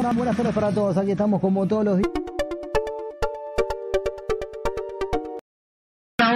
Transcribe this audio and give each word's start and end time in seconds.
Buenas 0.00 0.34
tardes 0.34 0.54
para 0.54 0.72
todos, 0.72 0.96
aquí 0.96 1.10
estamos 1.10 1.42
como 1.42 1.68
todos 1.68 1.84
los 1.84 1.98
días. 1.98 2.10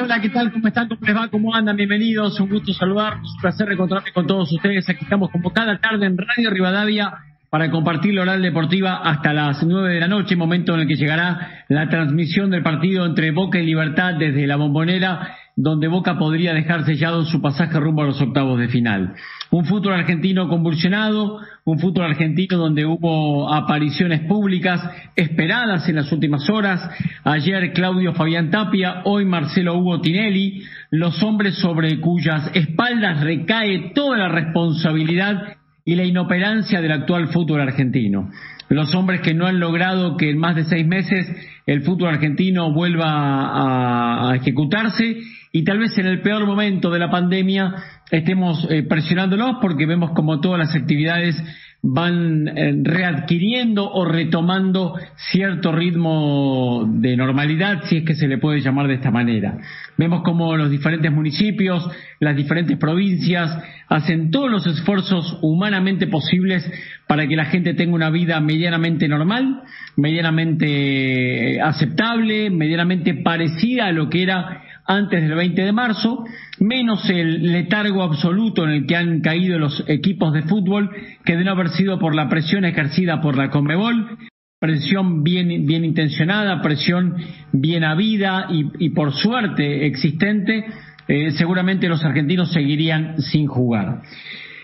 Hola, 0.03 0.21
¿qué 0.21 0.29
tal? 0.29 0.53
¿Cómo 0.53 0.69
están? 0.69 0.87
¿Cómo 0.87 1.01
les 1.01 1.17
va? 1.17 1.29
¿Cómo 1.31 1.55
andan? 1.55 1.75
Bienvenidos, 1.75 2.39
un 2.41 2.51
gusto 2.51 2.75
saludarlos, 2.75 3.27
un 3.37 3.41
placer 3.41 3.67
reencontrarme 3.67 4.13
con 4.13 4.27
todos 4.27 4.53
ustedes. 4.53 4.87
Aquí 4.91 5.05
estamos 5.05 5.31
como 5.31 5.51
cada 5.51 5.79
tarde 5.79 6.05
en 6.05 6.19
Radio 6.19 6.51
Rivadavia 6.51 7.15
para 7.49 7.71
compartir 7.71 8.13
la 8.13 8.23
oral 8.23 8.43
deportiva 8.43 8.97
hasta 8.99 9.33
las 9.33 9.63
nueve 9.63 9.95
de 9.95 10.01
la 10.01 10.09
noche, 10.09 10.37
momento 10.37 10.75
en 10.75 10.81
el 10.81 10.87
que 10.87 10.97
llegará 10.97 11.65
la 11.69 11.89
transmisión 11.89 12.51
del 12.51 12.63
partido 12.63 13.07
entre 13.07 13.31
Boca 13.31 13.59
y 13.59 13.65
Libertad 13.65 14.15
desde 14.19 14.47
la 14.47 14.57
bombonera 14.57 15.39
donde 15.57 15.87
Boca 15.87 16.19
podría 16.19 16.53
dejar 16.53 16.85
sellado 16.85 17.25
su 17.25 17.41
pasaje 17.41 17.79
rumbo 17.79 18.03
a 18.03 18.07
los 18.07 18.21
octavos 18.21 18.59
de 18.59 18.69
final. 18.69 19.15
Un 19.51 19.65
fútbol 19.67 19.93
argentino 19.93 20.49
convulsionado, 20.49 21.39
un 21.65 21.79
fútbol 21.79 22.07
argentino 22.07 22.57
donde 22.57 22.85
hubo 22.85 23.53
apariciones 23.53 24.23
públicas 24.23 24.83
esperadas 25.15 25.89
en 25.89 25.97
las 25.97 26.11
últimas 26.11 26.51
horas. 26.51 26.91
Ayer 27.23 27.73
Claudio 27.73 28.15
Fabián 28.15 28.51
Tapia, 28.51 29.03
hoy 29.05 29.25
Marcelo 29.25 29.79
Hugo 29.79 30.01
Tinelli, 30.01 30.65
los 30.91 31.23
hombres 31.23 31.57
sobre 31.59 32.01
cuyas 32.01 32.51
espaldas 32.55 33.23
recae 33.23 33.93
toda 33.95 34.19
la 34.19 34.29
responsabilidad 34.29 35.57
y 35.85 35.95
la 35.95 36.05
inoperancia 36.05 36.81
del 36.81 36.93
actual 36.93 37.29
fútbol 37.29 37.61
argentino. 37.61 38.31
Los 38.71 38.93
hombres 38.95 39.21
que 39.21 39.35
no 39.35 39.47
han 39.47 39.61
logrado 39.61 40.17
que 40.17 40.31
en 40.31 40.39
más 40.39 40.57
de 40.57 40.65
seis 40.65 40.87
meses 40.87 41.31
el 41.67 41.83
fútbol 41.83 42.09
argentino 42.09 42.73
vuelva 42.73 43.07
a, 43.07 44.31
a 44.31 44.37
ejecutarse 44.37 45.19
y 45.57 45.63
tal 45.63 45.79
vez 45.79 45.97
en 45.99 46.07
el 46.07 46.21
peor 46.21 46.47
momento 46.47 46.91
de 46.91 46.99
la 46.99 47.13
pandemia 47.13 47.77
estemos 48.11 48.67
eh, 48.69 48.83
presionándolos 48.83 49.59
porque 49.63 49.87
vemos 49.87 50.11
como 50.11 50.41
todas 50.41 50.59
las 50.59 50.75
actividades 50.75 51.41
van 51.81 52.49
eh, 52.49 52.75
readquiriendo 52.83 53.89
o 53.89 54.05
retomando 54.05 54.97
cierto 55.31 55.71
ritmo 55.71 56.85
de 56.89 57.17
normalidad, 57.17 57.85
si 57.85 57.99
es 57.99 58.05
que 58.05 58.17
se 58.17 58.27
le 58.27 58.39
puede 58.39 58.63
llamar 58.63 58.89
de 58.89 58.95
esta 58.95 59.13
manera. 59.13 59.59
Vemos 59.97 60.23
como 60.23 60.57
los 60.57 60.73
diferentes 60.73 61.13
municipios, 61.13 61.89
las 62.19 62.35
diferentes 62.35 62.77
provincias 62.77 63.57
hacen 63.87 64.33
todos 64.33 64.51
los 64.51 64.67
esfuerzos 64.67 65.39
humanamente 65.41 66.09
posibles 66.09 66.69
para 67.07 67.29
que 67.29 67.37
la 67.37 67.45
gente 67.45 67.75
tenga 67.75 67.95
una 67.95 68.11
vida 68.11 68.41
medianamente 68.41 69.07
normal, 69.07 69.63
medianamente 69.95 71.59
eh, 71.59 71.61
aceptable, 71.61 72.51
medianamente 72.51 73.15
parecida 73.23 73.87
a 73.87 73.93
lo 73.93 74.11
que 74.11 74.25
era 74.25 74.64
antes 74.87 75.23
del 75.23 75.35
20 75.35 75.63
de 75.63 75.73
marzo, 75.73 76.25
menos 76.61 77.09
el 77.09 77.53
letargo 77.53 78.03
absoluto 78.03 78.65
en 78.65 78.71
el 78.71 78.87
que 78.87 78.97
han 78.97 79.21
caído 79.21 79.59
los 79.59 79.85
equipos 79.89 80.33
de 80.33 80.43
fútbol 80.43 80.91
que 81.25 81.33
deben 81.33 81.49
haber 81.49 81.71
sido 81.71 81.99
por 81.99 82.15
la 82.15 82.29
presión 82.29 82.65
ejercida 82.65 83.21
por 83.21 83.37
la 83.37 83.51
Conmebol, 83.51 84.19
presión 84.59 85.23
bien, 85.23 85.67
bien 85.67 85.85
intencionada, 85.85 86.63
presión 86.63 87.17
bien 87.53 87.85
habida 87.85 88.49
y, 88.51 88.91
por 88.91 89.13
suerte 89.13 89.87
existente, 89.87 90.65
eh, 91.09 91.33
seguramente 91.33 91.89
los 91.89 92.05
argentinos 92.05 92.53
seguirían 92.53 93.21
sin 93.21 93.47
jugar. 93.47 94.03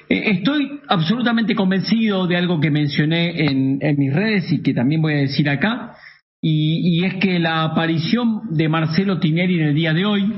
Eh, 0.09 0.33
estoy 0.33 0.81
absolutamente 0.89 1.55
convencido 1.55 2.27
de 2.27 2.37
algo 2.37 2.61
que 2.61 2.71
mencioné 2.71 3.45
en, 3.45 3.79
en 3.81 3.99
mis 3.99 4.13
redes 4.13 4.51
y 4.53 4.63
que 4.63 4.75
también 4.75 5.03
voy 5.03 5.15
a 5.15 5.19
decir 5.19 5.49
acá, 5.49 5.97
y, 6.43 7.05
es 7.05 7.15
que 7.15 7.39
la 7.39 7.65
aparición 7.65 8.55
de 8.55 8.69
Marcelo 8.69 9.21
Tineri 9.21 9.61
en 9.61 9.69
el 9.69 9.75
día 9.75 9.93
de 9.93 10.07
hoy, 10.07 10.33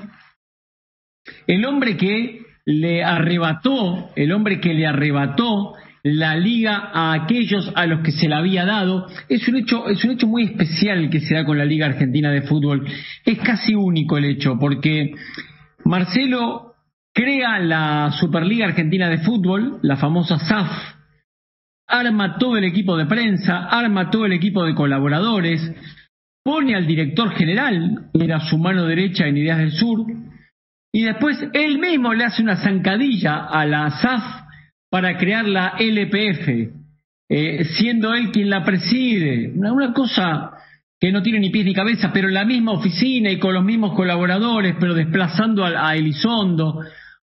el 1.46 1.64
hombre 1.64 1.96
que 1.96 2.40
le 2.64 3.04
arrebató, 3.04 4.10
el 4.16 4.32
hombre 4.32 4.60
que 4.60 4.74
le 4.74 4.86
arrebató 4.86 5.74
la 6.02 6.34
liga 6.34 6.90
a 6.92 7.12
aquellos 7.12 7.72
a 7.76 7.86
los 7.86 8.00
que 8.00 8.10
se 8.10 8.28
la 8.28 8.38
había 8.38 8.64
dado, 8.64 9.06
es 9.28 9.46
un 9.46 9.56
hecho, 9.56 9.88
es 9.88 10.04
un 10.04 10.12
hecho 10.12 10.26
muy 10.26 10.44
especial 10.44 11.08
que 11.10 11.20
se 11.20 11.34
da 11.34 11.44
con 11.44 11.58
la 11.58 11.64
Liga 11.64 11.86
Argentina 11.86 12.30
de 12.32 12.42
Fútbol. 12.42 12.84
Es 13.24 13.38
casi 13.38 13.74
único 13.74 14.18
el 14.18 14.24
hecho, 14.24 14.58
porque 14.58 15.14
Marcelo 15.84 16.74
crea 17.14 17.60
la 17.60 18.10
Superliga 18.18 18.66
Argentina 18.66 19.08
de 19.08 19.18
Fútbol, 19.18 19.78
la 19.82 19.96
famosa 19.96 20.38
SAF, 20.38 21.01
arma 21.92 22.38
todo 22.38 22.56
el 22.56 22.64
equipo 22.64 22.96
de 22.96 23.06
prensa, 23.06 23.66
arma 23.66 24.10
todo 24.10 24.24
el 24.24 24.32
equipo 24.32 24.64
de 24.64 24.74
colaboradores, 24.74 25.60
pone 26.42 26.74
al 26.74 26.86
director 26.86 27.30
general, 27.32 28.10
era 28.14 28.40
su 28.40 28.56
mano 28.56 28.86
derecha 28.86 29.26
en 29.26 29.36
Ideas 29.36 29.58
del 29.58 29.72
Sur, 29.72 30.06
y 30.94 31.02
después 31.02 31.38
él 31.52 31.78
mismo 31.78 32.14
le 32.14 32.24
hace 32.24 32.42
una 32.42 32.56
zancadilla 32.56 33.46
a 33.46 33.66
la 33.66 33.90
SAF 33.90 34.22
para 34.90 35.16
crear 35.18 35.46
la 35.46 35.74
LPF, 35.78 36.48
eh, 37.30 37.64
siendo 37.76 38.14
él 38.14 38.30
quien 38.30 38.50
la 38.50 38.64
preside. 38.64 39.52
Una, 39.54 39.92
cosa 39.92 40.52
que 41.00 41.12
no 41.12 41.22
tiene 41.22 41.40
ni 41.40 41.50
pies 41.50 41.64
ni 41.64 41.74
cabeza, 41.74 42.10
pero 42.12 42.28
en 42.28 42.34
la 42.34 42.44
misma 42.44 42.72
oficina 42.72 43.30
y 43.30 43.38
con 43.38 43.54
los 43.54 43.64
mismos 43.64 43.94
colaboradores, 43.94 44.76
pero 44.78 44.94
desplazando 44.94 45.64
a 45.64 45.94
Elizondo. 45.94 46.80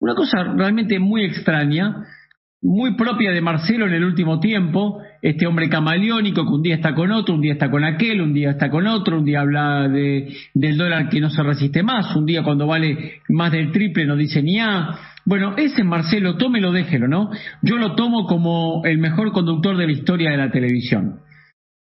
Una 0.00 0.14
cosa 0.14 0.44
realmente 0.54 0.98
muy 0.98 1.24
extraña 1.24 2.06
muy 2.66 2.96
propia 2.96 3.30
de 3.30 3.40
Marcelo 3.40 3.86
en 3.86 3.92
el 3.92 4.04
último 4.04 4.40
tiempo, 4.40 5.00
este 5.22 5.46
hombre 5.46 5.68
camaleónico 5.68 6.44
que 6.44 6.52
un 6.52 6.62
día 6.62 6.74
está 6.74 6.96
con 6.96 7.12
otro, 7.12 7.36
un 7.36 7.40
día 7.40 7.52
está 7.52 7.70
con 7.70 7.84
aquel, 7.84 8.20
un 8.20 8.34
día 8.34 8.50
está 8.50 8.70
con 8.70 8.88
otro, 8.88 9.18
un 9.18 9.24
día 9.24 9.42
habla 9.42 9.88
de, 9.88 10.34
del 10.52 10.76
dólar 10.76 11.08
que 11.08 11.20
no 11.20 11.30
se 11.30 11.44
resiste 11.44 11.84
más, 11.84 12.16
un 12.16 12.26
día 12.26 12.42
cuando 12.42 12.66
vale 12.66 13.20
más 13.28 13.52
del 13.52 13.70
triple 13.70 14.04
no 14.04 14.16
dice 14.16 14.42
ni 14.42 14.58
A. 14.58 14.98
Bueno, 15.24 15.54
ese 15.56 15.84
Marcelo, 15.84 16.36
tómelo, 16.36 16.72
déjelo, 16.72 17.06
¿no? 17.06 17.30
Yo 17.62 17.76
lo 17.76 17.94
tomo 17.94 18.26
como 18.26 18.82
el 18.84 18.98
mejor 18.98 19.30
conductor 19.30 19.76
de 19.76 19.86
la 19.86 19.92
historia 19.92 20.30
de 20.32 20.36
la 20.36 20.50
televisión. 20.50 21.20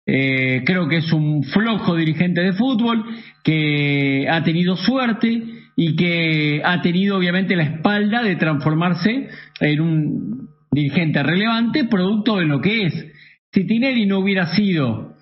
Eh, 0.05 0.61
creo 0.67 0.87
que 0.87 0.97
es 0.97 1.11
un 1.11 1.41
flojo 1.43 1.95
dirigente 1.95 2.41
de 2.41 2.53
fútbol 2.53 3.03
que 3.43 4.27
ha 4.29 4.43
tenido 4.43 4.75
suerte 4.75 5.43
y 5.75 5.95
que 5.95 6.61
ha 6.63 6.81
tenido 6.81 7.17
obviamente 7.17 7.55
la 7.55 7.63
espalda 7.63 8.21
de 8.21 8.35
transformarse 8.35 9.29
en 9.59 9.81
un 9.81 10.34
dirigente 10.75 11.23
relevante, 11.23 11.85
producto 11.85 12.37
de 12.37 12.45
lo 12.45 12.61
que 12.61 12.85
es. 12.87 13.07
Si 13.51 13.65
Tinelli 13.65 14.05
no 14.05 14.19
hubiera 14.19 14.47
sido 14.47 15.15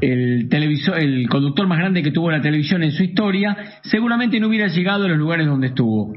el, 0.00 0.48
televisor, 0.48 0.98
el 0.98 1.28
conductor 1.28 1.66
más 1.66 1.78
grande 1.78 2.02
que 2.02 2.10
tuvo 2.10 2.30
la 2.30 2.40
televisión 2.40 2.82
en 2.82 2.92
su 2.92 3.02
historia, 3.02 3.56
seguramente 3.82 4.40
no 4.40 4.48
hubiera 4.48 4.68
llegado 4.68 5.04
a 5.04 5.08
los 5.08 5.18
lugares 5.18 5.46
donde 5.46 5.68
estuvo. 5.68 6.14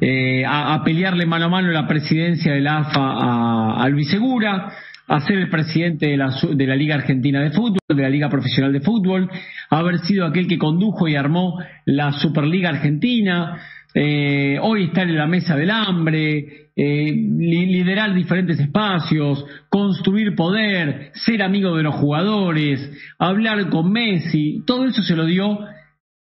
Eh, 0.00 0.44
a, 0.46 0.82
pelearle 0.84 1.26
mano 1.26 1.46
a 1.46 1.48
mano 1.48 1.68
la 1.70 1.86
presidencia 1.86 2.52
de 2.52 2.60
la 2.60 2.78
AFA 2.78 3.00
a, 3.00 3.82
a 3.82 3.88
Luis 3.88 4.10
Segura, 4.10 4.72
a 5.08 5.20
ser 5.20 5.38
el 5.38 5.48
presidente 5.48 6.06
de 6.06 6.16
la, 6.16 6.34
de 6.54 6.66
la 6.66 6.76
Liga 6.76 6.94
Argentina 6.94 7.40
de 7.40 7.50
Fútbol, 7.50 7.78
de 7.88 8.02
la 8.02 8.10
Liga 8.10 8.28
Profesional 8.28 8.72
de 8.72 8.80
Fútbol, 8.80 9.30
a 9.70 9.78
haber 9.78 9.98
sido 10.00 10.26
aquel 10.26 10.46
que 10.46 10.58
condujo 10.58 11.08
y 11.08 11.16
armó 11.16 11.58
la 11.86 12.12
Superliga 12.12 12.68
Argentina, 12.68 13.58
eh, 13.94 14.58
hoy 14.60 14.84
estar 14.84 15.08
en 15.08 15.16
la 15.16 15.26
mesa 15.26 15.56
del 15.56 15.70
hambre, 15.70 16.67
eh, 16.80 17.12
liderar 17.12 18.14
diferentes 18.14 18.60
espacios, 18.60 19.44
construir 19.68 20.36
poder, 20.36 21.10
ser 21.12 21.42
amigo 21.42 21.76
de 21.76 21.82
los 21.82 21.96
jugadores, 21.96 22.92
hablar 23.18 23.68
con 23.68 23.90
Messi, 23.90 24.62
todo 24.64 24.84
eso 24.86 25.02
se 25.02 25.16
lo 25.16 25.26
dio 25.26 25.58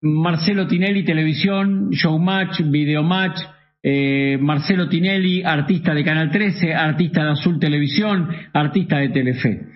Marcelo 0.01 0.69
Tinelli 0.69 1.05
Televisión, 1.05 1.91
Showmatch, 1.91 2.61
Videomatch, 2.61 3.41
eh, 3.83 4.39
Marcelo 4.41 4.89
Tinelli, 4.89 5.43
artista 5.43 5.93
de 5.93 6.05
Canal 6.05 6.31
13, 6.31 6.75
artista 6.75 7.25
de 7.25 7.31
Azul 7.31 7.59
Televisión, 7.59 8.29
artista 8.53 8.99
de 8.99 9.09
Telefe. 9.09 9.67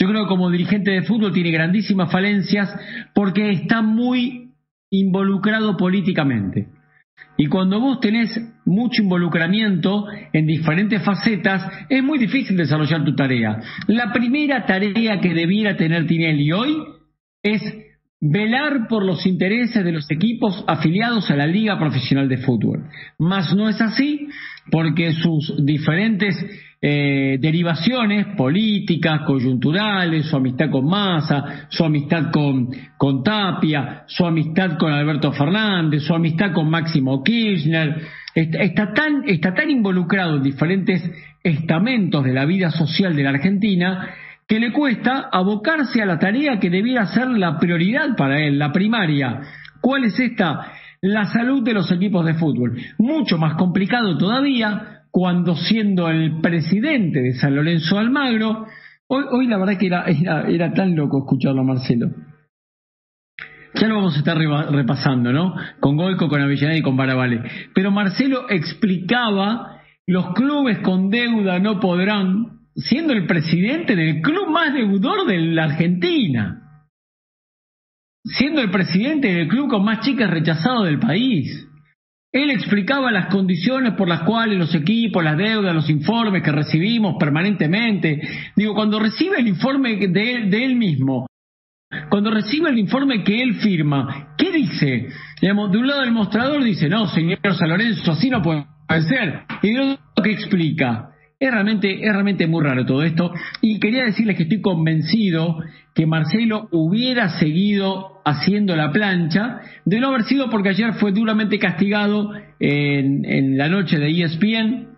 Yo 0.00 0.08
creo 0.08 0.24
que 0.24 0.28
como 0.30 0.50
dirigente 0.50 0.90
de 0.90 1.02
fútbol 1.02 1.32
tiene 1.32 1.52
grandísimas 1.52 2.10
falencias 2.10 2.74
porque 3.14 3.50
está 3.50 3.82
muy 3.82 4.50
involucrado 4.90 5.76
políticamente. 5.76 6.66
Y 7.36 7.46
cuando 7.46 7.80
vos 7.80 8.00
tenés 8.00 8.40
mucho 8.64 9.02
involucramiento 9.02 10.06
en 10.32 10.46
diferentes 10.46 11.02
facetas, 11.02 11.62
es 11.88 12.02
muy 12.02 12.18
difícil 12.18 12.56
desarrollar 12.56 13.04
tu 13.04 13.14
tarea. 13.14 13.60
La 13.86 14.12
primera 14.12 14.66
tarea 14.66 15.20
que 15.20 15.34
debiera 15.34 15.76
tener 15.76 16.06
Tinelli 16.06 16.50
hoy 16.52 16.76
es 17.42 17.62
velar 18.20 18.88
por 18.88 19.04
los 19.04 19.24
intereses 19.26 19.84
de 19.84 19.92
los 19.92 20.10
equipos 20.10 20.64
afiliados 20.66 21.30
a 21.30 21.36
la 21.36 21.46
Liga 21.46 21.78
Profesional 21.78 22.28
de 22.28 22.38
Fútbol. 22.38 22.84
Más 23.18 23.54
no 23.54 23.68
es 23.68 23.80
así 23.80 24.28
porque 24.70 25.12
sus 25.12 25.54
diferentes 25.64 26.36
eh, 26.80 27.38
derivaciones 27.40 28.26
políticas, 28.36 29.22
coyunturales, 29.22 30.26
su 30.26 30.36
amistad 30.36 30.70
con 30.70 30.86
Massa, 30.86 31.66
su 31.70 31.84
amistad 31.84 32.30
con, 32.30 32.68
con 32.96 33.22
Tapia, 33.22 34.04
su 34.06 34.24
amistad 34.24 34.78
con 34.78 34.92
Alberto 34.92 35.32
Fernández, 35.32 36.02
su 36.02 36.14
amistad 36.14 36.52
con 36.52 36.70
Máximo 36.70 37.22
Kirchner, 37.22 38.02
está, 38.34 38.92
tan, 38.92 39.24
está 39.26 39.54
tan 39.54 39.70
involucrado 39.70 40.36
en 40.36 40.42
diferentes 40.42 41.02
estamentos 41.42 42.24
de 42.24 42.32
la 42.32 42.44
vida 42.44 42.70
social 42.70 43.16
de 43.16 43.22
la 43.22 43.30
Argentina 43.30 44.08
que 44.48 44.58
le 44.58 44.72
cuesta 44.72 45.28
abocarse 45.30 46.02
a 46.02 46.06
la 46.06 46.18
tarea 46.18 46.58
que 46.58 46.70
debiera 46.70 47.06
ser 47.06 47.28
la 47.28 47.58
prioridad 47.58 48.16
para 48.16 48.40
él, 48.40 48.58
la 48.58 48.72
primaria. 48.72 49.42
¿Cuál 49.80 50.04
es 50.04 50.18
esta? 50.18 50.72
La 51.02 51.26
salud 51.26 51.62
de 51.62 51.74
los 51.74 51.92
equipos 51.92 52.24
de 52.24 52.34
fútbol. 52.34 52.76
Mucho 52.98 53.38
más 53.38 53.54
complicado 53.54 54.16
todavía 54.18 55.02
cuando 55.10 55.54
siendo 55.54 56.08
el 56.08 56.40
presidente 56.40 57.20
de 57.20 57.34
San 57.34 57.54
Lorenzo 57.54 57.98
Almagro, 57.98 58.66
Hoy, 59.10 59.24
hoy 59.30 59.46
la 59.46 59.56
verdad 59.56 59.78
que 59.78 59.86
era, 59.86 60.04
era, 60.06 60.72
tan 60.74 60.94
loco 60.94 61.20
escucharlo 61.20 61.64
Marcelo. 61.64 62.10
Ya 63.74 63.88
lo 63.88 63.96
vamos 63.96 64.16
a 64.16 64.18
estar 64.18 64.36
repasando, 64.36 65.32
¿no? 65.32 65.54
Con 65.80 65.96
Goico, 65.96 66.28
con 66.28 66.42
Avellaneda 66.42 66.76
y 66.76 66.82
con 66.82 66.96
Barabale. 66.96 67.42
Pero 67.74 67.90
Marcelo 67.90 68.50
explicaba, 68.50 69.80
los 70.06 70.34
clubes 70.34 70.80
con 70.80 71.08
deuda 71.08 71.58
no 71.58 71.80
podrán, 71.80 72.57
siendo 72.78 73.12
el 73.12 73.26
presidente 73.26 73.96
del 73.96 74.20
club 74.22 74.48
más 74.50 74.72
deudor 74.72 75.26
de 75.26 75.38
la 75.38 75.64
Argentina. 75.64 76.62
Siendo 78.24 78.60
el 78.60 78.70
presidente 78.70 79.32
del 79.32 79.48
club 79.48 79.68
con 79.68 79.84
más 79.84 80.00
chicas 80.00 80.30
rechazado 80.30 80.84
del 80.84 80.98
país. 80.98 81.66
Él 82.30 82.50
explicaba 82.50 83.10
las 83.10 83.26
condiciones 83.26 83.94
por 83.94 84.06
las 84.06 84.22
cuales 84.22 84.58
los 84.58 84.74
equipos, 84.74 85.24
las 85.24 85.38
deudas, 85.38 85.74
los 85.74 85.88
informes 85.88 86.42
que 86.42 86.52
recibimos 86.52 87.16
permanentemente. 87.18 88.20
Digo, 88.54 88.74
cuando 88.74 88.98
recibe 88.98 89.40
el 89.40 89.48
informe 89.48 89.96
de 89.96 90.46
de 90.46 90.64
él 90.64 90.76
mismo, 90.76 91.26
cuando 92.10 92.30
recibe 92.30 92.68
el 92.68 92.78
informe 92.78 93.24
que 93.24 93.42
él 93.42 93.54
firma, 93.54 94.34
¿qué 94.36 94.52
dice? 94.52 95.08
Digamos, 95.40 95.72
de 95.72 95.78
un 95.78 95.86
lado 95.86 96.02
del 96.02 96.12
mostrador 96.12 96.62
dice, 96.62 96.88
no, 96.88 97.06
señor 97.08 97.38
San 97.42 97.70
Lorenzo, 97.70 98.12
así 98.12 98.28
no 98.28 98.42
puede 98.42 98.66
ser. 99.08 99.44
Y 99.62 99.72
de 99.72 99.80
otro 99.80 100.22
que 100.22 100.32
explica. 100.32 101.14
Es 101.40 101.52
realmente, 101.52 102.04
es 102.04 102.12
realmente 102.12 102.46
muy 102.48 102.64
raro 102.64 102.84
todo 102.84 103.04
esto. 103.04 103.32
Y 103.60 103.78
quería 103.78 104.04
decirles 104.04 104.36
que 104.36 104.42
estoy 104.42 104.60
convencido 104.60 105.58
que 105.94 106.06
Marcelo 106.06 106.68
hubiera 106.72 107.28
seguido 107.38 108.20
haciendo 108.24 108.74
la 108.74 108.90
plancha, 108.92 109.60
de 109.84 110.00
no 110.00 110.08
haber 110.08 110.24
sido 110.24 110.50
porque 110.50 110.70
ayer 110.70 110.94
fue 110.94 111.12
duramente 111.12 111.58
castigado 111.58 112.32
en, 112.58 113.24
en 113.24 113.56
la 113.56 113.68
noche 113.68 113.98
de 113.98 114.10
ESPN, 114.10 114.88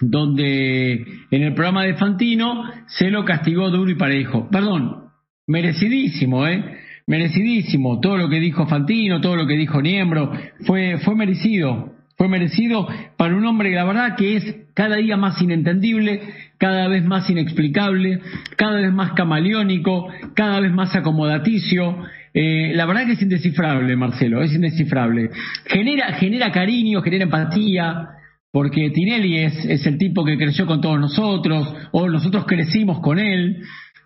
donde 0.00 1.04
en 1.30 1.42
el 1.42 1.54
programa 1.54 1.84
de 1.84 1.94
Fantino 1.94 2.64
se 2.86 3.10
lo 3.10 3.24
castigó 3.24 3.70
duro 3.70 3.90
y 3.90 3.96
parejo. 3.96 4.48
Perdón, 4.50 5.10
merecidísimo, 5.46 6.46
¿eh? 6.46 6.78
Merecidísimo. 7.06 7.98
Todo 8.00 8.16
lo 8.16 8.28
que 8.28 8.38
dijo 8.38 8.66
Fantino, 8.66 9.20
todo 9.20 9.36
lo 9.36 9.46
que 9.46 9.56
dijo 9.56 9.82
Niembro, 9.82 10.32
fue, 10.64 10.98
fue 10.98 11.16
merecido. 11.16 11.99
Fue 12.20 12.28
merecido 12.28 12.86
para 13.16 13.34
un 13.34 13.46
hombre, 13.46 13.70
la 13.70 13.86
verdad, 13.86 14.14
que 14.14 14.36
es 14.36 14.56
cada 14.74 14.96
día 14.96 15.16
más 15.16 15.40
inentendible, 15.40 16.20
cada 16.58 16.86
vez 16.86 17.02
más 17.02 17.30
inexplicable, 17.30 18.20
cada 18.58 18.78
vez 18.78 18.92
más 18.92 19.12
camaleónico, 19.12 20.06
cada 20.34 20.60
vez 20.60 20.70
más 20.70 20.94
acomodaticio. 20.94 21.96
Eh, 22.34 22.72
la 22.74 22.84
verdad 22.84 23.06
que 23.06 23.12
es 23.12 23.22
indescifrable, 23.22 23.96
Marcelo, 23.96 24.42
es 24.42 24.52
indescifrable. 24.52 25.30
Genera, 25.64 26.12
genera 26.12 26.52
cariño, 26.52 27.00
genera 27.00 27.24
empatía, 27.24 28.08
porque 28.52 28.90
Tinelli 28.90 29.38
es, 29.38 29.64
es 29.64 29.86
el 29.86 29.96
tipo 29.96 30.22
que 30.22 30.36
creció 30.36 30.66
con 30.66 30.82
todos 30.82 31.00
nosotros, 31.00 31.74
o 31.92 32.06
nosotros 32.06 32.44
crecimos 32.44 33.00
con 33.00 33.18
él 33.18 33.62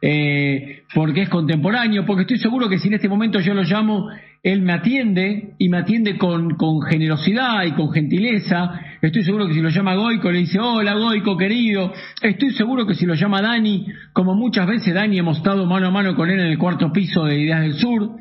eh, 0.06 0.83
porque 0.95 1.23
es 1.23 1.31
contemporáneo, 1.31 2.05
porque 2.05 2.23
estoy 2.23 2.37
seguro 2.37 2.69
que 2.69 2.79
si 2.79 2.89
en 2.89 2.95
este 2.95 3.09
momento 3.09 3.41
yo 3.41 3.55
lo 3.55 3.62
llamo, 3.62 4.11
él 4.43 4.61
me 4.61 4.75
atiende 4.75 5.55
y 5.59 5.71
me 5.71 5.79
atiende 5.79 6.19
con, 6.19 6.59
generosidad 6.83 7.65
y 7.65 7.73
con 7.73 7.91
gentileza. 7.91 8.81
Estoy 9.01 9.25
seguro 9.25 9.49
que 9.49 9.55
si 9.55 9.62
lo 9.62 9.71
llama 9.71 9.95
Goico 9.95 10.31
le 10.31 10.41
dice, 10.41 10.61
hola 10.61 10.93
Goico 10.93 11.39
querido. 11.39 11.91
Estoy 12.21 12.51
seguro 12.51 12.87
que 12.87 12.95
si 12.95 13.06
lo 13.06 13.15
llama 13.15 13.41
Dani, 13.41 13.87
como 14.12 14.35
muchas 14.35 14.67
veces 14.67 14.93
Dani 14.93 15.19
hemos 15.19 15.39
estado 15.39 15.65
mano 15.65 15.87
a 15.87 15.91
mano 15.91 16.15
con 16.15 16.29
él 16.29 16.39
en 16.39 16.49
el 16.49 16.59
cuarto 16.59 16.93
piso 16.93 17.25
de 17.25 17.41
Ideas 17.41 17.62
del 17.62 17.75
Sur, 17.77 18.17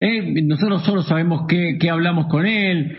eh, 0.00 0.42
nosotros 0.42 0.84
solo 0.84 1.02
sabemos 1.04 1.46
qué, 1.48 1.78
qué, 1.80 1.88
hablamos 1.88 2.26
con 2.26 2.44
él, 2.44 2.98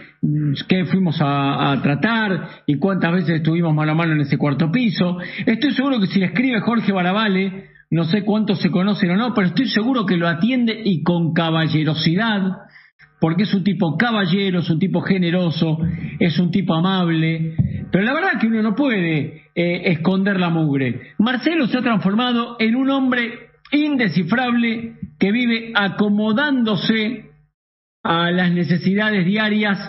qué 0.68 0.86
fuimos 0.86 1.22
a, 1.22 1.74
a, 1.74 1.80
tratar 1.84 2.64
y 2.66 2.80
cuántas 2.80 3.14
veces 3.14 3.36
estuvimos 3.36 3.76
mano 3.76 3.92
a 3.92 3.96
mano 3.96 4.14
en 4.14 4.22
ese 4.22 4.40
cuarto 4.40 4.72
piso. 4.72 5.20
Estoy 5.46 5.74
seguro 5.74 6.00
que 6.00 6.08
si 6.08 6.20
le 6.20 6.26
escribe 6.26 6.60
Jorge 6.62 6.92
Barabale, 6.92 7.75
no 7.92 8.06
sé 8.06 8.24
cuántos 8.24 8.60
se 8.60 8.72
conocen 8.72 9.12
o 9.12 9.16
no, 9.16 9.34
pero 9.34 9.48
estoy 9.48 9.68
seguro 9.68 10.06
que 10.06 10.18
lo 10.18 10.28
atiende 10.28 10.82
y 10.84 11.04
con 11.04 11.34
caballerosidad, 11.34 12.42
porque 13.20 13.44
es 13.44 13.54
un 13.54 13.64
tipo 13.64 13.98
caballero, 13.98 14.60
es 14.60 14.70
un 14.70 14.80
tipo 14.80 15.02
generoso, 15.02 15.80
es 16.20 16.38
un 16.40 16.52
tipo 16.52 16.74
amable, 16.74 17.56
pero 17.92 18.04
la 18.04 18.14
verdad 18.14 18.40
que 18.40 18.48
uno 18.48 18.62
no 18.62 18.76
puede 18.76 19.44
eh, 19.56 19.82
esconder 19.86 20.40
la 20.40 20.50
mugre. 20.50 21.14
Marcelo 21.20 21.68
se 21.68 21.78
ha 21.78 21.82
transformado 21.82 22.58
en 22.60 22.76
un 22.76 22.90
hombre 22.90 23.50
indescifrable 23.72 24.96
que 25.18 25.32
vive 25.32 25.72
acomodándose 25.74 27.32
a 28.04 28.32
las 28.32 28.52
necesidades 28.52 29.26
diarias 29.26 29.80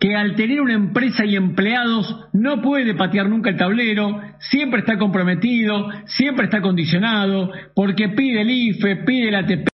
que 0.00 0.16
al 0.16 0.34
tener 0.34 0.62
una 0.62 0.72
empresa 0.72 1.26
y 1.26 1.36
empleados 1.36 2.16
no 2.32 2.62
puede 2.62 2.94
patear 2.94 3.28
nunca 3.28 3.50
el 3.50 3.58
tablero, 3.58 4.18
siempre 4.38 4.80
está 4.80 4.96
comprometido, 4.96 5.90
siempre 6.06 6.46
está 6.46 6.62
condicionado, 6.62 7.52
porque 7.74 8.08
pide 8.08 8.40
el 8.40 8.50
IFE, 8.50 8.96
pide 9.04 9.30
la 9.30 9.40
ATP, 9.40 9.68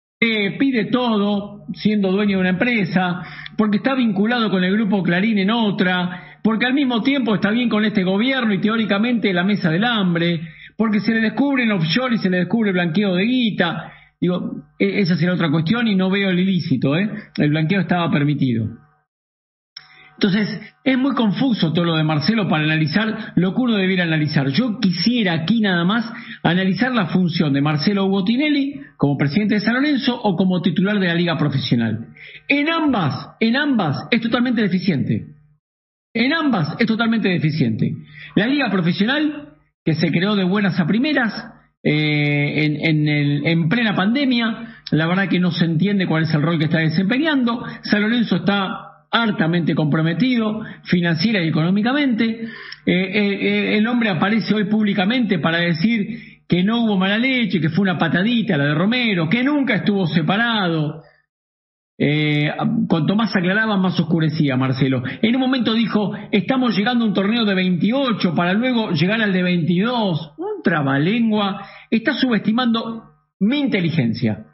pide 0.58 0.86
todo, 0.86 1.64
siendo 1.74 2.10
dueño 2.10 2.38
de 2.38 2.40
una 2.40 2.50
empresa, 2.50 3.22
porque 3.56 3.76
está 3.76 3.94
vinculado 3.94 4.50
con 4.50 4.64
el 4.64 4.72
grupo 4.72 5.04
Clarín 5.04 5.38
en 5.38 5.50
otra, 5.52 6.40
porque 6.42 6.66
al 6.66 6.74
mismo 6.74 7.02
tiempo 7.02 7.36
está 7.36 7.50
bien 7.52 7.68
con 7.68 7.84
este 7.84 8.02
gobierno 8.02 8.52
y 8.52 8.60
teóricamente 8.60 9.32
la 9.32 9.44
mesa 9.44 9.70
del 9.70 9.84
hambre, 9.84 10.40
porque 10.76 10.98
se 10.98 11.14
le 11.14 11.20
descubre 11.20 11.62
en 11.62 11.70
offshore 11.70 12.16
y 12.16 12.18
se 12.18 12.30
le 12.30 12.38
descubre 12.38 12.72
blanqueo 12.72 13.14
de 13.14 13.24
guita. 13.24 13.92
Digo, 14.20 14.64
e-, 14.76 15.00
esa 15.00 15.14
será 15.16 15.34
otra 15.34 15.52
cuestión 15.52 15.86
y 15.86 15.94
no 15.94 16.10
veo 16.10 16.30
el 16.30 16.40
ilícito, 16.40 16.96
¿eh? 16.96 17.08
El 17.36 17.50
blanqueo 17.50 17.80
estaba 17.80 18.10
permitido. 18.10 18.85
Entonces, 20.18 20.60
es 20.82 20.96
muy 20.96 21.14
confuso 21.14 21.72
todo 21.74 21.84
lo 21.84 21.96
de 21.96 22.02
Marcelo 22.02 22.48
para 22.48 22.64
analizar 22.64 23.32
lo 23.36 23.54
que 23.54 23.60
uno 23.60 23.76
debiera 23.76 24.04
analizar. 24.04 24.48
Yo 24.48 24.80
quisiera 24.80 25.34
aquí 25.34 25.60
nada 25.60 25.84
más 25.84 26.10
analizar 26.42 26.94
la 26.94 27.06
función 27.06 27.52
de 27.52 27.60
Marcelo 27.60 28.06
Hugo 28.06 28.24
Tinelli 28.24 28.80
como 28.96 29.18
presidente 29.18 29.54
de 29.54 29.60
San 29.60 29.74
Lorenzo 29.74 30.18
o 30.18 30.34
como 30.36 30.62
titular 30.62 30.98
de 30.98 31.08
la 31.08 31.14
liga 31.14 31.36
profesional. 31.36 32.08
En 32.48 32.70
ambas, 32.70 33.28
en 33.40 33.56
ambas 33.56 34.08
es 34.10 34.22
totalmente 34.22 34.62
deficiente. 34.62 35.26
En 36.14 36.32
ambas 36.32 36.76
es 36.78 36.86
totalmente 36.86 37.28
deficiente. 37.28 37.92
La 38.36 38.46
liga 38.46 38.70
profesional, 38.70 39.50
que 39.84 39.94
se 39.94 40.10
creó 40.10 40.34
de 40.34 40.44
buenas 40.44 40.80
a 40.80 40.86
primeras, 40.86 41.46
eh, 41.82 42.64
en, 42.64 42.76
en, 42.84 43.08
el, 43.08 43.46
en, 43.46 43.68
plena 43.68 43.94
pandemia, 43.94 44.76
la 44.92 45.06
verdad 45.06 45.28
que 45.28 45.38
no 45.38 45.52
se 45.52 45.66
entiende 45.66 46.06
cuál 46.06 46.22
es 46.22 46.32
el 46.32 46.42
rol 46.42 46.58
que 46.58 46.64
está 46.64 46.78
desempeñando. 46.78 47.62
San 47.82 48.00
Lorenzo 48.00 48.36
está 48.36 48.85
hartamente 49.10 49.74
comprometido 49.74 50.62
financiera 50.84 51.42
y 51.42 51.48
económicamente. 51.48 52.24
Eh, 52.24 52.48
eh, 52.86 53.38
eh, 53.40 53.78
el 53.78 53.86
hombre 53.86 54.10
aparece 54.10 54.54
hoy 54.54 54.64
públicamente 54.64 55.38
para 55.38 55.58
decir 55.58 56.40
que 56.48 56.62
no 56.62 56.84
hubo 56.84 56.96
mala 56.96 57.18
leche, 57.18 57.60
que 57.60 57.70
fue 57.70 57.82
una 57.82 57.98
patadita 57.98 58.56
la 58.56 58.66
de 58.66 58.74
Romero, 58.74 59.28
que 59.28 59.42
nunca 59.42 59.74
estuvo 59.74 60.06
separado. 60.06 61.02
cuanto 62.88 63.16
más 63.16 63.34
aclaraba, 63.34 63.76
más 63.76 63.98
oscurecía 63.98 64.56
Marcelo. 64.56 65.02
En 65.22 65.34
un 65.34 65.40
momento 65.40 65.74
dijo, 65.74 66.12
estamos 66.30 66.76
llegando 66.76 67.04
a 67.04 67.08
un 67.08 67.14
torneo 67.14 67.44
de 67.44 67.54
28 67.54 68.34
para 68.34 68.52
luego 68.52 68.92
llegar 68.92 69.20
al 69.20 69.32
de 69.32 69.42
22. 69.42 70.34
Un 70.36 70.62
trabalengua. 70.62 71.66
Está 71.90 72.12
subestimando 72.12 73.02
mi 73.40 73.58
inteligencia. 73.58 74.46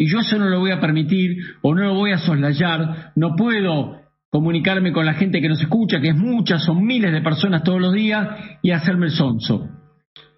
Y 0.00 0.06
yo 0.06 0.20
eso 0.20 0.38
no 0.38 0.48
lo 0.48 0.60
voy 0.60 0.70
a 0.70 0.80
permitir 0.80 1.36
o 1.60 1.74
no 1.74 1.82
lo 1.82 1.94
voy 1.94 2.12
a 2.12 2.18
soslayar. 2.18 3.12
No 3.16 3.36
puedo 3.36 3.99
comunicarme 4.30 4.92
con 4.92 5.04
la 5.04 5.14
gente 5.14 5.40
que 5.40 5.48
nos 5.48 5.60
escucha, 5.60 6.00
que 6.00 6.10
es 6.10 6.16
mucha, 6.16 6.58
son 6.58 6.84
miles 6.84 7.12
de 7.12 7.20
personas 7.20 7.64
todos 7.64 7.80
los 7.80 7.92
días, 7.92 8.28
y 8.62 8.70
hacerme 8.70 9.06
el 9.06 9.12
sonso. 9.12 9.68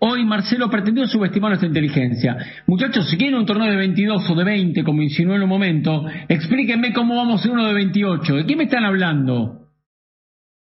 Hoy 0.01 0.25
Marcelo 0.25 0.69
pretendió 0.69 1.07
subestimar 1.07 1.51
nuestra 1.51 1.69
inteligencia. 1.69 2.37
Muchachos, 2.67 3.09
si 3.09 3.17
quieren 3.17 3.39
un 3.39 3.47
torneo 3.47 3.71
de 3.71 3.77
22 3.77 4.31
o 4.31 4.35
de 4.35 4.45
20, 4.45 4.83
como 4.83 5.03
insinuó 5.03 5.37
en 5.37 5.43
un 5.43 5.49
momento, 5.49 6.05
explíquenme 6.29 6.93
cómo 6.93 7.15
vamos 7.15 7.41
hacer 7.41 7.53
uno 7.53 7.69
de 7.69 7.75
28. 7.75 8.35
¿De 8.35 8.47
qué 8.47 8.57
me 8.57 8.65
están 8.65 8.85
hablando? 8.85 9.69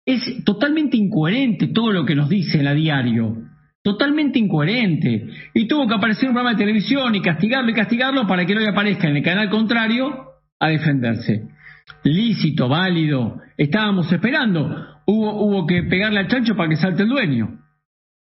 Es 0.07 0.45
totalmente 0.45 0.97
incoherente 0.97 1.69
todo 1.69 1.91
lo 1.91 2.05
que 2.05 2.15
nos 2.15 2.29
dicen 2.29 2.67
a 2.69 2.75
diario. 2.75 3.39
Totalmente 3.83 4.39
incoherente. 4.39 5.27
Y 5.53 5.67
tuvo 5.67 5.89
que 5.89 5.95
aparecer 5.95 6.29
un 6.29 6.35
programa 6.35 6.57
de 6.57 6.63
televisión 6.63 7.15
y 7.15 7.21
castigarlo 7.21 7.71
y 7.71 7.75
castigarlo 7.75 8.27
para 8.29 8.47
que 8.47 8.55
no 8.55 8.61
le 8.61 8.69
aparezca 8.69 9.09
en 9.09 9.17
el 9.17 9.23
canal 9.25 9.51
contrario 9.51 10.15
a 10.61 10.69
defenderse 10.69 11.54
lícito, 12.03 12.69
válido. 12.69 13.41
Estábamos 13.57 14.11
esperando. 14.13 15.01
Hubo, 15.07 15.45
hubo 15.45 15.67
que 15.67 15.83
pegarle 15.85 16.21
al 16.21 16.29
chancho 16.29 16.57
para 16.57 16.69
que 16.69 16.77
salte 16.77 17.03
el 17.03 17.09
dueño. 17.09 17.61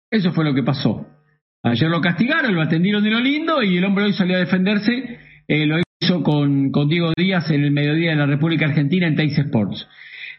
Eso 0.09 0.31
fue 0.31 0.45
lo 0.45 0.53
que 0.53 0.63
pasó. 0.63 1.07
Ayer 1.63 1.89
lo 1.89 2.01
castigaron, 2.01 2.53
lo 2.53 2.61
atendieron 2.61 3.03
de 3.03 3.09
lo 3.09 3.19
lindo 3.19 3.63
y 3.63 3.77
el 3.77 3.85
hombre 3.85 4.05
hoy 4.05 4.13
salió 4.13 4.35
a 4.35 4.39
defenderse. 4.39 5.19
Eh, 5.47 5.65
lo 5.65 5.77
hizo 6.01 6.21
con, 6.21 6.71
con, 6.71 6.89
Diego 6.89 7.13
Díaz 7.15 7.49
en 7.51 7.63
el 7.63 7.71
mediodía 7.71 8.11
de 8.11 8.17
la 8.17 8.25
República 8.25 8.65
Argentina 8.65 9.07
en 9.07 9.15
Teis 9.15 9.37
Sports. 9.37 9.87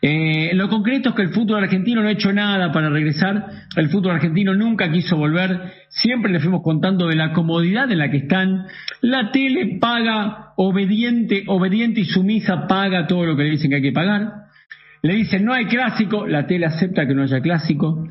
Eh, 0.07 0.51
lo 0.53 0.69
concreto 0.69 1.09
es 1.09 1.15
que 1.15 1.23
el 1.23 1.31
fútbol 1.31 1.65
argentino 1.65 2.03
no 2.03 2.09
ha 2.09 2.13
hecho 2.13 2.31
nada 2.31 2.71
para 2.73 2.91
regresar. 2.91 3.47
El 3.75 3.89
fútbol 3.89 4.17
argentino 4.17 4.53
nunca 4.53 4.93
quiso 4.93 5.17
volver. 5.17 5.73
Siempre 5.89 6.31
le 6.31 6.41
fuimos 6.41 6.61
contando 6.63 7.07
de 7.09 7.17
la 7.17 7.33
comodidad 7.33 7.91
en 7.91 8.01
la 8.01 8.11
que 8.11 8.19
están. 8.19 8.67
La 9.01 9.31
tele 9.31 9.79
paga, 9.81 10.53
obediente, 10.59 11.45
obediente 11.47 12.03
y 12.03 12.05
sumisa, 12.05 12.67
paga 12.67 13.07
todo 13.07 13.25
lo 13.25 13.35
que 13.35 13.45
le 13.45 13.51
dicen 13.53 13.71
que 13.71 13.77
hay 13.77 13.83
que 13.83 13.93
pagar. 13.93 14.31
Le 15.01 15.15
dicen 15.15 15.43
no 15.43 15.55
hay 15.55 15.65
clásico, 15.65 16.27
la 16.27 16.47
tele 16.47 16.67
acepta 16.67 17.07
que 17.07 17.15
no 17.15 17.23
haya 17.23 17.41
clásico. 17.41 18.07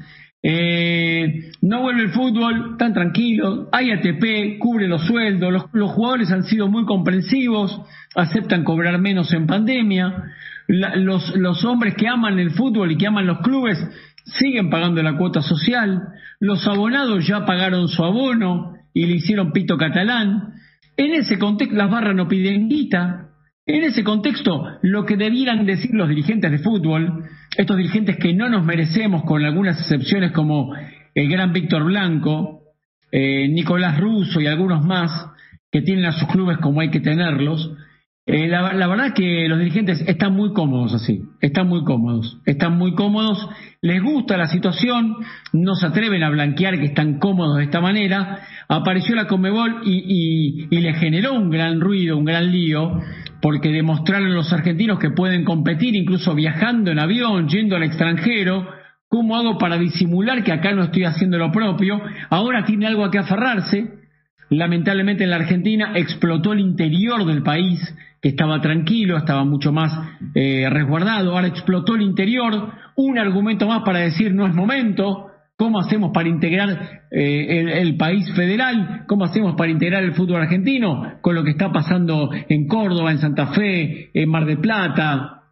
Eh, 0.46 1.52
no 1.62 1.84
vuelve 1.84 2.02
el 2.02 2.10
fútbol, 2.10 2.72
están 2.72 2.94
tranquilos, 2.94 3.68
hay 3.72 3.92
ATP, 3.92 4.58
cubre 4.60 4.90
los 4.90 5.06
sueldos, 5.06 5.70
los, 5.72 5.92
jugadores 5.92 6.32
han 6.32 6.44
sido 6.44 6.68
muy 6.68 6.86
comprensivos, 6.86 7.82
aceptan 8.14 8.66
cobrar 8.66 9.00
menos 9.00 9.32
en 9.32 9.48
pandemia, 9.48 10.24
los, 10.68 11.36
los 11.36 11.66
hombres 11.66 11.96
que 11.96 12.08
aman 12.08 12.40
el 12.40 12.52
fútbol 12.52 12.92
y 12.92 12.98
que 12.98 13.08
aman 13.08 13.28
los 13.28 13.40
clubes 13.40 13.78
siguen 14.26 14.70
pagando 14.70 15.04
la 15.04 15.18
cuota 15.18 15.42
social, 15.42 16.02
los 16.40 16.66
abonados 16.68 17.28
ya 17.28 17.46
pagaron 17.46 17.88
su 17.88 18.04
abono 18.04 18.74
y 18.94 19.06
le 19.06 19.16
hicieron 19.16 19.52
pito 19.52 19.78
catalán, 19.78 20.54
en 20.96 21.14
ese 21.14 21.40
contexto 21.40 21.76
las 21.76 21.90
barras 21.90 22.16
no 22.16 22.28
piden 22.28 22.70
guita, 22.70 23.30
en 23.66 23.84
ese 23.84 24.04
contexto, 24.04 24.78
lo 24.82 25.06
que 25.06 25.16
debieran 25.16 25.66
decir 25.66 25.92
los 25.94 26.10
dirigentes 26.10 26.52
de 26.52 26.60
fútbol, 26.60 27.24
estos 27.58 27.78
dirigentes 27.78 28.18
que 28.18 28.34
no 28.34 28.50
nos 28.50 28.66
merecemos, 28.66 29.24
con 29.24 29.44
algunas 29.44 29.80
excepciones 29.80 30.32
como 30.34 30.74
el 31.16 31.30
gran 31.30 31.54
Víctor 31.54 31.86
Blanco, 31.86 32.64
eh, 33.12 33.48
Nicolás 33.48 34.00
Russo 34.00 34.42
y 34.42 34.48
algunos 34.48 34.84
más, 34.84 35.30
que 35.72 35.82
tienen 35.82 36.06
a 36.06 36.12
sus 36.12 36.28
clubes 36.28 36.58
como 36.58 36.82
hay 36.82 36.90
que 36.90 37.00
tenerlos, 37.00 37.72
eh, 38.26 38.48
la, 38.48 38.72
la, 38.72 38.88
verdad 38.88 39.14
que 39.14 39.50
los 39.50 39.60
dirigentes 39.60 40.02
están 40.08 40.34
muy 40.34 40.54
cómodos 40.54 40.94
así, 40.94 41.24
están 41.42 41.68
muy 41.68 41.84
cómodos, 41.84 42.40
están 42.46 42.78
muy 42.78 42.96
cómodos, 42.96 43.50
les 43.82 44.02
gusta 44.02 44.38
la 44.38 44.48
situación, 44.48 45.18
no 45.52 45.76
se 45.76 45.88
atreven 45.88 46.24
a 46.24 46.30
blanquear 46.30 46.80
que 46.80 46.86
están 46.86 47.20
cómodos 47.20 47.58
de 47.58 47.66
esta 47.66 47.82
manera. 47.82 48.40
Apareció 48.70 49.14
la 49.14 49.28
Comebol 49.28 49.82
y, 49.84 50.68
y, 50.72 50.80
le 50.80 50.94
generó 50.94 51.34
un 51.34 51.50
gran 51.50 51.82
ruido, 51.82 52.18
un 52.18 52.24
gran 52.24 52.50
lío, 52.50 53.02
porque 53.42 53.74
demostraron 53.74 54.34
los 54.34 54.54
argentinos 54.54 55.00
que 55.00 55.10
pueden 55.10 55.44
competir 55.44 55.94
incluso 55.94 56.34
viajando 56.34 56.92
en 56.92 57.00
avión, 57.00 57.50
yendo 57.50 57.76
al 57.76 57.84
extranjero. 57.84 58.70
¿Cómo 59.10 59.36
hago 59.36 59.58
para 59.58 59.78
disimular 59.78 60.46
que 60.46 60.54
acá 60.54 60.72
no 60.72 60.84
estoy 60.84 61.04
haciendo 61.04 61.38
lo 61.38 61.52
propio? 61.52 62.02
Ahora 62.30 62.64
tiene 62.64 62.88
algo 62.88 63.04
a 63.04 63.12
que 63.12 63.20
aferrarse. 63.20 64.03
Lamentablemente 64.58 65.24
en 65.24 65.32
la 65.32 65.38
Argentina 65.38 65.94
explotó 65.96 66.54
el 66.54 66.60
interior 66.60 67.26
del 67.26 67.42
país, 67.42 67.80
que 68.22 68.30
estaba 68.30 68.62
tranquilo, 68.62 69.18
estaba 69.18 69.44
mucho 69.44 69.72
más 69.72 69.92
eh, 70.36 70.68
resguardado, 70.70 71.34
ahora 71.34 71.48
explotó 71.48 71.96
el 71.96 72.04
interior, 72.04 72.72
un 72.96 73.18
argumento 73.18 73.68
más 73.68 73.82
para 73.84 74.00
decir 74.00 74.34
no 74.34 74.46
es 74.46 74.54
momento, 74.54 75.32
cómo 75.58 75.80
hacemos 75.80 76.12
para 76.14 76.30
integrar 76.30 77.02
eh, 77.12 77.80
el, 77.82 77.98
país 77.98 78.32
federal, 78.36 79.06
cómo 79.08 79.26
hacemos 79.26 79.56
para 79.56 79.72
integrar 79.72 80.04
el 80.04 80.14
fútbol 80.14 80.42
argentino 80.42 81.18
con 81.22 81.36
lo 81.36 81.44
que 81.44 81.52
está 81.52 81.72
pasando 81.72 82.30
en 82.48 82.68
Córdoba, 82.68 83.12
en 83.12 83.20
Santa 83.20 83.48
Fe, 83.48 84.12
en 84.14 84.30
Mar 84.30 84.46
de 84.46 84.58
Plata, 84.58 85.44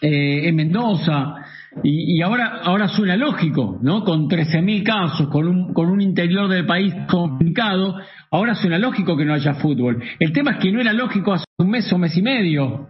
eh, 0.00 0.48
en 0.48 0.56
Mendoza. 0.56 1.34
Y, 1.82 2.20
ahora, 2.22 2.60
ahora 2.62 2.88
suena 2.88 3.16
lógico, 3.16 3.78
¿no? 3.82 4.04
Con 4.04 4.28
13.000 4.28 4.82
casos, 4.82 5.28
con 5.28 5.46
un, 5.46 5.72
con 5.72 5.88
un 5.88 6.00
interior 6.00 6.48
del 6.48 6.66
país 6.66 6.94
complicado, 7.08 7.96
ahora 8.30 8.54
suena 8.54 8.78
lógico 8.78 9.16
que 9.16 9.24
no 9.24 9.34
haya 9.34 9.54
fútbol. 9.54 10.02
El 10.18 10.32
tema 10.32 10.52
es 10.52 10.58
que 10.58 10.72
no 10.72 10.80
era 10.80 10.92
lógico 10.92 11.32
hace 11.32 11.44
un 11.58 11.70
mes 11.70 11.92
o 11.92 11.98
mes 11.98 12.16
y 12.16 12.22
medio, 12.22 12.88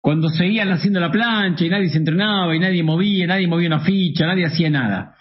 cuando 0.00 0.28
seguían 0.28 0.70
haciendo 0.70 1.00
la 1.00 1.10
plancha 1.10 1.64
y 1.64 1.68
nadie 1.68 1.88
se 1.88 1.98
entrenaba 1.98 2.54
y 2.54 2.60
nadie 2.60 2.82
movía, 2.84 3.26
nadie 3.26 3.48
movía 3.48 3.66
una 3.66 3.80
ficha, 3.80 4.24
nadie 4.24 4.46
hacía 4.46 4.70
nada. 4.70 5.16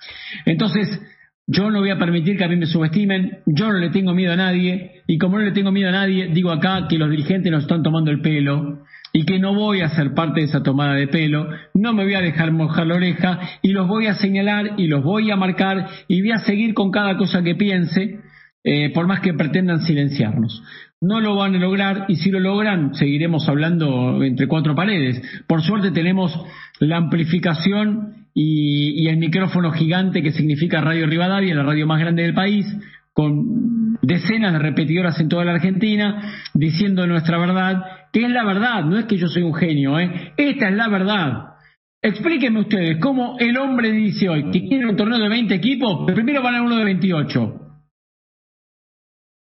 Entonces, 0.45 1.01
yo 1.47 1.71
no 1.71 1.79
voy 1.79 1.89
a 1.89 1.97
permitir 1.97 2.37
que 2.37 2.43
a 2.43 2.47
mí 2.47 2.55
me 2.55 2.67
subestimen, 2.67 3.39
yo 3.47 3.71
no 3.71 3.79
le 3.79 3.89
tengo 3.89 4.13
miedo 4.13 4.33
a 4.33 4.35
nadie, 4.35 5.01
y 5.07 5.17
como 5.17 5.39
no 5.39 5.45
le 5.45 5.53
tengo 5.53 5.71
miedo 5.71 5.89
a 5.89 5.93
nadie, 5.93 6.27
digo 6.27 6.51
acá 6.51 6.87
que 6.87 6.97
los 6.97 7.09
dirigentes 7.09 7.51
nos 7.51 7.63
están 7.63 7.81
tomando 7.81 8.11
el 8.11 8.21
pelo, 8.21 8.83
y 9.15 9.23
que 9.23 9.39
no 9.39 9.53
voy 9.53 9.79
a 9.79 9.87
ser 9.87 10.13
parte 10.13 10.41
de 10.41 10.47
esa 10.47 10.61
tomada 10.61 10.93
de 10.95 11.07
pelo, 11.07 11.47
no 11.73 11.93
me 11.93 12.03
voy 12.03 12.15
a 12.15 12.21
dejar 12.21 12.51
mojar 12.51 12.85
la 12.85 12.95
oreja 12.95 13.39
y 13.61 13.69
los 13.69 13.87
voy 13.87 14.07
a 14.07 14.15
señalar 14.15 14.73
y 14.75 14.87
los 14.87 15.05
voy 15.05 15.31
a 15.31 15.37
marcar 15.37 15.87
y 16.09 16.19
voy 16.19 16.31
a 16.31 16.39
seguir 16.39 16.73
con 16.73 16.91
cada 16.91 17.15
cosa 17.15 17.41
que 17.41 17.55
piense, 17.55 18.19
eh, 18.65 18.91
por 18.93 19.07
más 19.07 19.21
que 19.21 19.33
pretendan 19.33 19.79
silenciarnos. 19.83 20.61
No 20.99 21.21
lo 21.21 21.37
van 21.37 21.55
a 21.55 21.59
lograr 21.59 22.07
y 22.09 22.17
si 22.17 22.29
lo 22.29 22.41
logran 22.41 22.93
seguiremos 22.93 23.47
hablando 23.47 24.21
entre 24.21 24.49
cuatro 24.49 24.75
paredes. 24.75 25.21
Por 25.47 25.61
suerte 25.61 25.91
tenemos 25.91 26.37
la 26.81 26.97
amplificación 26.97 28.27
y, 28.33 29.01
y 29.01 29.07
el 29.07 29.15
micrófono 29.15 29.71
gigante 29.71 30.23
que 30.23 30.33
significa 30.33 30.81
Radio 30.81 31.07
Rivadavia, 31.07 31.55
la 31.55 31.63
radio 31.63 31.87
más 31.87 32.01
grande 32.01 32.23
del 32.23 32.33
país, 32.33 32.65
con 33.13 33.97
decenas 34.01 34.51
de 34.51 34.59
repetidoras 34.59 35.17
en 35.21 35.29
toda 35.29 35.45
la 35.45 35.53
Argentina, 35.53 36.33
diciendo 36.53 37.07
nuestra 37.07 37.37
verdad, 37.37 37.81
que 38.15 38.23
es 38.23 38.31
la 38.31 38.45
verdad, 38.45 38.85
no 38.85 38.97
es 38.97 39.07
que 39.07 39.17
yo 39.17 39.27
soy 39.27 39.43
un 39.43 39.53
genio, 39.53 39.99
¿eh? 39.99 40.31
esta 40.37 40.69
es 40.69 40.73
la 40.73 40.87
verdad. 40.87 41.55
Explíquenme 42.01 42.61
ustedes 42.61 42.97
cómo 43.01 43.35
el 43.39 43.57
hombre 43.57 43.91
dice 43.91 44.29
hoy 44.29 44.51
que 44.51 44.65
quiere 44.69 44.87
un 44.87 44.95
torneo 44.95 45.19
de 45.19 45.27
20 45.27 45.53
equipos, 45.53 46.09
primero 46.13 46.41
van 46.41 46.55
a 46.55 46.61
uno 46.61 46.77
de 46.77 46.85
28. 46.85 47.59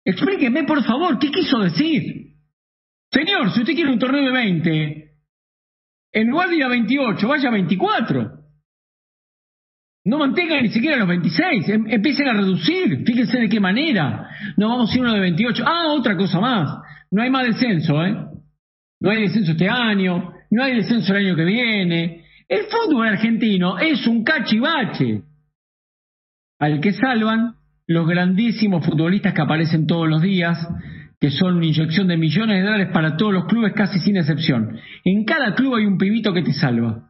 Explíquenme, 0.05 0.63
por 0.63 0.83
favor, 0.83 1.19
¿qué 1.19 1.29
quiso 1.29 1.59
decir? 1.59 2.33
Señor, 3.11 3.51
si 3.51 3.59
usted 3.59 3.75
quiere 3.75 3.91
un 3.91 3.99
torneo 3.99 4.25
de 4.25 4.31
20, 4.31 5.11
en 6.13 6.27
lugar 6.27 6.49
de 6.49 6.55
ir 6.55 6.63
a 6.63 6.69
28, 6.69 7.27
vaya 7.27 7.49
a 7.49 7.51
24. 7.51 8.31
No 10.05 10.17
mantengan 10.17 10.63
ni 10.63 10.69
siquiera 10.69 10.97
los 10.97 11.07
26, 11.09 11.69
em, 11.69 11.85
empiecen 11.91 12.27
a 12.27 12.33
reducir, 12.33 13.03
fíjense 13.05 13.37
de 13.37 13.49
qué 13.49 13.59
manera. 13.59 14.31
No 14.57 14.69
vamos 14.69 14.91
a 14.91 14.95
ir 14.95 15.01
uno 15.01 15.13
de 15.13 15.19
28. 15.19 15.63
Ah, 15.63 15.93
otra 15.93 16.17
cosa 16.17 16.39
más, 16.39 16.75
no 17.11 17.21
hay 17.21 17.29
más 17.29 17.45
descenso, 17.45 18.03
¿eh? 18.03 18.32
No 19.03 19.12
hay 19.12 19.24
descenso 19.24 19.51
este 19.51 19.67
año, 19.67 20.31
no 20.50 20.63
hay 20.63 20.75
descenso 20.75 21.13
el 21.13 21.25
año 21.25 21.36
que 21.36 21.43
viene. 21.43 22.24
El 22.48 22.62
fútbol 22.67 23.05
argentino 23.05 23.77
es 23.77 24.07
un 24.07 24.24
cachivache 24.24 25.24
al 26.57 26.79
que 26.79 26.93
salvan 26.93 27.55
los 27.86 28.07
grandísimos 28.07 28.86
futbolistas 28.86 29.33
que 29.33 29.41
aparecen 29.41 29.88
todos 29.88 30.07
los 30.07 30.22
días, 30.22 30.57
que 31.19 31.31
son 31.31 31.57
una 31.57 31.65
inyección 31.65 32.07
de 32.07 32.15
millones 32.15 32.55
de 32.55 32.63
dólares 32.63 32.89
para 32.93 33.17
todos 33.17 33.33
los 33.33 33.45
clubes 33.45 33.74
casi 33.74 34.00
sin 34.00 34.15
excepción. 34.15 34.79
En 35.03 35.25
cada 35.25 35.53
club 35.53 35.75
hay 35.75 35.86
un 35.86 35.98
pibito 35.98 36.33
que 36.33 36.41
te 36.41 36.53
salva. 36.53 37.10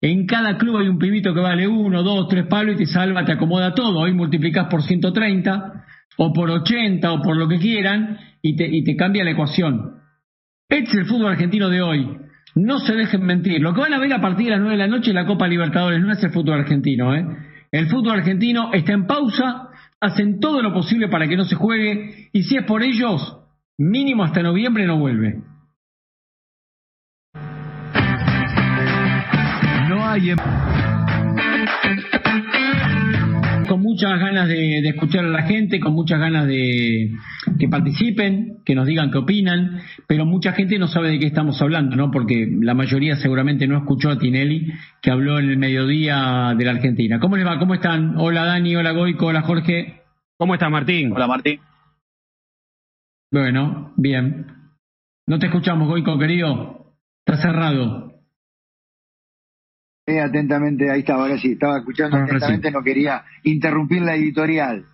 En 0.00 0.26
cada 0.26 0.56
club 0.56 0.76
hay 0.76 0.86
un 0.86 0.98
pibito 0.98 1.34
que 1.34 1.40
vale 1.40 1.66
uno, 1.66 2.04
dos, 2.04 2.28
tres 2.28 2.46
palos 2.46 2.76
y 2.76 2.78
te 2.78 2.86
salva, 2.86 3.24
te 3.24 3.32
acomoda 3.32 3.74
todo. 3.74 3.98
Hoy 3.98 4.12
multiplicas 4.12 4.68
por 4.68 4.84
130 4.84 5.72
o 6.18 6.32
por 6.32 6.50
80 6.50 7.12
o 7.12 7.20
por 7.20 7.36
lo 7.36 7.48
que 7.48 7.58
quieran 7.58 8.16
y 8.40 8.54
te, 8.54 8.68
y 8.68 8.84
te 8.84 8.94
cambia 8.94 9.24
la 9.24 9.32
ecuación. 9.32 10.01
Este 10.72 10.90
es 10.90 10.96
el 10.96 11.04
fútbol 11.04 11.32
argentino 11.32 11.68
de 11.68 11.82
hoy. 11.82 12.16
No 12.54 12.78
se 12.78 12.94
dejen 12.94 13.22
mentir. 13.26 13.60
Lo 13.60 13.74
que 13.74 13.82
van 13.82 13.92
a 13.92 13.98
ver 13.98 14.10
a 14.14 14.22
partir 14.22 14.46
de 14.46 14.52
las 14.52 14.60
9 14.60 14.72
de 14.72 14.78
la 14.78 14.86
noche 14.86 15.10
es 15.10 15.14
la 15.14 15.26
Copa 15.26 15.46
Libertadores 15.46 16.00
no 16.00 16.10
es 16.10 16.24
el 16.24 16.30
fútbol 16.30 16.60
argentino. 16.60 17.14
¿eh? 17.14 17.26
El 17.70 17.88
fútbol 17.88 18.20
argentino 18.20 18.70
está 18.72 18.92
en 18.94 19.06
pausa, 19.06 19.68
hacen 20.00 20.40
todo 20.40 20.62
lo 20.62 20.72
posible 20.72 21.08
para 21.08 21.28
que 21.28 21.36
no 21.36 21.44
se 21.44 21.56
juegue 21.56 22.30
y 22.32 22.44
si 22.44 22.56
es 22.56 22.64
por 22.64 22.82
ellos, 22.82 23.36
mínimo 23.76 24.24
hasta 24.24 24.42
noviembre 24.42 24.86
no 24.86 24.98
vuelve. 24.98 25.42
Em- 31.84 32.21
con 33.72 33.80
muchas 33.80 34.20
ganas 34.20 34.48
de, 34.48 34.86
escuchar 34.86 35.24
a 35.24 35.28
la 35.28 35.44
gente, 35.44 35.80
con 35.80 35.94
muchas 35.94 36.20
ganas 36.20 36.46
de 36.46 37.10
que 37.58 37.68
participen, 37.70 38.58
que 38.66 38.74
nos 38.74 38.86
digan 38.86 39.10
qué 39.10 39.16
opinan, 39.16 39.80
pero 40.06 40.26
mucha 40.26 40.52
gente 40.52 40.78
no 40.78 40.88
sabe 40.88 41.12
de 41.12 41.18
qué 41.18 41.28
estamos 41.28 41.62
hablando, 41.62 41.96
¿no? 41.96 42.10
Porque 42.10 42.46
la 42.60 42.74
mayoría 42.74 43.16
seguramente 43.16 43.66
no 43.66 43.78
escuchó 43.78 44.10
a 44.10 44.18
Tinelli, 44.18 44.74
que 45.00 45.10
habló 45.10 45.38
en 45.38 45.48
el 45.48 45.56
mediodía 45.56 46.54
de 46.54 46.64
la 46.66 46.72
Argentina. 46.72 47.18
¿Cómo 47.18 47.38
les 47.38 47.46
va? 47.46 47.58
¿Cómo 47.58 47.72
están? 47.72 48.14
Hola 48.18 48.44
Dani, 48.44 48.76
hola 48.76 48.92
Goico, 48.92 49.28
hola 49.28 49.40
Jorge. 49.40 50.02
¿Cómo 50.36 50.52
estás 50.52 50.70
Martín? 50.70 51.10
Hola 51.12 51.26
Martín. 51.26 51.58
Bueno, 53.30 53.94
bien. 53.96 54.48
No 55.26 55.38
te 55.38 55.46
escuchamos, 55.46 55.88
Goico, 55.88 56.18
querido. 56.18 56.92
Está 57.24 57.40
cerrado. 57.40 58.11
Eh, 60.06 60.20
atentamente, 60.20 60.90
ahí 60.90 61.00
estaba, 61.00 61.22
ahora 61.22 61.38
sí, 61.38 61.52
estaba 61.52 61.78
escuchando 61.78 62.16
atentamente, 62.16 62.70
no 62.72 62.82
quería 62.82 63.22
interrumpir 63.44 64.02
la 64.02 64.16
editorial. 64.16 64.84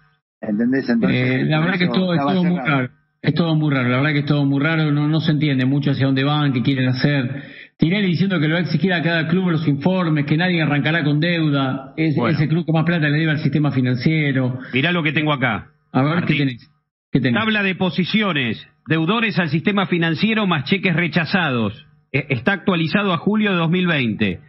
¿Entendés? 0.41 0.89
Entonces, 0.89 1.41
eh, 1.41 1.45
la 1.45 1.61
verdad 1.61 1.79
que 1.79 1.85
es 1.85 1.93
todo, 1.93 2.45
muy 2.45 2.59
raro. 2.59 2.91
Es 3.21 3.35
todo 3.35 3.55
muy 3.57 3.75
raro, 3.75 3.89
la 3.89 3.97
verdad 3.97 4.13
que 4.13 4.19
es 4.21 4.27
todo 4.27 4.45
muy 4.45 4.63
raro, 4.63 4.93
no, 4.93 5.09
no 5.09 5.21
se 5.21 5.33
entiende 5.33 5.65
mucho 5.65 5.91
hacia 5.91 6.07
dónde 6.07 6.25
van, 6.25 6.53
qué 6.53 6.63
quieren 6.63 6.89
hacer. 6.89 7.43
Tinelli 7.79 8.09
diciendo 8.09 8.39
que 8.39 8.49
lo 8.49 8.55
va 8.55 8.61
a 8.61 8.63
exigir 8.63 8.93
a 8.93 9.03
cada 9.03 9.29
club 9.29 9.51
los 9.51 9.67
informes, 9.67 10.27
que 10.27 10.37
nadie 10.37 10.61
arrancará 10.61 11.03
con 11.05 11.21
deuda, 11.21 11.95
es, 11.97 12.17
ese 12.17 12.49
club 12.49 12.67
que 12.67 12.73
más 12.73 12.85
plata 12.85 13.09
le 13.09 13.19
debe 13.19 13.31
al 13.31 13.39
sistema 13.39 13.71
financiero. 13.71 14.59
Mirá 14.73 14.93
lo 14.93 15.03
que 15.03 15.13
tengo 15.13 15.33
acá. 15.33 15.69
A 15.93 16.03
ver, 16.03 16.25
¿qué 16.25 16.35
tenés? 16.35 16.71
¿qué 17.11 17.21
tenés? 17.21 17.41
Tabla 17.41 17.63
de 17.63 17.75
posiciones, 17.77 18.65
deudores 18.87 19.39
al 19.39 19.49
sistema 19.49 19.87
financiero 19.87 20.47
más 20.47 20.65
cheques 20.65 20.95
rechazados. 20.95 21.87
E, 22.13 22.27
está 22.31 22.53
actualizado 22.53 23.13
a 23.13 23.19
julio 23.19 23.53
de 23.53 23.57
2020. 23.57 24.41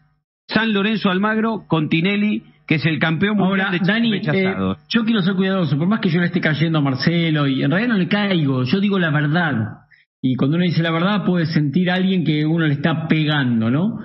San 0.48 0.72
Lorenzo 0.72 1.10
Almagro 1.10 1.66
con 1.68 1.88
Tinelli, 1.88 2.42
que 2.66 2.76
es 2.76 2.86
el 2.86 2.98
campeón 2.98 3.36
mundial 3.36 3.72
de 3.72 3.78
Dani, 3.78 4.16
eh, 4.16 4.54
yo 4.88 5.04
quiero 5.04 5.22
ser 5.22 5.34
cuidadoso, 5.34 5.78
por 5.78 5.86
más 5.86 6.00
que 6.00 6.08
yo 6.08 6.20
le 6.20 6.26
esté 6.26 6.40
cayendo 6.40 6.78
a 6.78 6.82
Marcelo, 6.82 7.46
y 7.46 7.62
en 7.62 7.70
realidad 7.70 7.92
no 7.92 7.98
le 7.98 8.08
caigo, 8.08 8.64
yo 8.64 8.80
digo 8.80 8.98
la 8.98 9.10
verdad. 9.10 9.54
Y 10.20 10.34
cuando 10.34 10.56
uno 10.56 10.64
dice 10.64 10.82
la 10.82 10.90
verdad 10.90 11.24
puede 11.24 11.46
sentir 11.46 11.90
a 11.90 11.94
alguien 11.94 12.24
que 12.24 12.44
uno 12.44 12.66
le 12.66 12.74
está 12.74 13.06
pegando, 13.06 13.70
¿no? 13.70 14.00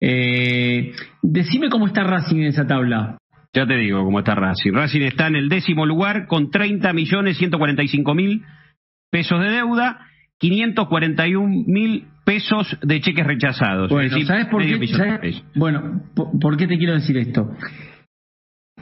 Eh, 0.00 0.92
decime 1.22 1.68
cómo 1.68 1.86
está 1.86 2.04
Racing 2.04 2.36
en 2.36 2.46
esa 2.46 2.66
tabla. 2.66 3.18
Ya 3.52 3.66
te 3.66 3.76
digo 3.76 4.04
cómo 4.04 4.18
está 4.18 4.34
Racing. 4.34 4.72
Racing 4.72 5.02
está 5.02 5.26
en 5.28 5.36
el 5.36 5.48
décimo 5.48 5.86
lugar 5.86 6.26
con 6.26 6.50
30 6.50 6.92
millones 6.92 7.38
145 7.38 8.14
mil 8.14 8.42
pesos 9.10 9.40
de 9.40 9.50
deuda, 9.50 10.00
541 10.38 11.64
mil 11.66 12.04
pesos 12.24 12.76
de 12.82 13.00
cheques 13.00 13.26
rechazados. 13.26 13.90
Bueno, 13.90 14.16
¿sabes 14.26 14.46
por 14.46 14.62
qué? 14.62 15.42
bueno, 15.54 16.02
por, 16.14 16.56
qué 16.56 16.66
te 16.66 16.76
quiero 16.76 16.94
decir 16.94 17.16
esto? 17.16 17.50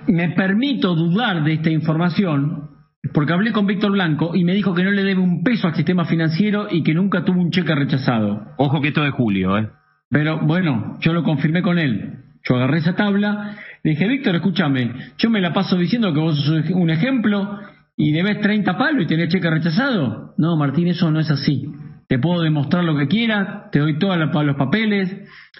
Me 0.06 0.30
permito 0.30 0.94
dudar 0.94 1.44
de 1.44 1.54
esta 1.54 1.70
información 1.70 2.70
porque 3.12 3.32
hablé 3.32 3.52
con 3.52 3.66
Víctor 3.66 3.92
Blanco 3.92 4.34
y 4.34 4.44
me 4.44 4.54
dijo 4.54 4.74
que 4.74 4.82
no 4.82 4.90
le 4.90 5.02
debe 5.02 5.20
un 5.20 5.42
peso 5.42 5.66
al 5.66 5.74
sistema 5.74 6.04
financiero 6.04 6.68
y 6.70 6.82
que 6.82 6.94
nunca 6.94 7.24
tuvo 7.24 7.40
un 7.40 7.50
cheque 7.50 7.74
rechazado. 7.74 8.46
Ojo 8.56 8.80
que 8.80 8.88
esto 8.88 9.04
es 9.04 9.12
julio, 9.12 9.58
¿eh? 9.58 9.68
Pero 10.10 10.40
bueno, 10.46 10.98
yo 11.00 11.12
lo 11.12 11.22
confirmé 11.22 11.62
con 11.62 11.78
él. 11.78 12.20
Yo 12.48 12.56
agarré 12.56 12.78
esa 12.78 12.94
tabla, 12.94 13.56
le 13.82 13.92
dije, 13.92 14.06
Víctor, 14.06 14.34
escúchame, 14.34 14.92
yo 15.18 15.30
me 15.30 15.40
la 15.40 15.52
paso 15.52 15.76
diciendo 15.76 16.12
que 16.12 16.20
vos 16.20 16.38
sos 16.44 16.70
un 16.70 16.90
ejemplo 16.90 17.58
y 17.96 18.12
debes 18.12 18.40
30 18.40 18.76
palos 18.76 19.04
y 19.04 19.06
tenés 19.06 19.28
cheque 19.28 19.48
rechazado. 19.48 20.34
No, 20.36 20.56
Martín, 20.56 20.88
eso 20.88 21.10
no 21.10 21.20
es 21.20 21.30
así. 21.30 21.72
Te 22.06 22.18
puedo 22.18 22.42
demostrar 22.42 22.84
lo 22.84 22.96
que 22.96 23.08
quieras, 23.08 23.70
te 23.70 23.78
doy 23.78 23.98
todos 23.98 24.18
los 24.18 24.56
papeles. 24.56 25.16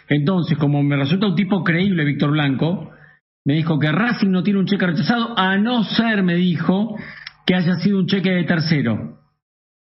Entonces, 0.08 0.58
como 0.58 0.82
me 0.82 0.96
resulta 0.96 1.26
un 1.26 1.36
tipo 1.36 1.64
creíble, 1.64 2.04
Víctor 2.04 2.32
Blanco, 2.32 2.90
me 3.44 3.54
dijo 3.54 3.78
que 3.78 3.92
Racing 3.92 4.30
no 4.30 4.42
tiene 4.42 4.60
un 4.60 4.66
cheque 4.66 4.86
rechazado, 4.86 5.38
a 5.38 5.56
no 5.56 5.84
ser, 5.84 6.22
me 6.22 6.34
dijo, 6.34 6.96
que 7.46 7.54
haya 7.54 7.74
sido 7.76 7.98
un 7.98 8.06
cheque 8.06 8.30
de 8.30 8.44
tercero. 8.44 9.18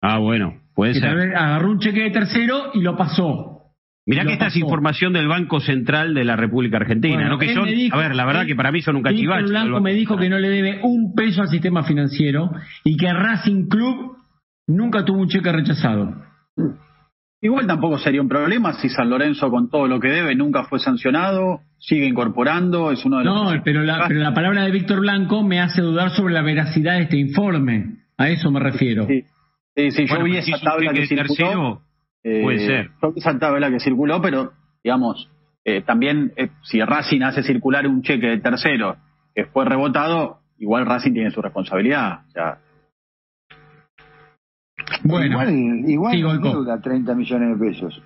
Ah, 0.02 0.20
bueno, 0.20 0.62
puede 0.76 0.94
ser. 0.94 1.04
Tal 1.04 1.16
vez 1.16 1.36
agarró 1.36 1.72
un 1.72 1.80
cheque 1.80 2.04
de 2.04 2.12
tercero 2.12 2.72
y 2.74 2.82
lo 2.82 2.98
pasó. 2.98 3.54
Mirá 4.06 4.24
que 4.24 4.34
esta 4.34 4.48
es 4.48 4.56
información 4.56 5.12
del 5.12 5.28
Banco 5.28 5.60
Central 5.60 6.14
de 6.14 6.24
la 6.24 6.38
República 6.38 6.78
Argentina, 6.78 7.28
¿no? 7.28 7.38
Que 7.38 7.54
son, 7.54 7.68
a 7.68 7.98
ver, 7.98 8.16
la 8.16 8.26
verdad 8.26 8.46
que 8.46 8.56
para 8.56 8.72
mí 8.72 8.82
son 8.82 8.96
un 8.96 9.04
cachivache. 9.04 9.48
Blanco 9.48 9.82
me 9.82 9.94
dijo 9.94 10.16
que 10.16 10.30
no 10.30 10.40
le 10.40 10.48
debe 10.48 10.80
un 10.82 11.14
peso 11.14 11.42
al 11.42 11.50
sistema 11.50 11.84
financiero 11.84 12.50
y 12.86 12.96
que 12.96 13.12
Racing 13.12 13.68
Club 13.68 14.16
nunca 14.66 15.04
tuvo 15.04 15.20
un 15.20 15.28
cheque 15.28 15.52
rechazado. 15.52 16.24
Igual 17.40 17.68
tampoco 17.68 18.00
sería 18.00 18.22
un 18.22 18.28
problema 18.28 18.74
si 18.74 18.90
San 18.90 19.10
Lorenzo 19.10 19.52
con 19.52 19.70
todo 19.70 19.88
lo 19.88 20.00
que 20.00 20.08
debe 20.08 20.36
nunca 20.36 20.64
fue 20.64 20.80
sancionado, 20.80 21.62
sigue 21.78 22.06
incorporando, 22.06 22.92
es 22.92 23.06
uno 23.06 23.20
de 23.20 23.26
los... 23.26 23.36
No, 23.36 23.62
pero 23.64 23.84
la, 23.84 24.08
pero 24.08 24.22
la 24.22 24.34
palabra 24.34 24.64
de 24.64 24.72
Víctor 24.72 25.02
Blanco 25.02 25.44
me 25.44 25.60
hace 25.60 25.82
dudar 25.82 26.10
sobre 26.10 26.34
la 26.34 26.42
veracidad 26.42 26.96
de 26.96 27.04
este 27.04 27.18
informe. 27.18 27.98
A 28.18 28.30
eso 28.30 28.50
me 28.50 28.60
refiero. 28.60 29.06
Sí, 29.06 29.92
sí, 29.92 30.08
yo 30.08 30.24
vi 30.24 30.38
esa 30.38 30.60
tabla 30.60 30.92
que, 30.92 31.06
circuló. 31.06 31.84
Puede 32.24 32.60
ser. 32.66 32.90
Yo 33.02 33.14
vi 33.14 33.20
esa 33.20 33.38
tabla 33.38 33.70
que 33.70 33.80
circuló, 33.80 34.20
pero 34.20 34.54
digamos, 34.84 35.30
eh, 35.64 35.82
también 35.82 36.34
eh, 36.38 36.50
si 36.64 36.82
Racing 36.82 37.22
hace 37.22 37.44
circular 37.44 37.86
un 37.86 38.02
cheque 38.02 38.28
de 38.28 38.40
tercero 38.40 38.98
que 39.36 39.46
fue 39.46 39.66
rebotado, 39.66 40.40
igual 40.58 40.88
Racing 40.88 41.14
tiene 41.14 41.30
su 41.30 41.42
responsabilidad. 41.42 42.22
O 42.28 42.32
sea, 42.32 42.58
bueno, 45.04 45.52
igual, 45.88 46.16
igual 46.16 46.42
deuda 46.42 46.80
30 46.80 47.16
millones 47.16 47.60
de 47.60 47.66
pesos. 47.66 48.02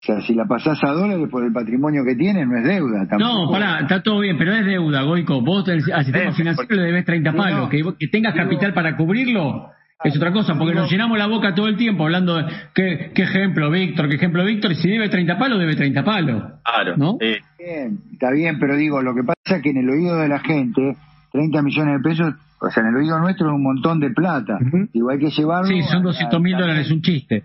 O 0.00 0.06
sea, 0.06 0.20
si 0.20 0.32
la 0.34 0.46
pasás 0.46 0.78
a 0.84 0.92
dólares 0.92 1.28
por 1.28 1.44
el 1.44 1.52
patrimonio 1.52 2.04
que 2.04 2.14
tiene, 2.14 2.46
no 2.46 2.56
es 2.56 2.64
deuda. 2.64 3.08
Tampoco. 3.08 3.46
No, 3.46 3.50
pará, 3.50 3.80
está 3.80 4.00
todo 4.00 4.20
bien, 4.20 4.38
pero 4.38 4.54
es 4.54 4.64
deuda, 4.64 5.02
Goico. 5.02 5.40
Vos 5.40 5.68
al 5.68 5.82
sistema 5.82 6.32
financiero 6.32 6.76
le 6.76 6.82
debes 6.82 7.04
30 7.04 7.32
palos. 7.32 7.68
que, 7.68 7.82
que, 7.98 8.06
tengas 8.06 8.34
capital 8.34 8.72
para 8.72 8.96
cubrirlo 8.96 9.72
es 10.04 10.16
otra 10.16 10.32
cosa, 10.32 10.54
porque 10.56 10.74
nos 10.74 10.88
llenamos 10.88 11.18
la 11.18 11.26
boca 11.26 11.52
todo 11.56 11.66
el 11.66 11.76
tiempo 11.76 12.04
hablando 12.04 12.36
de 12.36 12.44
qué, 12.72 13.10
qué 13.12 13.22
ejemplo, 13.22 13.68
Víctor, 13.68 14.08
qué 14.08 14.14
ejemplo, 14.14 14.44
Víctor. 14.44 14.76
Si 14.76 14.88
debe 14.88 15.08
30 15.08 15.36
palos, 15.36 15.58
debe 15.58 15.74
30 15.74 16.04
palos. 16.04 16.44
Claro. 16.62 16.96
¿no? 16.96 17.18
Bien, 17.18 17.98
está 18.12 18.30
bien, 18.30 18.60
pero 18.60 18.76
digo, 18.76 19.02
lo 19.02 19.12
que 19.16 19.24
pasa 19.24 19.56
es 19.56 19.62
que 19.62 19.70
en 19.70 19.78
el 19.78 19.90
oído 19.90 20.16
de 20.18 20.28
la 20.28 20.38
gente, 20.38 20.96
30 21.32 21.62
millones 21.62 21.94
de 21.96 22.08
pesos 22.08 22.34
o 22.60 22.70
sea, 22.70 22.82
en 22.82 22.88
el 22.90 22.96
oído 22.96 23.18
nuestro 23.18 23.48
es 23.48 23.54
un 23.54 23.62
montón 23.62 24.00
de 24.00 24.10
plata. 24.10 24.58
Igual 24.92 25.18
que 25.18 25.30
llevarlo. 25.30 25.68
Sí, 25.68 25.82
son 25.82 26.02
200 26.02 26.40
mil 26.40 26.56
dólares, 26.56 26.90
un 26.90 27.02
chiste. 27.02 27.44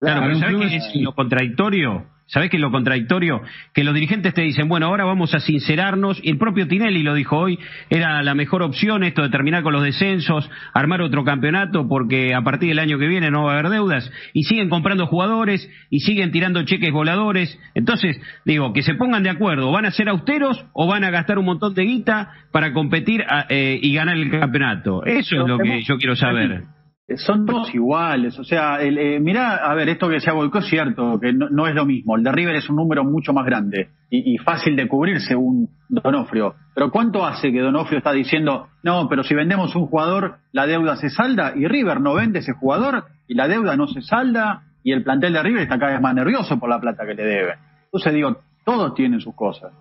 Claro, 0.00 0.22
pero 0.22 0.38
¿sabes 0.38 0.56
qué 0.70 0.76
es 0.76 1.02
lo 1.02 1.14
contradictorio? 1.14 2.04
¿Sabes 2.26 2.48
qué 2.48 2.56
es 2.56 2.60
lo 2.60 2.70
contradictorio? 2.70 3.42
Que 3.74 3.84
los 3.84 3.94
dirigentes 3.94 4.32
te 4.32 4.40
dicen, 4.40 4.66
bueno, 4.66 4.86
ahora 4.86 5.04
vamos 5.04 5.34
a 5.34 5.40
sincerarnos, 5.40 6.20
y 6.22 6.30
el 6.30 6.38
propio 6.38 6.66
Tinelli 6.66 7.02
lo 7.02 7.14
dijo 7.14 7.36
hoy, 7.36 7.58
era 7.90 8.22
la 8.22 8.34
mejor 8.34 8.62
opción 8.62 9.04
esto 9.04 9.22
de 9.22 9.28
terminar 9.28 9.62
con 9.62 9.74
los 9.74 9.82
descensos, 9.82 10.50
armar 10.72 11.02
otro 11.02 11.22
campeonato, 11.22 11.86
porque 11.86 12.34
a 12.34 12.40
partir 12.40 12.70
del 12.70 12.78
año 12.78 12.98
que 12.98 13.08
viene 13.08 13.30
no 13.30 13.44
va 13.44 13.52
a 13.52 13.58
haber 13.58 13.70
deudas, 13.70 14.10
y 14.32 14.44
siguen 14.44 14.70
comprando 14.70 15.06
jugadores, 15.06 15.68
y 15.90 16.00
siguen 16.00 16.32
tirando 16.32 16.62
cheques 16.64 16.92
voladores. 16.92 17.58
Entonces, 17.74 18.18
digo, 18.46 18.72
que 18.72 18.82
se 18.82 18.94
pongan 18.94 19.22
de 19.22 19.30
acuerdo, 19.30 19.70
¿van 19.70 19.84
a 19.84 19.90
ser 19.90 20.08
austeros 20.08 20.64
o 20.72 20.86
van 20.86 21.04
a 21.04 21.10
gastar 21.10 21.38
un 21.38 21.44
montón 21.44 21.74
de 21.74 21.84
guita 21.84 22.30
para 22.52 22.72
competir 22.72 23.22
eh, 23.50 23.78
y 23.82 23.94
ganar 23.94 24.16
el 24.16 24.30
campeonato? 24.30 25.04
Eso 25.04 25.42
es 25.42 25.46
lo 25.46 25.58
que 25.58 25.82
yo 25.82 25.98
quiero 25.98 26.16
saber. 26.16 26.64
Eh, 27.06 27.18
son 27.18 27.44
todos 27.44 27.74
iguales, 27.74 28.38
o 28.38 28.44
sea, 28.44 28.80
el, 28.80 28.96
eh, 28.96 29.20
mirá, 29.20 29.56
a 29.56 29.74
ver, 29.74 29.90
esto 29.90 30.08
que 30.08 30.14
decía 30.14 30.32
Boicó 30.32 30.60
es 30.60 30.66
cierto, 30.66 31.20
que 31.20 31.34
no, 31.34 31.66
es 31.66 31.74
lo 31.74 31.84
mismo, 31.84 32.16
el 32.16 32.22
de 32.22 32.32
River 32.32 32.56
es 32.56 32.70
un 32.70 32.76
número 32.76 33.04
mucho 33.04 33.34
más 33.34 33.44
grande 33.44 33.90
y, 34.08 34.38
fácil 34.38 34.74
de 34.74 34.88
cubrir 34.88 35.20
según 35.20 35.68
Donofrio, 35.90 36.54
pero 36.74 36.90
¿cuánto 36.90 37.26
hace 37.26 37.52
que 37.52 37.60
Donofrio 37.60 37.98
está 37.98 38.12
diciendo, 38.12 38.68
no, 38.82 39.06
pero 39.10 39.22
si 39.22 39.34
vendemos 39.34 39.76
un 39.76 39.86
jugador, 39.86 40.38
la 40.52 40.66
deuda 40.66 40.96
se 40.96 41.10
salda 41.10 41.52
y 41.54 41.66
River 41.66 42.00
no 42.00 42.14
vende 42.14 42.38
ese 42.38 42.54
jugador 42.54 43.04
y 43.28 43.34
la 43.34 43.48
deuda 43.48 43.76
no 43.76 43.86
se 43.86 44.00
salda 44.00 44.62
y 44.82 44.92
el 44.92 45.04
plantel 45.04 45.34
de 45.34 45.42
River 45.42 45.62
está 45.62 45.78
cada 45.78 45.92
vez 45.92 46.00
más 46.00 46.14
nervioso 46.14 46.58
por 46.58 46.70
la 46.70 46.80
plata 46.80 47.04
que 47.04 47.14
le 47.14 47.24
debe? 47.24 47.54
Entonces 47.84 48.14
digo, 48.14 48.38
todos 48.64 48.94
tienen 48.94 49.20
sus 49.20 49.34
cosas. 49.34 49.72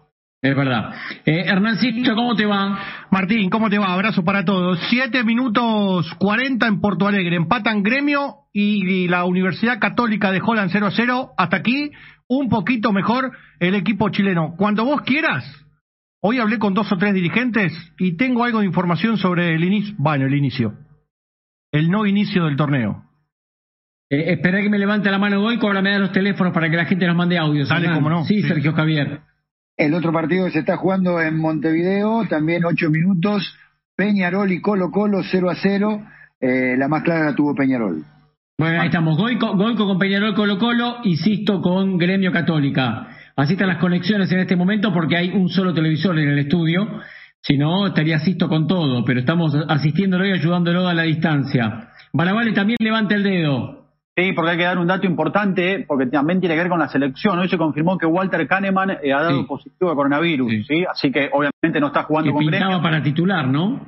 Es 0.44 0.58
verdad. 0.58 0.94
Eh, 1.26 1.46
Hernancito, 1.46 2.16
¿cómo 2.16 2.36
te 2.36 2.46
va? 2.46 2.78
Martín, 3.10 3.50
¿cómo 3.50 3.70
te 3.70 3.80
va? 3.80 3.94
Abrazo 3.94 4.26
para 4.26 4.44
todos. 4.44 4.78
Siete 4.90 5.24
minutos 5.24 6.14
cuarenta 6.20 6.68
en 6.68 6.82
Porto 6.82 7.08
Alegre. 7.08 7.38
Empatan 7.38 7.82
Gremio 7.82 8.40
y 8.52 9.08
la 9.08 9.24
Universidad 9.24 9.80
Católica 9.80 10.34
de 10.34 10.42
Holland 10.46 10.70
0 10.70 10.88
a 10.88 10.92
0. 10.92 11.30
Hasta 11.38 11.56
aquí, 11.56 11.92
un 12.28 12.50
poquito 12.50 12.92
mejor 12.92 13.32
el 13.62 13.74
equipo 13.74 14.10
chileno. 14.10 14.56
Cuando 14.58 14.84
vos 14.84 15.00
quieras, 15.04 15.46
hoy 16.22 16.40
hablé 16.40 16.60
con 16.60 16.74
dos 16.74 16.92
o 16.92 16.98
tres 16.98 17.14
dirigentes 17.14 17.72
y 17.98 18.18
tengo 18.18 18.44
algo 18.44 18.60
de 18.60 18.66
información 18.66 19.18
sobre 19.18 19.56
el 19.56 19.64
inicio. 19.64 19.96
Bueno, 19.98 20.26
el 20.26 20.36
inicio. 20.36 20.74
El 21.72 21.90
no 21.90 22.06
inicio 22.06 22.44
del 22.44 22.58
torneo. 22.58 23.06
Eh, 24.10 24.34
espera 24.34 24.62
que 24.62 24.70
me 24.70 24.78
levante 24.78 25.10
la 25.10 25.20
mano 25.20 25.42
hoy, 25.42 25.58
ahora 25.62 25.82
me 25.82 25.92
da 25.92 26.00
los 26.00 26.12
teléfonos 26.12 26.52
para 26.52 26.70
que 26.70 26.76
la 26.76 26.84
gente 26.84 27.08
nos 27.08 27.16
mande 27.16 27.38
audios. 27.38 27.70
Dale, 27.70 27.94
como 27.94 28.10
no. 28.10 28.26
Sí, 28.26 28.42
Sergio 28.42 28.74
Javier. 28.74 29.22
El 29.76 29.94
otro 29.94 30.12
partido 30.12 30.46
que 30.46 30.52
se 30.52 30.60
está 30.60 30.78
jugando 30.78 31.20
en 31.20 31.38
Montevideo, 31.38 32.26
también 32.30 32.64
ocho 32.66 32.90
minutos, 32.90 33.58
Peñarol 33.96 34.52
y 34.52 34.62
Colo 34.62 34.92
Colo 34.92 35.22
0 35.24 35.50
a 35.50 35.56
0. 35.56 36.06
Eh, 36.40 36.76
la 36.78 36.88
más 36.88 37.04
clara 37.04 37.26
la 37.26 37.36
tuvo 37.36 37.56
Peñarol. 37.56 38.04
Bueno, 38.58 38.82
ahí 38.82 38.88
estamos. 38.88 39.18
Goico, 39.18 39.56
Goico 39.56 39.88
con 39.88 39.98
Peñarol 39.98 40.36
Colo 40.36 40.60
Colo 40.60 40.98
y 41.04 41.18
Sisto 41.18 41.62
con 41.62 41.98
Gremio 41.98 42.32
Católica. 42.32 43.08
Así 43.36 43.54
están 43.54 43.70
las 43.70 43.80
conexiones 43.80 44.32
en 44.32 44.40
este 44.40 44.56
momento 44.56 44.94
porque 44.94 45.18
hay 45.18 45.30
un 45.32 45.50
solo 45.50 45.74
televisor 45.74 46.18
en 46.20 46.30
el 46.30 46.40
estudio. 46.40 47.02
Si 47.42 47.58
no, 47.58 47.88
estaría 47.88 48.20
Sisto 48.20 48.48
con 48.48 48.68
todo, 48.68 49.04
pero 49.04 49.20
estamos 49.20 49.56
asistiéndolo 49.68 50.26
y 50.28 50.32
ayudándolo 50.34 50.88
a 50.88 50.94
la 50.94 51.04
distancia. 51.04 51.90
Baravale 52.14 52.52
también 52.54 52.78
levanta 52.80 53.16
el 53.16 53.24
dedo. 53.24 53.83
Sí, 54.16 54.32
porque 54.34 54.52
hay 54.52 54.58
que 54.58 54.64
dar 54.64 54.78
un 54.78 54.86
dato 54.86 55.08
importante, 55.08 55.86
porque 55.88 56.06
también 56.06 56.40
tiene 56.40 56.54
que 56.54 56.62
ver 56.62 56.70
con 56.70 56.80
la 56.80 56.88
selección. 56.88 57.40
Hoy 57.40 57.50
se 57.50 57.58
confirmó 57.58 57.98
que 57.98 58.06
Walter 58.06 58.48
Kahneman 58.48 58.92
eh, 59.02 59.12
ha 59.12 59.24
dado 59.24 59.48
positivo 59.48 59.90
de 59.90 59.96
coronavirus, 59.96 60.68
sí. 60.68 60.86
Así 60.90 61.12
que 61.12 61.30
obviamente 61.32 61.80
no 61.80 61.88
está 61.88 62.04
jugando 62.04 62.32
con 62.32 62.46
pintaba 62.46 62.82
para 62.82 63.02
titular, 63.02 63.48
¿no? 63.48 63.80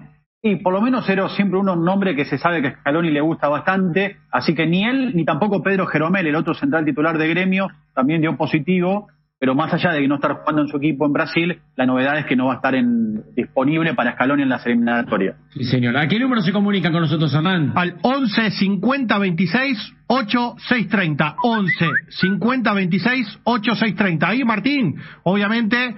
Sí, 0.42 0.58
por 0.58 0.74
lo 0.74 0.82
menos 0.82 1.08
era 1.10 1.28
siempre 1.30 1.60
uno 1.60 1.74
un 1.74 1.86
nombre 1.86 2.16
que 2.16 2.26
se 2.26 2.38
sabe 2.38 2.62
que 2.62 2.68
a 2.70 2.76
Scaloni 2.80 3.10
le 3.10 3.22
gusta 3.22 3.50
bastante, 3.50 4.18
así 4.32 4.54
que 4.54 4.68
ni 4.68 4.84
él 4.86 5.16
ni 5.16 5.26
tampoco 5.26 5.64
Pedro 5.64 5.88
Jeromel, 5.88 6.28
el 6.28 6.36
otro 6.36 6.54
central 6.54 6.86
titular 6.86 7.18
de 7.18 7.28
gremio, 7.28 7.68
también 7.94 8.22
dio 8.22 8.36
positivo 8.38 9.08
pero 9.40 9.54
más 9.54 9.74
allá 9.74 9.92
de 9.92 10.08
no 10.08 10.16
estar 10.16 10.34
jugando 10.34 10.62
en 10.62 10.68
su 10.70 10.78
equipo 10.78 11.06
en 11.06 11.14
Brasil, 11.14 11.60
la 11.76 11.86
novedad 11.86 12.18
es 12.18 12.26
que 12.26 12.36
no 12.36 12.46
va 12.46 12.54
a 12.54 12.56
estar 12.56 12.74
en, 12.74 13.22
disponible 13.36 13.94
para 13.94 14.14
Scaloni 14.14 14.44
en 14.44 14.50
las 14.50 14.66
eliminatorias. 14.66 15.36
Sí, 15.54 15.66
señor. 15.66 15.98
¿A 15.98 16.08
qué 16.08 16.20
número 16.20 16.42
se 16.42 16.54
comunica 16.54 16.92
con 16.92 17.02
nosotros, 17.02 17.34
Hernán? 17.34 17.74
Al 17.76 17.98
11 18.02 18.52
50 18.52 19.18
26 19.18 19.94
8630. 20.08 21.36
11 21.44 21.86
50 22.10 22.74
26 22.74 23.40
8630. 23.44 24.28
Ahí, 24.28 24.44
Martín, 24.46 24.96
obviamente, 25.24 25.96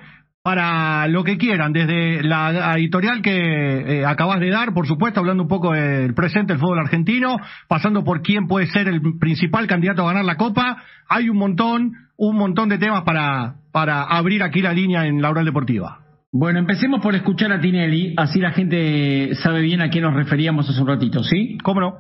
para 0.48 1.10
lo 1.10 1.26
que 1.26 1.38
quieran, 1.38 1.74
desde 1.74 2.24
la 2.24 2.74
editorial 2.78 3.22
que 3.22 4.00
eh, 4.00 4.06
acabas 4.06 4.40
de 4.40 4.50
dar, 4.50 4.74
por 4.74 4.88
supuesto, 4.88 5.20
hablando 5.20 5.44
un 5.44 5.50
poco 5.50 5.74
del 5.74 6.14
presente 6.14 6.54
del 6.54 6.62
fútbol 6.62 6.80
argentino, 6.80 7.38
pasando 7.68 8.06
por 8.06 8.22
quién 8.22 8.48
puede 8.48 8.68
ser 8.68 8.88
el 8.88 9.02
principal 9.20 9.68
candidato 9.68 10.04
a 10.04 10.14
ganar 10.14 10.24
la 10.24 10.38
Copa, 10.38 10.82
hay 11.10 11.30
un 11.30 11.36
montón, 11.36 12.07
un 12.18 12.36
montón 12.36 12.70
de 12.70 12.78
temas 12.78 13.04
para, 13.04 13.56
para 13.72 14.04
abrir 14.04 14.44
aquí 14.44 14.62
la 14.62 14.74
línea 14.74 15.06
en 15.06 15.22
la 15.22 15.30
oral 15.30 15.46
deportiva. 15.46 16.00
Bueno, 16.32 16.60
empecemos 16.60 17.02
por 17.02 17.16
escuchar 17.16 17.52
a 17.52 17.60
Tinelli, 17.60 18.14
así 18.18 18.40
la 18.40 18.52
gente 18.52 19.34
sabe 19.36 19.62
bien 19.62 19.82
a 19.82 19.90
qué 19.90 20.02
nos 20.02 20.14
referíamos 20.14 20.70
hace 20.70 20.82
un 20.82 20.88
ratito, 20.88 21.24
¿sí? 21.24 21.58
¿Cómo 21.64 21.80
no? 21.80 21.94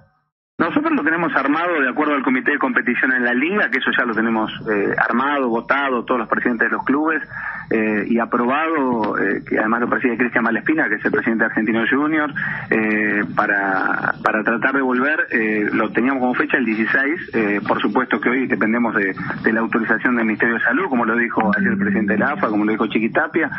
Nosotros 0.60 0.91
lo 0.91 1.03
tenemos 1.03 1.32
armado 1.36 1.80
de 1.82 1.89
acuerdo 1.89 2.15
al 2.15 2.23
comité 2.23 2.51
de 2.51 2.58
competición 2.58 3.13
en 3.13 3.23
la 3.23 3.34
liga, 3.34 3.69
que 3.69 3.77
eso 3.77 3.91
ya 3.97 4.06
lo 4.06 4.15
tenemos 4.15 4.51
eh, 4.67 4.95
armado, 4.97 5.49
votado, 5.49 6.03
todos 6.03 6.19
los 6.19 6.27
presidentes 6.27 6.67
de 6.67 6.75
los 6.75 6.84
clubes 6.84 7.21
eh, 7.69 8.06
y 8.08 8.19
aprobado, 8.19 9.17
eh, 9.19 9.43
que 9.47 9.60
además 9.60 9.82
lo 9.82 9.89
preside 9.89 10.17
Cristian 10.17 10.43
Malespina, 10.43 10.89
que 10.89 10.95
es 10.95 11.06
el 11.06 11.12
presidente 11.12 11.45
argentino 11.45 11.84
junior, 11.89 12.34
para, 13.36 14.15
para 14.23 14.43
tratar 14.43 14.73
de 14.73 14.82
volver, 14.82 15.27
lo 15.73 15.91
teníamos 15.91 16.21
como 16.21 16.34
fecha 16.34 16.58
el 16.58 16.65
16, 16.65 17.62
por 17.67 17.82
supuesto 17.82 18.19
que 18.19 18.30
hoy 18.30 18.47
dependemos 18.47 18.95
de, 18.95 19.15
de, 19.43 19.53
la 19.53 19.62
autorización 19.62 20.15
del 20.15 20.25
Ministerio 20.25 20.56
de 20.56 20.62
Salud, 20.62 20.86
como 20.89 21.06
lo 21.06 21.15
dijo 21.15 21.51
ayer 21.56 21.71
el 21.71 21.77
presidente 21.77 22.13
de 22.13 22.19
la 22.19 22.32
AFA, 22.32 22.49
como 22.49 22.65
lo 22.65 22.71
dijo 22.71 22.88
Chiquitapia, 22.88 23.49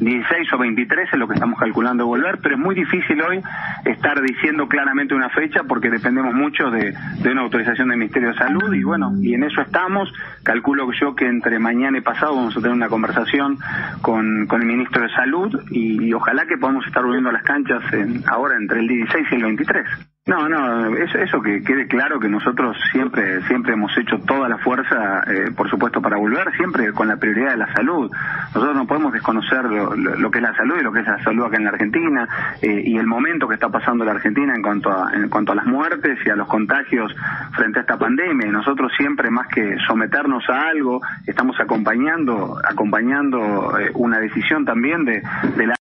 16 0.00 0.52
o 0.52 0.58
23 0.58 1.08
es 1.12 1.18
lo 1.18 1.28
que 1.28 1.34
estamos 1.34 1.58
calculando 1.58 2.06
volver, 2.06 2.38
pero 2.42 2.56
es 2.56 2.60
muy 2.60 2.74
difícil 2.74 3.20
hoy 3.22 3.40
estar 3.84 4.20
diciendo 4.20 4.68
claramente 4.68 5.14
una 5.14 5.28
fecha 5.30 5.62
porque 5.64 5.90
dependemos 5.90 6.34
mucho 6.34 6.48
mucho 6.48 6.70
de, 6.70 6.94
una 7.30 7.42
autorización 7.42 7.88
del 7.88 7.98
Ministerio 7.98 8.28
de 8.28 8.34
Salud 8.38 8.72
y 8.72 8.82
bueno, 8.82 9.12
y 9.20 9.34
en 9.34 9.44
eso 9.44 9.60
estamos. 9.60 10.10
Calculo 10.42 10.90
yo 10.98 11.14
que 11.14 11.26
entre 11.26 11.58
mañana 11.58 11.98
y 11.98 12.00
pasado 12.00 12.36
vamos 12.36 12.56
a 12.56 12.60
tener 12.60 12.74
una 12.74 12.88
conversación 12.88 13.57
con, 14.02 14.46
con 14.46 14.60
el 14.62 14.66
Ministro 14.66 15.02
de 15.02 15.10
Salud 15.10 15.60
y, 15.70 16.12
ojalá 16.12 16.46
que 16.46 16.56
podamos 16.58 16.86
estar 16.86 17.04
volviendo 17.04 17.30
a 17.30 17.32
las 17.32 17.42
canchas 17.42 17.82
en, 17.92 18.22
ahora 18.28 18.56
entre 18.56 18.80
el 18.80 18.88
16 18.88 19.26
y 19.30 19.34
el 19.34 19.42
23. 19.42 19.86
No, 20.28 20.46
no, 20.46 20.94
eso, 20.94 21.16
eso, 21.16 21.40
que 21.40 21.62
quede 21.62 21.88
claro 21.88 22.20
que 22.20 22.28
nosotros 22.28 22.76
siempre 22.92 23.40
siempre 23.46 23.72
hemos 23.72 23.96
hecho 23.96 24.18
toda 24.18 24.46
la 24.46 24.58
fuerza, 24.58 25.22
eh, 25.26 25.50
por 25.56 25.70
supuesto, 25.70 26.02
para 26.02 26.18
volver, 26.18 26.52
siempre 26.54 26.92
con 26.92 27.08
la 27.08 27.16
prioridad 27.16 27.52
de 27.52 27.56
la 27.56 27.72
salud. 27.72 28.10
Nosotros 28.54 28.76
no 28.76 28.86
podemos 28.86 29.14
desconocer 29.14 29.64
lo, 29.64 30.30
que 30.30 30.38
es 30.38 30.42
la 30.42 30.54
salud 30.54 30.76
y 30.78 30.82
lo 30.82 30.92
que 30.92 31.00
es 31.00 31.06
la 31.06 31.24
salud 31.24 31.46
acá 31.46 31.56
en 31.56 31.64
la 31.64 31.70
Argentina 31.70 32.28
eh, 32.60 32.82
y 32.84 32.98
el 32.98 33.06
momento 33.06 33.48
que 33.48 33.54
está 33.54 33.70
pasando 33.70 34.04
la 34.04 34.10
Argentina 34.10 34.54
en 34.54 34.60
cuanto 34.60 34.90
a 34.90 35.10
en 35.14 35.30
cuanto 35.30 35.52
a 35.52 35.54
las 35.54 35.64
muertes 35.64 36.18
y 36.26 36.28
a 36.28 36.36
los 36.36 36.46
contagios 36.46 37.10
frente 37.52 37.78
a 37.78 37.82
esta 37.82 37.98
pandemia. 37.98 38.48
Y 38.48 38.50
nosotros 38.50 38.92
siempre, 38.98 39.30
más 39.30 39.48
que 39.48 39.78
someternos 39.86 40.44
a 40.50 40.68
algo, 40.68 41.00
estamos 41.26 41.58
acompañando 41.58 42.60
acompañando 42.62 43.78
eh, 43.78 43.92
una 43.94 44.18
decisión 44.18 44.66
también 44.66 45.06
de, 45.06 45.22
de 45.56 45.66
la 45.66 45.77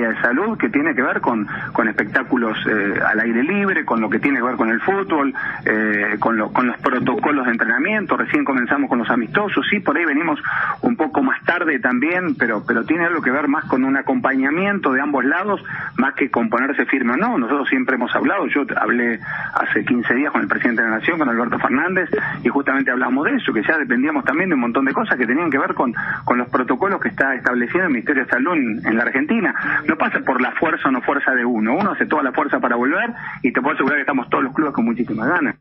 de 0.00 0.20
salud 0.20 0.58
que 0.58 0.68
tiene 0.68 0.94
que 0.94 1.02
ver 1.02 1.20
con, 1.20 1.46
espectáculos 1.88 2.56
eh, 2.66 2.98
al 3.06 3.20
aire 3.20 3.42
libre, 3.42 3.84
con 3.84 4.00
lo 4.00 4.08
que 4.08 4.18
tiene 4.18 4.38
que 4.38 4.44
ver 4.44 4.56
con 4.56 4.70
el 4.70 4.80
fútbol, 4.80 5.34
eh, 5.64 6.16
con, 6.18 6.38
con 6.52 6.66
los 6.66 6.78
protocolos 6.78 7.46
de 7.46 7.52
entrenamiento. 7.52 8.16
Recién 8.16 8.44
comenzamos 8.44 8.88
con 8.88 8.98
los 8.98 9.10
amistosos, 9.10 9.66
sí, 9.68 9.80
por 9.80 9.96
ahí 9.96 10.04
venimos 10.04 10.40
un 10.80 10.96
poco 10.96 11.22
más 11.22 11.42
tarde 11.44 11.78
también, 11.78 12.34
pero, 12.36 12.64
pero 12.66 12.84
tiene 12.84 13.04
algo 13.04 13.22
que 13.22 13.30
ver 13.30 13.48
más 13.48 13.64
con 13.66 13.84
un 13.84 13.96
acompañamiento 13.96 14.92
de 14.92 15.00
ambos 15.00 15.24
lados, 15.24 15.62
más 15.96 16.14
que 16.14 16.30
con 16.30 16.48
ponerse 16.48 16.86
firme 16.86 17.14
o 17.14 17.16
no. 17.16 17.38
Nosotros 17.38 17.68
siempre 17.68 17.96
hemos 17.96 18.14
hablado, 18.14 18.46
yo 18.46 18.62
hablé 18.76 19.20
hace 19.54 19.84
15 19.84 20.14
días 20.14 20.32
con 20.32 20.40
el 20.40 20.48
presidente 20.48 20.82
de 20.82 20.88
la 20.88 20.96
Nación, 20.96 21.18
con 21.18 21.28
Alberto 21.28 21.58
Fernández, 21.58 22.08
y 22.42 22.48
justamente 22.48 22.90
hablamos 22.90 23.24
de 23.26 23.36
eso, 23.36 23.52
que 23.52 23.62
ya 23.62 23.78
dependíamos 23.78 24.24
también 24.24 24.48
de 24.48 24.54
un 24.54 24.60
montón 24.62 24.84
de 24.84 24.92
cosas 24.92 25.16
que 25.18 25.26
tenían 25.26 25.50
que 25.50 25.58
ver 25.58 25.74
con, 25.74 25.94
con 26.24 26.38
los 26.38 26.48
protocolos 26.48 27.00
que 27.00 27.08
está 27.08 27.34
estableciendo 27.34 27.86
el 27.86 27.92
Ministerio 27.92 28.24
de 28.24 28.30
Salud 28.30 28.54
en 28.54 28.96
la 28.96 29.02
Argentina 29.02 29.54
no 29.86 29.96
pasa 29.96 30.20
por 30.20 30.40
la 30.40 30.52
fuerza 30.52 30.88
o 30.88 30.92
no 30.92 31.02
fuerza 31.02 31.32
de 31.32 31.44
uno. 31.44 31.76
Uno 31.76 31.92
hace 31.92 32.06
toda 32.06 32.22
la 32.22 32.32
fuerza 32.32 32.60
para 32.60 32.76
volver 32.76 33.10
y 33.42 33.52
te 33.52 33.60
puedo 33.60 33.74
asegurar 33.74 33.98
que 33.98 34.02
estamos 34.02 34.28
todos 34.28 34.44
los 34.44 34.54
clubes 34.54 34.74
con 34.74 34.84
muchísimas 34.84 35.28
ganas. 35.28 35.56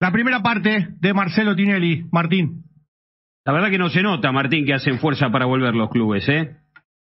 La 0.00 0.10
primera 0.12 0.42
parte 0.42 0.88
de 0.98 1.14
Marcelo 1.14 1.54
Tinelli, 1.54 2.06
Martín. 2.10 2.64
La 3.44 3.52
verdad 3.52 3.70
que 3.70 3.78
no 3.78 3.88
se 3.88 4.02
nota, 4.02 4.32
Martín, 4.32 4.64
que 4.64 4.74
hacen 4.74 4.98
fuerza 4.98 5.30
para 5.30 5.46
volver 5.46 5.74
los 5.74 5.90
clubes, 5.90 6.28
¿eh? 6.28 6.56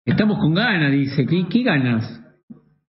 Estamos 0.04 0.38
con 0.38 0.54
ganas, 0.54 0.90
dice. 0.92 1.26
¿Qué, 1.26 1.62
ganas? 1.62 2.22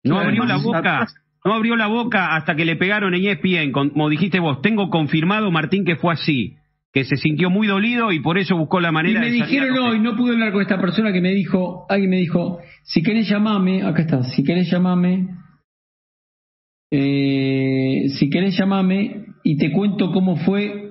No 0.04 0.20
abrió 0.20 0.46
la 0.46 0.58
boca. 0.58 1.08
No 1.44 1.54
abrió 1.54 1.76
la 1.76 1.88
boca 1.88 2.36
hasta 2.36 2.56
que 2.56 2.66
le 2.66 2.76
pegaron 2.76 3.14
en 3.14 3.26
ESPN, 3.26 3.72
como 3.72 4.10
dijiste 4.10 4.40
vos. 4.40 4.62
Tengo 4.62 4.90
confirmado, 4.90 5.52
Martín, 5.52 5.86
que 5.86 5.96
fue 5.96 6.14
así 6.14 6.59
que 6.92 7.04
se 7.04 7.16
sintió 7.18 7.50
muy 7.50 7.68
dolido 7.68 8.12
y 8.12 8.20
por 8.20 8.38
eso 8.38 8.58
buscó 8.58 8.80
la 8.80 8.92
manera 8.92 9.20
y 9.20 9.30
me 9.30 9.32
dijeron 9.32 9.78
hoy, 9.78 10.00
no 10.00 10.16
pude 10.16 10.34
hablar 10.34 10.52
con 10.52 10.62
esta 10.62 10.80
persona 10.80 11.14
que 11.14 11.22
me 11.22 11.32
dijo, 11.32 11.86
alguien 11.88 12.10
me 12.10 12.18
dijo, 12.18 12.60
si 12.84 13.04
querés 13.04 13.30
llamarme, 13.30 13.84
acá 13.84 14.02
está, 14.02 14.24
si 14.24 14.44
querés 14.44 14.72
llamarme, 14.72 15.28
eh, 16.92 18.06
si 18.18 18.30
querés 18.30 18.58
llamarme 18.58 19.26
y 19.44 19.58
te 19.58 19.72
cuento 19.72 20.12
cómo 20.12 20.38
fue 20.38 20.90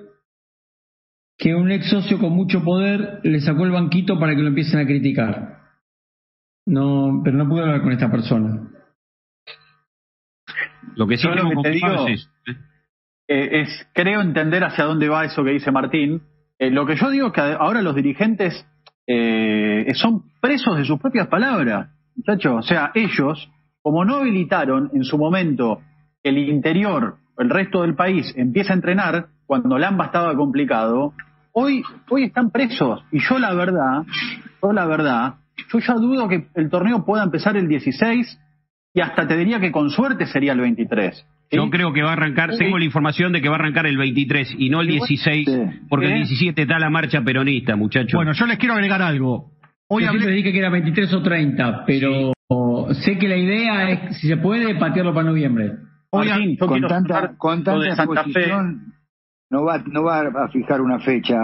que 1.36 1.54
un 1.54 1.70
ex 1.70 1.88
socio 1.88 2.18
con 2.18 2.32
mucho 2.32 2.62
poder 2.62 3.20
le 3.24 3.40
sacó 3.40 3.64
el 3.64 3.72
banquito 3.72 4.18
para 4.18 4.34
que 4.34 4.42
lo 4.42 4.48
empiecen 4.48 4.80
a 4.80 4.86
criticar. 4.86 5.58
No, 6.66 7.22
pero 7.24 7.38
no 7.38 7.48
pude 7.48 7.62
hablar 7.62 7.82
con 7.82 7.92
esta 7.92 8.10
persona. 8.10 8.70
Lo 10.96 11.06
que 11.06 11.16
sí 11.16 11.26
lo 11.28 11.48
que 11.50 11.62
te 11.62 11.70
digo, 11.70 12.08
es, 12.08 12.28
eh, 13.28 13.60
es, 13.60 13.86
creo 13.92 14.22
entender 14.22 14.64
hacia 14.64 14.84
dónde 14.84 15.08
va 15.08 15.26
eso 15.26 15.44
que 15.44 15.50
dice 15.50 15.70
Martín. 15.70 16.22
Eh, 16.58 16.70
lo 16.70 16.86
que 16.86 16.96
yo 16.96 17.10
digo 17.10 17.28
es 17.28 17.32
que 17.34 17.40
ahora 17.40 17.82
los 17.82 17.94
dirigentes 17.94 18.66
eh, 19.06 19.86
son 19.94 20.22
presos 20.40 20.78
de 20.78 20.84
sus 20.84 20.98
propias 20.98 21.28
palabras, 21.28 21.90
muchachos. 22.16 22.54
O 22.58 22.62
sea, 22.62 22.90
ellos, 22.94 23.50
como 23.82 24.04
no 24.04 24.16
habilitaron 24.16 24.90
en 24.94 25.04
su 25.04 25.18
momento 25.18 25.80
el 26.22 26.38
interior, 26.38 27.16
el 27.36 27.50
resto 27.50 27.82
del 27.82 27.94
país 27.94 28.32
empieza 28.36 28.72
a 28.72 28.76
entrenar 28.76 29.26
cuando 29.46 29.78
Lamba 29.78 30.06
estaba 30.06 30.34
complicado, 30.34 31.12
hoy, 31.52 31.82
hoy 32.10 32.24
están 32.24 32.50
presos. 32.50 33.04
Y 33.12 33.20
yo 33.20 33.38
la 33.38 33.54
verdad, 33.54 34.04
yo 34.62 34.72
la 34.72 34.86
verdad, 34.86 35.34
yo 35.72 35.78
ya 35.78 35.94
dudo 35.94 36.28
que 36.28 36.48
el 36.54 36.70
torneo 36.70 37.04
pueda 37.04 37.24
empezar 37.24 37.56
el 37.56 37.68
16 37.68 38.40
y 38.94 39.00
hasta 39.00 39.28
te 39.28 39.36
diría 39.36 39.60
que 39.60 39.70
con 39.70 39.90
suerte 39.90 40.26
sería 40.26 40.52
el 40.52 40.60
23. 40.60 41.26
Yo 41.50 41.70
creo 41.70 41.92
que 41.92 42.02
va 42.02 42.10
a 42.10 42.12
arrancar, 42.12 42.56
tengo 42.56 42.78
la 42.78 42.84
información 42.84 43.32
de 43.32 43.40
que 43.40 43.48
va 43.48 43.56
a 43.56 43.58
arrancar 43.58 43.86
el 43.86 43.96
23 43.96 44.56
y 44.58 44.68
no 44.70 44.80
el 44.80 44.88
16, 44.88 45.48
porque 45.88 46.06
el 46.06 46.14
17 46.14 46.62
está 46.62 46.78
la 46.78 46.90
marcha 46.90 47.22
peronista, 47.22 47.74
muchachos. 47.76 48.12
Bueno, 48.14 48.32
yo 48.32 48.46
les 48.46 48.58
quiero 48.58 48.74
agregar 48.74 49.00
algo. 49.00 49.52
Hoy 49.88 50.04
yo 50.04 50.10
hablé... 50.10 50.30
dije 50.30 50.52
que 50.52 50.58
era 50.58 50.68
23 50.68 51.12
o 51.14 51.22
30, 51.22 51.84
pero 51.86 52.32
sé 52.92 53.18
que 53.18 53.28
la 53.28 53.36
idea 53.36 53.90
es, 53.90 54.18
si 54.18 54.28
se 54.28 54.36
puede, 54.36 54.74
patearlo 54.74 55.14
para 55.14 55.28
noviembre. 55.28 55.72
Martín, 56.12 56.56
con 56.56 56.80
tanta, 56.82 57.36
con 57.36 57.64
tanta 57.64 57.88
exposición, 57.88 58.94
no 59.50 59.64
va, 59.64 59.78
no 59.86 60.04
va 60.04 60.20
a 60.20 60.48
fijar 60.48 60.80
una 60.82 60.98
fecha, 60.98 61.36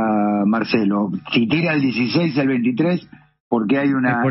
Marcelo. 0.47 1.11
Si 1.33 1.47
tira 1.47 1.73
el 1.75 1.81
16 1.81 2.37
el 2.37 2.49
23, 2.49 3.09
porque 3.49 3.79
hay 3.79 3.93
una, 3.93 4.23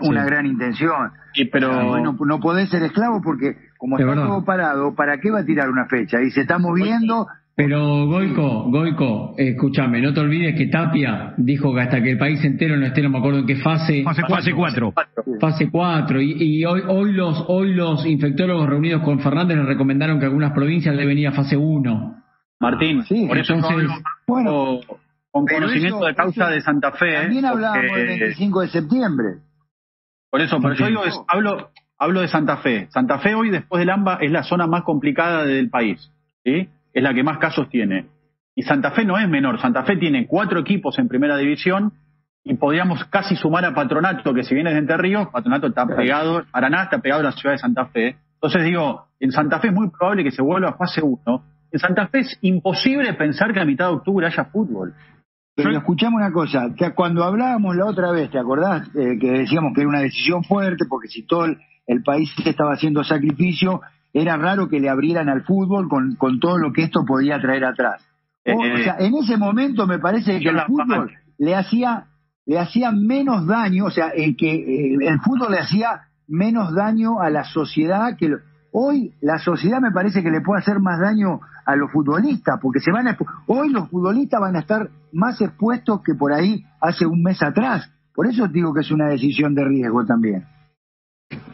una, 0.00 0.24
gran 0.24 0.46
intención. 0.46 1.10
pero 1.52 2.00
no, 2.00 2.12
no 2.12 2.40
podés 2.40 2.70
ser 2.70 2.82
esclavo 2.82 3.20
porque 3.22 3.56
como 3.76 3.98
está 3.98 4.14
todo 4.14 4.44
parado, 4.44 4.94
¿para 4.94 5.18
qué 5.18 5.30
va 5.30 5.40
a 5.40 5.44
tirar 5.44 5.70
una 5.70 5.86
fecha? 5.86 6.22
Y 6.22 6.30
se 6.30 6.42
está 6.42 6.58
moviendo. 6.58 7.26
Pero 7.56 8.06
Goico, 8.06 8.70
Goico, 8.70 9.34
escúchame, 9.36 10.00
no 10.00 10.14
te 10.14 10.20
olvides 10.20 10.56
que 10.56 10.68
Tapia 10.68 11.34
dijo 11.36 11.74
que 11.74 11.80
hasta 11.82 12.02
que 12.02 12.12
el 12.12 12.18
país 12.18 12.42
entero 12.42 12.76
no 12.76 12.86
esté, 12.86 13.02
no 13.02 13.10
me 13.10 13.18
acuerdo 13.18 13.40
en 13.40 13.46
qué 13.46 13.56
fase. 13.56 14.02
Fase 14.02 14.54
4. 14.54 14.94
Fase 15.38 15.70
4. 15.70 16.22
Y, 16.22 16.64
hoy, 16.64 16.82
hoy, 16.88 17.12
los, 17.12 17.44
hoy 17.48 17.74
los 17.74 18.06
infectólogos 18.06 18.66
reunidos 18.66 19.02
con 19.02 19.20
Fernández 19.20 19.58
le 19.58 19.64
recomendaron 19.64 20.18
que 20.18 20.24
algunas 20.24 20.52
provincias 20.52 20.96
deben 20.96 21.18
ir 21.18 21.28
a 21.28 21.32
fase 21.32 21.56
1. 21.56 22.16
Martín, 22.60 23.02
sí, 23.04 23.26
por 23.26 23.38
eso 23.38 23.54
entonces, 23.54 23.90
bueno, 24.26 24.80
con 25.30 25.46
conocimiento 25.46 26.04
de 26.04 26.14
causa 26.14 26.48
de 26.48 26.60
Santa 26.60 26.92
Fe. 26.92 27.12
También 27.14 27.44
hablábamos 27.44 27.96
del 27.96 28.06
25 28.06 28.60
de 28.62 28.68
septiembre. 28.68 29.28
Por 30.30 30.40
eso, 30.40 30.58
pero 30.60 30.74
yo 30.74 30.86
digo, 30.86 31.02
hablo, 31.28 31.70
hablo 31.98 32.20
de 32.20 32.28
Santa 32.28 32.58
Fe. 32.58 32.88
Santa 32.90 33.18
Fe 33.18 33.34
hoy, 33.34 33.50
después 33.50 33.80
del 33.80 33.90
AMBA, 33.90 34.18
es 34.20 34.30
la 34.30 34.42
zona 34.42 34.66
más 34.66 34.82
complicada 34.82 35.44
del 35.44 35.70
país. 35.70 36.10
¿sí? 36.44 36.68
Es 36.92 37.02
la 37.02 37.14
que 37.14 37.22
más 37.22 37.38
casos 37.38 37.68
tiene. 37.68 38.06
Y 38.54 38.62
Santa 38.62 38.90
Fe 38.92 39.04
no 39.04 39.18
es 39.18 39.28
menor. 39.28 39.60
Santa 39.60 39.84
Fe 39.84 39.96
tiene 39.96 40.26
cuatro 40.26 40.60
equipos 40.60 40.98
en 40.98 41.08
primera 41.08 41.36
división 41.36 41.92
y 42.42 42.54
podríamos 42.54 43.04
casi 43.06 43.36
sumar 43.36 43.64
a 43.64 43.74
Patronato, 43.74 44.34
que 44.34 44.44
si 44.44 44.54
viene 44.54 44.72
de 44.72 44.78
Entre 44.78 44.96
Ríos, 44.96 45.28
Patronato 45.28 45.68
está 45.68 45.86
pegado, 45.86 46.44
Paraná 46.50 46.84
está 46.84 46.98
pegado 46.98 47.20
a 47.20 47.24
la 47.24 47.32
ciudad 47.32 47.54
de 47.54 47.58
Santa 47.58 47.86
Fe. 47.86 48.16
Entonces 48.34 48.64
digo, 48.64 49.06
en 49.20 49.30
Santa 49.32 49.60
Fe 49.60 49.68
es 49.68 49.74
muy 49.74 49.90
probable 49.90 50.24
que 50.24 50.30
se 50.30 50.42
vuelva 50.42 50.70
a 50.70 50.74
fase 50.74 51.02
1. 51.02 51.44
En 51.72 51.78
Santa 51.78 52.08
Fe 52.08 52.20
es 52.20 52.38
imposible 52.40 53.12
pensar 53.14 53.52
que 53.52 53.60
a 53.60 53.64
mitad 53.64 53.88
de 53.88 53.96
octubre 53.96 54.26
haya 54.26 54.44
fútbol. 54.46 54.94
Pero 55.62 55.78
escuchamos 55.78 56.18
una 56.20 56.32
cosa, 56.32 56.68
cuando 56.94 57.24
hablábamos 57.24 57.76
la 57.76 57.86
otra 57.86 58.10
vez, 58.10 58.30
¿te 58.30 58.38
acordás? 58.38 58.88
Eh, 58.94 59.18
que 59.20 59.30
decíamos 59.30 59.72
que 59.74 59.82
era 59.82 59.88
una 59.88 60.00
decisión 60.00 60.44
fuerte, 60.44 60.84
porque 60.88 61.08
si 61.08 61.26
todo 61.26 61.46
el, 61.46 62.02
país 62.04 62.32
estaba 62.44 62.74
haciendo 62.74 63.02
sacrificio, 63.02 63.80
era 64.12 64.36
raro 64.36 64.68
que 64.68 64.78
le 64.78 64.88
abrieran 64.88 65.28
al 65.28 65.42
fútbol 65.42 65.88
con, 65.88 66.14
con 66.16 66.38
todo 66.38 66.56
lo 66.58 66.72
que 66.72 66.82
esto 66.82 67.04
podía 67.04 67.40
traer 67.40 67.64
atrás. 67.64 68.06
O, 68.46 68.76
sea, 68.82 68.96
en 68.98 69.14
ese 69.14 69.36
momento 69.36 69.86
me 69.86 69.98
parece 69.98 70.38
que 70.40 70.48
el 70.48 70.60
fútbol 70.62 71.10
le 71.38 71.54
hacía 71.54 72.06
le 72.46 72.58
hacía 72.58 72.90
menos 72.90 73.46
daño, 73.46 73.84
o 73.84 73.90
sea, 73.90 74.08
el 74.08 74.36
que 74.36 74.52
eh, 74.52 74.96
el 75.00 75.20
fútbol 75.20 75.52
le 75.52 75.60
hacía 75.60 76.08
menos 76.26 76.74
daño 76.74 77.20
a 77.20 77.30
la 77.30 77.44
sociedad 77.44 78.16
que 78.16 78.28
hoy 78.72 79.12
la 79.20 79.38
sociedad 79.38 79.80
me 79.80 79.90
parece 79.90 80.22
que 80.22 80.30
le 80.30 80.40
puede 80.40 80.60
hacer 80.60 80.80
más 80.80 81.00
daño 81.00 81.40
a 81.66 81.76
los 81.76 81.90
futbolistas, 81.90 82.58
porque 82.60 82.80
se 82.80 82.90
van 82.90 83.08
a, 83.08 83.16
hoy 83.46 83.70
los 83.70 83.88
futbolistas 83.88 84.40
van 84.40 84.56
a 84.56 84.60
estar 84.60 84.88
más 85.12 85.40
expuestos 85.40 86.02
que 86.04 86.14
por 86.14 86.32
ahí 86.32 86.64
hace 86.80 87.06
un 87.06 87.22
mes 87.22 87.42
atrás. 87.42 87.92
Por 88.14 88.26
eso 88.26 88.48
digo 88.48 88.74
que 88.74 88.80
es 88.80 88.90
una 88.90 89.08
decisión 89.08 89.54
de 89.54 89.64
riesgo 89.64 90.04
también. 90.04 90.44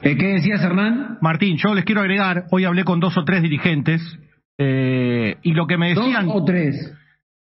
Eh, 0.03 0.17
¿Qué 0.17 0.35
decías, 0.35 0.63
Hernán? 0.63 1.19
Martín, 1.21 1.57
yo 1.59 1.75
les 1.75 1.85
quiero 1.85 2.01
agregar, 2.01 2.47
hoy 2.51 2.65
hablé 2.65 2.85
con 2.85 3.01
dos 3.01 3.17
o 3.19 3.25
tres 3.25 3.43
dirigentes, 3.43 4.01
eh, 4.59 5.37
y 5.43 5.53
lo 5.53 5.67
que 5.67 5.77
me 5.77 5.91
decían... 5.91 6.27
¿Dos 6.27 6.37
o 6.37 6.45
tres? 6.45 6.95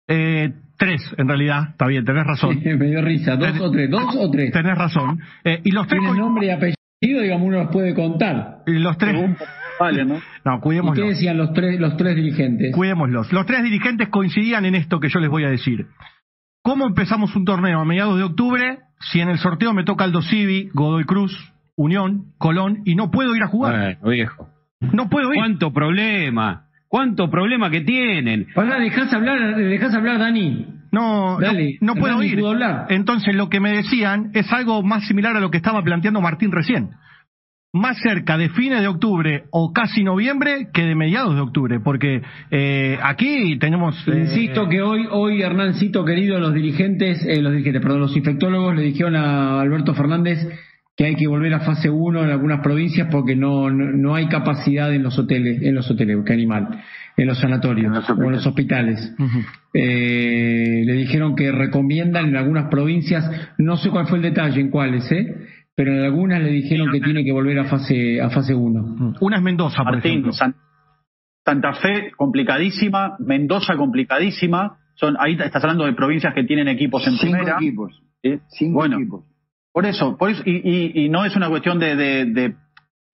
Eh, 0.09 0.53
tres, 0.77 1.15
en 1.17 1.29
realidad, 1.29 1.71
está 1.71 1.87
bien, 1.87 2.05
tenés 2.05 2.27
razón. 2.27 2.61
me 2.65 2.87
dio 2.87 3.03
risa, 3.03 3.37
dos 3.37 3.61
o 3.61 3.71
tres, 3.71 3.91
dos 3.91 4.17
o 4.17 4.31
tres. 4.31 4.53
Tenés 4.53 4.77
razón. 4.77 5.21
Eh, 5.45 5.61
y 5.65 5.71
los 5.71 5.87
tres... 5.87 6.01
¿Tienen 6.01 6.19
nombre 6.19 6.47
y 6.47 6.51
apellido? 6.51 6.78
Digamos, 7.01 7.47
uno 7.47 7.59
los 7.65 7.71
puede 7.71 7.95
contar. 7.95 8.63
Y 8.67 8.73
los 8.73 8.97
tres... 8.99 9.15
Vale, 9.79 10.05
¿no? 10.05 10.21
No, 10.45 10.61
cuidémoslos. 10.61 10.99
¿Y 10.99 11.03
qué 11.03 11.09
decían 11.09 11.37
los 11.37 11.53
tres, 11.53 11.79
los 11.79 11.97
tres 11.97 12.17
dirigentes? 12.17 12.75
Cuidémoslos. 12.75 13.33
Los 13.33 13.47
tres 13.47 13.63
dirigentes 13.63 14.09
coincidían 14.09 14.65
en 14.65 14.75
esto 14.75 14.99
que 14.99 15.09
yo 15.09 15.21
les 15.21 15.31
voy 15.31 15.45
a 15.45 15.51
decir. 15.51 15.87
¿Cómo 16.63 16.87
empezamos 16.87 17.35
un 17.37 17.45
torneo 17.45 17.81
a 17.81 17.85
mediados 17.85 18.17
de 18.19 18.25
octubre 18.25 18.79
si 19.01 19.21
en 19.21 19.29
el 19.29 19.39
sorteo 19.39 19.73
me 19.73 19.85
toca 19.85 20.05
Aldo 20.05 20.23
Civi, 20.23 20.71
Godoy 20.75 21.05
Cruz, 21.05 21.33
Unión, 21.77 22.33
Colón 22.39 22.83
y 22.85 22.95
no 22.95 23.11
puedo 23.11 23.37
ir 23.37 23.43
a 23.43 23.49
jugar? 23.49 23.99
Bueno, 24.01 24.11
viejo. 24.11 24.49
No 24.81 25.09
puedo 25.09 25.33
ir. 25.33 25.39
¿Cuánto 25.39 25.73
problema? 25.73 26.67
¿Cuánto 26.89 27.31
problema 27.31 27.71
que 27.71 27.83
tienen? 27.83 28.47
Pará, 28.55 28.81
dejás 28.81 29.13
hablar, 29.13 29.57
dejás 29.57 29.95
hablar, 29.95 30.19
Dani. 30.19 30.67
No, 30.91 31.39
Dale, 31.41 31.79
no, 31.81 31.95
no 31.95 32.01
puedo 32.01 32.23
ir. 32.23 32.39
Hablar. 32.45 32.87
Entonces 32.89 33.35
lo 33.35 33.49
que 33.49 33.61
me 33.61 33.73
decían 33.73 34.31
es 34.35 34.53
algo 34.53 34.83
más 34.83 35.07
similar 35.07 35.37
a 35.37 35.41
lo 35.41 35.51
que 35.51 35.59
estaba 35.59 35.83
planteando 35.83 36.21
Martín 36.21 36.53
recién 36.53 36.91
más 37.73 37.99
cerca 38.01 38.39
de 38.39 38.49
fines 38.51 38.81
de 38.81 38.89
octubre 38.89 39.45
o 39.51 39.73
casi 39.73 40.03
noviembre 40.03 40.69
que 40.73 40.83
de 40.83 40.95
mediados 40.95 41.35
de 41.35 41.41
octubre, 41.41 41.81
porque 41.81 42.23
eh, 42.51 42.99
aquí 43.03 43.59
tenemos... 43.59 43.97
Eh, 44.09 44.21
Insisto 44.21 44.69
que 44.69 44.81
hoy, 44.81 45.07
hoy 45.11 45.43
Hernancito 45.43 46.05
querido, 46.05 46.39
los 46.39 46.55
dirigentes, 46.55 47.25
eh, 47.27 47.43
los 47.43 47.53
dirigentes, 47.53 47.83
perdón, 47.83 48.01
los 48.01 48.17
infectólogos 48.17 48.75
le 48.75 48.83
dijeron 48.83 49.17
a 49.17 49.61
Alberto 49.61 49.95
Fernández 49.95 50.39
que 50.97 51.05
hay 51.05 51.15
que 51.15 51.29
volver 51.29 51.55
a 51.55 51.61
fase 51.61 51.91
1 51.91 52.25
en 52.25 52.31
algunas 52.31 52.61
provincias 52.61 53.09
porque 53.11 53.37
no, 53.37 53.71
no, 53.71 54.15
hay 54.15 54.27
capacidad 54.27 54.93
en 54.93 55.05
los 55.05 55.17
hoteles, 55.19 55.63
en 55.63 55.75
los 55.75 55.89
hoteles, 55.89 56.19
qué 56.27 56.33
animal, 56.33 56.83
en 57.19 57.27
los 57.27 57.39
sanatorios 57.39 58.09
o 58.09 58.23
en 58.23 58.33
los 58.33 58.47
hospitales. 58.47 59.15
le 59.75 60.93
dijeron 60.95 61.35
que 61.37 61.53
recomiendan 61.53 62.29
en 62.29 62.37
algunas 62.37 62.71
provincias, 62.71 63.31
no 63.59 63.77
sé 63.77 63.91
cuál 63.91 64.07
fue 64.07 64.19
el 64.19 64.23
detalle, 64.23 64.61
en 64.61 64.71
cuáles, 64.71 65.11
¿eh? 65.13 65.35
pero 65.75 65.93
en 65.93 66.05
algunas 66.05 66.41
le 66.41 66.51
dijeron 66.51 66.91
que 66.91 67.01
tiene 67.01 67.25
que 67.25 67.33
volver 67.33 67.59
a 67.59 67.65
fase 67.65 68.21
a 68.21 68.31
fase 68.31 68.55
1. 68.55 68.83
Mm. 68.83 69.15
Una 69.21 69.37
es 69.37 69.43
Mendoza, 69.43 69.85
por 69.85 69.97
ejemplo. 69.97 70.33
Santa 70.33 71.73
Fe 71.75 72.13
complicadísima, 72.17 73.17
Mendoza 73.21 73.77
complicadísima. 73.77 74.79
Son 74.95 75.17
ahí 75.21 75.37
estás 75.39 75.63
hablando 75.63 75.87
de 75.87 75.93
provincias 75.93 76.35
que 76.35 76.45
tienen 76.45 76.69
equipos 76.69 77.07
en 77.07 77.17
Cinco 77.17 77.33
primera. 77.33 77.57
equipos. 77.57 78.03
Cinco 78.49 78.75
bueno, 78.75 78.97
equipos. 78.97 79.25
Por 79.73 79.87
eso, 79.87 80.17
por 80.17 80.31
eso 80.31 80.43
y, 80.45 81.05
y, 81.05 81.09
no 81.09 81.25
es 81.25 81.37
una 81.37 81.49
cuestión 81.49 81.79
de, 81.79 81.95
de, 81.95 82.55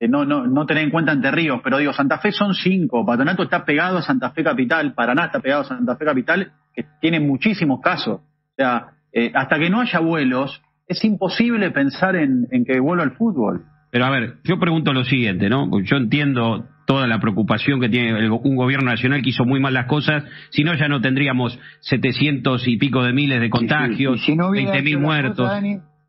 no, 0.08 0.24
no, 0.24 0.46
no 0.46 0.66
tener 0.66 0.84
en 0.84 0.90
cuenta 0.90 1.12
Entre 1.12 1.30
Ríos, 1.30 1.60
pero 1.62 1.78
digo, 1.78 1.92
Santa 1.92 2.18
Fe 2.18 2.32
son 2.32 2.54
cinco, 2.54 3.04
Patronato 3.04 3.42
está 3.42 3.64
pegado 3.64 3.98
a 3.98 4.02
Santa 4.02 4.30
Fe 4.30 4.42
Capital, 4.42 4.94
Paraná 4.94 5.26
está 5.26 5.40
pegado 5.40 5.62
a 5.62 5.64
Santa 5.64 5.96
Fe 5.96 6.04
Capital, 6.04 6.52
que 6.74 6.84
tiene 7.00 7.20
muchísimos 7.20 7.80
casos. 7.80 8.20
O 8.20 8.54
sea, 8.56 8.88
eh, 9.12 9.30
hasta 9.34 9.58
que 9.58 9.70
no 9.70 9.80
haya 9.80 10.00
vuelos, 10.00 10.62
es 10.88 11.04
imposible 11.04 11.70
pensar 11.70 12.16
en, 12.16 12.46
que 12.66 12.80
vuelva 12.80 13.04
al 13.04 13.12
fútbol. 13.12 13.64
Pero 13.90 14.04
a 14.06 14.10
ver, 14.10 14.38
yo 14.44 14.58
pregunto 14.58 14.92
lo 14.92 15.04
siguiente, 15.04 15.48
¿no? 15.48 15.70
Yo 15.82 15.96
entiendo 15.96 16.66
toda 16.86 17.06
la 17.06 17.20
preocupación 17.20 17.80
que 17.80 17.88
tiene 17.88 18.28
un 18.28 18.56
gobierno 18.56 18.90
nacional 18.90 19.22
que 19.22 19.30
hizo 19.30 19.44
muy 19.44 19.60
mal 19.60 19.72
las 19.72 19.86
cosas, 19.86 20.24
si 20.50 20.64
no 20.64 20.74
ya 20.74 20.88
no 20.88 21.00
tendríamos 21.00 21.58
700 21.80 22.66
y 22.68 22.76
pico 22.76 23.02
de 23.04 23.12
miles 23.12 23.40
de 23.40 23.50
contagios, 23.50 24.20
sí, 24.24 24.36
mil 24.36 24.98
muertos. 24.98 25.50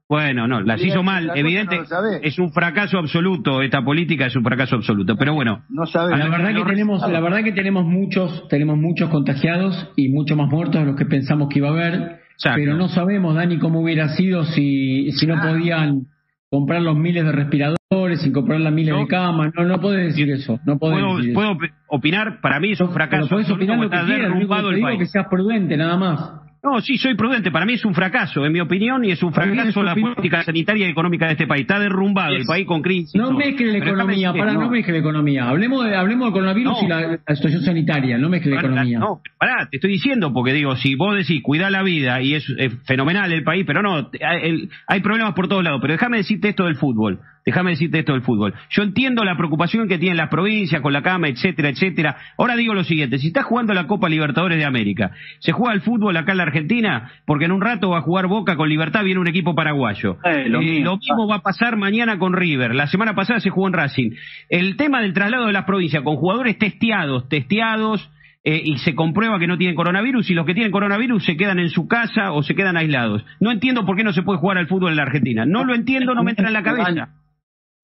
Bueno, 0.08 0.48
no, 0.48 0.62
las 0.62 0.84
hizo 0.84 1.04
mal, 1.04 1.32
evidente, 1.36 1.82
es 2.22 2.38
un 2.40 2.52
fracaso 2.52 2.98
absoluto, 2.98 3.62
esta 3.62 3.84
política 3.84 4.28
es 4.28 4.36
un 4.36 4.44
fracaso 4.44 4.76
absoluto, 4.76 5.16
pero 5.18 5.34
bueno. 5.34 5.64
No 5.70 5.84
la 5.94 6.30
verdad 6.30 6.54
que 6.54 6.66
tenemos, 6.66 7.10
la 7.10 7.20
verdad 7.20 7.44
que 7.44 7.52
tenemos 7.52 7.86
muchos, 7.86 8.48
tenemos 8.50 8.78
muchos 8.78 9.10
contagiados 9.10 9.92
y 9.96 10.10
muchos 10.10 10.38
más 10.38 10.50
muertos 10.50 10.82
de 10.82 10.86
los 10.86 10.96
que 10.96 11.06
pensamos 11.06 11.50
que 11.50 11.60
iba 11.60 11.70
a 11.70 11.72
haber 11.72 12.26
pero 12.44 12.76
no 12.76 12.88
sabemos, 12.90 13.36
Dani, 13.36 13.60
cómo 13.60 13.82
hubiera 13.82 14.10
sido 14.10 14.44
si, 14.44 15.12
si 15.12 15.26
no 15.26 15.42
podían 15.42 16.08
comprar 16.50 16.82
los 16.82 16.96
miles 16.98 17.26
de 17.26 17.32
respiradores, 17.32 18.22
sin 18.22 18.34
comprar 18.34 18.60
las 18.60 18.74
miles 18.74 18.96
de 18.96 19.08
camas. 19.08 19.54
No, 19.56 19.64
no 19.64 19.80
puedes 19.80 20.08
decir 20.08 20.30
eso. 20.32 20.60
No 20.66 20.78
puedo, 20.78 21.18
decir 21.18 21.34
puedo 21.34 21.58
opinar, 21.88 22.42
para 22.42 22.60
mí 22.60 22.72
es 22.72 22.82
un 22.82 22.92
fracaso. 22.92 23.30
puedes 23.30 23.50
opinar 23.50 23.78
lo 23.78 23.90
que 23.90 23.98
quieras, 24.06 24.34
te 24.34 24.76
digo 24.76 24.98
que 24.98 25.06
seas 25.06 25.28
prudente, 25.30 25.78
nada 25.78 25.98
más. 25.98 26.45
No, 26.66 26.82
sí, 26.82 26.98
soy 26.98 27.16
prudente. 27.16 27.52
Para 27.52 27.66
mí 27.66 27.74
es 27.74 27.86
un 27.86 27.94
fracaso, 27.94 28.44
en 28.44 28.52
mi 28.52 28.60
opinión, 28.60 29.06
y 29.06 29.12
es 29.12 29.22
un 29.22 29.32
fracaso 29.32 29.84
la 29.84 29.94
política 29.94 30.44
sanitaria 30.44 30.88
y 30.88 30.90
económica 30.90 31.28
de 31.28 31.34
este 31.34 31.46
país. 31.46 31.62
Está 31.62 31.80
derrumbado 31.80 32.34
el 32.34 32.46
país 32.46 32.66
con 32.66 32.82
crisis. 32.82 33.14
No 33.14 33.32
mezcle 33.34 33.72
la 33.72 33.78
economía, 33.78 34.34
para, 34.34 34.54
no, 34.54 34.70
mezcle 34.70 34.94
la 34.94 35.00
economía. 35.00 35.48
Hablemos, 35.48 35.86
de, 35.86 35.96
hablemos 35.96 36.26
del 36.26 36.34
coronavirus 36.34 36.82
y 36.82 36.88
la, 36.88 37.20
situación 37.36 37.62
sanitaria, 37.62 38.18
no 38.18 38.30
mezcle 38.30 38.56
la 38.56 38.62
economía. 38.62 38.98
No, 38.98 39.22
pará, 39.38 39.68
te 39.70 39.78
estoy 39.78 39.92
diciendo, 39.92 40.34
porque 40.34 40.54
digo, 40.54 40.76
si 40.76 40.96
vos 40.96 41.16
decís 41.16 41.44
cuidar 41.44 41.72
la 41.72 41.84
vida 41.84 42.20
y 42.22 42.34
es, 42.34 42.46
fenomenal 42.86 43.32
el 43.32 43.44
país, 43.44 43.64
pero 43.68 43.84
no, 43.84 44.10
hay 44.88 45.00
problemas 45.02 45.36
por 45.36 45.48
todos 45.48 45.64
lados. 45.64 45.80
Pero 45.82 45.94
déjame 45.94 46.18
decirte 46.18 46.50
esto 46.50 46.66
del 46.66 46.78
fútbol. 46.78 47.20
Déjame 47.46 47.72
decirte 47.72 48.00
esto 48.00 48.14
del 48.14 48.24
fútbol. 48.24 48.56
Yo 48.72 48.82
entiendo 48.82 49.24
la 49.24 49.38
preocupación 49.38 49.88
que 49.88 50.00
tienen 50.00 50.18
las 50.18 50.30
provincias 50.30 50.82
con 50.82 50.92
la 50.92 51.04
cama, 51.04 51.28
etcétera, 51.28 51.70
etcétera. 51.70 52.18
Ahora 52.40 52.56
digo 52.56 52.74
lo 52.74 52.84
siguiente, 52.84 53.20
si 53.20 53.28
estás 53.28 53.46
jugando 53.46 53.72
la 53.76 53.86
Copa 53.86 54.10
Libertadores 54.10 54.58
de 54.58 54.66
América, 54.66 55.12
se 55.38 55.52
juega 55.52 55.76
el 55.76 55.82
fútbol 55.82 56.18
acá 56.18 56.32
en 56.32 56.40
la 56.40 56.44
Argentina, 56.46 57.12
porque 57.28 57.46
en 57.46 57.52
un 57.52 57.62
rato 57.62 57.92
va 57.92 58.00
a 58.00 58.02
jugar 58.02 58.26
Boca 58.26 58.56
con 58.56 58.68
Libertad, 58.68 59.04
viene 59.04 59.20
un 59.20 59.28
equipo 59.28 59.54
paraguayo. 59.54 60.18
Eh, 60.24 60.50
lo, 60.50 60.60
eh, 60.60 60.82
mismo 60.82 61.28
va 61.28 61.36
a 61.36 61.42
pasar 61.44 61.78
mañana 61.78 62.18
con 62.18 62.34
River. 62.34 62.74
La 62.74 62.88
semana 62.88 63.14
pasada 63.14 63.40
se 63.40 63.52
jugó 63.52 63.68
en 63.68 63.74
Racing. 63.74 64.12
El 64.50 64.76
tema 64.76 65.02
del 65.02 65.14
traslado 65.14 65.46
de 65.46 65.54
las 65.54 65.66
provincias 65.66 66.02
con 66.02 66.16
jugadores 66.16 66.58
testeados, 66.58 67.30
testeados, 67.30 68.10
eh, 68.44 68.60
y 68.64 68.80
se 68.80 68.96
comprueba 68.96 69.38
que 69.38 69.48
no 69.48 69.60
tienen 69.60 69.76
coronavirus 69.76 70.32
y 70.32 70.34
los 70.34 70.48
que 70.48 70.56
tienen 70.56 70.72
coronavirus 70.72 71.24
se 71.24 71.38
quedan 71.38 71.60
en 71.60 71.70
su 71.70 71.88
casa 71.88 72.32
o 72.32 72.42
se 72.42 72.56
quedan 72.56 72.76
aislados. 72.76 73.24
No 73.40 73.52
entiendo 73.52 73.86
por 73.86 73.96
qué 73.96 74.04
no 74.04 74.14
se 74.14 74.24
puede 74.24 74.40
jugar 74.40 74.58
al 74.58 74.68
fútbol 74.68 74.92
en 74.92 74.98
la 74.98 75.04
Argentina. 75.04 75.46
No 75.46 75.64
lo 75.64 75.76
entiendo, 75.76 76.16
no 76.16 76.24
me 76.24 76.32
entra 76.32 76.48
en 76.48 76.54
la 76.54 76.64
cabeza 76.64 77.10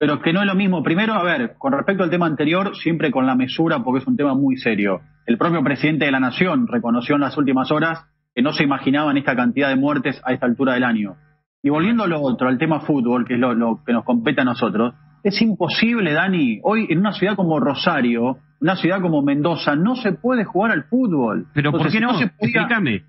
pero 0.01 0.19
que 0.19 0.33
no 0.33 0.41
es 0.41 0.47
lo 0.47 0.55
mismo. 0.55 0.81
Primero, 0.81 1.13
a 1.13 1.21
ver, 1.21 1.57
con 1.59 1.73
respecto 1.73 2.03
al 2.03 2.09
tema 2.09 2.25
anterior, 2.25 2.75
siempre 2.75 3.11
con 3.11 3.27
la 3.27 3.35
mesura, 3.35 3.83
porque 3.83 3.99
es 3.99 4.07
un 4.07 4.17
tema 4.17 4.33
muy 4.33 4.57
serio. 4.57 5.01
El 5.27 5.37
propio 5.37 5.63
presidente 5.63 6.05
de 6.05 6.11
la 6.11 6.19
Nación 6.19 6.65
reconoció 6.67 7.13
en 7.13 7.21
las 7.21 7.37
últimas 7.37 7.69
horas 7.71 8.03
que 8.33 8.41
no 8.41 8.51
se 8.51 8.63
imaginaban 8.63 9.17
esta 9.17 9.35
cantidad 9.35 9.69
de 9.69 9.75
muertes 9.75 10.19
a 10.25 10.33
esta 10.33 10.47
altura 10.47 10.73
del 10.73 10.85
año. 10.85 11.17
Y 11.61 11.69
volviendo 11.69 12.03
a 12.03 12.07
lo 12.07 12.19
otro, 12.19 12.47
al 12.47 12.57
tema 12.57 12.79
fútbol, 12.79 13.27
que 13.27 13.35
es 13.35 13.39
lo, 13.39 13.83
que 13.85 13.93
nos 13.93 14.03
compete 14.03 14.41
a 14.41 14.45
nosotros, 14.45 14.95
es 15.21 15.39
imposible, 15.39 16.13
Dani, 16.13 16.61
hoy 16.63 16.87
en 16.89 16.97
una 16.97 17.13
ciudad 17.13 17.35
como 17.35 17.59
Rosario, 17.59 18.39
una 18.59 18.77
ciudad 18.77 19.01
como 19.01 19.21
Mendoza, 19.21 19.75
no 19.75 19.95
se 19.95 20.13
puede 20.13 20.45
jugar 20.45 20.71
al 20.71 20.85
fútbol. 20.85 21.45
Pero 21.53 21.71
¿por 21.71 21.91
qué 21.91 21.99
no? 21.99 22.17
se 22.17 22.23
Explícame. 22.23 23.03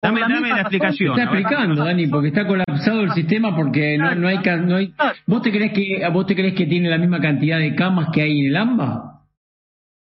Dame, 0.00 0.20
dame 0.20 0.48
la 0.48 0.60
explicación. 0.60 1.18
Está 1.18 1.24
explicando, 1.24 1.84
Dani, 1.84 2.06
porque 2.06 2.28
está 2.28 2.46
colapsado 2.46 3.00
el 3.00 3.12
sistema 3.12 3.56
porque 3.56 3.98
no, 3.98 4.14
no 4.14 4.28
hay, 4.28 4.38
no 4.64 4.76
hay. 4.76 4.94
¿Vos 5.26 5.42
te 5.42 5.50
crees 5.50 5.72
que 5.72 6.08
vos 6.12 6.26
te 6.26 6.36
crees 6.36 6.54
que 6.54 6.66
tiene 6.66 6.88
la 6.88 6.98
misma 6.98 7.20
cantidad 7.20 7.58
de 7.58 7.74
camas 7.74 8.10
que 8.12 8.22
hay 8.22 8.40
en 8.40 8.46
el 8.46 8.56
AMBA? 8.56 9.17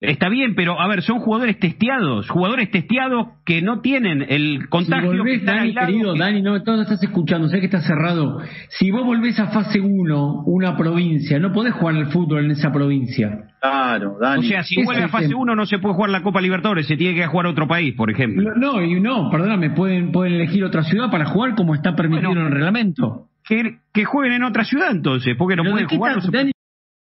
Está 0.10 0.30
bien, 0.30 0.56
pero 0.56 0.80
a 0.80 0.88
ver, 0.88 1.02
son 1.02 1.20
jugadores 1.20 1.60
testeados, 1.60 2.30
jugadores 2.30 2.72
testeados 2.72 3.28
que 3.46 3.62
no 3.62 3.82
tienen 3.82 4.26
el 4.28 4.70
contagio. 4.70 5.12
Si 5.12 5.18
volvés, 5.18 5.46
Dani, 5.46 5.74
querido, 5.74 6.16
Dani, 6.16 6.42
no, 6.42 6.62
todo 6.64 6.82
estás 6.82 7.02
escuchando, 7.04 7.48
sé 7.48 7.60
que 7.60 7.66
está 7.66 7.82
cerrado. 7.82 8.40
Si 8.70 8.92
vos 8.92 9.06
volvés 9.06 9.40
a 9.40 9.48
fase 9.48 9.82
1, 9.82 10.44
una 10.46 10.78
provincia, 10.78 11.40
no 11.40 11.52
podés 11.52 11.74
jugar 11.74 11.96
al 11.96 12.12
fútbol 12.12 12.46
en 12.46 12.52
esa 12.52 12.72
provincia. 12.72 13.50
Claro, 13.62 14.18
Dani. 14.22 14.46
O 14.46 14.48
sea, 14.48 14.64
si 14.64 14.84
vuelve 14.84 15.04
a 15.04 15.10
fase 15.10 15.34
1 15.34 15.56
no 15.56 15.66
se 15.66 15.80
puede 15.80 15.96
jugar 15.96 16.12
la 16.12 16.22
Copa 16.22 16.42
Libertadores, 16.42 16.88
se 16.88 16.98
tiene 16.98 17.16
que 17.16 17.28
jugar 17.28 17.48
a 17.48 17.50
otro 17.50 17.68
país, 17.68 17.94
por 17.96 18.12
ejemplo. 18.12 18.54
No, 18.56 18.82
y 18.82 19.00
no, 19.00 19.30
perdóname, 19.30 19.72
pueden, 19.72 20.12
pueden 20.12 20.34
elegir 20.34 20.64
otra 20.64 20.84
ciudad 20.84 21.10
para 21.10 21.26
jugar 21.26 21.56
como 21.56 21.76
está 21.76 21.96
permitido 21.96 22.32
en 22.32 22.38
el 22.40 22.52
reglamento. 22.52 23.28
Que, 23.48 23.78
que, 23.94 24.06
jueguen 24.06 24.34
en 24.34 24.44
otra 24.44 24.64
ciudad 24.64 24.90
entonces, 24.92 25.36
porque 25.38 25.56
no 25.56 25.64
pueden 25.64 25.88
jugar. 25.88 26.20
Dani, 26.32 26.52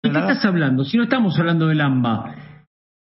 ¿De 0.03 0.11
qué 0.11 0.19
estás 0.19 0.45
hablando? 0.45 0.85
Si 0.85 0.97
no 0.97 1.03
estamos 1.05 1.39
hablando 1.39 1.67
del 1.67 1.81
AMBA. 1.81 2.50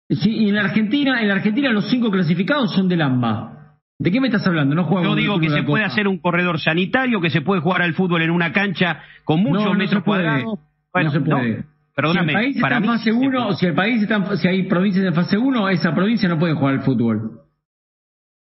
Sí, 0.09 0.49
en 0.49 0.55
la 0.55 0.61
Argentina, 0.61 1.21
en 1.21 1.27
la 1.27 1.35
Argentina 1.35 1.71
los 1.71 1.87
cinco 1.89 2.09
clasificados 2.09 2.73
son 2.73 2.87
del 2.87 3.01
AMBA. 3.01 3.59
¿De 3.99 4.11
qué 4.11 4.21
me 4.21 4.27
estás 4.27 4.47
hablando? 4.47 4.73
No 4.75 5.03
Yo 5.03 5.13
digo 5.13 5.39
que 5.39 5.49
se 5.49 5.63
puede 5.63 5.83
hacer 5.83 6.07
un 6.07 6.19
corredor 6.19 6.59
sanitario, 6.59 7.19
que 7.21 7.29
se 7.29 7.41
puede 7.41 7.61
jugar 7.61 7.81
al 7.81 7.93
fútbol 7.93 8.21
en 8.21 8.31
una 8.31 8.51
cancha 8.51 9.01
con 9.23 9.43
muchos 9.43 9.75
metros 9.77 10.03
cuadrados. 10.03 10.57
no 10.95 11.11
se 11.11 11.19
puede. 11.19 11.65
perdóname, 11.95 12.31
si 12.31 12.37
el 12.37 12.43
país 12.43 12.55
está 12.55 12.77
en 12.77 12.85
fase 12.85 13.11
1, 13.11 13.53
si 13.53 13.65
el 13.65 13.73
país 13.73 14.01
está, 14.01 14.37
si 14.37 14.47
hay 14.47 14.63
provincias 14.63 15.05
en 15.05 15.13
fase 15.13 15.37
1, 15.37 15.69
esa 15.69 15.93
provincia 15.93 16.29
no 16.29 16.39
puede 16.39 16.53
jugar 16.53 16.75
al 16.75 16.81
fútbol. 16.81 17.41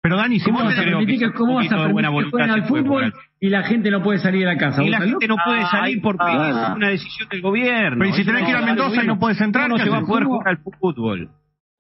Pero 0.02 0.16
Dani, 0.16 0.40
si 0.40 0.46
¿cómo, 0.46 0.64
vas 0.64 0.80
a 0.80 0.84
permitir 0.84 1.20
que, 1.20 1.32
¿cómo 1.34 1.56
vas 1.56 1.72
a 1.72 1.78
permitir 1.84 2.10
que 2.10 2.30
jueguen 2.32 2.50
al 2.50 2.64
fútbol 2.64 3.14
y 3.40 3.50
la 3.50 3.64
gente 3.64 3.92
no 3.92 4.02
puede 4.02 4.18
salir 4.18 4.40
de 4.40 4.46
la 4.48 4.58
casa? 4.58 4.84
Y 4.84 4.90
la 4.90 5.02
gente 5.02 5.28
no 5.28 5.36
puede 5.46 5.64
salir 5.68 6.02
porque 6.02 6.26
es 6.26 6.76
una 6.76 6.90
decisión 6.90 7.30
del 7.30 7.42
gobierno. 7.42 7.98
Pero 8.00 8.16
si 8.16 8.26
tenés 8.26 8.46
que 8.46 8.50
ir 8.50 8.56
a 8.56 8.62
Mendoza 8.62 9.04
y 9.04 9.08
no 9.08 9.20
puedes 9.20 9.40
entrar, 9.42 9.70
¿cómo 9.70 9.78
no 9.78 9.84
se 9.84 9.90
va 9.92 9.98
a 9.98 10.02
poder 10.02 10.24
jugar 10.24 10.48
al 10.48 10.58
fútbol? 10.80 11.30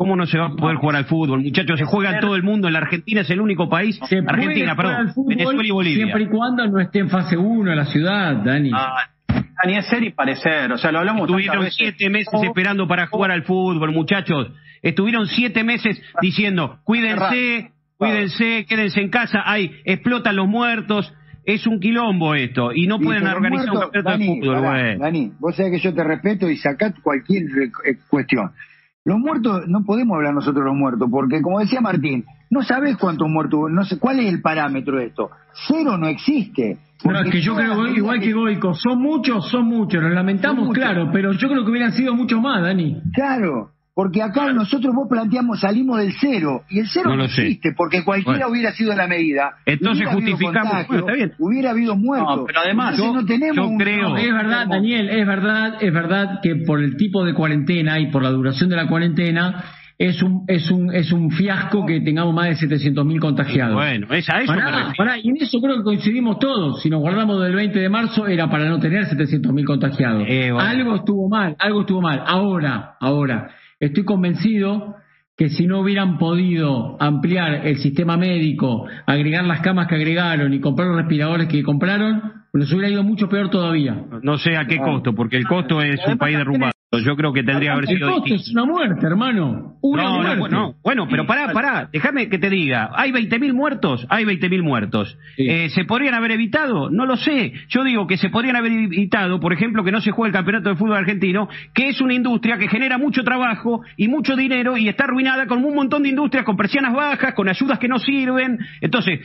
¿Cómo 0.02 0.16
no 0.16 0.26
se 0.26 0.36
va 0.40 0.48
a 0.48 0.56
poder 0.56 0.78
jugar 0.78 0.96
al 0.96 1.06
fútbol? 1.06 1.44
Muchachos, 1.44 1.78
se 1.78 1.86
juega 1.86 2.16
en 2.16 2.22
todo 2.22 2.36
el 2.36 2.42
mundo. 2.42 2.66
En 2.66 2.74
la 2.74 2.80
Argentina 2.80 3.22
es 3.22 3.30
el 3.30 3.40
único 3.40 3.70
país. 3.70 4.00
Argentina, 4.02 4.76
perdón. 4.76 5.14
Venezuela 5.28 5.64
y 5.64 5.70
Bolivia. 5.70 6.06
Siempre 6.06 6.24
y 6.24 6.28
cuando 6.28 6.66
no 6.66 6.80
esté 6.80 7.02
en 7.02 7.10
fase 7.12 7.38
1 7.38 7.76
la 7.76 7.86
ciudad, 7.86 8.36
Dani. 8.38 8.72
Ah, 8.74 9.10
Dani, 9.28 9.78
es 9.78 9.86
ser 9.86 10.02
y 10.02 10.10
parecer. 10.10 10.72
O 10.72 10.80
sea, 10.80 10.92
lo 10.92 10.98
hablamos 10.98 11.30
Estuvieron 11.30 11.70
siete 11.70 12.10
meses 12.10 12.34
esperando 12.42 12.88
para 12.88 13.06
jugar 13.06 13.30
al 13.30 13.44
fútbol, 13.44 13.92
muchachos. 13.92 14.52
Estuvieron 14.82 15.28
siete 15.28 15.64
meses 15.64 16.02
diciendo, 16.20 16.80
cuídense, 16.84 17.70
cuídense, 17.98 18.66
quédense 18.68 19.02
en 19.02 19.10
casa. 19.12 19.44
Ay, 19.46 19.72
explotan 19.86 20.36
los 20.36 20.48
muertos. 20.48 21.14
Es 21.46 21.68
un 21.68 21.80
quilombo 21.80 22.34
esto. 22.34 22.72
Y 22.74 22.88
no 22.88 23.00
pueden 23.00 23.28
organizar 23.28 23.70
un 23.70 23.82
campeonato 23.82 24.18
de 24.18 24.26
fútbol, 24.26 24.98
Dani, 24.98 25.32
vos 25.38 25.56
sabés 25.56 25.74
que 25.74 25.80
yo 25.80 25.94
te 25.94 26.04
respeto 26.04 26.50
y 26.50 26.58
sacás 26.58 26.96
cualquier 27.04 27.44
eh, 27.86 27.98
cuestión. 28.10 28.52
Los 29.04 29.18
muertos, 29.18 29.68
no 29.68 29.84
podemos 29.84 30.16
hablar 30.16 30.34
nosotros 30.36 30.64
de 30.64 30.70
los 30.70 30.78
muertos, 30.78 31.10
porque 31.10 31.42
como 31.42 31.60
decía 31.60 31.82
Martín, 31.82 32.24
no 32.52 32.62
sabes 32.62 32.98
cuántos 32.98 33.28
muertos, 33.28 33.62
no 33.72 33.84
sé 33.84 33.98
cuál 33.98 34.20
es 34.20 34.32
el 34.32 34.42
parámetro 34.42 34.98
de 34.98 35.06
esto. 35.06 35.32
Cero 35.68 35.98
no 35.98 36.08
existe. 36.08 36.78
Bueno, 37.04 37.22
es 37.22 37.32
que 37.32 37.42
yo 37.42 37.56
creo, 37.56 37.88
igual 37.88 38.20
que 38.20 38.32
Goico, 38.32 38.76
son 38.76 39.02
muchos, 39.02 39.50
son 39.50 39.66
muchos, 39.66 40.04
los 40.04 40.14
lamentamos, 40.14 40.72
claro, 40.72 41.10
pero 41.12 41.32
yo 41.32 41.50
creo 41.50 41.64
que 41.66 41.72
hubieran 41.72 41.94
sido 41.94 42.14
muchos 42.14 42.40
más, 42.40 42.62
Dani. 42.62 43.02
Claro, 43.12 43.72
porque 43.94 44.22
acá 44.22 44.54
nosotros 44.54 44.96
vos 44.96 45.08
planteamos, 45.10 45.60
salimos 45.60 46.00
del 46.00 46.14
cero, 46.20 46.64
y 46.70 46.80
el 46.80 46.88
cero 46.88 47.16
no, 47.16 47.26
existe, 47.26 47.74
porque 47.76 48.04
cualquiera 48.06 48.48
hubiera 48.48 48.72
sido 48.72 48.96
la 48.96 49.08
medida. 49.08 49.56
Entonces 49.66 50.08
justificamos, 50.08 50.86
hubiera 51.40 51.72
habido 51.72 51.98
muertos. 51.98 52.38
No, 52.38 52.46
pero 52.46 52.62
además, 52.62 52.98
yo, 52.98 53.14
no 53.14 53.26
tenemos 53.26 53.72
creo. 53.78 54.16
es 54.16 54.34
verdad, 54.34 54.68
Daniel, 54.68 55.10
es 55.10 55.28
verdad, 55.28 55.78
es 55.82 55.94
verdad 55.94 56.40
que 56.42 56.56
por 56.56 56.82
el 56.82 56.96
tipo 56.96 57.26
de 57.26 57.34
cuarentena 57.34 58.00
y 58.00 58.12
por 58.12 58.24
la 58.24 58.30
duración 58.30 58.70
de 58.70 58.78
la 58.78 58.88
cuarentena, 58.88 59.64
es 59.98 60.24
un, 60.24 60.46
es 60.48 60.72
un, 60.72 60.92
es 60.96 61.12
un 61.12 61.30
fiasco 61.30 61.86
que 61.86 62.02
tengamos 62.02 62.34
más 62.34 62.60
de 62.60 62.68
700.000 62.68 63.20
contagiados. 63.20 63.76
Bueno, 63.76 64.08
es 64.12 64.28
a 64.30 64.42
eso 64.42 64.54
y 65.22 65.30
en 65.30 65.38
eso 65.38 65.60
creo 65.62 65.78
que 65.78 65.84
coincidimos 65.84 66.40
todos. 66.40 66.82
Si 66.82 66.90
nos 66.90 67.02
guardamos 67.02 67.40
del 67.44 67.54
20 67.54 67.78
de 67.78 67.90
marzo 67.90 68.26
era 68.26 68.50
para 68.50 68.68
no 68.68 68.80
tener 68.80 69.04
700.000 69.04 69.64
contagiados. 69.64 70.24
Eh, 70.28 70.52
algo 70.58 70.96
estuvo 70.96 71.30
mal, 71.30 71.56
algo 71.60 71.82
estuvo 71.82 72.02
mal. 72.02 72.24
Ahora, 72.26 72.96
ahora, 73.00 73.52
Estoy 73.82 74.06
convencido 74.06 74.96
que 75.36 75.50
si 75.50 75.66
no 75.66 75.80
hubieran 75.80 76.20
podido 76.20 77.02
ampliar 77.02 77.66
el 77.66 77.78
sistema 77.78 78.16
médico, 78.16 78.86
agregar 79.08 79.44
las 79.44 79.62
camas 79.62 79.88
que 79.88 79.96
agregaron 79.96 80.54
y 80.54 80.60
comprar 80.60 80.88
los 80.90 80.98
respiradores 80.98 81.48
que 81.48 81.64
compraron, 81.64 82.22
nos 82.54 82.72
hubiera 82.72 82.90
ido 82.90 83.04
mucho 83.04 83.28
peor 83.28 83.50
todavía. 83.50 84.06
No 84.22 84.38
sé 84.38 84.56
a 84.56 84.68
qué 84.68 84.78
costo, 84.78 85.16
porque 85.16 85.38
el 85.38 85.48
costo 85.48 85.82
es 85.82 86.00
un 86.08 86.20
país 86.20 86.38
derrumbado. 86.38 86.74
Yo 87.00 87.16
creo 87.16 87.32
que 87.32 87.42
tendría 87.42 87.70
que 87.70 87.78
haber 87.78 87.88
sido 87.88 88.16
distinto. 88.16 88.36
Es 88.36 88.52
una 88.52 88.66
muerte, 88.66 89.08
hermano. 89.08 89.78
Una 89.82 90.04
no, 90.04 90.36
muerte. 90.36 90.50
No, 90.54 90.76
bueno, 90.84 91.08
pero 91.10 91.26
pará, 91.26 91.54
pará. 91.54 91.90
Déjame 91.90 92.28
que 92.28 92.38
te 92.38 92.50
diga. 92.50 92.90
¿Hay 92.94 93.12
20.000 93.14 93.54
muertos? 93.54 94.06
Hay 94.10 94.26
20.000 94.26 94.62
muertos. 94.62 95.18
Eh, 95.38 95.70
¿Se 95.70 95.86
podrían 95.86 96.16
haber 96.16 96.32
evitado? 96.32 96.90
No 96.90 97.06
lo 97.06 97.16
sé. 97.16 97.54
Yo 97.70 97.86
digo 97.86 98.08
que 98.08 98.18
se 98.18 98.28
podrían 98.28 98.58
haber 98.58 98.74
evitado, 98.74 99.40
por 99.40 99.54
ejemplo, 99.54 99.86
que 99.86 99.92
no 99.94 100.02
se 100.02 100.12
juegue 100.12 100.32
el 100.32 100.34
campeonato 100.34 100.68
de 100.68 100.76
fútbol 100.76 100.98
argentino, 100.98 101.48
que 101.74 101.88
es 101.88 102.02
una 102.02 102.14
industria 102.14 102.58
que 102.58 102.68
genera 102.68 102.98
mucho 102.98 103.24
trabajo 103.24 103.84
y 103.96 104.10
mucho 104.10 104.36
dinero 104.36 104.76
y 104.76 104.90
está 104.90 105.06
arruinada 105.06 105.48
con 105.48 105.64
un 105.64 105.74
montón 105.74 106.04
de 106.04 106.10
industrias, 106.10 106.44
con 106.44 106.58
persianas 106.58 106.94
bajas, 106.94 107.34
con 107.36 107.48
ayudas 107.48 107.80
que 107.80 107.88
no 107.88 108.00
sirven. 108.00 108.60
Entonces, 108.82 109.22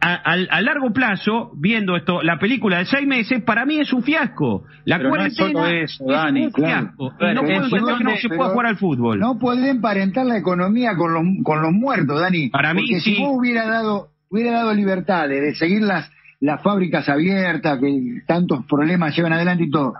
a, 0.00 0.62
largo 0.62 0.94
plazo, 0.94 1.52
viendo 1.58 1.94
esto, 1.94 2.22
la 2.22 2.38
película 2.38 2.78
de 2.78 2.86
seis 2.86 3.06
meses, 3.06 3.42
para 3.42 3.66
mí 3.66 3.80
es 3.80 3.92
un 3.92 4.02
fiasco. 4.02 4.64
La 4.86 4.98
cuarentena 4.98 5.52
no 5.52 5.66
es, 5.66 5.92
eso, 5.92 6.06
Dani, 6.06 6.46
un 6.46 6.52
fiasco 6.52 7.01
no 7.10 8.16
se 8.16 8.28
puede 8.28 8.50
jugar 8.50 8.66
al 8.66 8.76
fútbol. 8.76 9.18
No 9.18 9.38
puede 9.38 9.70
emparentar 9.70 10.26
la 10.26 10.36
economía 10.36 10.96
con 10.96 11.12
los, 11.12 11.24
con 11.44 11.62
los 11.62 11.72
muertos, 11.72 12.20
Dani. 12.20 12.50
Para 12.50 12.74
mí, 12.74 12.86
si 13.00 13.18
vos 13.18 13.36
hubiera 13.38 13.66
dado, 13.66 14.08
hubiera 14.30 14.52
dado 14.52 14.74
libertad 14.74 15.28
de, 15.28 15.54
seguir 15.54 15.82
las, 15.82 16.10
las 16.40 16.62
fábricas 16.62 17.08
abiertas, 17.08 17.78
que 17.78 18.22
tantos 18.26 18.64
problemas 18.66 19.16
llevan 19.16 19.32
adelante 19.32 19.64
y 19.64 19.70
todo. 19.70 19.94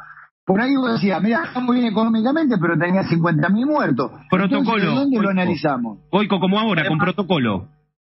Por 0.45 0.61
ahí 0.61 0.75
vos 0.75 0.95
decías, 0.95 1.23
mira, 1.23 1.45
está 1.45 1.61
muy 1.61 1.77
bien 1.77 1.93
económicamente, 1.93 2.57
pero 2.61 2.77
tenía 2.77 3.03
50.000 3.03 3.67
muertos. 3.67 4.11
Protocolo. 4.29 4.95
¿Dónde 4.95 5.21
lo 5.21 5.31
analizamos? 5.31 5.99
Oico, 6.11 6.41
como 6.41 6.59
ahora, 6.59 6.87
con 6.88 6.99
protocolo. 6.99 7.69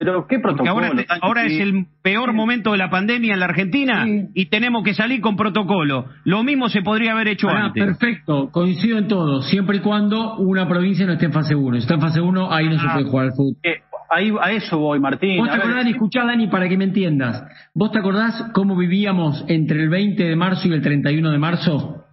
Pero 0.05 0.27
qué 0.27 0.41
protocolo. 0.41 0.73
ahora, 1.21 1.45
es 1.45 1.61
el 1.61 1.87
peor 2.03 2.33
momento 2.33 2.73
de 2.73 2.79
la 2.79 2.91
pandemia 2.91 3.35
en 3.35 3.41
la 3.41 3.47
Argentina 3.47 4.05
y 4.35 4.47
tenemos 4.47 4.83
que 4.83 4.95
salir 4.95 5.21
con 5.21 5.37
protocolo. 5.37 6.07
Lo 6.25 6.43
mismo 6.43 6.69
se 6.69 6.83
podría 6.83 7.13
haber 7.13 7.29
hecho 7.29 7.49
antes. 7.49 7.85
Perfecto, 7.85 8.51
coincido 8.51 8.99
en 8.99 9.07
todo, 9.07 9.43
siempre 9.43 9.77
y 9.77 9.81
cuando 9.81 10.37
una 10.39 10.67
provincia 10.69 11.07
no 11.07 11.13
esté 11.13 11.27
en 11.27 11.33
fase 11.33 11.55
1. 11.55 11.77
Si 11.77 11.83
está 11.83 11.95
en 11.95 12.01
fase 12.01 12.21
1, 12.21 12.53
ahí 12.53 12.69
no 12.69 12.81
se 12.81 12.87
ah, 12.89 12.95
puede 12.95 13.07
jugar 13.07 13.27
al 13.27 13.33
fútbol. 13.33 13.57
Eh, 13.63 13.81
ahí, 14.11 14.33
a 14.41 14.51
eso 14.51 14.79
voy, 14.79 14.99
Martín. 14.99 15.39
¿Vos 15.39 15.51
te 15.51 15.57
acordás, 15.57 15.87
escuchá, 15.87 16.25
Dani, 16.25 16.49
para 16.49 16.69
que 16.69 16.77
me 16.77 16.85
entiendas? 16.85 17.45
¿Vos 17.73 17.93
te 17.93 18.01
acordás 18.01 18.51
cómo 18.55 18.77
vivíamos 18.77 19.45
entre 19.47 19.85
el 19.85 19.89
20 19.89 20.25
de 20.25 20.35
marzo 20.35 20.67
y 20.67 20.73
el 20.73 20.83
31 20.83 21.31
de 21.31 21.39
marzo? 21.39 22.05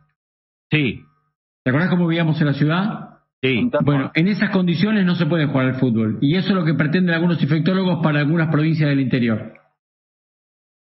Sí. 0.69 1.01
¿Te 1.63 1.71
acordás 1.71 1.89
cómo 1.89 2.07
vivíamos 2.07 2.39
en 2.39 2.47
la 2.47 2.53
ciudad? 2.53 3.08
Sí. 3.41 3.69
Bueno, 3.83 4.11
en 4.15 4.27
esas 4.27 4.49
condiciones 4.49 5.05
no 5.05 5.15
se 5.15 5.25
puede 5.25 5.45
jugar 5.45 5.67
al 5.67 5.75
fútbol. 5.75 6.17
Y 6.21 6.35
eso 6.35 6.49
es 6.49 6.55
lo 6.55 6.65
que 6.65 6.73
pretenden 6.73 7.15
algunos 7.15 7.41
infectólogos 7.41 8.03
para 8.03 8.19
algunas 8.19 8.49
provincias 8.49 8.89
del 8.89 8.99
interior. 8.99 9.53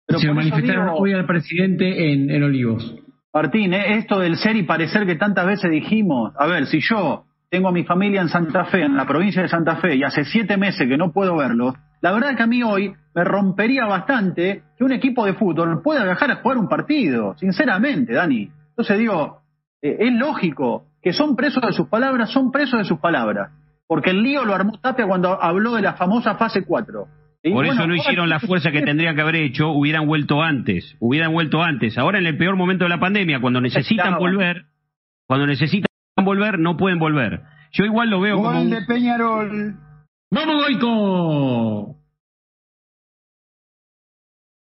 se 0.08 0.26
lo 0.26 0.34
manifestaron 0.34 0.90
hoy 0.98 1.12
al 1.12 1.26
presidente 1.26 2.12
en, 2.12 2.42
Olivos. 2.42 2.96
Martín, 3.32 3.72
eh, 3.72 3.98
esto 3.98 4.18
del 4.18 4.36
ser 4.36 4.56
y 4.56 4.64
parecer 4.64 5.06
que 5.06 5.14
tantas 5.14 5.46
veces 5.46 5.70
dijimos, 5.70 6.32
a 6.36 6.48
ver, 6.48 6.66
si 6.66 6.80
yo 6.80 7.24
tengo 7.48 7.68
a 7.68 7.72
mi 7.72 7.84
familia 7.84 8.20
en 8.20 8.28
Santa 8.28 8.64
Fe, 8.64 8.82
en 8.82 8.96
la 8.96 9.06
provincia 9.06 9.42
de 9.42 9.48
Santa 9.48 9.76
Fe, 9.76 9.94
y 9.94 10.02
hace 10.02 10.24
siete 10.24 10.56
meses 10.56 10.88
que 10.88 10.96
no 10.96 11.12
puedo 11.12 11.36
verlos, 11.36 11.76
la 12.00 12.10
verdad 12.12 12.36
que 12.36 12.42
a 12.42 12.48
mí 12.48 12.64
hoy 12.64 12.92
me 13.14 13.24
rompería 13.24 13.86
bastante 13.86 14.62
que 14.76 14.84
un 14.84 14.92
equipo 14.92 15.24
de 15.24 15.34
fútbol 15.34 15.82
pueda 15.82 16.02
viajar 16.04 16.30
a 16.32 16.36
jugar 16.36 16.58
un 16.58 16.68
partido, 16.68 17.36
sinceramente, 17.38 18.14
Dani. 18.14 18.50
Entonces 18.70 18.98
digo, 18.98 19.42
eh, 19.82 19.96
es 20.00 20.12
lógico, 20.12 20.86
que 21.02 21.12
son 21.12 21.36
presos 21.36 21.62
de 21.62 21.72
sus 21.72 21.88
palabras, 21.88 22.30
son 22.30 22.50
presos 22.50 22.78
de 22.78 22.84
sus 22.84 22.98
palabras. 22.98 23.52
Porque 23.86 24.10
el 24.10 24.22
lío 24.22 24.44
lo 24.44 24.54
armó 24.54 24.78
Tapia 24.80 25.06
cuando 25.06 25.42
habló 25.42 25.74
de 25.74 25.82
la 25.82 25.94
famosa 25.94 26.36
fase 26.36 26.64
4. 26.64 27.08
Por 27.42 27.66
eso 27.66 27.86
no 27.86 27.94
hicieron 27.94 28.28
la 28.28 28.38
fuerza 28.38 28.70
que 28.70 28.82
tendrían 28.82 29.14
que 29.14 29.22
haber 29.22 29.36
hecho, 29.36 29.70
hubieran 29.70 30.06
vuelto 30.06 30.42
antes, 30.42 30.94
hubieran 31.00 31.32
vuelto 31.32 31.62
antes. 31.62 31.96
Ahora 31.96 32.18
en 32.18 32.26
el 32.26 32.36
peor 32.36 32.56
momento 32.56 32.84
de 32.84 32.90
la 32.90 33.00
pandemia, 33.00 33.40
cuando 33.40 33.60
necesitan 33.60 34.18
volver, 34.18 34.66
cuando 35.26 35.46
necesitan 35.46 35.86
volver, 36.22 36.58
no 36.58 36.76
pueden 36.76 36.98
volver. 36.98 37.40
Yo 37.72 37.84
igual 37.84 38.10
lo 38.10 38.20
veo 38.20 38.36
como 38.36 38.60
un... 38.60 38.70
de 38.70 38.82
Peñarol. 38.82 39.74
¡Vamos, 40.30 40.64
Goico! 40.64 41.96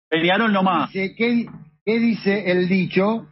Peñarol 0.09 0.53
nomás. 0.53 0.91
¿Qué, 0.93 1.15
¿Qué 1.17 1.99
dice 1.99 2.51
el 2.51 2.69
dicho? 2.69 3.27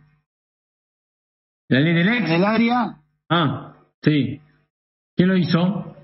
¿La 1.71 1.79
ley 1.79 1.95
del 1.95 2.09
ex? 2.09 2.29
¿En 2.29 2.33
el 2.33 2.45
área? 2.45 2.97
Ah, 3.29 3.77
sí. 4.03 4.41
¿Quién 5.17 5.29
lo 5.29 5.37
hizo? 5.37 5.97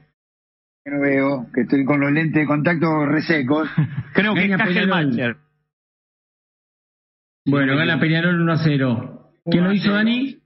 no 0.85 1.01
veo, 1.01 1.47
que 1.53 1.63
estoy 1.63 1.85
con 1.85 1.99
los 1.99 2.13
lentes 2.13 2.41
de 2.41 2.47
contacto 2.47 3.05
resecos. 3.05 3.69
Creo 4.15 4.35
que 4.35 4.45
es 4.45 4.57
Peñarol. 4.57 5.39
Bueno, 7.47 7.77
gana 7.77 7.99
Peñarol 7.99 8.41
1 8.41 8.53
a 8.53 8.59
0. 8.59 9.33
¿Quién 9.51 9.65
lo 9.65 9.73
hizo, 9.73 9.93
Dani? 9.93 10.39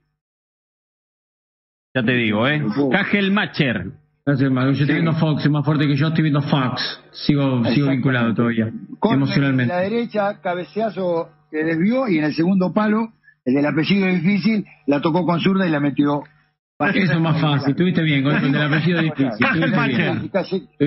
Ya 1.93 2.03
te 2.03 2.13
digo, 2.13 2.47
¿eh? 2.47 2.63
Kajelmacher. 2.91 3.91
No 4.25 4.35
sé, 4.35 4.45
yo 4.45 4.71
estoy 4.71 4.95
viendo 4.95 5.13
Fox, 5.13 5.45
es 5.45 5.51
más 5.51 5.65
fuerte 5.65 5.87
que 5.87 5.95
yo, 5.95 6.07
estoy 6.07 6.23
viendo 6.23 6.41
Fox. 6.41 7.03
Sigo, 7.11 7.63
sigo 7.65 7.89
vinculado 7.89 8.33
todavía, 8.33 8.71
emocionalmente. 9.03 9.71
En 9.73 9.79
la 9.79 9.83
derecha, 9.83 10.41
cabeceazo 10.41 11.29
que 11.51 11.63
desvió 11.63 12.07
y 12.07 12.17
en 12.17 12.25
el 12.25 12.33
segundo 12.33 12.73
palo 12.73 13.13
el 13.45 13.53
del 13.53 13.65
apellido 13.65 14.07
difícil 14.07 14.65
la 14.87 15.01
tocó 15.01 15.25
con 15.25 15.39
zurda 15.39 15.67
y 15.67 15.71
la 15.71 15.79
metió. 15.79 16.23
Eso 16.79 17.13
es 17.13 17.19
más 17.19 17.39
fácil, 17.39 17.71
estuviste 17.71 18.01
bien 18.01 18.23
con 18.23 18.35
el 18.35 18.51
del 18.51 18.61
apellido 18.61 19.01
difícil. 19.01 19.45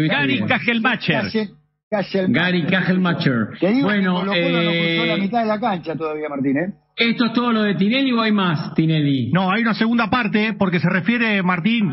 Gary 0.09 0.41
Kajelmacher. 0.47 1.25
Gary 2.29 2.67
Kajelmacher. 2.67 3.49
Bueno, 3.83 4.35
eh... 4.35 5.05
la 5.07 5.17
mitad 5.17 5.43
de 5.43 5.47
la 5.47 5.61
cancha 5.61 5.95
todavía, 5.95 6.29
Martín, 6.29 6.57
¿eh? 6.57 6.75
¿Esto 6.97 7.27
es 7.27 7.33
todo 7.33 7.53
lo 7.53 7.63
de 7.63 7.75
Tinelli 7.75 8.13
o 8.13 8.21
hay 8.21 8.31
más, 8.33 8.73
Tinelli? 8.75 9.33
No, 9.33 9.51
hay 9.51 9.63
una 9.63 9.75
segunda 9.75 10.11
parte 10.11 10.55
porque 10.57 10.79
se 10.79 10.89
refiere, 10.89 11.43
Martín, 11.43 11.93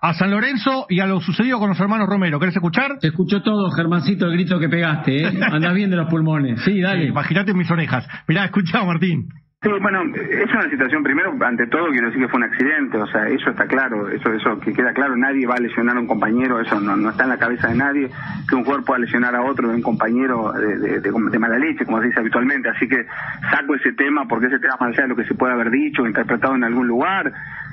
a 0.00 0.14
San 0.14 0.30
Lorenzo 0.30 0.86
y 0.88 1.00
a 1.00 1.06
lo 1.06 1.20
sucedido 1.20 1.58
con 1.58 1.68
los 1.68 1.78
hermanos 1.78 2.08
Romero. 2.08 2.40
¿Querés 2.40 2.56
escuchar? 2.56 2.96
Se 3.00 3.08
escuchó 3.08 3.42
todo, 3.42 3.70
Germancito, 3.70 4.26
el 4.26 4.32
grito 4.32 4.58
que 4.58 4.68
pegaste, 4.68 5.24
¿eh? 5.24 5.40
Andás 5.52 5.74
bien 5.74 5.90
de 5.90 5.96
los 5.96 6.08
pulmones. 6.08 6.62
Sí, 6.62 6.80
dale. 6.80 7.06
Imagínate 7.06 7.52
mis 7.52 7.70
orejas. 7.70 8.06
Mirá, 8.28 8.46
escucha, 8.46 8.82
Martín. 8.84 9.28
Sí, 9.62 9.68
bueno, 9.82 10.04
es 10.16 10.50
una 10.54 10.70
situación, 10.70 11.02
primero, 11.02 11.36
ante 11.44 11.66
todo, 11.66 11.90
quiero 11.90 12.06
decir 12.06 12.22
que 12.22 12.28
fue 12.28 12.38
un 12.38 12.44
accidente, 12.44 12.96
o 12.96 13.06
sea, 13.08 13.28
eso 13.28 13.50
está 13.50 13.66
claro, 13.66 14.08
eso 14.08 14.32
eso 14.32 14.58
que 14.58 14.72
queda 14.72 14.94
claro, 14.94 15.14
nadie 15.16 15.46
va 15.46 15.56
a 15.56 15.60
lesionar 15.60 15.98
a 15.98 16.00
un 16.00 16.06
compañero, 16.06 16.58
eso 16.62 16.80
no, 16.80 16.96
no 16.96 17.10
está 17.10 17.24
en 17.24 17.28
la 17.28 17.36
cabeza 17.36 17.68
de 17.68 17.74
nadie, 17.74 18.10
que 18.48 18.54
un 18.54 18.64
cuerpo 18.64 18.92
va 18.92 18.96
a 18.96 19.00
lesionar 19.00 19.36
a 19.36 19.42
otro 19.42 19.68
de 19.68 19.74
un 19.74 19.82
compañero 19.82 20.50
de, 20.54 21.00
de, 21.00 21.38
mala 21.38 21.58
leche, 21.58 21.84
como 21.84 22.00
se 22.00 22.06
dice 22.06 22.20
habitualmente, 22.20 22.70
así 22.70 22.88
que 22.88 23.04
saco 23.50 23.74
ese 23.74 23.92
tema 23.92 24.26
porque 24.26 24.46
ese 24.46 24.60
tema 24.60 24.78
más 24.80 24.94
allá 24.94 25.02
de 25.02 25.08
lo 25.08 25.16
que 25.16 25.24
se 25.26 25.34
puede 25.34 25.52
haber 25.52 25.70
dicho, 25.70 26.06
interpretado 26.06 26.54
en 26.54 26.64
algún 26.64 26.88
lugar, 26.88 27.30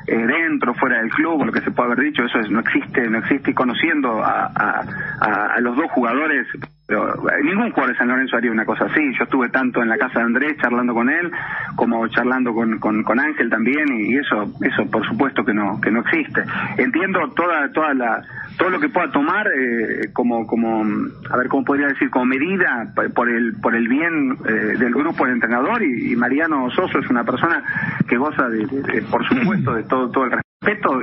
eh, 0.08 0.18
dentro, 0.18 0.74
fuera 0.74 0.98
del 0.98 1.10
club, 1.12 1.46
lo 1.46 1.54
que 1.54 1.62
se 1.62 1.72
puede 1.72 1.94
haber 1.94 2.04
dicho, 2.04 2.22
eso 2.26 2.38
no 2.50 2.60
existe, 2.60 3.10
no 3.10 3.20
existe, 3.20 3.52
y 3.52 3.54
conociendo 3.54 4.22
a, 4.22 4.52
a, 4.54 5.54
a 5.56 5.62
los 5.62 5.78
dos 5.78 5.90
jugadores, 5.92 6.48
pero 6.88 7.30
eh, 7.30 7.44
ningún 7.44 7.70
jugador 7.72 7.92
de 7.92 7.98
San 7.98 8.08
Lorenzo 8.08 8.38
haría 8.38 8.52
una 8.52 8.66
cosa 8.66 8.86
así. 8.86 9.02
Yo 9.18 9.26
estuve 9.26 9.50
tanto 9.50 9.84
en 9.84 9.90
la 9.90 9.98
casa 9.98 10.20
de 10.20 10.26
Andrés 10.26 10.58
charlando 10.62 10.94
con 10.94 11.10
él, 11.10 11.30
como 11.76 12.08
charlando 12.08 12.54
con, 12.54 12.80
con, 12.80 13.20
Ángel 13.20 13.50
también, 13.50 13.86
y 14.00 14.16
eso, 14.16 14.46
eso 14.62 14.90
por 14.90 15.06
supuesto 15.06 15.44
que 15.44 15.54
no, 15.54 15.82
que 15.82 15.92
no 15.92 16.00
existe. 16.00 16.44
Entiendo 16.78 17.28
toda, 17.36 17.70
toda 17.74 17.94
la, 17.94 18.24
todo 18.58 18.70
lo 18.70 18.80
que 18.80 18.88
pueda 18.88 19.12
tomar 19.12 19.48
eh, 19.48 20.10
como, 20.14 20.48
como, 20.48 20.84
a 21.30 21.38
ver 21.38 21.50
cómo 21.50 21.66
podría 21.66 21.88
decir, 21.88 22.10
como 22.10 22.26
medida 22.26 22.94
por 23.14 23.30
el, 23.30 23.56
por 23.62 23.76
el 23.76 23.88
bien 23.90 24.38
eh, 24.48 24.78
del 24.78 24.94
grupo 24.94 25.26
de 25.26 25.34
entrenador, 25.34 25.84
y, 25.84 26.16
Mariano 26.16 26.70
Soso 26.72 27.00
es 27.00 27.10
una 27.10 27.24
persona 27.24 27.62
que 28.08 28.18
goza 28.18 28.48
de, 28.50 29.04
por 29.12 29.28
supuesto, 29.28 29.74
de 29.74 29.84
todo, 29.84 30.10
todo 30.10 30.24
el 30.24 30.32
respeto 30.32 30.47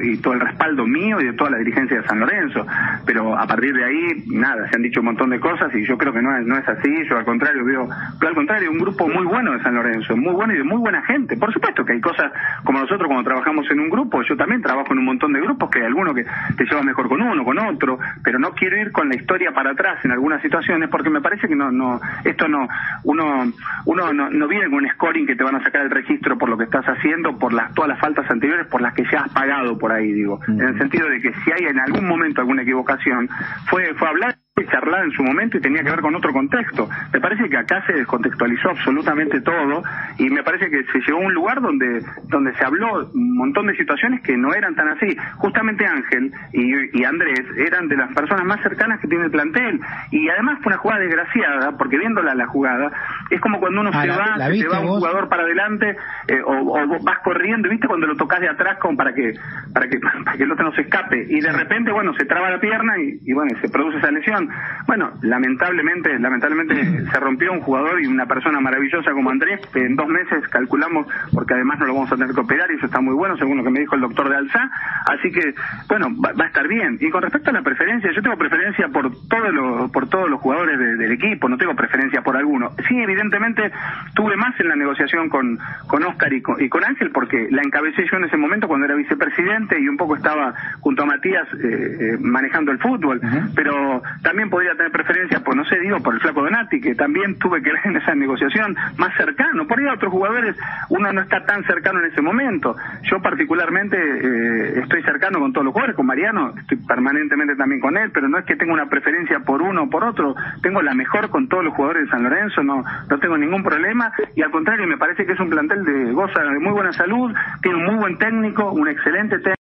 y 0.03 0.17
todo 0.19 0.35
el 0.35 0.41
respaldo 0.41 0.87
mío 0.87 1.21
y 1.21 1.27
de 1.27 1.33
toda 1.33 1.51
la 1.51 1.59
dirigencia 1.59 2.01
de 2.01 2.07
San 2.07 2.19
Lorenzo, 2.19 2.67
pero 3.07 3.39
a 3.39 3.47
partir 3.47 3.73
de 3.75 3.85
ahí, 3.85 4.25
nada, 4.27 4.69
se 4.69 4.77
han 4.77 4.83
dicho 4.83 5.01
un 5.01 5.07
montón 5.07 5.31
de 5.31 5.41
cosas 5.41 5.75
y 5.75 5.85
yo 5.87 5.97
creo 5.97 6.13
que 6.13 6.23
no 6.23 6.37
es, 6.37 6.47
no 6.47 6.57
es 6.59 6.69
así, 6.69 6.91
yo 7.09 7.17
al 7.17 7.25
contrario 7.25 7.65
veo, 7.65 7.89
pero 8.19 8.31
al 8.31 8.35
contrario, 8.35 8.71
un 8.71 8.79
grupo 8.79 9.09
muy 9.09 9.25
bueno 9.25 9.53
de 9.53 9.63
San 9.63 9.75
Lorenzo, 9.75 10.17
muy 10.17 10.33
bueno 10.33 10.55
y 10.55 10.59
de 10.59 10.65
muy 10.65 10.79
buena 10.79 11.03
gente, 11.03 11.37
por 11.37 11.53
supuesto 11.53 11.85
que 11.85 11.93
hay 11.93 12.01
cosas 12.01 12.33
como 12.65 12.81
nosotros 12.81 13.07
cuando 13.07 13.25
trabajamos 13.25 13.71
en 13.71 13.81
un 13.81 13.91
grupo, 13.91 14.23
yo 14.23 14.37
también 14.37 14.61
trabajo 14.61 14.93
en 14.93 14.99
un 14.99 15.05
montón 15.05 15.33
de 15.33 15.41
grupos, 15.41 15.71
que 15.71 15.81
hay 15.81 15.87
algunos 15.87 16.15
que 16.15 16.25
te 16.57 16.65
llevan 16.65 16.87
mejor 16.87 17.09
con 17.09 17.23
uno, 17.23 17.45
con 17.45 17.59
otro, 17.59 17.99
pero 18.23 18.39
no 18.39 18.53
quiero 18.53 18.77
ir 18.77 18.93
con 18.93 19.09
la 19.09 19.15
historia 19.15 19.53
para 19.53 19.71
atrás 19.71 20.05
en 20.05 20.11
algunas 20.11 20.43
situaciones 20.43 20.89
porque 20.89 21.11
me 21.11 21.21
parece 21.21 21.49
que 21.49 21.57
no, 21.57 21.71
no, 21.71 22.01
esto 22.25 22.49
no, 22.49 22.69
uno, 23.05 23.53
uno 23.87 24.13
no, 24.13 24.31
no 24.31 24.49
viene 24.49 24.67
con 24.67 24.85
un 24.85 24.91
scoring 24.91 25.27
que 25.27 25.37
te 25.37 25.45
van 25.45 25.57
a 25.57 25.63
sacar 25.63 25.83
el 25.83 25.91
registro 25.91 26.37
por 26.37 26.49
lo 26.49 26.59
que 26.59 26.65
estás 26.65 26.85
haciendo, 26.87 27.39
por 27.39 27.53
las, 27.53 27.73
todas 27.75 27.89
las 27.89 28.01
faltas 28.01 28.29
anteriores, 28.31 28.67
por 28.67 28.81
las 28.81 28.95
que 28.95 29.05
ya 29.11 29.21
has 29.21 29.33
pagado 29.45 29.77
por 29.79 29.93
ahí, 29.93 30.13
digo, 30.13 30.41
en 30.49 30.61
el 30.61 30.79
sentido 30.79 31.09
de 31.09 31.21
que 31.21 31.33
si 31.33 31.53
hay 31.53 31.67
en 31.67 31.79
algún 31.79 32.07
momento 32.09 32.41
alguna 32.41 32.63
equivocación, 32.63 33.29
fue, 33.69 33.95
fue 33.95 34.09
hablar 34.09 34.37
charlar 34.63 35.05
en 35.05 35.11
su 35.11 35.23
momento 35.25 35.59
y 35.59 35.61
tenía 35.61 35.83
que 35.83 35.91
ver 35.91 36.01
con 36.01 36.15
otro 36.15 36.33
contexto. 36.33 36.89
Me 37.13 37.21
parece 37.21 37.49
que 37.49 37.57
acá 37.57 37.85
se 37.87 37.93
descontextualizó 37.93 38.71
absolutamente 38.71 39.41
todo 39.41 39.83
y 40.17 40.31
me 40.31 40.45
parece 40.45 40.71
que 40.71 40.85
se 40.93 41.01
llegó 41.01 41.19
a 41.19 41.27
un 41.27 41.35
lugar 41.35 41.61
donde 41.61 42.05
donde 42.29 42.55
se 42.55 42.65
habló 42.65 43.11
un 43.13 43.37
montón 43.37 43.67
de 43.67 43.77
situaciones 43.77 44.23
que 44.23 44.37
no 44.37 44.55
eran 44.55 44.77
tan 44.77 44.89
así. 44.89 45.17
Justamente 45.39 45.85
Ángel 45.85 46.33
y, 46.53 47.05
Andrés 47.05 47.45
eran 47.59 47.89
de 47.89 47.97
las 47.97 48.15
personas 48.15 48.45
más 48.47 48.63
cercanas 48.63 49.01
que 49.01 49.09
tiene 49.09 49.25
el 49.25 49.31
plantel 49.31 49.81
y 50.11 50.29
además 50.29 50.59
fue 50.63 50.73
una 50.73 50.79
jugada 50.79 51.01
desgraciada 51.01 51.77
porque 51.77 51.99
viéndola 51.99 52.35
la 52.35 52.47
jugada 52.47 52.93
es 53.31 53.41
como 53.41 53.59
cuando 53.61 53.81
uno 53.81 53.91
ah, 53.93 54.03
se 54.03 54.09
va, 54.09 54.49
se 54.55 54.69
va 54.69 54.81
un 54.81 54.87
jugador 54.87 55.29
para 55.29 55.43
adelante 55.43 55.97
eh, 56.29 56.41
o, 56.45 56.87
vas 57.03 57.19
corriendo, 57.25 57.69
¿viste? 57.69 57.89
Cuando 57.89 58.07
lo 58.07 58.17
tocas 58.17 58.41
de 58.41 58.49
atrás 58.49 58.79
como 58.79 58.97
para 58.97 59.13
que 59.13 59.35
para 59.73 59.89
que 59.89 59.99
para 60.25 60.37
que 60.37 60.45
el 60.45 60.53
otro 60.53 60.65
no 60.65 60.73
se 60.75 60.83
escape 60.83 61.27
y 61.29 61.41
de 61.41 61.53
repente, 61.53 61.91
bueno, 61.91 62.15
se 62.15 62.25
traba 62.25 62.51
la 62.51 62.61
pierna 62.61 62.99
y, 62.99 63.19
y 63.25 63.33
bueno, 63.33 63.51
se 63.61 63.69
produce 63.69 63.99
esa 63.99 64.11
lesión 64.11 64.44
bueno, 64.87 65.13
lamentablemente, 65.23 66.19
lamentablemente 66.19 67.05
se 67.11 67.21
rompió 67.21 67.53
un 67.53 67.61
jugador 67.61 68.03
y 68.03 68.07
una 68.07 68.27
persona 68.27 68.61
maravillosa 68.61 69.13
como 69.13 69.31
Andrés, 69.31 69.61
que 69.73 69.85
en 69.85 69.97
dos 69.97 70.09
meses 70.09 70.47
calculamos, 70.49 71.07
porque 71.33 71.55
además 71.55 71.79
no 71.79 71.87
lo 71.87 71.95
vamos 71.95 72.13
a 72.13 72.17
tener 72.17 72.35
que 72.35 72.41
operar 72.41 72.71
y 72.71 72.77
eso 72.77 72.87
está 72.87 73.01
muy 73.01 73.15
bueno, 73.15 73.37
según 73.37 73.59
lo 73.59 73.65
que 73.65 73.71
me 73.71 73.81
dijo 73.81 73.95
el 73.95 74.03
doctor 74.03 74.29
de 74.29 74.37
Alza, 74.37 74.71
así 75.07 75.31
que, 75.31 75.55
bueno, 75.89 76.09
va, 76.21 76.45
a 76.45 76.47
estar 76.47 76.69
bien. 76.69 76.99
Y 77.01 77.11
con 77.11 77.23
respecto 77.23 77.51
a 77.51 77.53
la 77.53 77.63
preferencia, 77.63 78.11
yo 78.13 78.23
tengo 78.23 78.37
preferencia 78.37 78.89
por 78.89 79.11
todos 79.29 79.53
los, 79.53 79.91
por 79.91 80.09
todos 80.09 80.29
los 80.29 80.41
jugadores 80.41 80.79
del 80.79 81.13
equipo, 81.13 81.49
no 81.49 81.57
tengo 81.57 81.75
preferencia 81.75 82.23
por 82.23 82.37
alguno. 82.37 82.73
Sí, 82.89 82.97
evidentemente, 82.99 83.71
tuve 84.15 84.37
más 84.37 84.59
en 84.61 84.69
la 84.69 84.77
negociación 84.77 85.29
con, 85.29 85.59
con 85.87 86.03
Oscar 86.05 86.33
y 86.33 86.43
con, 86.43 86.63
y 86.63 86.69
con 86.69 86.85
Ángel, 86.85 87.11
porque 87.11 87.49
la 87.51 87.63
encabecé 87.63 88.05
yo 88.11 88.17
en 88.17 88.25
ese 88.25 88.37
momento 88.37 88.69
cuando 88.69 88.87
era 88.87 88.95
vicepresidente 88.95 89.81
y 89.81 89.89
un 89.89 89.97
poco 89.97 90.17
estaba 90.17 90.55
junto 90.81 91.03
a 91.03 91.07
Matías 91.07 91.47
eh, 91.55 91.97
eh, 92.01 92.19
manejando 92.21 92.73
el 92.73 92.79
fútbol, 92.79 93.21
pero 93.55 94.03
también 94.23 94.34
podría 94.51 94.75
tener 94.75 94.93
preferencia, 94.93 95.41
pues 95.41 95.57
no 95.57 95.65
sé, 95.65 95.79
digo, 95.79 96.01
por 96.01 96.15
el 96.15 96.21
flaco 96.21 96.43
Donati, 96.43 96.81
que 96.81 96.95
también 96.95 97.39
tuve 97.39 97.63
que 97.63 97.73
ver 97.73 97.81
en 97.85 97.97
esa 97.97 98.15
negociación 98.15 98.77
más 98.97 99.17
cercano. 99.17 99.67
Por 99.67 99.79
ahí 99.79 99.87
a 99.87 99.95
otros 99.95 100.13
jugadores 100.13 100.57
uno 100.91 101.13
no 101.13 101.21
está 101.21 101.45
tan 101.45 101.65
cercano 101.65 102.01
en 102.01 102.07
ese 102.07 102.21
momento. 102.21 102.77
Yo 103.03 103.21
particularmente 103.21 103.97
eh, 103.97 104.81
estoy 104.81 105.03
cercano 105.03 105.41
con 105.41 105.53
todos 105.53 105.65
los 105.65 105.73
jugadores, 105.73 105.97
con 105.97 106.07
Mariano, 106.07 106.55
estoy 106.59 106.79
permanentemente 106.79 107.57
también 107.57 107.81
con 107.81 107.97
él, 107.97 108.11
pero 108.13 108.29
no 108.29 108.39
es 108.39 108.45
que 108.45 108.57
tenga 108.57 108.73
una 108.73 108.89
preferencia 108.89 109.41
por 109.41 109.63
uno 109.63 109.85
o 109.85 109.91
por 109.91 110.05
otro, 110.05 110.35
tengo 110.63 110.83
la 110.83 110.95
mejor 110.95 111.31
con 111.31 111.49
todos 111.49 111.65
los 111.65 111.75
jugadores 111.75 112.05
de 112.05 112.11
San 112.11 112.23
Lorenzo, 112.23 112.63
no, 112.63 112.85
no 113.09 113.19
tengo 113.19 113.37
ningún 113.39 113.63
problema 113.63 114.13
y 114.35 114.43
al 114.43 114.51
contrario 114.51 114.87
me 114.87 114.99
parece 114.99 115.25
que 115.25 115.33
es 115.33 115.41
un 115.41 115.51
plantel 115.51 115.85
de 115.85 116.13
goza 116.13 116.43
de 116.43 116.59
muy 116.59 116.73
buena 116.73 116.93
salud, 116.93 117.35
tiene 117.63 117.79
un 117.79 117.85
muy 117.85 117.97
buen 117.97 118.19
técnico, 118.19 118.73
un 118.73 118.89
excelente 118.89 119.37
técnico 119.39 119.64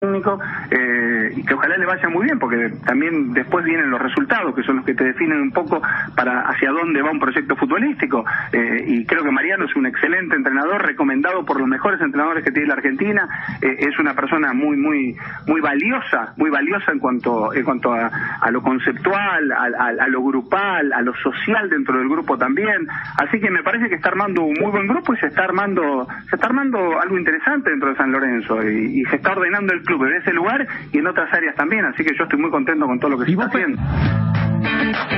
técnico 0.00 0.38
eh, 0.70 1.30
y 1.36 1.44
que 1.44 1.52
ojalá 1.52 1.76
le 1.76 1.84
vaya 1.84 2.08
muy 2.08 2.24
bien 2.24 2.38
porque 2.38 2.70
también 2.86 3.34
después 3.34 3.62
vienen 3.66 3.90
los 3.90 4.00
resultados 4.00 4.54
que 4.54 4.62
son 4.62 4.76
los 4.76 4.86
que 4.86 4.94
te 4.94 5.04
definen 5.04 5.42
un 5.42 5.50
poco 5.50 5.82
para 6.16 6.40
hacia 6.48 6.70
dónde 6.70 7.02
va 7.02 7.10
un 7.10 7.20
proyecto 7.20 7.54
futbolístico. 7.54 8.24
Eh, 8.50 8.82
y 8.86 9.04
creo 9.04 9.22
que 9.22 9.30
Mariano 9.30 9.66
es 9.66 9.76
un 9.76 9.84
excelente 9.84 10.36
entrenador 10.36 10.86
recomendado 10.86 11.44
por 11.44 11.60
los 11.60 11.68
mejores 11.68 12.00
entrenadores 12.00 12.42
que 12.42 12.50
tiene 12.50 12.68
la 12.68 12.74
Argentina. 12.76 13.28
Eh, 13.60 13.76
es 13.78 13.98
una 13.98 14.14
persona 14.14 14.54
muy 14.54 14.74
muy 14.78 15.14
muy 15.46 15.60
valiosa 15.60 16.32
muy 16.38 16.48
valiosa 16.48 16.92
en 16.92 16.98
cuanto 16.98 17.52
en 17.52 17.62
cuanto 17.62 17.92
a, 17.92 18.10
a 18.40 18.50
lo 18.50 18.62
conceptual 18.62 19.52
a, 19.52 20.08
lo 20.08 20.22
grupal 20.22 20.94
a 20.94 21.02
lo 21.02 21.14
social 21.16 21.68
dentro 21.68 21.98
del 21.98 22.08
grupo 22.08 22.38
también. 22.38 22.88
Así 23.18 23.38
que 23.38 23.50
me 23.50 23.62
parece 23.62 23.90
que 23.90 23.96
está 23.96 24.08
armando 24.08 24.44
un 24.44 24.56
muy 24.58 24.70
buen 24.70 24.86
grupo 24.86 25.12
y 25.12 25.18
se 25.18 25.26
está 25.26 25.44
armando 25.44 26.08
se 26.30 26.36
está 26.36 26.46
armando 26.46 26.98
algo 26.98 27.18
interesante 27.18 27.68
dentro 27.68 27.90
de 27.90 27.96
San 27.96 28.10
Lorenzo. 28.10 28.62
Y, 28.62 29.02
y 29.02 29.04
se 29.04 29.16
está 29.16 29.32
ordenando 29.32 29.74
el 29.74 29.89
club 29.90 30.06
en 30.06 30.22
ese 30.22 30.32
lugar 30.32 30.66
y 30.92 30.98
en 30.98 31.06
otras 31.06 31.32
áreas 31.32 31.56
también, 31.56 31.84
así 31.84 32.04
que 32.04 32.10
yo 32.16 32.24
estoy 32.24 32.38
muy 32.38 32.50
contento 32.50 32.86
con 32.86 32.98
todo 33.00 33.10
lo 33.10 33.18
que 33.18 33.24
se 33.26 33.32
está 33.32 33.46
haciendo. 33.46 33.82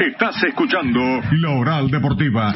Estás 0.06 0.42
escuchando 0.44 1.00
La 1.32 1.50
Oral 1.50 1.90
Deportiva. 1.90 2.54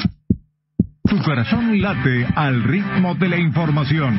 Tu 1.05 1.19
corazón 1.23 1.81
late 1.81 2.27
al 2.35 2.63
ritmo 2.65 3.15
de 3.15 3.29
la 3.29 3.37
información. 3.37 4.19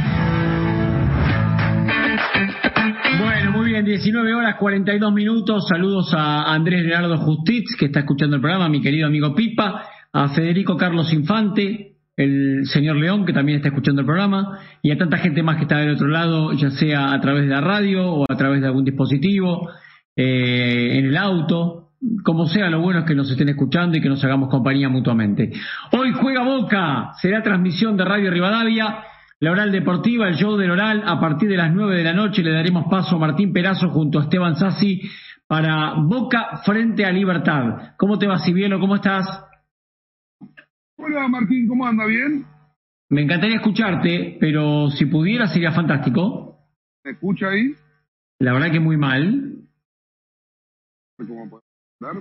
Bueno, 3.20 3.52
muy 3.52 3.66
bien, 3.72 3.84
19 3.84 4.34
horas 4.36 4.56
42 4.58 5.14
minutos. 5.14 5.68
Saludos 5.68 6.14
a 6.14 6.54
Andrés 6.54 6.86
Leonardo 6.86 7.18
Justiz, 7.18 7.76
que 7.78 7.88
está 7.88 8.02
escuchando 8.02 8.36
el 8.36 8.42
programa, 8.42 8.70
mi 8.70 8.82
querido 8.82 9.08
amigo 9.08 9.34
Pipa, 9.34 9.84
a 10.14 10.30
Federico 10.30 10.78
Carlos 10.78 11.12
Infante, 11.12 11.97
el 12.18 12.66
señor 12.66 12.96
León, 12.96 13.26
que 13.26 13.32
también 13.32 13.58
está 13.58 13.70
escuchando 13.70 14.02
el 14.02 14.08
programa, 14.08 14.60
y 14.82 14.92
a 14.92 14.98
tanta 14.98 15.18
gente 15.18 15.44
más 15.44 15.58
que 15.58 15.64
está 15.64 15.78
del 15.78 15.92
otro 15.92 16.08
lado, 16.08 16.52
ya 16.54 16.72
sea 16.72 17.14
a 17.14 17.22
través 17.22 17.44
de 17.44 17.50
la 17.50 17.62
radio 17.62 18.12
o 18.12 18.26
a 18.28 18.36
través 18.36 18.60
de 18.60 18.68
algún 18.68 18.84
dispositivo, 18.84 19.70
eh, 20.16 20.98
en 20.98 21.06
el 21.06 21.16
auto, 21.16 21.92
como 22.24 22.48
sea, 22.48 22.70
lo 22.72 22.82
bueno 22.82 23.02
es 23.02 23.06
que 23.06 23.14
nos 23.14 23.30
estén 23.30 23.50
escuchando 23.50 23.98
y 23.98 24.02
que 24.02 24.10
nos 24.10 24.24
hagamos 24.24 24.50
compañía 24.50 24.90
mutuamente. 24.90 25.52
Hoy 25.92 26.12
juega 26.12 26.44
Boca, 26.44 27.12
será 27.22 27.44
transmisión 27.44 27.96
de 27.96 28.06
Radio 28.06 28.32
Rivadavia, 28.32 29.04
la 29.40 29.52
oral 29.52 29.72
deportiva, 29.72 30.28
el 30.28 30.36
show 30.36 30.58
del 30.58 30.72
oral, 30.72 31.04
a 31.06 31.20
partir 31.20 31.48
de 31.50 31.58
las 31.58 31.72
nueve 31.72 31.98
de 31.98 32.04
la 32.04 32.14
noche 32.14 32.42
le 32.42 32.52
daremos 32.52 32.86
paso 32.90 33.16
a 33.16 33.20
Martín 33.20 33.54
Perazo 33.54 33.90
junto 33.90 34.18
a 34.18 34.24
Esteban 34.24 34.56
Sassi 34.56 35.02
para 35.48 35.94
Boca 36.00 36.62
frente 36.66 37.06
a 37.06 37.12
Libertad. 37.12 37.94
¿Cómo 37.96 38.18
te 38.18 38.26
va, 38.26 38.40
Sibielo? 38.40 38.80
¿Cómo 38.80 38.96
estás? 38.96 39.47
Hola 41.00 41.28
Martín, 41.28 41.68
¿cómo 41.68 41.86
anda? 41.86 42.06
¿Bien? 42.06 42.44
Me 43.10 43.22
encantaría 43.22 43.58
escucharte, 43.58 44.38
pero 44.40 44.90
si 44.90 45.06
pudiera 45.06 45.48
sería 45.48 45.72
fantástico. 45.72 46.58
¿Me 47.04 47.12
escucha 47.12 47.50
ahí? 47.50 47.74
La 48.40 48.54
verdad 48.54 48.72
que 48.72 48.80
muy 48.80 48.98
mal. 48.98 49.54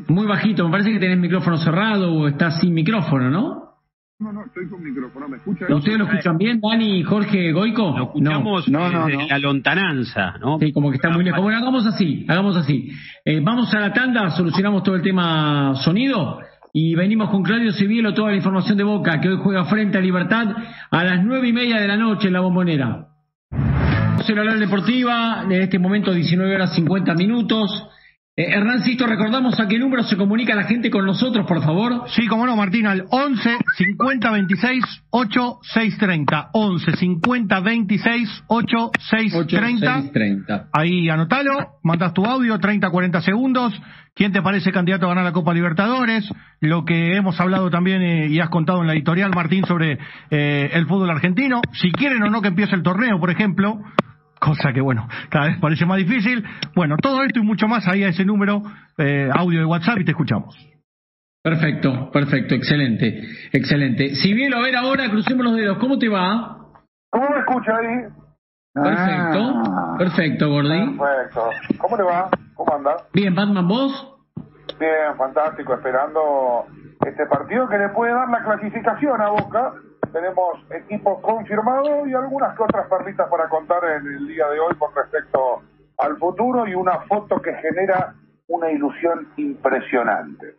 Muy 0.09 0.27
bajito, 0.27 0.65
me 0.67 0.71
parece 0.71 0.93
que 0.93 0.99
tenés 0.99 1.19
micrófono 1.19 1.57
cerrado 1.57 2.13
o 2.13 2.29
estás 2.29 2.61
sin 2.61 2.75
micrófono, 2.75 3.31
¿no? 3.31 3.67
No, 4.19 4.33
no, 4.33 4.45
estoy 4.47 4.69
con 4.69 4.83
micrófono, 4.83 5.29
¿me 5.29 5.37
escucha? 5.39 5.67
¿Ustedes 5.75 5.99
lo 5.99 6.05
escuchan 6.07 6.39
bien, 6.39 6.61
Dani 6.61 7.01
y 7.01 7.03
Jorge 7.03 7.53
Goico? 7.53 7.95
Lo 7.97 8.05
escuchamos 8.05 8.69
no. 8.69 8.91
No, 8.91 9.07
desde 9.07 9.27
la 9.27 9.39
lontananza, 9.39 10.39
¿no? 10.39 10.59
Sí, 10.59 10.73
como 10.73 10.91
que 10.91 10.97
está 10.97 11.11
muy 11.11 11.25
lejos. 11.25 11.43
Bueno, 11.43 11.59
hagamos 11.59 11.87
así, 11.87 12.25
hagamos 12.29 12.57
así. 12.57 12.91
Eh, 13.25 13.41
vamos 13.43 13.73
a 13.75 13.81
la 13.81 13.93
tanda, 13.93 14.31
solucionamos 14.31 14.83
todo 14.83 14.97
el 14.97 15.03
tema 15.03 15.75
sonido 15.77 16.41
y 16.79 16.95
venimos 16.95 17.31
con 17.31 17.43
Claudio 17.43 17.73
Civielo, 17.73 18.13
toda 18.13 18.33
la 18.33 18.37
información 18.37 18.77
de 18.77 18.85
Boca, 18.85 19.19
que 19.19 19.31
hoy 19.31 19.39
juega 19.43 19.65
frente 19.65 19.97
a 19.97 20.01
Libertad 20.03 20.49
a 20.91 21.05
las 21.05 21.25
nueve 21.25 21.49
y 21.49 21.53
media 21.55 21.81
de 21.81 21.89
la 21.89 21.97
noche 21.97 22.27
en 22.27 22.35
la 22.35 22.41
bombonera. 22.41 23.07
La 24.29 24.55
deportiva, 24.57 25.45
en 25.45 25.53
este 25.53 25.79
momento 25.79 26.13
19 26.13 26.55
horas 26.55 26.75
50 26.75 27.15
minutos. 27.15 27.89
Eh, 28.39 28.51
Hernancito, 28.51 29.07
recordamos 29.07 29.59
a 29.59 29.67
qué 29.67 29.79
número 29.79 30.03
se 30.03 30.15
comunica 30.15 30.55
la 30.55 30.65
gente 30.65 30.91
con 30.91 31.07
nosotros, 31.07 31.47
por 31.47 31.63
favor. 31.63 32.03
Sí, 32.09 32.27
como 32.27 32.45
no, 32.45 32.55
Martín, 32.55 32.87
al 32.87 33.07
11 33.09 33.57
50 33.79 34.31
26 34.31 34.85
8 35.09 35.59
6 35.63 35.97
30. 35.97 36.51
11 36.53 36.97
50 36.97 37.61
26 37.61 38.45
8 38.49 38.91
6 39.09 39.33
30. 39.47 40.69
Ahí 40.71 41.09
anotalo, 41.09 41.79
mandas 41.83 42.13
tu 42.13 42.27
audio, 42.27 42.59
30 42.59 42.91
40 42.91 43.23
segundos. 43.23 43.73
¿Quién 44.15 44.33
te 44.33 44.43
parece 44.43 44.71
candidato 44.71 45.07
a 45.07 45.09
ganar 45.09 45.25
la 45.25 45.33
Copa 45.33 45.55
Libertadores? 45.55 46.31
Lo 46.61 46.85
que 46.85 47.17
hemos 47.17 47.41
hablado 47.41 47.71
también 47.71 48.03
eh, 48.03 48.27
y 48.29 48.41
has 48.41 48.51
contado 48.51 48.83
en 48.83 48.87
la 48.87 48.93
editorial, 48.93 49.31
Martín, 49.35 49.65
sobre 49.65 49.99
eh, 50.31 50.71
el 50.75 50.87
fútbol 50.87 51.09
argentino. 51.09 51.63
Si 51.73 51.91
quieren 51.91 52.23
o 52.23 52.29
no 52.29 52.43
que 52.43 52.49
empiece 52.49 52.75
el 52.75 52.83
torneo, 52.83 53.19
por 53.19 53.31
ejemplo 53.31 53.81
cosa 54.41 54.73
que 54.73 54.81
bueno, 54.81 55.09
cada 55.31 55.47
vez 55.47 55.59
parece 55.61 55.87
más 55.87 55.99
difícil. 55.99 56.45
Bueno, 56.75 56.97
todo 56.97 57.23
esto 57.23 57.41
y 57.41 57.43
mucho 57.43 57.69
más 57.69 57.87
ahí 57.89 58.05
a 58.05 58.09
ese 58.09 58.25
número, 58.25 58.63
eh, 58.99 59.29
audio 59.33 59.61
de 59.61 59.67
WhatsApp 59.67 59.99
y 60.01 60.05
te 60.05 60.13
escuchamos. 60.13 60.57
Perfecto, 61.43 62.11
perfecto, 62.11 62.55
excelente, 62.55 63.23
excelente. 63.53 64.17
Si 64.17 64.35
bien 64.35 64.51
lo 64.51 64.63
ver 64.63 64.77
ahora, 64.77 65.09
crucemos 65.09 65.45
los 65.45 65.57
dedos, 65.57 65.79
¿cómo 65.79 65.99
te 65.99 66.09
va? 66.09 66.59
¿Cómo 67.11 67.29
me 67.31 67.39
escucha 67.39 67.73
ahí? 67.77 68.13
Perfecto, 68.75 69.55
ah. 69.65 69.95
perfecto, 69.97 70.51
Gordy. 70.51 70.99
Perfecto. 70.99 71.51
¿Cómo 71.79 71.97
le 71.97 72.03
va? 72.03 72.29
¿Cómo 72.55 72.75
anda? 72.75 72.97
Bien, 73.15 73.35
Batman, 73.35 73.69
¿vos? 73.69 74.17
Bien, 74.79 75.17
fantástico, 75.17 75.75
esperando 75.75 76.67
este 77.07 77.27
partido 77.27 77.69
que 77.69 77.79
le 77.79 77.89
puede 77.91 78.13
dar 78.13 78.29
la 78.29 78.43
clasificación 78.43 79.21
a 79.21 79.29
Boca 79.29 79.73
tenemos 80.13 80.59
equipos 80.71 81.21
confirmados 81.21 82.09
y 82.09 82.15
algunas 82.15 82.57
que 82.57 82.63
otras 82.63 82.89
perlitas 82.89 83.29
para 83.29 83.49
contar 83.49 83.79
en 83.85 84.07
el 84.07 84.29
día 84.29 84.47
de 84.49 84.61
hoy 84.61 84.75
con 84.79 84.95
respecto 84.95 85.63
al 85.99 86.17
futuro 86.17 86.67
y 86.67 86.75
una 86.75 87.01
foto 87.01 87.41
que 87.41 87.55
genera 87.55 88.15
una 88.49 88.71
ilusión 88.71 89.29
impresionante. 89.37 90.57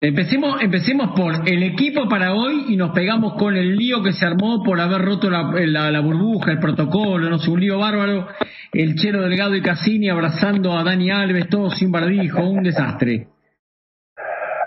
Empecemos, 0.00 0.60
empecemos 0.60 1.12
por 1.14 1.48
el 1.48 1.62
equipo 1.62 2.08
para 2.08 2.32
hoy 2.32 2.64
y 2.68 2.76
nos 2.76 2.90
pegamos 2.90 3.34
con 3.34 3.54
el 3.54 3.76
lío 3.76 4.02
que 4.02 4.12
se 4.12 4.26
armó 4.26 4.60
por 4.64 4.80
haber 4.80 5.00
roto 5.00 5.30
la, 5.30 5.42
la, 5.52 6.00
burbuja, 6.00 6.50
el 6.50 6.58
protocolo, 6.58 7.30
no 7.30 7.38
sé, 7.38 7.48
un 7.48 7.60
lío 7.60 7.78
bárbaro. 7.78 8.26
El 8.72 8.96
Chelo 8.96 9.22
Delgado 9.22 9.54
y 9.54 9.62
Cassini 9.62 10.10
abrazando 10.10 10.76
a 10.76 10.82
Dani 10.82 11.12
Alves, 11.12 11.48
todo 11.48 11.70
sin 11.70 11.92
barbijo, 11.92 12.42
un 12.42 12.64
desastre. 12.64 13.28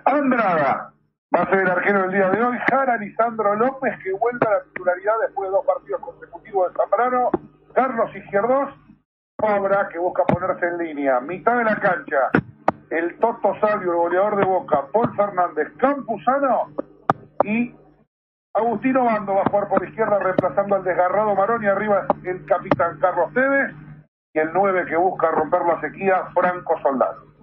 Andrada, 0.05 0.93
Va 1.33 1.41
a 1.41 1.49
ser 1.49 1.59
el 1.59 1.69
arquero 1.69 2.01
del 2.03 2.11
día 2.11 2.29
de 2.29 2.43
hoy, 2.43 2.57
Jara 2.69 2.97
Lisandro 2.97 3.55
López, 3.55 3.93
que 4.03 4.13
vuelve 4.13 4.47
a 4.47 4.51
la 4.51 4.63
titularidad 4.63 5.13
después 5.21 5.49
de 5.49 5.55
dos 5.55 5.65
partidos 5.65 6.01
consecutivos 6.01 6.71
de 6.71 6.77
Zambrano. 6.77 7.31
Carlos 7.73 8.15
Izquierdos, 8.15 8.73
Cobra, 9.35 9.89
que 9.89 9.99
busca 9.99 10.23
ponerse 10.25 10.65
en 10.65 10.77
línea. 10.77 11.19
Mitad 11.19 11.57
de 11.57 11.63
la 11.65 11.75
cancha, 11.77 12.29
el 12.89 13.17
Toto 13.19 13.55
Salvio, 13.59 13.91
el 13.91 13.97
goleador 13.97 14.37
de 14.37 14.45
Boca, 14.45 14.87
Paul 14.93 15.15
Fernández, 15.15 15.67
Campuzano 15.77 16.71
y 17.43 17.75
Agustino 18.53 19.03
Bando 19.03 19.35
va 19.35 19.41
a 19.41 19.49
jugar 19.49 19.67
por 19.67 19.85
izquierda 19.85 20.17
reemplazando 20.19 20.75
al 20.75 20.83
desgarrado 20.85 21.35
Marón 21.35 21.61
y 21.61 21.67
arriba 21.67 22.07
el 22.23 22.45
capitán 22.45 22.97
Carlos 22.99 23.33
Tevez 23.33 23.75
y 24.33 24.39
el 24.39 24.53
9 24.53 24.85
que 24.85 24.95
busca 24.95 25.29
romper 25.31 25.61
la 25.63 25.81
sequía, 25.81 26.23
Franco 26.33 26.79
Soldado. 26.81 27.34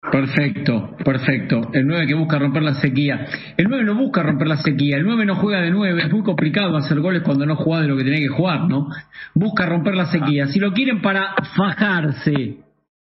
Perfecto, 0.00 0.96
perfecto. 1.04 1.70
El 1.72 1.86
9 1.86 2.06
que 2.06 2.14
busca 2.14 2.38
romper 2.38 2.62
la 2.62 2.74
sequía. 2.74 3.26
El 3.56 3.68
9 3.68 3.84
no 3.84 3.94
busca 3.96 4.22
romper 4.22 4.46
la 4.46 4.56
sequía. 4.56 4.96
El 4.96 5.04
9 5.04 5.26
no 5.26 5.36
juega 5.36 5.60
de 5.60 5.70
9. 5.70 6.02
Es 6.02 6.12
muy 6.12 6.22
complicado 6.22 6.76
hacer 6.76 7.00
goles 7.00 7.22
cuando 7.22 7.44
no 7.44 7.56
juega 7.56 7.82
de 7.82 7.88
lo 7.88 7.96
que 7.96 8.04
tiene 8.04 8.20
que 8.20 8.28
jugar, 8.28 8.68
¿no? 8.68 8.88
Busca 9.34 9.66
romper 9.66 9.96
la 9.96 10.06
sequía. 10.06 10.46
Si 10.46 10.60
lo 10.60 10.72
quieren 10.72 11.02
para 11.02 11.34
fajarse, 11.56 12.58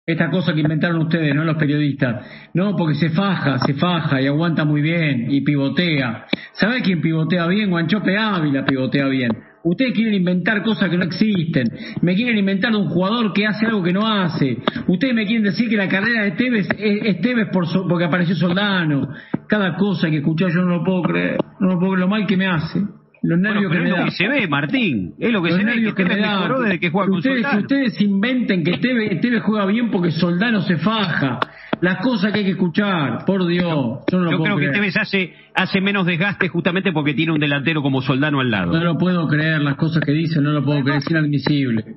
esta 0.06 0.30
cosa 0.30 0.54
que 0.54 0.60
inventaron 0.60 0.98
ustedes, 1.02 1.34
¿no? 1.34 1.44
Los 1.44 1.56
periodistas. 1.56 2.26
No, 2.54 2.76
porque 2.76 2.94
se 2.94 3.10
faja, 3.10 3.58
se 3.58 3.74
faja 3.74 4.22
y 4.22 4.26
aguanta 4.26 4.64
muy 4.64 4.80
bien 4.80 5.26
y 5.30 5.40
pivotea. 5.40 6.26
¿Sabe 6.52 6.80
quién 6.82 7.00
pivotea 7.00 7.46
bien? 7.48 7.70
Guanchope 7.70 8.16
Ávila 8.16 8.64
pivotea 8.64 9.06
bien. 9.08 9.32
Ustedes 9.64 9.94
quieren 9.94 10.12
inventar 10.12 10.62
cosas 10.62 10.90
que 10.90 10.98
no 10.98 11.04
existen. 11.04 11.64
Me 12.02 12.14
quieren 12.14 12.36
inventar 12.36 12.74
un 12.76 12.88
jugador 12.88 13.32
que 13.32 13.46
hace 13.46 13.64
algo 13.64 13.82
que 13.82 13.94
no 13.94 14.06
hace. 14.06 14.58
Ustedes 14.86 15.14
me 15.14 15.24
quieren 15.24 15.42
decir 15.42 15.70
que 15.70 15.76
la 15.76 15.88
carrera 15.88 16.24
de 16.24 16.32
Tevez 16.32 16.68
es, 16.78 17.20
Tevez 17.22 17.48
por 17.50 17.64
porque 17.88 18.04
apareció 18.04 18.34
Soldano. 18.34 19.08
Cada 19.48 19.74
cosa 19.76 20.10
que 20.10 20.18
escuché 20.18 20.46
yo 20.50 20.62
no 20.62 20.76
lo 20.76 20.84
puedo 20.84 21.02
creer. 21.02 21.38
No 21.60 21.68
lo 21.68 21.78
puedo 21.78 21.92
creer 21.92 22.00
lo 22.00 22.08
mal 22.08 22.26
que 22.26 22.36
me 22.36 22.46
hace. 22.46 22.82
Los 23.22 23.38
nervios 23.38 23.72
que 23.72 23.78
me 23.78 23.84
es 23.88 23.98
lo 23.98 24.04
que 24.04 24.10
se 24.10 24.28
ve, 24.28 24.46
Martín. 24.48 25.14
Es 25.18 25.32
lo 25.32 25.42
que 25.42 25.52
se 25.52 25.64
ve. 25.64 25.94
Que, 25.96 26.04
me 26.04 26.16
da. 26.18 26.46
Desde 26.62 26.78
que 26.78 26.90
juega 26.90 27.10
ustedes, 27.10 27.46
con 27.46 27.58
ustedes 27.60 28.00
inventen 28.02 28.64
que 28.64 28.76
Tevez, 28.76 29.18
Tevez 29.22 29.42
juega 29.42 29.64
bien 29.64 29.90
porque 29.90 30.10
Soldano 30.10 30.60
se 30.60 30.76
faja 30.76 31.40
las 31.84 31.98
cosas 31.98 32.32
que 32.32 32.38
hay 32.38 32.44
que 32.46 32.52
escuchar, 32.52 33.26
por 33.26 33.46
Dios. 33.46 34.00
Yo, 34.10 34.18
no 34.18 34.42
creo 34.42 34.56
que 34.56 34.70
Tevez 34.70 34.96
hace, 34.96 35.34
hace 35.54 35.82
menos 35.82 36.06
desgaste 36.06 36.48
justamente 36.48 36.92
porque 36.92 37.12
tiene 37.12 37.32
un 37.32 37.38
delantero 37.38 37.82
como 37.82 38.00
Soldano 38.00 38.40
al 38.40 38.50
lado. 38.50 38.72
No 38.72 38.82
lo 38.82 38.96
puedo 38.96 39.28
creer, 39.28 39.60
las 39.60 39.76
cosas 39.76 40.02
que 40.02 40.12
dice, 40.12 40.40
no 40.40 40.52
lo 40.52 40.64
puedo 40.64 40.82
creer, 40.82 40.98
es 40.98 41.10
inadmisible. 41.10 41.96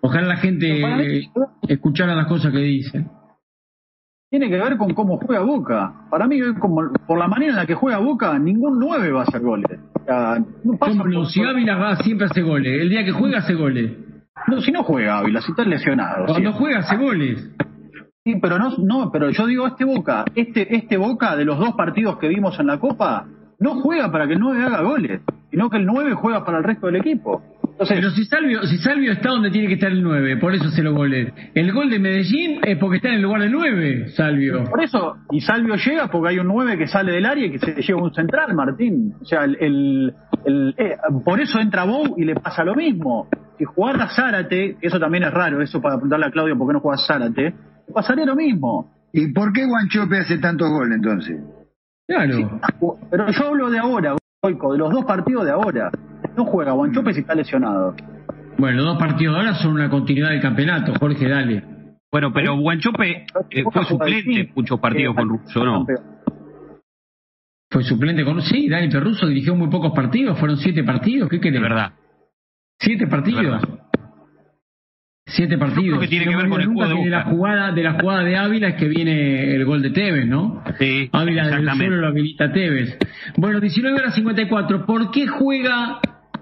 Ojalá 0.00 0.26
la 0.26 0.36
gente 0.38 1.28
escuchara 1.68 2.14
las 2.14 2.28
cosas 2.28 2.50
que 2.50 2.60
dicen. 2.60 3.10
Tiene 4.30 4.48
que 4.48 4.56
ver 4.56 4.78
con 4.78 4.94
cómo 4.94 5.18
juega 5.18 5.42
Boca. 5.42 5.92
Para 6.10 6.26
mí, 6.26 6.40
como, 6.58 6.90
por 7.06 7.18
la 7.18 7.28
manera 7.28 7.50
en 7.50 7.56
la 7.56 7.66
que 7.66 7.74
juega 7.74 7.98
Boca, 7.98 8.38
ningún 8.38 8.78
9 8.78 9.12
va 9.12 9.20
a 9.20 9.24
hacer 9.24 9.42
goles. 9.42 9.78
no 10.64 11.24
si 11.26 11.42
Ávila 11.42 11.76
va, 11.76 11.96
siempre 11.96 12.26
hace 12.26 12.40
goles. 12.40 12.80
El 12.80 12.88
día 12.88 13.04
que 13.04 13.12
juega, 13.12 13.40
hace 13.40 13.52
goles. 13.52 13.92
No, 14.48 14.62
si 14.62 14.72
no 14.72 14.82
juega 14.82 15.18
Ávila, 15.18 15.42
si 15.42 15.50
está 15.50 15.62
lesionado. 15.64 16.24
Cuando 16.24 16.52
juega, 16.54 16.78
hace 16.78 16.96
goles. 16.96 17.50
Sí, 18.26 18.34
pero 18.42 18.58
no, 18.58 18.76
no, 18.78 19.12
pero 19.12 19.30
yo 19.30 19.46
digo 19.46 19.68
este 19.68 19.84
Boca, 19.84 20.24
este, 20.34 20.74
este 20.74 20.96
Boca 20.96 21.36
de 21.36 21.44
los 21.44 21.60
dos 21.60 21.74
partidos 21.76 22.18
que 22.18 22.26
vimos 22.26 22.58
en 22.58 22.66
la 22.66 22.80
Copa, 22.80 23.24
no 23.60 23.80
juega 23.80 24.10
para 24.10 24.26
que 24.26 24.32
el 24.32 24.40
9 24.40 24.64
haga 24.64 24.82
goles, 24.82 25.20
sino 25.48 25.70
que 25.70 25.76
el 25.76 25.86
9 25.86 26.14
juega 26.14 26.44
para 26.44 26.58
el 26.58 26.64
resto 26.64 26.86
del 26.86 26.96
equipo. 26.96 27.40
Entonces, 27.62 27.98
pero 27.98 28.10
si 28.10 28.24
Salvio, 28.24 28.62
si 28.64 28.78
Salvio 28.78 29.12
está 29.12 29.28
donde 29.28 29.52
tiene 29.52 29.68
que 29.68 29.74
estar 29.74 29.92
el 29.92 30.02
9, 30.02 30.38
por 30.38 30.56
eso 30.56 30.68
se 30.70 30.82
lo 30.82 30.92
goles. 30.92 31.32
El 31.54 31.72
gol 31.72 31.88
de 31.88 32.00
Medellín 32.00 32.58
es 32.64 32.76
porque 32.78 32.96
está 32.96 33.10
en 33.10 33.14
el 33.14 33.22
lugar 33.22 33.42
del 33.42 33.52
9, 33.52 34.08
Salvio. 34.08 34.64
Por 34.64 34.82
eso, 34.82 35.18
y 35.30 35.40
Salvio 35.40 35.76
llega 35.76 36.08
porque 36.10 36.30
hay 36.30 36.40
un 36.40 36.48
9 36.48 36.78
que 36.78 36.88
sale 36.88 37.12
del 37.12 37.26
área 37.26 37.46
y 37.46 37.52
que 37.52 37.60
se 37.60 37.80
lleva 37.80 38.02
un 38.02 38.12
central, 38.12 38.52
Martín. 38.54 39.14
O 39.22 39.24
sea, 39.24 39.44
el, 39.44 39.56
el, 40.44 40.74
eh, 40.78 40.96
por 41.24 41.40
eso 41.40 41.60
entra 41.60 41.84
Bou 41.84 42.16
y 42.18 42.24
le 42.24 42.34
pasa 42.34 42.64
lo 42.64 42.74
mismo. 42.74 43.28
Si 43.56 43.64
jugara 43.64 44.08
Zárate, 44.08 44.78
eso 44.80 44.98
también 44.98 45.22
es 45.22 45.32
raro, 45.32 45.62
eso 45.62 45.80
para 45.80 45.94
preguntarle 45.94 46.26
a 46.26 46.30
Claudio 46.32 46.58
por 46.58 46.66
qué 46.66 46.72
no 46.72 46.80
juega 46.80 46.98
Zárate, 46.98 47.54
pasaría 47.92 48.24
lo 48.26 48.36
mismo. 48.36 48.90
¿Y 49.12 49.32
por 49.32 49.52
qué 49.52 49.66
Guanchope 49.66 50.18
hace 50.18 50.38
tantos 50.38 50.68
goles 50.70 50.96
entonces? 50.96 51.40
Claro. 52.06 52.60
pero 53.10 53.30
yo 53.30 53.46
hablo 53.46 53.70
de 53.70 53.78
ahora, 53.78 54.16
Goico, 54.42 54.72
de 54.72 54.78
los 54.78 54.92
dos 54.92 55.04
partidos 55.04 55.44
de 55.44 55.50
ahora. 55.50 55.90
No 56.36 56.44
juega 56.44 56.72
Guanchope 56.72 57.14
si 57.14 57.20
está 57.20 57.34
lesionado. 57.34 57.94
Bueno, 58.58 58.78
los 58.78 58.86
dos 58.86 58.98
partidos 58.98 59.34
de 59.34 59.40
ahora 59.40 59.54
son 59.54 59.72
una 59.72 59.90
continuidad 59.90 60.30
del 60.30 60.40
campeonato, 60.40 60.92
Jorge, 60.98 61.28
dale. 61.28 61.64
Bueno, 62.10 62.32
pero 62.32 62.56
Guanchope 62.58 63.26
eh, 63.50 63.64
fue 63.70 63.84
suplente 63.84 64.52
muchos 64.54 64.78
partidos 64.80 65.14
con 65.14 65.28
Russo, 65.28 65.64
¿no? 65.64 65.86
Fue 67.70 67.82
suplente 67.82 68.24
con... 68.24 68.40
Sí, 68.42 68.68
Dani 68.68 68.88
Perruso 68.88 69.26
dirigió 69.26 69.54
muy 69.54 69.68
pocos 69.68 69.92
partidos, 69.92 70.38
fueron 70.38 70.56
siete 70.56 70.84
partidos, 70.84 71.28
¿qué 71.28 71.40
querés? 71.40 71.60
De 71.60 71.68
verdad. 71.68 71.92
Siete 72.78 73.06
partidos. 73.06 73.62
Siete 75.28 75.58
partidos. 75.58 75.98
que 75.98 76.06
tiene 76.06 76.26
que 76.26 76.36
ver 76.36 76.48
con 76.48 76.60
el 76.60 76.68
juego 76.68 77.02
de, 77.02 77.10
la 77.10 77.24
jugada 77.24 77.72
de 77.72 77.82
la 77.82 78.00
jugada 78.00 78.22
de 78.22 78.36
Ávila 78.36 78.68
es 78.68 78.74
que 78.76 78.86
viene 78.86 79.56
el 79.56 79.64
gol 79.64 79.82
de 79.82 79.90
Tevez, 79.90 80.24
¿no? 80.24 80.62
Sí. 80.78 81.10
Ávila 81.12 81.48
del 81.48 81.68
suelo 81.68 81.96
lo 81.96 82.06
habilita 82.06 82.52
Tevez. 82.52 82.96
Bueno, 83.36 83.58
19 83.58 83.98
horas 83.98 84.14
54. 84.14 84.86
¿Por 84.86 85.10
qué 85.10 85.26
juega 85.26 85.98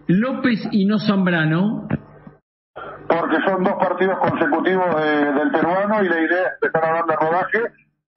López 0.06 0.68
y 0.70 0.84
no 0.84 0.98
Zambrano? 0.98 1.88
Porque 3.08 3.36
son 3.46 3.64
dos 3.64 3.74
partidos 3.78 4.18
consecutivos 4.18 4.86
del 4.96 5.50
peruano 5.50 6.04
y 6.04 6.08
la 6.08 6.20
idea 6.20 6.42
es 6.42 6.52
empezar 6.62 6.84
a 6.84 6.94
darle 6.96 7.16
rodaje 7.16 7.58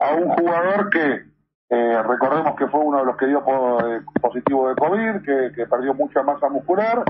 a 0.00 0.14
un 0.16 0.28
jugador 0.28 0.90
que 0.90 1.28
eh, 1.70 2.02
recordemos 2.02 2.56
que 2.56 2.66
fue 2.66 2.80
uno 2.80 2.98
de 2.98 3.06
los 3.06 3.16
que 3.16 3.26
dio 3.26 3.38
eh, 3.40 4.02
positivo 4.20 4.68
de 4.68 4.74
COVID, 4.74 5.22
que, 5.24 5.54
que 5.54 5.66
perdió 5.66 5.94
mucha 5.94 6.22
masa 6.22 6.50
muscular 6.50 7.04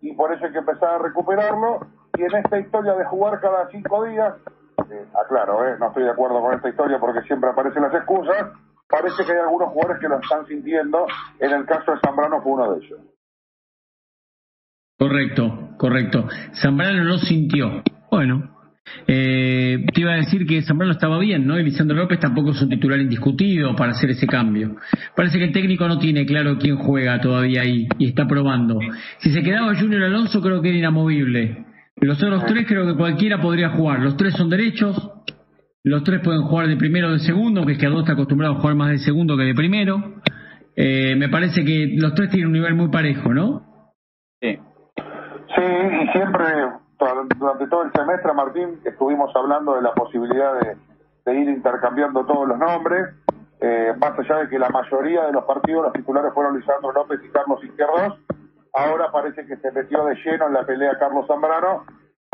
y 0.00 0.12
por 0.14 0.32
eso 0.32 0.44
hay 0.44 0.52
que 0.52 0.58
empezar 0.58 0.94
a 0.94 0.98
recuperarlo. 0.98 1.80
Y 2.18 2.22
en 2.22 2.34
esta 2.36 2.58
historia 2.58 2.94
de 2.94 3.04
jugar 3.04 3.40
cada 3.40 3.68
cinco 3.70 4.04
días, 4.04 4.34
eh, 4.90 5.06
aclaro, 5.24 5.66
eh, 5.68 5.76
no 5.78 5.88
estoy 5.88 6.04
de 6.04 6.10
acuerdo 6.10 6.40
con 6.40 6.54
esta 6.54 6.68
historia 6.68 6.98
porque 6.98 7.22
siempre 7.22 7.50
aparecen 7.50 7.82
las 7.82 7.94
excusas, 7.94 8.52
parece 8.88 9.24
que 9.24 9.32
hay 9.32 9.38
algunos 9.38 9.68
jugadores 9.68 10.00
que 10.00 10.08
lo 10.08 10.18
están 10.18 10.46
sintiendo. 10.46 11.06
En 11.40 11.52
el 11.52 11.66
caso 11.66 11.92
de 11.92 11.98
Zambrano 12.04 12.40
fue 12.42 12.52
uno 12.52 12.72
de 12.72 12.84
ellos. 12.84 13.00
Correcto, 14.98 15.74
correcto. 15.76 16.26
Zambrano 16.54 17.04
lo 17.04 17.18
sintió. 17.18 17.82
Bueno, 18.10 18.56
eh, 19.06 19.84
te 19.92 20.00
iba 20.00 20.12
a 20.12 20.16
decir 20.16 20.46
que 20.46 20.62
Zambrano 20.62 20.92
estaba 20.92 21.18
bien, 21.18 21.46
¿no? 21.46 21.58
Y 21.58 21.64
Lisandro 21.64 21.96
López 21.96 22.18
tampoco 22.18 22.52
es 22.52 22.62
un 22.62 22.70
titular 22.70 22.98
indiscutido 22.98 23.76
para 23.76 23.92
hacer 23.92 24.10
ese 24.10 24.26
cambio. 24.26 24.76
Parece 25.14 25.38
que 25.38 25.44
el 25.44 25.52
técnico 25.52 25.86
no 25.86 25.98
tiene 25.98 26.24
claro 26.24 26.56
quién 26.58 26.76
juega 26.76 27.20
todavía 27.20 27.60
ahí 27.60 27.86
y 27.98 28.08
está 28.08 28.26
probando. 28.26 28.78
Si 29.18 29.32
se 29.32 29.42
quedaba 29.42 29.76
Junior 29.76 30.04
Alonso, 30.04 30.40
creo 30.40 30.62
que 30.62 30.70
era 30.70 30.78
inamovible. 30.78 31.65
Los 32.00 32.22
otros 32.22 32.44
tres 32.44 32.66
creo 32.68 32.86
que 32.86 32.96
cualquiera 32.96 33.40
podría 33.40 33.70
jugar. 33.70 34.00
Los 34.00 34.16
tres 34.16 34.34
son 34.34 34.50
derechos. 34.50 35.12
los 35.82 36.02
tres 36.04 36.20
pueden 36.22 36.42
jugar 36.42 36.66
de 36.66 36.76
primero 36.76 37.08
o 37.08 37.12
de 37.12 37.20
segundo, 37.20 37.64
que 37.64 37.72
es 37.72 37.78
que 37.78 37.86
dos 37.86 38.00
está 38.00 38.12
acostumbrado 38.12 38.54
a 38.54 38.60
jugar 38.60 38.74
más 38.74 38.90
de 38.90 38.98
segundo 38.98 39.36
que 39.36 39.44
de 39.44 39.54
primero. 39.54 39.96
Eh, 40.76 41.16
me 41.16 41.28
parece 41.30 41.64
que 41.64 41.94
los 41.96 42.14
tres 42.14 42.28
tienen 42.30 42.48
un 42.48 42.52
nivel 42.52 42.74
muy 42.74 42.90
parejo, 42.90 43.32
¿no? 43.32 43.62
Sí. 44.42 44.58
Sí, 45.54 45.62
y 45.62 46.08
siempre, 46.12 46.46
durante 46.98 47.66
todo 47.68 47.84
el 47.84 47.92
semestre, 47.92 48.32
Martín, 48.34 48.80
estuvimos 48.84 49.34
hablando 49.34 49.74
de 49.76 49.82
la 49.82 49.94
posibilidad 49.94 50.52
de, 50.60 51.40
ir 51.40 51.48
intercambiando 51.48 52.26
todos 52.26 52.46
los 52.46 52.58
nombres. 52.58 53.06
Eh, 53.60 53.94
más 53.98 54.18
allá 54.18 54.40
de 54.40 54.48
que 54.50 54.58
la 54.58 54.68
mayoría 54.68 55.24
de 55.24 55.32
los 55.32 55.44
partidos 55.44 55.84
los 55.84 55.92
titulares 55.94 56.32
fueron 56.34 56.58
Lisandro 56.58 56.92
López 56.92 57.20
y 57.24 57.30
Carlos 57.30 57.64
Izquierdos, 57.64 58.18
ahora 58.72 59.10
parece 59.12 59.46
que 59.46 59.56
se 59.56 59.72
metió 59.72 60.04
de 60.04 60.14
lleno 60.16 60.46
en 60.46 60.54
la 60.54 60.66
pelea 60.66 60.98
Carlos 60.98 61.26
Zambrano 61.26 61.84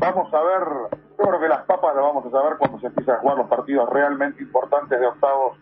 Vamos 0.03 0.35
a 0.35 0.43
ver, 0.43 0.99
yo 1.17 1.25
creo 1.25 1.41
que 1.41 1.49
las 1.49 1.65
papas 1.65 1.95
las 1.95 2.03
vamos 2.03 2.27
a 2.27 2.31
saber 2.31 2.59
cuando 2.59 2.81
se 2.81 2.89
empiecen 2.89 3.15
a 3.15 3.19
jugar 3.19 3.39
los 3.39 3.49
partidos 3.49 3.89
realmente 3.89 4.43
importantes 4.43 4.99
de 4.99 5.07
octavos 5.07 5.59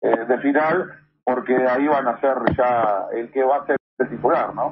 eh, 0.00 0.24
de 0.26 0.38
final, 0.38 0.90
porque 1.22 1.54
ahí 1.54 1.86
van 1.86 2.08
a 2.08 2.18
ser 2.18 2.32
ya 2.56 3.04
el 3.12 3.30
que 3.30 3.44
va 3.44 3.58
a 3.58 3.66
ser 3.66 3.76
el 3.98 4.08
titular, 4.08 4.54
¿no? 4.54 4.70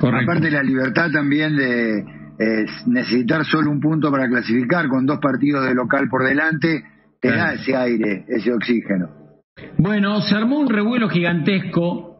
Aparte 0.00 0.50
la 0.50 0.62
libertad 0.62 1.10
también 1.12 1.54
de 1.54 2.02
necesitar 2.86 3.44
solo 3.44 3.70
un 3.70 3.80
punto 3.80 4.10
para 4.10 4.26
clasificar 4.26 4.88
con 4.88 5.04
dos 5.04 5.18
partidos 5.18 5.66
de 5.66 5.74
local 5.74 6.08
por 6.08 6.24
delante, 6.24 6.82
te 7.20 7.28
da 7.28 7.52
ese 7.52 7.76
aire, 7.76 8.24
ese 8.26 8.54
oxígeno. 8.54 9.10
Bueno, 9.76 10.22
se 10.22 10.34
armó 10.34 10.58
un 10.58 10.70
revuelo 10.70 11.10
gigantesco 11.10 12.11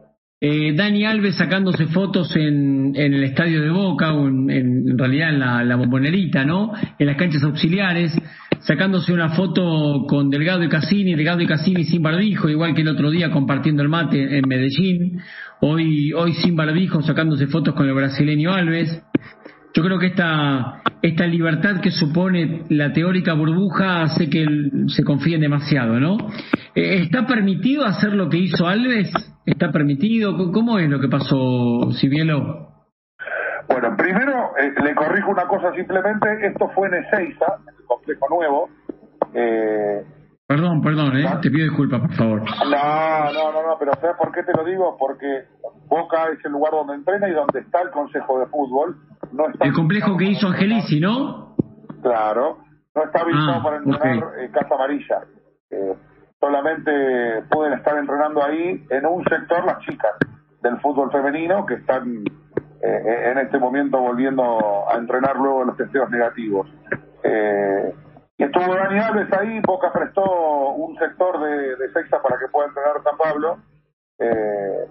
eh, 0.45 0.73
Dani 0.75 1.05
Alves 1.05 1.37
sacándose 1.37 1.85
fotos 1.85 2.35
en, 2.35 2.91
el 2.97 3.23
estadio 3.23 3.61
de 3.61 3.69
Boca, 3.69 4.11
o 4.11 4.27
en, 4.27 4.97
realidad 4.97 5.29
en 5.29 5.39
la, 5.69 5.75
bombonerita, 5.77 6.43
¿no? 6.43 6.73
En 6.99 7.07
las 7.07 7.15
canchas 7.15 7.43
auxiliares, 7.43 8.11
sacándose 8.59 9.13
una 9.13 9.29
foto 9.29 10.03
con 10.05 10.29
Delgado 10.29 10.61
y 10.61 10.67
Cassini, 10.67 11.15
Delgado 11.15 11.39
y 11.39 11.47
Cassini 11.47 11.85
sin 11.85 12.01
barbijo, 12.01 12.49
igual 12.49 12.75
que 12.75 12.81
el 12.81 12.89
otro 12.89 13.09
día 13.09 13.31
compartiendo 13.31 13.83
el 13.83 13.87
mate 13.87 14.37
en 14.37 14.45
Medellín, 14.45 15.21
hoy, 15.61 16.11
hoy 16.11 16.33
sin 16.33 16.57
barbijo, 16.57 17.01
sacándose 17.03 17.47
fotos 17.47 17.73
con 17.73 17.87
el 17.87 17.93
brasileño 17.93 18.51
Alves. 18.51 19.01
Yo 19.73 19.81
creo 19.81 19.97
que 19.97 20.07
esta, 20.07 20.81
esta 21.01 21.25
libertad 21.25 21.79
que 21.79 21.91
supone 21.91 22.63
la 22.67 22.91
teórica 22.91 23.31
burbuja 23.31 24.01
hace 24.01 24.29
que 24.29 24.45
se 24.87 25.05
confíen 25.05 25.39
demasiado, 25.39 26.01
¿no? 26.01 26.17
Eh, 26.75 27.03
¿Está 27.03 27.25
permitido 27.25 27.85
hacer 27.85 28.11
lo 28.11 28.27
que 28.27 28.39
hizo 28.39 28.67
Alves? 28.67 29.09
¿Está 29.45 29.71
permitido? 29.71 30.35
¿Cómo 30.51 30.79
es 30.79 30.89
lo 30.89 30.99
que 30.99 31.09
pasó, 31.09 31.91
Sibielo? 31.99 32.69
Bueno, 33.67 33.95
primero 33.97 34.55
eh, 34.57 34.73
le 34.83 34.95
corrijo 34.95 35.31
una 35.31 35.47
cosa 35.47 35.71
simplemente, 35.73 36.27
esto 36.47 36.69
fue 36.75 36.87
en 36.87 36.95
Ezeiza, 36.95 37.45
en 37.61 37.75
el 37.75 37.85
complejo 37.85 38.27
nuevo. 38.29 38.69
Eh, 39.33 40.05
perdón, 40.47 40.81
perdón, 40.81 41.17
eh, 41.17 41.25
te 41.41 41.49
pido 41.49 41.65
disculpas, 41.65 42.01
por 42.01 42.13
favor. 42.13 42.41
No, 42.41 43.33
no, 43.33 43.51
no, 43.51 43.67
no, 43.67 43.77
pero 43.79 43.91
¿sabes 43.99 44.15
por 44.17 44.31
qué 44.31 44.43
te 44.43 44.53
lo 44.55 44.63
digo? 44.63 44.95
Porque 44.97 45.45
Boca 45.87 46.29
es 46.31 46.43
el 46.45 46.51
lugar 46.51 46.71
donde 46.71 46.95
entrena 46.95 47.27
y 47.27 47.33
donde 47.33 47.59
está 47.59 47.81
el 47.81 47.89
Consejo 47.89 48.39
de 48.39 48.45
Fútbol. 48.47 48.95
No 49.31 49.49
está 49.49 49.65
el 49.65 49.73
complejo 49.73 50.15
que 50.17 50.25
hizo 50.25 50.47
Angelici, 50.47 50.99
¿no? 50.99 51.55
Claro, 52.01 52.59
no 52.95 53.03
está 53.03 53.21
habilitado 53.21 53.59
ah, 53.59 53.63
para 53.63 53.77
entrenar 53.77 54.51
Casa 54.51 54.75
Amarilla. 54.75 55.21
Solamente 56.43 57.41
pueden 57.49 57.71
estar 57.71 57.97
entrenando 57.97 58.43
ahí 58.43 58.85
en 58.89 59.05
un 59.05 59.23
sector 59.23 59.63
las 59.63 59.79
chicas 59.79 60.11
del 60.61 60.77
fútbol 60.81 61.09
femenino 61.09 61.65
que 61.65 61.75
están 61.75 62.25
eh, 62.81 63.31
en 63.31 63.37
este 63.37 63.57
momento 63.57 63.97
volviendo 63.97 64.83
a 64.89 64.97
entrenar 64.97 65.37
luego 65.37 65.63
los 65.63 65.77
testeos 65.77 66.09
negativos. 66.09 66.67
Eh, 67.23 67.95
y 68.37 68.43
estuvo 68.43 68.75
Dani 68.75 68.99
Alves 68.99 69.31
ahí, 69.31 69.61
Boca 69.61 69.93
prestó 69.93 70.71
un 70.71 70.97
sector 70.97 71.39
de, 71.39 71.77
de 71.77 71.93
Seiza 71.93 72.21
para 72.21 72.37
que 72.37 72.49
pueda 72.49 72.67
entrenar 72.67 73.01
San 73.05 73.15
Pablo. 73.17 73.59
Eh, 74.19 74.87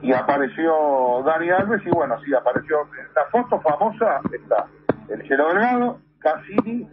y 0.00 0.10
apareció 0.14 1.22
Dani 1.22 1.50
Alves 1.50 1.82
y 1.84 1.90
bueno, 1.90 2.18
sí, 2.24 2.32
apareció 2.32 2.78
la 3.14 3.26
foto 3.30 3.60
famosa 3.60 4.22
está 4.32 4.68
el 5.10 5.22
Chelo 5.28 5.48
Delgado, 5.48 5.98
Cassini 6.18 6.88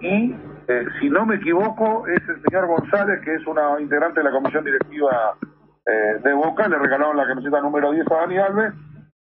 y 0.00 0.34
eh, 0.68 0.84
si 1.00 1.08
no 1.08 1.24
me 1.24 1.36
equivoco, 1.36 2.06
es 2.06 2.22
el 2.28 2.42
señor 2.42 2.66
González, 2.66 3.20
que 3.24 3.34
es 3.34 3.46
una 3.46 3.80
integrante 3.80 4.20
de 4.20 4.24
la 4.24 4.30
comisión 4.30 4.64
directiva 4.64 5.34
eh, 5.86 6.20
de 6.22 6.34
Boca, 6.34 6.68
le 6.68 6.78
regalaron 6.78 7.16
la 7.16 7.26
camiseta 7.26 7.60
número 7.60 7.90
10 7.92 8.06
a 8.10 8.14
Dani 8.14 8.36
Alves. 8.38 8.74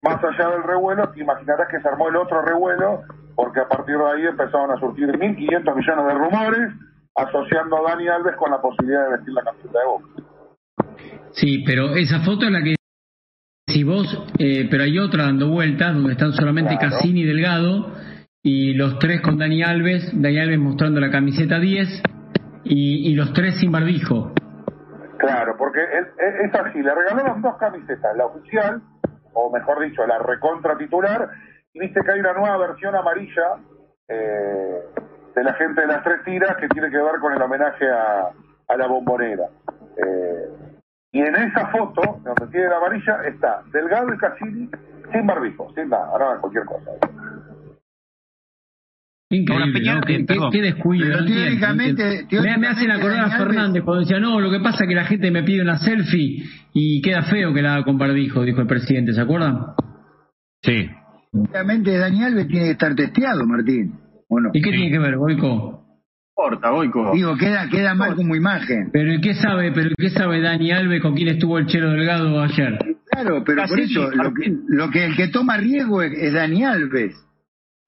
Más 0.03 0.21
allá 0.23 0.49
del 0.49 0.63
revuelo, 0.63 1.09
te 1.09 1.21
imaginarás 1.21 1.67
que 1.69 1.79
se 1.79 1.87
armó 1.87 2.09
el 2.09 2.17
otro 2.17 2.41
revuelo, 2.41 3.01
porque 3.35 3.61
a 3.61 3.67
partir 3.67 3.97
de 3.97 4.05
ahí 4.05 4.25
empezaron 4.27 4.71
a 4.71 4.79
surgir 4.79 5.07
1.500 5.07 5.75
millones 5.75 6.05
de 6.05 6.13
rumores 6.13 6.73
asociando 7.15 7.77
a 7.77 7.91
Dani 7.91 8.07
Alves 8.07 8.35
con 8.35 8.51
la 8.51 8.61
posibilidad 8.61 9.05
de 9.05 9.11
vestir 9.11 9.33
la 9.33 9.43
camiseta 9.43 9.79
de 9.79 9.85
Boca. 9.85 10.07
Sí, 11.31 11.63
pero 11.65 11.95
esa 11.95 12.19
foto 12.21 12.45
es 12.45 12.51
la 12.51 12.61
que 12.61 12.75
si 13.67 13.83
vos, 13.85 14.05
eh, 14.37 14.67
pero 14.69 14.83
hay 14.83 14.99
otra 14.99 15.23
dando 15.23 15.47
vueltas 15.47 15.93
donde 15.93 16.11
están 16.11 16.33
solamente 16.33 16.77
Cassini 16.77 17.21
y 17.21 17.25
Delgado 17.25 18.00
y 18.43 18.73
los 18.73 18.97
tres 18.97 19.21
con 19.21 19.37
Dani 19.37 19.61
Alves, 19.63 20.11
Dani 20.13 20.39
Alves 20.39 20.59
mostrando 20.59 20.99
la 20.99 21.11
camiseta 21.11 21.59
10 21.59 22.03
y, 22.63 23.13
los 23.15 23.33
tres 23.33 23.59
sin 23.59 23.71
barbijo. 23.71 24.33
Claro, 25.17 25.55
porque 25.57 25.81
es 25.81 26.55
así, 26.55 26.81
le 26.81 26.95
regalaron 26.95 27.41
dos 27.41 27.57
camisetas, 27.57 28.15
la 28.15 28.25
oficial, 28.25 28.81
o 29.33 29.51
mejor 29.51 29.81
dicho, 29.81 30.05
la 30.07 30.17
recontra 30.19 30.77
titular, 30.77 31.29
y 31.73 31.79
viste 31.79 32.01
que 32.03 32.11
hay 32.11 32.19
una 32.19 32.33
nueva 32.33 32.57
versión 32.57 32.95
amarilla 32.95 33.57
eh, 34.07 34.81
de 35.35 35.43
la 35.43 35.53
gente 35.53 35.81
de 35.81 35.87
las 35.87 36.03
tres 36.03 36.23
tiras 36.23 36.55
que 36.57 36.67
tiene 36.69 36.89
que 36.89 36.97
ver 36.97 37.19
con 37.19 37.33
el 37.33 37.41
homenaje 37.41 37.87
a, 37.89 38.31
la 38.75 38.87
bombonera. 38.87 39.47
Eh, 39.97 40.49
y 41.11 41.19
en 41.19 41.35
esa 41.35 41.67
foto, 41.67 42.01
donde 42.23 42.47
tiene 42.47 42.69
la 42.69 42.77
amarilla, 42.77 43.21
está 43.25 43.61
Delgado 43.73 44.13
y 44.13 44.17
Cassini 44.17 44.69
sin 45.11 45.27
barbijo, 45.27 45.71
sin 45.75 45.89
nada, 45.89 46.07
ahora 46.07 46.39
cualquier 46.39 46.65
cosa. 46.65 46.91
Increíble, 49.31 49.81
¿Qué, 50.51 50.61
descuido. 50.61 51.07
me, 52.59 52.67
hacen 52.67 52.91
acordar 52.91 53.25
a 53.25 53.37
Fernández 53.37 53.81
cuando 53.83 54.01
decía, 54.01 54.19
no, 54.19 54.41
lo 54.41 54.51
que 54.51 54.59
pasa 54.59 54.83
es 54.83 54.89
que 54.89 54.95
la 54.95 55.05
gente 55.05 55.31
me 55.31 55.43
pide 55.43 55.61
una 55.61 55.77
selfie 55.77 56.43
y 56.73 57.01
queda 57.01 57.23
feo 57.23 57.53
que 57.53 57.61
la 57.61 57.75
haga 57.75 57.85
con 57.85 57.97
barbijo, 57.97 58.43
dijo 58.43 58.59
el 58.59 58.67
presidente, 58.67 59.13
¿se 59.13 59.21
acuerdan? 59.21 59.67
Sí. 60.61 60.85
Obviamente 61.31 61.97
Dani 61.97 62.23
Alves 62.25 62.47
tiene 62.49 62.65
que 62.65 62.71
estar 62.71 62.93
testeado, 62.93 63.45
Martín. 63.45 63.93
¿Y 64.53 64.61
qué 64.61 64.69
tiene 64.69 64.91
que 64.91 64.99
ver, 64.99 65.15
Boico? 65.15 65.81
Porta, 66.35 66.71
Boico. 66.71 67.11
Digo, 67.13 67.37
queda, 67.37 67.69
queda 67.69 67.93
mal 67.95 68.15
como 68.15 68.35
imagen. 68.35 68.89
Pero 68.91 69.13
¿y 69.13 69.21
qué 69.21 69.33
sabe, 69.35 69.71
pero 69.71 69.91
qué 69.97 70.09
sabe 70.09 70.41
Dani 70.41 70.71
Alves 70.71 71.01
con 71.01 71.15
quién 71.15 71.29
estuvo 71.29 71.57
el 71.57 71.67
Chelo 71.67 71.91
Delgado 71.91 72.41
ayer? 72.41 72.77
Claro, 73.09 73.43
pero 73.45 73.63
por 73.65 73.79
eso, 73.79 74.11
lo 74.11 74.33
que, 74.33 74.53
lo 74.67 74.89
que 74.89 75.05
el 75.05 75.15
que 75.15 75.29
toma 75.29 75.55
riesgo 75.55 76.01
es 76.01 76.33
Dani 76.33 76.65
Alves. 76.65 77.15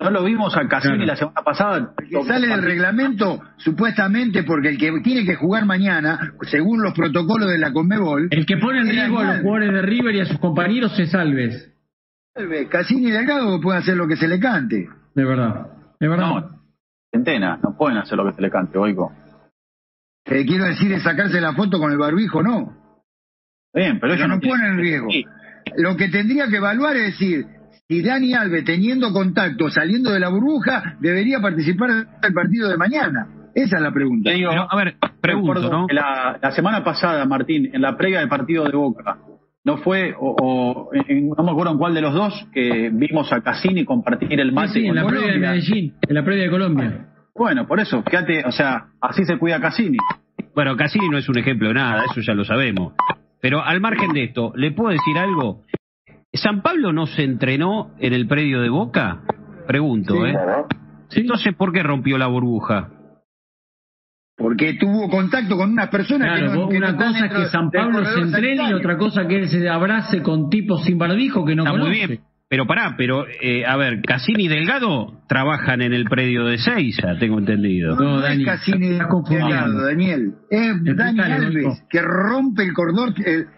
No 0.03 0.11
lo 0.11 0.23
vimos 0.25 0.55
a 0.57 0.67
Cassini 0.67 1.05
la 1.05 1.15
semana 1.15 1.41
pasada. 1.43 1.93
Que 1.97 2.23
sale 2.25 2.47
del 2.47 2.61
reglamento, 2.61 3.41
supuestamente, 3.55 4.43
porque 4.43 4.67
el 4.67 4.77
que 4.77 4.91
tiene 5.01 5.25
que 5.25 5.35
jugar 5.35 5.65
mañana, 5.65 6.33
según 6.41 6.83
los 6.83 6.93
protocolos 6.93 7.49
de 7.49 7.57
la 7.57 7.71
Conmebol. 7.71 8.27
El 8.29 8.45
que 8.45 8.57
pone 8.57 8.81
en 8.81 8.89
riesgo 8.89 9.19
a 9.19 9.23
los 9.23 9.41
jugadores 9.41 9.71
de 9.71 9.81
River 9.81 10.15
y 10.15 10.19
a 10.19 10.25
sus 10.25 10.39
compañeros 10.39 10.99
es 10.99 11.15
Alves. 11.15 11.71
Alves, 12.35 12.67
Cassini 12.67 13.07
y 13.07 13.11
Delgado 13.11 13.61
pueden 13.61 13.81
hacer 13.81 13.95
lo 13.95 14.05
que 14.05 14.17
se 14.17 14.27
le 14.27 14.41
cante. 14.41 14.89
De 15.15 15.23
verdad, 15.23 15.67
de 15.97 16.07
verdad. 16.09 16.27
No, 16.27 16.61
centena, 17.09 17.59
no 17.63 17.77
pueden 17.77 17.97
hacer 17.97 18.17
lo 18.17 18.25
que 18.25 18.33
se 18.33 18.41
le 18.41 18.49
cante, 18.49 18.77
oigo. 18.77 19.13
que 20.25 20.45
quiero 20.45 20.65
decir 20.65 20.91
es 20.91 21.03
sacarse 21.03 21.39
la 21.39 21.53
foto 21.53 21.79
con 21.79 21.93
el 21.93 21.97
barbijo, 21.97 22.43
no. 22.43 22.75
Bien, 23.73 23.99
pero, 24.01 24.15
ellos 24.15 24.27
no, 24.27 24.39
ponen 24.41 24.73
en 24.73 24.77
riesgo. 24.77 25.07
Lo 25.77 25.95
que 25.95 26.09
tendría 26.09 26.47
que 26.49 26.57
evaluar 26.57 26.97
es 26.97 27.13
decir, 27.13 27.45
y 27.87 28.01
Dani 28.01 28.33
Alves, 28.33 28.63
teniendo 28.63 29.11
contacto, 29.11 29.69
saliendo 29.69 30.11
de 30.11 30.19
la 30.19 30.29
burbuja, 30.29 30.95
debería 30.99 31.39
participar 31.41 31.89
del 32.21 32.33
partido 32.33 32.69
de 32.69 32.77
mañana. 32.77 33.27
Esa 33.53 33.77
es 33.77 33.81
la 33.81 33.91
pregunta. 33.91 34.31
a 34.31 34.75
ver, 34.75 34.95
pregunto, 35.21 35.69
¿no? 35.69 35.87
La, 35.89 36.51
semana 36.51 36.83
pasada, 36.83 37.25
Martín, 37.25 37.69
en 37.71 37.81
la 37.81 37.95
previa 37.95 38.19
del 38.19 38.29
partido 38.29 38.63
de 38.63 38.75
Boca, 38.75 39.17
¿no 39.63 39.77
fue, 39.77 40.13
o, 40.19 40.89
no 40.91 41.43
me 41.43 41.51
acuerdo 41.51 41.73
en 41.73 41.77
cuál 41.77 41.93
de 41.93 42.01
los 42.01 42.13
dos, 42.13 42.47
que 42.51 42.89
vimos 42.91 43.31
a 43.31 43.41
Cassini 43.41 43.85
compartir 43.85 44.39
el 44.39 44.51
mate 44.51 44.73
sí, 44.73 44.87
en 44.87 44.95
la 44.95 45.05
previa 45.05 45.33
de 45.33 45.39
Medellín, 45.39 45.93
en 46.07 46.15
la 46.15 46.23
previa 46.23 46.43
de 46.45 46.49
Colombia. 46.49 47.07
Bueno, 47.35 47.67
por 47.67 47.79
eso, 47.79 48.01
fíjate, 48.03 48.43
o 48.45 48.51
sea, 48.51 48.87
así 49.01 49.23
se 49.25 49.37
cuida 49.37 49.59
Cassini. 49.59 49.97
Bueno, 50.55 50.75
Cassini 50.75 51.09
no 51.09 51.17
es 51.17 51.27
un 51.29 51.37
ejemplo 51.37 51.67
de 51.67 51.75
nada, 51.75 52.05
eso 52.05 52.21
ya 52.21 52.33
lo 52.33 52.45
sabemos. 52.45 52.93
Pero 53.41 53.63
al 53.63 53.81
margen 53.81 54.13
de 54.13 54.23
esto, 54.23 54.53
¿le 54.55 54.71
puedo 54.71 54.91
decir 54.91 55.17
algo? 55.17 55.63
¿San 56.33 56.61
Pablo 56.61 56.91
no 56.93 57.05
se 57.05 57.23
entrenó 57.23 57.91
en 57.99 58.13
el 58.13 58.27
predio 58.27 58.61
de 58.61 58.69
Boca? 58.69 59.21
Pregunto, 59.67 60.25
¿eh? 60.25 60.35
Entonces, 61.15 61.55
¿por 61.55 61.71
qué 61.71 61.83
rompió 61.83 62.17
la 62.17 62.27
burbuja? 62.27 62.89
Porque 64.35 64.73
tuvo 64.73 65.09
contacto 65.09 65.55
con 65.55 65.71
unas 65.71 65.89
personas 65.89 66.39
que, 66.39 66.45
no, 66.47 66.67
una 66.67 66.97
cosa 66.97 67.27
es 67.27 67.33
que 67.33 67.45
San 67.45 67.69
Pablo 67.69 68.03
se 68.03 68.19
entrene 68.19 68.69
y 68.69 68.73
otra 68.73 68.97
cosa 68.97 69.27
que 69.27 69.37
él 69.37 69.47
se 69.47 69.69
abrace 69.69 70.23
con 70.23 70.49
tipos 70.49 70.83
sin 70.83 70.97
barbijo 70.97 71.45
que 71.45 71.55
no 71.55 71.63
conoce. 71.63 71.89
Muy 71.89 71.97
bien, 71.97 72.19
pero 72.49 72.65
pará, 72.65 72.95
pero 72.97 73.25
eh, 73.27 73.65
a 73.65 73.77
ver, 73.77 74.01
Cassini 74.01 74.45
y 74.45 74.47
Delgado 74.47 75.23
trabajan 75.27 75.81
en 75.81 75.93
el 75.93 76.05
predio 76.05 76.45
de 76.45 76.57
Seiza, 76.57 77.17
tengo 77.19 77.39
entendido. 77.39 77.95
No, 77.95 78.19
no 78.19 78.27
es 78.27 78.45
Cassini 78.45 78.87
y 78.87 78.89
Delgado, 78.89 79.85
Daniel. 79.85 80.33
Es 80.49 80.83
Dani 80.83 81.19
Alves, 81.19 81.83
que 81.89 82.01
rompe 82.01 82.63
el 82.63 82.73
corredor, 82.73 83.13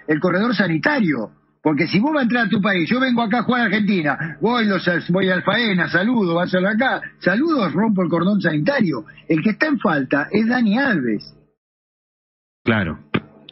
el, 0.08 0.20
corredor 0.20 0.56
sanitario. 0.56 1.32
Porque 1.66 1.88
si 1.88 2.00
vos 2.00 2.14
vas 2.14 2.20
a 2.20 2.24
entrar 2.26 2.46
a 2.46 2.50
tu 2.50 2.62
país, 2.62 2.88
yo 2.88 3.00
vengo 3.00 3.24
acá 3.24 3.40
a 3.40 3.42
jugar 3.42 3.62
a 3.62 3.66
Argentina, 3.66 4.38
voy, 4.40 4.68
los, 4.68 4.88
voy 5.10 5.32
al 5.32 5.42
faena, 5.42 5.90
saludo, 5.90 6.36
vas 6.36 6.54
a 6.54 6.60
acá, 6.60 7.02
saludos, 7.18 7.74
rompo 7.74 8.04
el 8.04 8.10
cordón 8.10 8.40
sanitario. 8.40 9.06
El 9.28 9.42
que 9.42 9.50
está 9.50 9.66
en 9.66 9.80
falta 9.80 10.28
es 10.30 10.48
Dani 10.48 10.78
Alves. 10.78 11.36
Claro. 12.64 13.00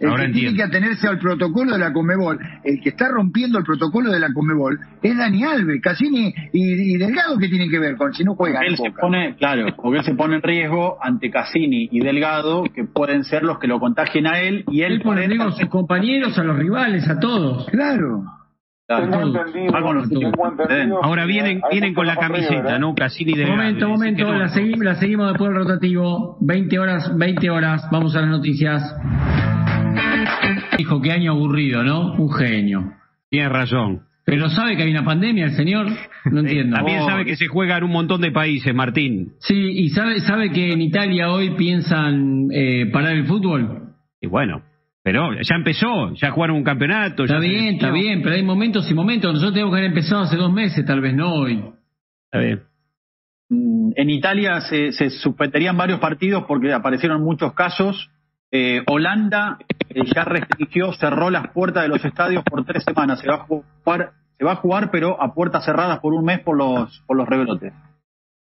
El 0.04 0.16
que 0.16 0.34
tiene 0.34 0.56
que 0.56 0.64
atenerse 0.64 1.08
al 1.08 1.18
protocolo 1.18 1.72
de 1.72 1.80
la 1.80 1.94
Comebol, 1.94 2.40
el 2.64 2.82
que 2.82 2.90
está 2.90 3.08
rompiendo 3.10 3.58
el 3.58 3.64
protocolo 3.64 4.12
de 4.12 4.20
la 4.20 4.34
Comebol, 4.34 4.80
es 5.02 5.18
Dani 5.18 5.44
Alves, 5.44 5.82
Cassini 5.82 6.34
y, 6.52 6.98
Delgado 6.98 7.38
que 7.38 7.48
tienen 7.48 7.70
que 7.70 7.80
ver 7.80 7.96
con 7.96 8.14
si 8.14 8.24
no 8.24 8.36
juegan. 8.36 8.64
Él 8.64 8.78
se 8.78 8.92
pone, 8.92 9.36
claro, 9.36 9.66
porque 9.76 10.00
él 10.00 10.06
se 10.06 10.16
pone 10.16 10.36
en 10.36 10.42
riesgo 10.42 10.98
ante 11.02 11.32
Cassini 11.32 11.88
y 11.92 12.00
Delgado, 12.02 12.64
que 12.74 12.84
pueden 12.84 13.24
ser 13.24 13.44
los 13.44 13.60
que 13.60 13.68
lo 13.68 13.80
contagien 13.80 14.28
a 14.28 14.40
él, 14.42 14.66
y 14.68 14.82
él, 14.82 15.02
pone 15.02 15.24
en 15.24 15.32
riesgo 15.32 15.50
a 15.50 15.52
sus 15.54 15.70
compañeros, 15.70 16.38
a 16.38 16.44
los 16.44 16.58
rivales, 16.58 17.08
a 17.10 17.20
todos. 17.20 17.66
Claro. 17.68 18.24
Ahora 21.02 21.26
vienen, 21.26 21.62
vienen 21.72 21.94
con 21.94 22.06
la 22.06 22.18
camiseta, 22.18 22.78
¿no? 22.80 22.94
Cassini 22.94 23.34
de 23.34 23.46
Momento, 23.46 23.88
momento, 23.88 24.32
la, 24.34 24.50
seguimos, 24.50 24.84
la 24.84 24.96
seguimos 24.96 25.30
después 25.30 25.50
del 25.50 25.60
rotativo. 25.60 26.38
20 26.42 26.80
horas, 26.80 27.18
20 27.18 27.50
horas. 27.50 27.88
Vamos 27.92 28.16
a 28.16 28.22
las 28.22 28.30
noticias. 28.30 28.84
Dijo 30.78 31.02
que 31.02 31.12
año 31.12 31.32
aburrido, 31.32 31.84
¿no? 31.84 32.14
Un 32.14 32.32
genio. 32.34 32.94
Tiene 33.30 33.50
razón. 33.50 34.04
Pero 34.26 34.50
sabe 34.50 34.78
que 34.78 34.84
hay 34.84 34.92
una 34.92 35.04
pandemia 35.04 35.46
el 35.46 35.56
señor, 35.56 35.88
no 36.32 36.40
entiendo. 36.42 36.78
También 36.78 37.06
sabe 37.06 37.26
que 37.26 37.36
se 37.36 37.48
juega 37.48 37.78
en 37.78 37.84
un 37.84 37.92
montón 37.92 38.22
de 38.22 38.32
países, 38.32 38.74
Martín. 38.74 39.34
Sí, 39.40 39.56
y 39.56 39.90
sabe, 39.90 40.22
sabe 40.22 40.52
que 40.52 40.72
en 40.72 40.82
Italia 40.82 41.30
hoy 41.30 41.52
piensan 41.52 42.48
eh, 42.52 42.86
parar 42.92 43.14
el 43.14 43.26
fútbol. 43.26 43.96
Y 44.22 44.28
bueno, 44.28 44.64
pero 45.04 45.34
ya 45.42 45.56
empezó, 45.56 46.14
ya 46.14 46.32
jugaron 46.32 46.56
un 46.58 46.64
campeonato. 46.64 47.26
Está 47.26 47.40
bien, 47.40 47.76
está 47.76 47.92
bien, 47.92 48.22
pero 48.22 48.36
hay 48.36 48.44
momentos 48.44 48.90
y 48.90 48.94
momentos. 48.94 49.34
Nosotros 49.34 49.54
tenemos 49.54 49.74
que 49.74 49.80
haber 49.80 49.90
empezado 49.90 50.22
hace 50.22 50.38
dos 50.38 50.54
meses, 50.54 50.86
tal 50.86 51.02
vez 51.02 51.14
no 51.14 51.34
hoy. 51.34 51.62
Está 52.32 52.40
bien. 52.40 52.62
Mm, 53.50 53.92
en 53.98 54.10
Italia 54.10 54.62
se, 54.62 54.94
se 54.94 55.10
suspenderían 55.10 55.76
varios 55.76 56.00
partidos 56.00 56.46
porque 56.48 56.72
aparecieron 56.72 57.22
muchos 57.22 57.54
casos 57.54 58.10
eh, 58.56 58.84
Holanda 58.86 59.58
ya 60.16 60.24
restringió, 60.24 60.94
cerró 60.94 61.30
las 61.30 61.50
puertas 61.50 61.84
de 61.84 61.90
los 61.90 62.04
estadios 62.04 62.44
por 62.44 62.66
tres 62.66 62.84
semanas. 62.84 63.20
Se 63.20 63.28
va 63.28 63.36
a 63.36 63.40
jugar, 63.40 64.12
se 64.38 64.46
va 64.46 64.54
a 64.54 64.56
jugar, 64.58 64.92
pero 64.92 65.22
a 65.22 65.34
puertas 65.34 65.66
cerradas 65.66 66.00
por 66.00 66.14
un 66.14 66.26
mes 66.26 66.40
por 66.42 66.58
los 66.58 67.04
por 67.08 67.18
los 67.18 67.28
rebrotes. 67.28 67.74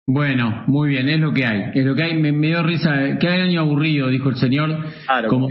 Bueno, 0.07 0.65
muy 0.67 0.89
bien, 0.89 1.09
es 1.11 1.21
lo 1.21 1.35
que 1.35 1.45
hay, 1.45 1.71
es 1.75 1.85
lo 1.85 1.95
que 1.95 2.03
hay. 2.03 2.15
Me, 2.15 2.33
dio 2.33 2.63
risa, 2.63 3.19
que 3.21 3.29
hay 3.29 3.43
año 3.43 3.61
aburrido, 3.61 4.09
dijo 4.09 4.31
el 4.31 4.37
señor, 4.37 4.87
como 5.29 5.49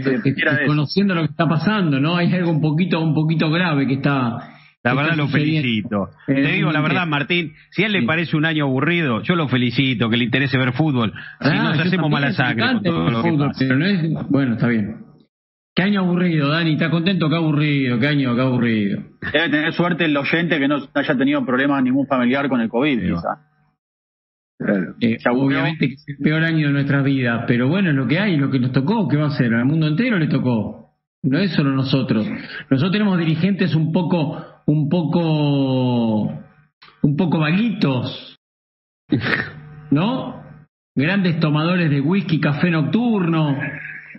conociendo 0.66 1.14
lo 1.14 1.20
que 1.20 1.30
está 1.30 1.48
pasando, 1.48 2.00
¿no? 2.00 2.16
Hay 2.16 2.34
algo 2.34 2.50
un 2.50 2.60
poquito, 2.60 3.00
un 3.00 3.14
poquito 3.14 3.50
grave 3.50 3.86
que 3.86 3.94
está 3.94 4.58
la 4.82 4.94
verdad 4.94 5.16
lo 5.16 5.28
felicito. 5.28 6.08
Te 6.26 6.40
digo 6.40 6.70
la 6.70 6.80
verdad, 6.80 7.06
Martín, 7.06 7.52
si 7.70 7.82
a 7.82 7.86
él 7.86 7.92
le 7.92 8.02
parece 8.02 8.36
un 8.36 8.44
año 8.44 8.64
aburrido, 8.64 9.22
yo 9.22 9.34
lo 9.34 9.48
felicito, 9.48 10.08
que 10.08 10.16
le 10.16 10.24
interese 10.24 10.56
ver 10.56 10.72
fútbol. 10.72 11.12
Si 11.40 11.48
ah, 11.48 11.62
nos 11.62 11.78
hacemos 11.78 12.10
mala 12.10 12.32
sangre. 12.32 12.64
bueno, 14.28 14.54
está 14.54 14.68
bien. 14.68 15.07
Qué 15.78 15.84
año 15.84 16.00
aburrido, 16.00 16.48
Dani, 16.48 16.72
¿estás 16.72 16.90
contento? 16.90 17.28
Qué 17.28 17.36
aburrido, 17.36 18.00
qué 18.00 18.08
año, 18.08 18.34
qué 18.34 18.40
aburrido. 18.40 19.00
Debe 19.32 19.48
tener 19.48 19.72
suerte 19.72 20.06
el 20.06 20.16
oyente 20.16 20.58
que 20.58 20.66
no 20.66 20.78
haya 20.92 21.16
tenido 21.16 21.46
problemas 21.46 21.84
ningún 21.84 22.04
familiar 22.08 22.48
con 22.48 22.60
el 22.60 22.68
COVID, 22.68 23.00
quizá. 23.00 23.46
Eh, 25.00 25.18
obviamente 25.30 25.86
que 25.86 25.94
es 25.94 26.04
el 26.08 26.16
peor 26.16 26.42
año 26.42 26.66
de 26.66 26.72
nuestras 26.72 27.04
vidas, 27.04 27.44
pero 27.46 27.68
bueno, 27.68 27.92
lo 27.92 28.08
que 28.08 28.18
hay, 28.18 28.36
lo 28.36 28.50
que 28.50 28.58
nos 28.58 28.72
tocó, 28.72 29.06
¿qué 29.06 29.18
va 29.18 29.26
a 29.26 29.28
hacer? 29.28 29.54
Al 29.54 29.66
mundo 29.66 29.86
entero 29.86 30.18
le 30.18 30.26
tocó. 30.26 30.96
No 31.22 31.38
es 31.38 31.52
solo 31.52 31.70
nosotros. 31.70 32.26
Nosotros 32.68 32.90
tenemos 32.90 33.16
dirigentes 33.16 33.72
un 33.76 33.92
poco 33.92 34.44
un 34.66 34.88
poco, 34.88 36.22
un 37.02 37.16
poco 37.16 37.38
vaguitos, 37.38 38.36
¿no? 39.92 40.42
Grandes 40.96 41.38
tomadores 41.38 41.88
de 41.88 42.00
whisky, 42.00 42.40
café 42.40 42.68
nocturno, 42.68 43.56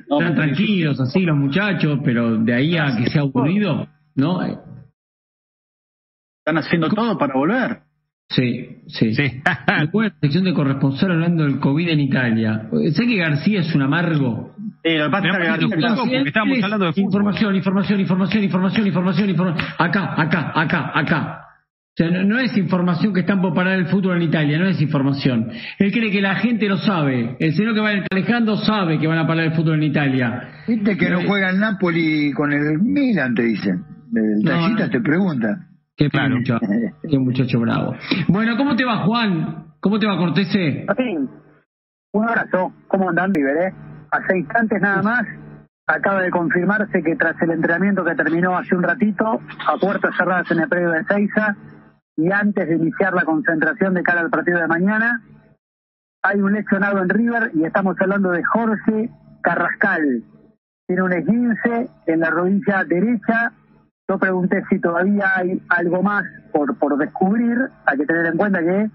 están 0.10 0.36
tranquilos 0.36 1.00
así 1.00 1.22
los 1.22 1.38
muchachos, 1.38 2.00
pero 2.04 2.38
de 2.38 2.54
ahí 2.54 2.78
a 2.78 2.98
que 2.98 3.10
sea 3.10 3.22
aburrido, 3.22 3.88
¿no? 4.16 4.42
Están 4.42 4.58
haciendo 6.58 6.90
todo 6.90 7.18
para 7.18 7.36
volver. 7.36 7.90
Sí, 8.30 8.84
sí. 8.88 9.14
sí. 9.14 9.24
Después 9.80 10.12
la 10.12 10.20
sección 10.20 10.44
de 10.44 10.54
corresponsal 10.54 11.12
hablando 11.12 11.44
del 11.44 11.60
COVID 11.60 11.90
en 11.90 12.00
Italia. 12.00 12.70
Sé 12.94 13.08
que 13.08 13.18
García 13.18 13.62
es 13.62 13.74
un 13.74 13.82
amargo. 13.82 14.56
Eh, 14.84 14.98
lo 14.98 15.10
que 15.10 15.68
porque 15.68 16.28
estábamos 16.28 16.64
hablando 16.64 16.92
de 16.92 17.02
Información, 17.02 17.56
información, 17.56 18.00
información, 18.00 18.44
información, 18.44 18.88
información, 18.88 19.30
información. 19.30 19.68
Acá, 19.78 20.22
acá, 20.22 20.52
acá, 20.56 20.92
acá. 20.94 21.49
O 21.92 22.02
sea, 22.02 22.10
no, 22.10 22.40
es 22.40 22.56
información 22.56 23.14
que 23.14 23.22
están 23.22 23.42
por 23.42 23.54
parar 23.54 23.78
el 23.78 23.88
fútbol 23.88 24.18
en 24.18 24.24
Italia, 24.24 24.58
no 24.58 24.68
es 24.68 24.82
información. 24.82 25.50
Él 25.80 25.92
cree 25.92 26.12
que 26.12 26.22
la 26.22 26.36
gente 26.36 26.68
lo 26.70 26.78
sabe. 26.78 27.36
El 27.40 27.54
señor 27.54 27.74
que 27.74 27.82
va 27.82 27.90
Alejandro 28.10 28.56
sabe 28.58 29.00
que 29.00 29.08
van 29.08 29.18
a 29.18 29.28
parar 29.28 29.46
el 29.46 29.54
fútbol 29.54 29.76
en 29.76 29.84
Italia. 29.84 30.64
Viste 30.68 30.98
que 30.98 31.10
no 31.10 31.22
juega 31.28 31.50
el 31.50 31.60
Napoli 31.60 32.32
con 32.32 32.54
el 32.54 32.80
Milan, 32.80 33.34
te 33.34 33.44
dicen. 33.44 33.84
El 34.16 34.44
tallita 34.46 34.90
te 34.90 35.02
pregunta. 35.02 35.68
Qué, 35.98 36.10
claro. 36.10 36.38
muchacho, 36.38 36.66
qué 37.10 37.20
muchacho 37.20 37.60
bravo. 37.60 37.94
Bueno, 38.30 38.56
¿cómo 38.56 38.76
te 38.78 38.86
va, 38.86 39.04
Juan? 39.06 39.66
¿Cómo 39.82 40.00
te 40.00 40.08
va, 40.08 40.18
Cortese? 40.18 40.86
Un 42.14 42.30
abrazo. 42.30 42.74
¿Cómo 42.88 43.10
andan, 43.10 43.34
Viveré? 43.34 43.74
hace 44.12 44.38
instantes 44.38 44.82
nada 44.82 45.02
más, 45.02 45.26
acaba 45.88 46.22
de 46.22 46.32
confirmarse 46.32 47.02
que 47.04 47.16
tras 47.16 47.40
el 47.42 47.52
entrenamiento 47.52 48.04
que 48.04 48.16
terminó 48.16 48.58
hace 48.58 48.76
un 48.76 48.84
ratito, 48.84 49.40
a 49.68 49.78
puertas 49.80 50.16
cerradas 50.16 50.50
en 50.52 50.60
el 50.60 50.70
predio 50.70 50.92
de 50.92 51.04
Seiza, 51.06 51.56
y 52.20 52.32
antes 52.32 52.68
de 52.68 52.76
iniciar 52.76 53.14
la 53.14 53.24
concentración 53.24 53.94
de 53.94 54.04
cara 54.04 54.20
al 54.20 54.30
partido 54.30 54.60
de 54.60 54.68
mañana, 54.68 55.24
hay 56.22 56.42
un 56.42 56.52
lesionado 56.52 57.02
en 57.02 57.08
River 57.08 57.52
y 57.54 57.64
estamos 57.64 57.96
hablando 58.02 58.32
de 58.32 58.44
Jorge 58.44 59.10
Carrascal. 59.42 60.24
Tiene 60.86 61.04
un 61.04 61.14
esguince 61.14 61.90
en 62.08 62.20
la 62.20 62.30
rodilla 62.30 62.84
derecha. 62.84 63.54
Yo 64.10 64.20
pregunté 64.20 64.64
si 64.70 64.80
todavía 64.82 65.32
hay 65.34 65.64
algo 65.70 66.04
más 66.04 66.26
por, 66.52 66.78
por 66.78 66.98
descubrir. 66.98 67.58
Hay 67.86 67.98
que 67.98 68.06
tener 68.06 68.26
en 68.26 68.38
cuenta 68.38 68.60
que 68.60 68.90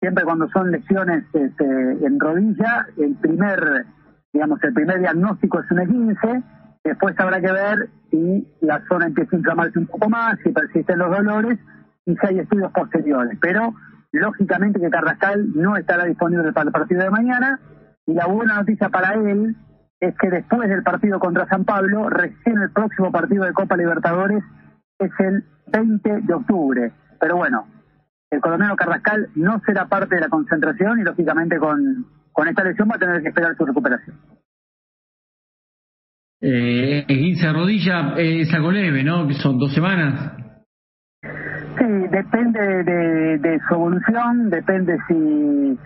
siempre 0.00 0.24
cuando 0.24 0.48
son 0.48 0.72
lesiones 0.72 1.24
este, 1.32 1.64
en 1.64 2.18
rodilla, 2.18 2.86
el 2.96 3.14
primer 3.16 3.86
digamos, 4.32 4.58
el 4.64 4.74
primer 4.74 4.98
diagnóstico 4.98 5.60
es 5.60 5.70
un 5.70 5.78
E15, 5.78 6.42
después 6.82 7.14
habrá 7.20 7.40
que 7.40 7.52
ver 7.52 7.88
si 8.10 8.44
la 8.62 8.82
zona 8.88 9.06
empieza 9.06 9.36
a 9.36 9.38
inflamarse 9.38 9.78
un 9.78 9.86
poco 9.86 10.10
más, 10.10 10.36
si 10.42 10.50
persisten 10.50 10.98
los 10.98 11.16
dolores 11.16 11.60
y 12.06 12.14
hay 12.26 12.38
estudios 12.40 12.72
posteriores. 12.72 13.38
Pero, 13.40 13.74
lógicamente 14.12 14.80
que 14.80 14.90
Carrascal 14.90 15.52
no 15.54 15.76
estará 15.76 16.04
disponible 16.04 16.52
para 16.52 16.68
el 16.68 16.72
partido 16.72 17.02
de 17.02 17.10
mañana 17.10 17.60
y 18.06 18.14
la 18.14 18.26
buena 18.26 18.56
noticia 18.56 18.88
para 18.88 19.14
él 19.14 19.56
es 20.00 20.14
que 20.18 20.28
después 20.28 20.68
del 20.68 20.82
partido 20.82 21.18
contra 21.18 21.48
San 21.48 21.64
Pablo, 21.64 22.08
recién 22.10 22.60
el 22.60 22.70
próximo 22.70 23.10
partido 23.10 23.44
de 23.44 23.52
Copa 23.52 23.76
Libertadores 23.76 24.42
es 24.98 25.10
el 25.18 25.44
20 25.72 26.20
de 26.22 26.34
octubre. 26.34 26.92
Pero 27.18 27.36
bueno, 27.36 27.66
el 28.30 28.40
colombiano 28.40 28.76
Carrascal 28.76 29.30
no 29.34 29.60
será 29.64 29.86
parte 29.86 30.16
de 30.16 30.20
la 30.20 30.28
concentración 30.28 31.00
y 31.00 31.04
lógicamente 31.04 31.58
con 31.58 32.06
con 32.34 32.48
esta 32.48 32.64
lesión 32.64 32.88
va 32.90 32.96
a 32.96 32.98
tener 32.98 33.22
que 33.22 33.28
esperar 33.28 33.56
su 33.56 33.64
recuperación. 33.64 34.16
Eh, 36.40 37.04
15 37.06 37.52
rodilla 37.52 38.14
es 38.18 38.52
algo 38.52 38.72
¿no? 38.72 39.26
Que 39.28 39.34
son 39.34 39.56
dos 39.56 39.72
semanas. 39.72 40.43
Sí, 41.84 41.90
depende 41.90 42.82
de, 42.82 43.60
su 43.68 43.74
evolución, 43.74 44.48
depende 44.48 44.96
si 45.06 45.78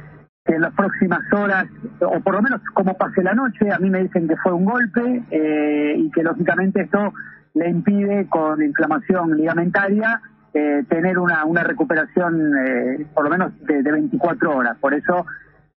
en 0.44 0.60
las 0.60 0.72
próximas 0.74 1.20
horas, 1.32 1.66
o 2.00 2.20
por 2.20 2.34
lo 2.34 2.42
menos 2.42 2.60
como 2.72 2.94
pase 2.94 3.20
la 3.22 3.34
noche, 3.34 3.72
a 3.72 3.78
mí 3.80 3.90
me 3.90 4.04
dicen 4.04 4.28
que 4.28 4.36
fue 4.36 4.52
un 4.52 4.64
golpe 4.64 5.24
eh, 5.32 5.94
y 5.98 6.08
que 6.12 6.22
lógicamente 6.22 6.82
esto 6.82 7.12
le 7.54 7.68
impide 7.68 8.28
con 8.28 8.62
inflamación 8.62 9.36
ligamentaria 9.36 10.22
eh, 10.54 10.84
tener 10.88 11.18
una, 11.18 11.44
una 11.44 11.64
recuperación 11.64 12.52
eh, 12.56 13.06
por 13.12 13.24
lo 13.24 13.30
menos 13.30 13.52
de, 13.66 13.82
de 13.82 13.90
24 13.90 14.56
horas. 14.56 14.76
Por 14.78 14.94
eso 14.94 15.26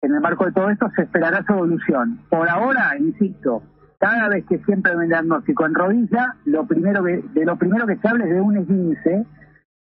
en 0.03 0.13
el 0.13 0.21
marco 0.21 0.45
de 0.45 0.51
todo 0.51 0.69
esto 0.69 0.87
se 0.95 1.01
esperará 1.01 1.43
su 1.47 1.53
evolución. 1.53 2.19
Por 2.29 2.47
ahora, 2.47 2.95
insisto, 2.99 3.63
cada 3.97 4.29
vez 4.29 4.45
que 4.45 4.59
siempre 4.59 4.95
un 4.95 5.07
diagnóstico 5.07 5.65
en 5.65 5.73
rodilla, 5.73 6.35
lo 6.45 6.67
primero 6.67 7.03
que, 7.03 7.23
de 7.33 7.43
lo 7.43 7.55
primero 7.55 7.87
que 7.87 7.97
se 7.97 8.07
habla 8.07 8.25
es 8.25 8.31
de 8.35 8.41
un 8.41 8.57
esguince. 8.57 9.25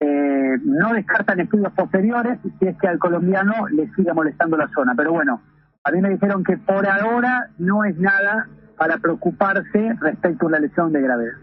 Eh, 0.03 0.59
no 0.65 0.93
descartan 0.95 1.39
estudios 1.39 1.73
posteriores 1.75 2.41
si 2.59 2.67
es 2.67 2.77
que 2.79 2.89
al 2.89 2.99
colombiano 2.99 3.69
le 3.69 3.89
sigue 3.95 4.13
molestando 4.13 4.57
la 4.57 4.69
zona. 4.75 4.95
Pero 4.97 5.13
bueno, 5.13 5.41
a 5.85 5.93
mí 5.93 6.01
me 6.01 6.11
dijeron 6.11 6.43
que 6.43 6.57
por 6.57 6.89
ahora 6.89 7.51
no 7.59 7.85
es 7.85 7.97
nada 7.99 8.49
para 8.77 8.99
preocuparse 8.99 9.95
respecto 10.01 10.47
a 10.47 10.49
una 10.49 10.59
lesión 10.59 10.93
de 10.93 11.03
gravedad. 11.03 11.35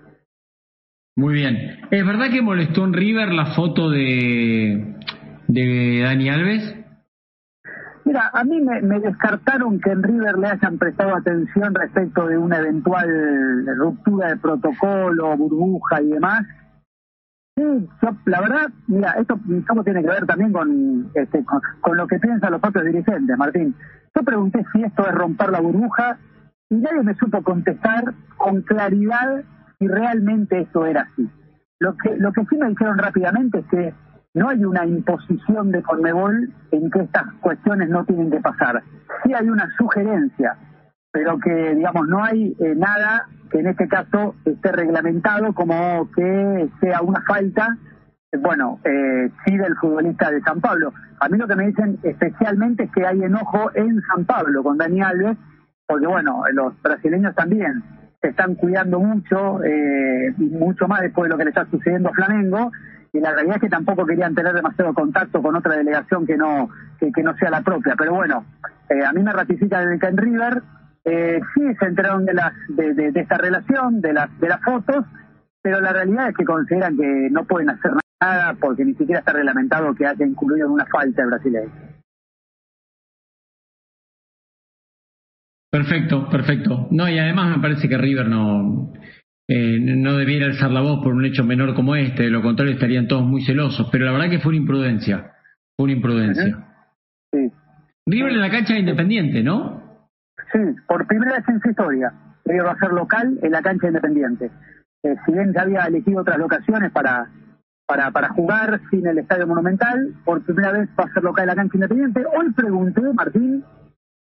Muy 1.15 1.35
bien. 1.35 1.55
¿Es 1.89 2.05
verdad 2.05 2.29
que 2.31 2.41
molestó 2.41 2.83
en 2.83 2.93
River 2.93 3.29
la 3.29 3.45
foto 3.47 3.89
de, 3.89 4.95
de 5.47 6.01
Dani 6.03 6.29
Alves? 6.29 6.75
Mira, 8.03 8.29
a 8.33 8.43
mí 8.43 8.59
me, 8.59 8.81
me, 8.81 8.99
descartaron 8.99 9.79
que 9.79 9.91
en 9.91 10.03
River 10.03 10.37
le 10.37 10.47
hayan 10.47 10.77
prestado 10.77 11.15
atención 11.15 11.75
respecto 11.75 12.27
de 12.27 12.37
una 12.37 12.57
eventual 12.57 13.65
ruptura 13.77 14.29
de 14.29 14.37
protocolo, 14.37 15.37
burbuja 15.37 16.01
y 16.01 16.09
demás. 16.09 16.41
Sí, 17.59 17.89
la 18.25 18.39
verdad, 18.39 18.69
mira, 18.87 19.11
esto, 19.19 19.37
tiene 19.83 20.01
que 20.01 20.07
ver 20.07 20.25
también 20.25 20.53
con, 20.53 21.11
este, 21.13 21.43
con, 21.81 21.97
lo 21.97 22.07
que 22.07 22.17
piensan 22.17 22.53
los 22.53 22.61
propios 22.61 22.85
dirigentes, 22.85 23.37
Martín. 23.37 23.75
Yo 24.15 24.23
pregunté 24.23 24.65
si 24.71 24.81
esto 24.81 25.05
es 25.05 25.13
romper 25.13 25.49
la 25.49 25.59
burbuja 25.59 26.17
y 26.69 26.75
nadie 26.75 27.03
me 27.03 27.15
supo 27.15 27.43
contestar 27.43 28.13
con 28.37 28.61
claridad 28.61 29.43
si 29.77 29.87
realmente 29.89 30.61
esto 30.61 30.85
era 30.85 31.01
así. 31.01 31.29
Lo 31.79 31.97
que, 31.97 32.15
lo 32.15 32.31
que 32.31 32.45
sí 32.45 32.55
me 32.55 32.69
dijeron 32.69 32.97
rápidamente 32.97 33.59
es 33.59 33.65
que 33.65 33.93
no 34.35 34.47
hay 34.47 34.63
una 34.63 34.85
imposición 34.85 35.71
de 35.71 35.83
Conmebol 35.83 36.53
en 36.71 36.89
que 36.91 36.99
estas 37.01 37.25
cuestiones 37.41 37.89
no 37.89 38.05
tienen 38.05 38.31
que 38.31 38.39
pasar. 38.39 38.83
Sí 39.25 39.33
hay 39.33 39.49
una 39.49 39.69
sugerencia, 39.77 40.55
pero 41.11 41.39
que, 41.39 41.75
digamos, 41.75 42.07
no 42.07 42.23
hay 42.23 42.55
eh, 42.59 42.75
nada 42.75 43.27
que 43.49 43.59
en 43.59 43.67
este 43.67 43.87
caso 43.87 44.35
esté 44.45 44.71
reglamentado 44.71 45.53
como 45.53 46.09
que 46.15 46.69
sea 46.81 47.01
una 47.01 47.21
falta, 47.21 47.77
bueno, 48.39 48.79
eh, 48.83 49.31
sí 49.43 49.57
del 49.57 49.75
futbolista 49.77 50.29
de 50.31 50.41
San 50.41 50.61
Pablo. 50.61 50.93
A 51.19 51.27
mí 51.29 51.37
lo 51.37 51.47
que 51.47 51.55
me 51.55 51.67
dicen 51.67 51.99
especialmente 52.03 52.83
es 52.83 52.91
que 52.91 53.05
hay 53.05 53.23
enojo 53.23 53.71
en 53.73 54.01
San 54.01 54.25
Pablo 54.25 54.63
con 54.63 54.77
Dani 54.77 55.01
Alves, 55.01 55.37
porque 55.87 56.05
bueno, 56.05 56.43
los 56.53 56.79
brasileños 56.81 57.33
también 57.33 57.83
se 58.21 58.29
están 58.29 58.55
cuidando 58.55 58.99
mucho, 58.99 59.63
eh, 59.63 60.33
mucho 60.37 60.87
más 60.87 61.01
después 61.01 61.25
de 61.25 61.29
lo 61.29 61.37
que 61.37 61.45
le 61.45 61.49
está 61.49 61.65
sucediendo 61.65 62.09
a 62.09 62.13
Flamengo, 62.13 62.71
y 63.11 63.19
la 63.19 63.31
realidad 63.31 63.55
es 63.55 63.61
que 63.61 63.69
tampoco 63.69 64.05
querían 64.05 64.35
tener 64.35 64.53
demasiado 64.53 64.93
contacto 64.93 65.41
con 65.41 65.55
otra 65.55 65.75
delegación 65.75 66.27
que 66.27 66.37
no 66.37 66.69
que, 66.99 67.23
no 67.23 67.35
sea 67.37 67.49
la 67.49 67.61
propia. 67.61 67.95
Pero 67.97 68.13
bueno, 68.13 68.45
eh, 68.89 69.03
a 69.03 69.11
mí 69.13 69.23
me 69.23 69.33
ratifica 69.33 69.79
desde 69.79 69.99
que 69.99 70.11
River 70.11 70.61
eh, 71.09 71.41
sí 71.53 71.61
se 71.79 71.85
enteraron 71.85 72.25
de 72.25 72.33
las 72.33 72.53
de, 72.69 72.93
de, 72.93 73.19
esta 73.19 73.37
relación, 73.37 74.01
de 74.01 74.13
las 74.13 74.39
de 74.39 74.47
las 74.47 74.61
fotos, 74.61 75.05
pero 75.61 75.81
la 75.81 75.91
realidad 75.91 76.29
es 76.29 76.35
que 76.35 76.45
consideran 76.45 76.95
que 76.97 77.29
no 77.31 77.45
pueden 77.45 77.69
hacer 77.69 77.91
nada 78.21 78.55
porque 78.59 78.85
ni 78.85 78.93
siquiera 78.93 79.19
está 79.19 79.33
reglamentado 79.33 79.95
que 79.95 80.05
haya 80.05 80.25
incluido 80.25 80.67
en 80.67 80.73
una 80.73 80.85
falta 80.85 81.23
el 81.23 81.29
brasileño. 81.29 81.71
Perfecto, 85.71 86.29
perfecto. 86.29 86.87
No, 86.91 87.07
y 87.07 87.19
además 87.19 87.55
me 87.55 87.61
parece 87.61 87.87
que 87.87 87.97
River 87.97 88.27
no, 88.27 88.91
eh, 89.47 89.79
no 89.79 90.17
debiera 90.17 90.47
alzar 90.47 90.71
la 90.71 90.81
voz 90.81 91.03
por 91.03 91.13
un 91.13 91.25
hecho 91.25 91.43
menor 91.43 91.75
como 91.75 91.95
este, 91.95 92.23
de 92.23 92.29
lo 92.29 92.41
contrario 92.41 92.73
estarían 92.73 93.07
todos 93.07 93.25
muy 93.25 93.43
celosos, 93.43 93.87
pero 93.91 94.05
la 94.05 94.11
verdad 94.11 94.29
que 94.29 94.39
fue 94.39 94.49
una 94.49 94.61
imprudencia, 94.61 95.31
fue 95.77 95.85
una 95.85 95.93
imprudencia. 95.93 96.67
Sí. 97.31 97.51
River 98.07 98.31
en 98.31 98.41
la 98.41 98.49
cancha 98.49 98.73
de 98.73 98.79
Independiente, 98.79 99.43
¿no? 99.43 99.88
Sí, 100.51 100.59
por 100.87 101.05
primera 101.07 101.33
vez 101.33 101.47
en 101.47 101.59
su 101.59 101.69
historia, 101.69 102.13
River 102.45 102.65
va 102.65 102.71
a 102.71 102.79
ser 102.79 102.91
local 102.91 103.39
en 103.41 103.51
la 103.51 103.61
cancha 103.61 103.87
Independiente. 103.87 104.51
Eh, 105.03 105.15
si 105.25 105.31
bien 105.31 105.53
ya 105.53 105.61
había 105.61 105.85
elegido 105.85 106.21
otras 106.21 106.37
locaciones 106.37 106.91
para, 106.91 107.29
para, 107.85 108.11
para 108.11 108.29
jugar 108.29 108.81
sin 108.89 109.07
el 109.07 109.19
Estadio 109.19 109.47
Monumental, 109.47 110.15
por 110.25 110.41
primera 110.43 110.71
vez 110.71 110.89
va 110.99 111.05
a 111.05 111.13
ser 111.13 111.23
local 111.23 111.43
en 111.43 111.47
la 111.47 111.55
cancha 111.55 111.77
Independiente. 111.77 112.25
Hoy 112.25 112.51
pregunté, 112.53 113.01
Martín, 113.13 113.63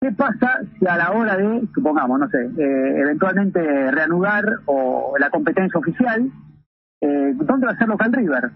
¿Qué 0.01 0.13
pasa 0.13 0.61
si 0.79 0.87
a 0.87 0.97
la 0.97 1.13
hora 1.13 1.37
de, 1.37 1.67
supongamos, 1.75 2.21
no 2.21 2.29
sé, 2.29 2.39
eh, 2.59 3.01
eventualmente 3.01 3.91
reanudar 3.91 4.45
o 4.67 5.15
la 5.19 5.31
competencia 5.31 5.81
oficial, 5.81 6.31
eh, 7.01 7.33
¿dónde 7.35 7.67
va 7.67 7.73
a 7.73 7.79
ser 7.79 7.89
local 7.89 8.13
River? 8.13 8.51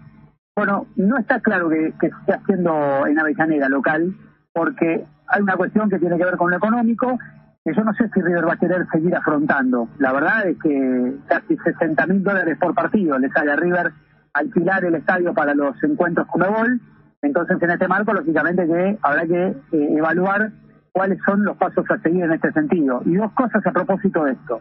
Bueno, 0.55 0.87
no 0.97 1.17
está 1.17 1.41
claro 1.41 1.71
que, 1.71 1.95
que 1.99 2.09
esté 2.09 2.35
haciendo 2.35 3.07
en 3.07 3.19
Avellaneda 3.19 3.71
local, 3.71 4.15
porque 4.53 5.07
hay 5.29 5.43
una 5.43 5.57
cuestión 5.57 5.89
que 5.89 5.99
tiene 5.99 6.19
que 6.19 6.25
ver 6.27 6.37
con 6.37 6.51
lo 6.51 6.59
económico, 6.59 7.19
que 7.65 7.75
yo 7.75 7.85
no 7.85 7.93
sé 7.95 8.09
si 8.15 8.21
River 8.23 8.49
va 8.49 8.55
a 8.55 8.59
querer 8.59 8.87
seguir 8.91 9.15
afrontando. 9.15 9.89
La 9.99 10.13
verdad 10.13 10.47
es 10.47 10.59
que 10.59 11.17
casi 11.27 11.57
60 11.57 12.07
mil 12.07 12.23
dólares 12.23 12.57
por 12.59 12.75
partido 12.75 13.19
le 13.19 13.31
sale 13.31 13.53
a 13.53 13.57
River 13.57 13.93
alquilar 14.33 14.85
el 14.85 14.95
estadio 14.95 15.35
para 15.35 15.55
los 15.55 15.83
encuentros 15.83 16.27
con 16.29 16.43
Ebol. 16.43 16.81
Entonces, 17.23 17.59
en 17.61 17.71
este 17.71 17.89
marco, 17.89 18.15
lógicamente 18.15 18.67
que 18.67 18.99
habrá 19.03 19.27
que 19.27 19.49
eh, 19.49 19.57
evaluar 19.73 20.53
cuáles 20.93 21.19
son 21.25 21.45
los 21.45 21.57
pasos 21.57 21.85
a 21.91 21.99
seguir 22.01 22.25
en 22.25 22.33
este 22.33 22.53
sentido. 22.53 23.03
Y 23.05 23.17
dos 23.17 23.33
cosas 23.33 23.65
a 23.67 23.73
propósito 23.73 24.25
de 24.25 24.33
esto. 24.33 24.61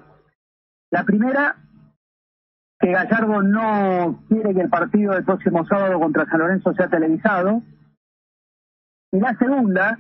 La 0.92 1.04
primera, 1.04 1.56
que 2.80 2.92
Gallardo 2.92 3.42
no 3.42 4.24
quiere 4.28 4.54
que 4.54 4.62
el 4.62 4.70
partido 4.70 5.14
del 5.14 5.24
próximo 5.24 5.66
sábado 5.68 6.00
contra 6.00 6.26
San 6.26 6.40
Lorenzo 6.40 6.74
sea 6.74 6.90
televisado. 6.90 7.62
Y 9.12 9.20
la 9.20 9.36
segunda, 9.38 10.00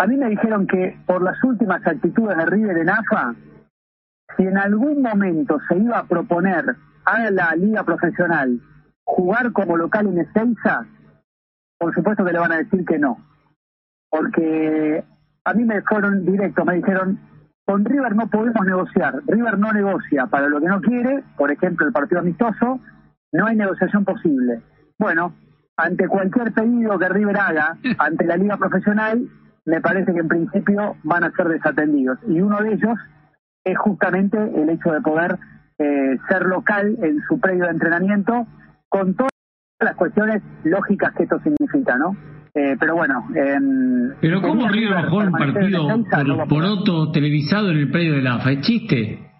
a 0.00 0.06
mí 0.06 0.16
me 0.16 0.30
dijeron 0.30 0.66
que 0.66 0.98
por 1.06 1.22
las 1.22 1.42
últimas 1.44 1.86
actitudes 1.86 2.36
de 2.36 2.46
River 2.46 2.78
en 2.78 2.88
AFA, 2.88 3.34
si 4.34 4.44
en 4.44 4.56
algún 4.56 5.02
momento 5.02 5.58
se 5.68 5.76
iba 5.76 5.98
a 5.98 6.04
proponer 6.04 6.64
a 7.04 7.30
la 7.30 7.54
liga 7.54 7.84
profesional 7.84 8.60
jugar 9.04 9.52
como 9.52 9.76
local 9.76 10.06
en 10.06 10.20
Ezeiza, 10.20 10.86
por 11.78 11.94
supuesto 11.94 12.24
que 12.24 12.32
le 12.32 12.38
van 12.38 12.52
a 12.52 12.56
decir 12.56 12.84
que 12.86 12.98
no 12.98 13.18
porque 14.08 15.04
a 15.44 15.52
mí 15.54 15.64
me 15.64 15.82
fueron 15.82 16.24
directos, 16.24 16.66
me 16.66 16.76
dijeron, 16.76 17.20
con 17.64 17.84
River 17.84 18.16
no 18.16 18.28
podemos 18.28 18.66
negociar, 18.66 19.20
River 19.26 19.58
no 19.58 19.70
negocia 19.72 20.26
para 20.26 20.48
lo 20.48 20.60
que 20.60 20.66
no 20.66 20.80
quiere, 20.80 21.22
por 21.36 21.52
ejemplo 21.52 21.86
el 21.86 21.92
partido 21.92 22.20
amistoso, 22.20 22.80
no 23.32 23.46
hay 23.46 23.56
negociación 23.56 24.04
posible. 24.04 24.62
Bueno, 24.98 25.34
ante 25.76 26.08
cualquier 26.08 26.52
pedido 26.52 26.98
que 26.98 27.08
River 27.08 27.36
haga 27.38 27.76
ante 27.98 28.24
la 28.24 28.36
liga 28.36 28.56
profesional, 28.56 29.28
me 29.70 29.80
parece 29.80 30.12
que 30.12 30.18
en 30.18 30.28
principio 30.28 30.96
van 31.04 31.22
a 31.22 31.30
ser 31.30 31.46
desatendidos. 31.48 32.18
Y 32.26 32.40
uno 32.40 32.58
de 32.58 32.74
ellos 32.74 32.98
es 33.64 33.78
justamente 33.78 34.36
el 34.36 34.68
hecho 34.68 34.90
de 34.90 35.00
poder 35.00 35.38
eh, 35.78 36.18
ser 36.28 36.42
local 36.46 36.96
en 37.00 37.20
su 37.28 37.38
predio 37.38 37.64
de 37.64 37.70
entrenamiento, 37.70 38.46
con 38.88 39.14
todas 39.14 39.30
las 39.78 39.94
cuestiones 39.94 40.42
lógicas 40.64 41.14
que 41.14 41.22
esto 41.22 41.38
significa, 41.40 41.96
¿no? 41.96 42.16
Eh, 42.52 42.76
pero 42.80 42.96
bueno. 42.96 43.28
pero 44.20 44.42
¿cómo 44.42 44.68
River 44.68 44.92
bajó 44.92 45.18
un 45.18 45.30
partido 45.30 45.86
por, 45.86 46.48
por 46.48 46.64
otro 46.64 47.12
televisado 47.12 47.70
en 47.70 47.78
el 47.78 47.90
predio 47.92 48.14
de 48.14 48.22
la 48.22 48.34
AFA? 48.34 48.50
¿Es 48.50 48.60
chiste? 48.62 49.30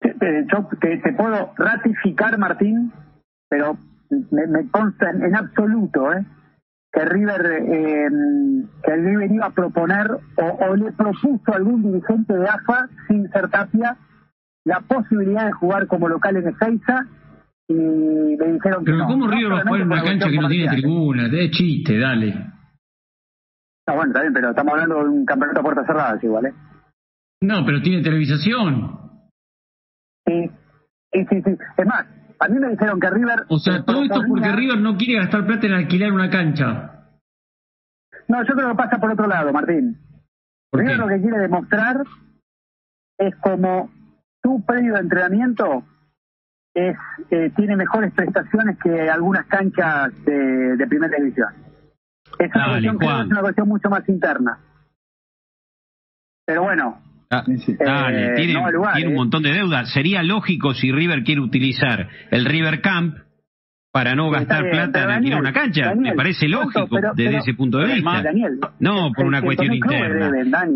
Yo 0.00 0.68
te, 0.80 1.12
puedo 1.14 1.52
ratificar, 1.58 2.38
Martín, 2.38 2.92
pero 3.48 3.76
me, 4.30 4.70
consta 4.70 5.10
en, 5.10 5.34
absoluto 5.34 6.12
¿eh? 6.12 6.24
Que 6.92 7.04
River 7.04 7.46
eh, 7.46 8.08
que 8.82 8.96
River 8.96 9.30
iba 9.30 9.46
a 9.46 9.50
proponer 9.50 10.10
o, 10.36 10.76
le 10.76 10.92
propuso 10.92 11.52
a 11.52 11.56
algún 11.56 11.82
dirigente 11.82 12.34
de 12.34 12.48
AFA, 12.48 12.88
sin 13.06 13.30
ser 13.30 13.48
Tapia, 13.48 13.96
la 14.64 14.80
posibilidad 14.80 15.46
de 15.46 15.52
jugar 15.52 15.86
como 15.86 16.08
local 16.08 16.36
en 16.36 16.48
Ezeiza 16.48 17.06
y 17.68 17.74
me 17.74 18.52
dijeron 18.52 18.84
que 18.84 18.90
Pero 18.90 19.06
¿cómo 19.06 19.28
River 19.28 19.52
va 19.52 19.58
a 19.60 19.62
jugar 19.62 19.80
en 19.82 19.86
una 19.86 20.02
cancha 20.02 20.28
que 20.28 20.38
no 20.38 20.48
tiene 20.48 20.68
tribuna? 20.68 21.28
Es 21.32 21.50
chiste, 21.52 21.98
dale. 21.98 22.34
No, 23.86 23.94
bueno, 23.94 24.10
está 24.10 24.22
bien, 24.22 24.32
pero 24.32 24.50
estamos 24.50 24.72
hablando 24.72 24.96
de 24.96 25.08
un 25.08 25.24
campeonato 25.24 25.60
a 25.60 25.62
puertas 25.62 25.86
cerradas 25.86 26.24
igual, 26.24 26.46
¿eh? 26.46 26.54
No, 27.42 27.64
pero 27.64 27.80
tiene 27.80 28.02
televisación. 28.02 28.98
Sí, 30.26 30.50
sí, 31.12 31.26
sí, 31.30 31.42
sí. 31.44 31.56
Es 31.76 31.86
más, 31.86 32.06
a 32.40 32.48
mí 32.48 32.58
me 32.58 32.70
dijeron 32.70 32.98
que 32.98 33.10
River... 33.10 33.44
O 33.48 33.58
sea, 33.58 33.84
todo 33.84 34.02
esto 34.02 34.22
porque 34.26 34.50
River 34.50 34.80
no 34.80 34.96
quiere 34.96 35.20
gastar 35.20 35.46
plata 35.46 35.66
en 35.66 35.74
alquilar 35.74 36.12
una 36.12 36.30
cancha. 36.30 37.06
No, 38.28 38.42
yo 38.44 38.54
creo 38.54 38.70
que 38.70 38.76
pasa 38.76 38.98
por 38.98 39.12
otro 39.12 39.26
lado, 39.26 39.52
Martín. 39.52 39.98
River 40.72 40.96
lo 40.96 41.08
que 41.08 41.20
quiere 41.20 41.38
demostrar 41.38 42.02
es 43.18 43.36
como 43.36 43.90
tu 44.42 44.64
predio 44.64 44.94
de 44.94 45.00
entrenamiento 45.00 45.84
es 46.72 46.96
eh, 47.30 47.50
tiene 47.56 47.76
mejores 47.76 48.12
prestaciones 48.14 48.78
que 48.78 49.10
algunas 49.10 49.46
canchas 49.46 50.12
de, 50.24 50.76
de 50.76 50.86
primera 50.86 51.16
división. 51.18 51.52
Es 52.38 52.54
una, 52.54 52.68
cuestión 52.68 52.96
es 53.02 53.26
una 53.26 53.40
cuestión 53.40 53.68
mucho 53.68 53.90
más 53.90 54.08
interna. 54.08 54.58
Pero 56.46 56.62
bueno. 56.62 57.02
Ah, 57.32 57.44
eh, 57.46 58.32
tiene, 58.34 58.54
tiene 58.96 59.06
un 59.06 59.12
¿eh? 59.12 59.16
montón 59.16 59.44
de 59.44 59.52
deudas. 59.52 59.92
Sería 59.92 60.22
lógico 60.24 60.74
si 60.74 60.90
River 60.90 61.22
quiere 61.22 61.40
utilizar 61.40 62.08
el 62.32 62.44
River 62.44 62.80
Camp 62.80 63.18
para 63.92 64.16
no 64.16 64.30
gastar 64.30 64.68
plata 64.68 65.04
en 65.04 65.10
alquilar 65.10 65.40
una 65.40 65.52
cancha. 65.52 65.94
me 65.94 66.14
parece 66.14 66.48
lógico 66.48 66.88
desde 67.14 67.38
ese 67.38 67.54
punto 67.54 67.78
de 67.78 67.94
vista. 67.94 68.22
no 68.80 69.12
por 69.14 69.26
una 69.26 69.42
cuestión 69.42 69.72
interna. 69.72 70.32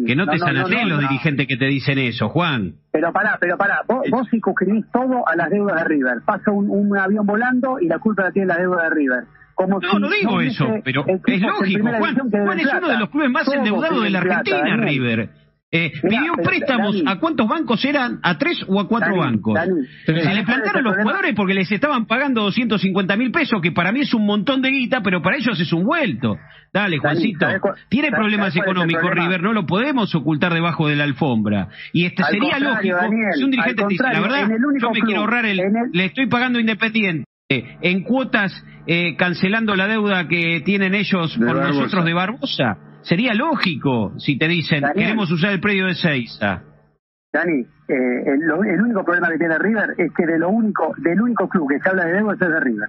que 0.06 0.14
no 0.14 0.26
te 0.26 0.38
sanaten 0.38 0.88
los 0.88 1.00
dirigentes 1.00 1.48
que 1.48 1.56
te 1.56 1.66
dicen 1.66 1.98
eso, 1.98 2.28
Juan. 2.28 2.74
Pero 2.92 3.12
pará, 3.12 3.36
pero 3.40 3.56
pará. 3.58 3.82
Vos, 3.88 4.04
vos 4.10 4.28
circunscribís 4.30 4.84
todo 4.92 5.26
a 5.26 5.34
las 5.34 5.50
deudas 5.50 5.82
de 5.82 5.88
River. 5.88 6.22
Pasa 6.24 6.52
un, 6.52 6.96
avión 6.96 7.26
volando 7.26 7.80
y 7.80 7.88
la 7.88 7.98
culpa 7.98 8.22
la 8.22 8.30
tiene 8.30 8.46
la 8.46 8.58
deuda 8.58 8.84
de 8.84 8.90
River. 8.90 9.24
Como 9.54 9.80
no, 9.80 9.98
no 9.98 10.08
digo 10.08 10.40
eso, 10.40 10.68
pero 10.84 11.04
es 11.06 11.40
lógico. 11.40 11.88
Juan, 11.88 12.16
Juan 12.30 12.60
es 12.60 12.74
uno 12.76 12.88
de 12.88 12.98
los 12.98 13.10
clubes 13.10 13.30
más 13.30 13.52
endeudados 13.52 14.02
de 14.04 14.10
la 14.10 14.18
Argentina, 14.20 14.76
River. 14.76 15.43
Eh, 15.76 15.90
pidió 16.00 16.34
préstamos 16.34 17.02
a 17.04 17.18
cuántos 17.18 17.48
bancos 17.48 17.84
eran, 17.84 18.20
a 18.22 18.38
tres 18.38 18.64
o 18.68 18.78
a 18.78 18.86
cuatro 18.86 19.16
bancos. 19.16 19.58
se 20.06 20.12
le 20.12 20.44
plantaron 20.44 20.84
los 20.84 20.96
jugadores 20.96 21.34
porque 21.34 21.52
les 21.52 21.72
estaban 21.72 22.06
pagando 22.06 22.42
250 22.42 23.16
mil 23.16 23.32
pesos, 23.32 23.60
que 23.60 23.72
para 23.72 23.90
mí 23.90 24.02
es 24.02 24.14
un 24.14 24.24
montón 24.24 24.62
de 24.62 24.70
guita, 24.70 25.02
pero 25.02 25.20
para 25.20 25.36
ellos 25.36 25.58
es 25.58 25.72
un 25.72 25.82
vuelto. 25.82 26.36
Dale, 26.72 26.98
Juancito. 26.98 27.48
Tiene 27.88 28.12
problemas 28.12 28.54
económicos, 28.54 29.10
River, 29.10 29.42
no 29.42 29.52
lo 29.52 29.66
podemos 29.66 30.14
ocultar 30.14 30.54
debajo 30.54 30.86
de 30.86 30.94
la 30.94 31.02
alfombra. 31.02 31.66
Y 31.92 32.06
este 32.06 32.22
sería 32.22 32.60
lógico 32.60 32.96
si 33.34 33.42
un 33.42 33.50
dirigente 33.50 33.82
te 33.82 33.88
dice, 33.88 34.04
la 34.12 34.20
verdad, 34.20 34.48
yo 34.80 34.90
me 34.92 35.00
quiero 35.00 35.22
ahorrar 35.22 35.44
el, 35.44 35.60
le 35.92 36.04
estoy 36.04 36.28
pagando 36.28 36.60
independiente 36.60 37.26
en 37.48 38.04
cuotas 38.04 38.64
eh, 38.86 39.16
cancelando 39.16 39.74
la 39.74 39.88
deuda 39.88 40.28
que 40.28 40.62
tienen 40.64 40.94
ellos 40.94 41.36
por 41.36 41.56
nosotros 41.56 42.04
de 42.04 42.12
Barbosa 42.14 42.93
Sería 43.04 43.34
lógico 43.34 44.12
si 44.18 44.38
te 44.38 44.48
dicen, 44.48 44.82
queremos 44.94 45.30
usar 45.30 45.52
el 45.52 45.60
predio 45.60 45.86
de 45.86 45.94
Seiza. 45.94 46.62
Dani, 47.32 47.60
eh, 47.60 48.22
el, 48.26 48.80
único 48.80 49.04
problema 49.04 49.28
que 49.28 49.38
tiene 49.38 49.58
River 49.58 49.94
es 49.98 50.12
que 50.14 50.24
de 50.24 50.38
lo 50.38 50.48
único, 50.48 50.94
del 50.98 51.20
único 51.20 51.48
club 51.48 51.68
que 51.68 51.80
se 51.80 51.88
habla 51.88 52.06
de 52.06 52.12
deuda 52.14 52.32
es 52.34 52.38
de 52.38 52.60
River. 52.60 52.88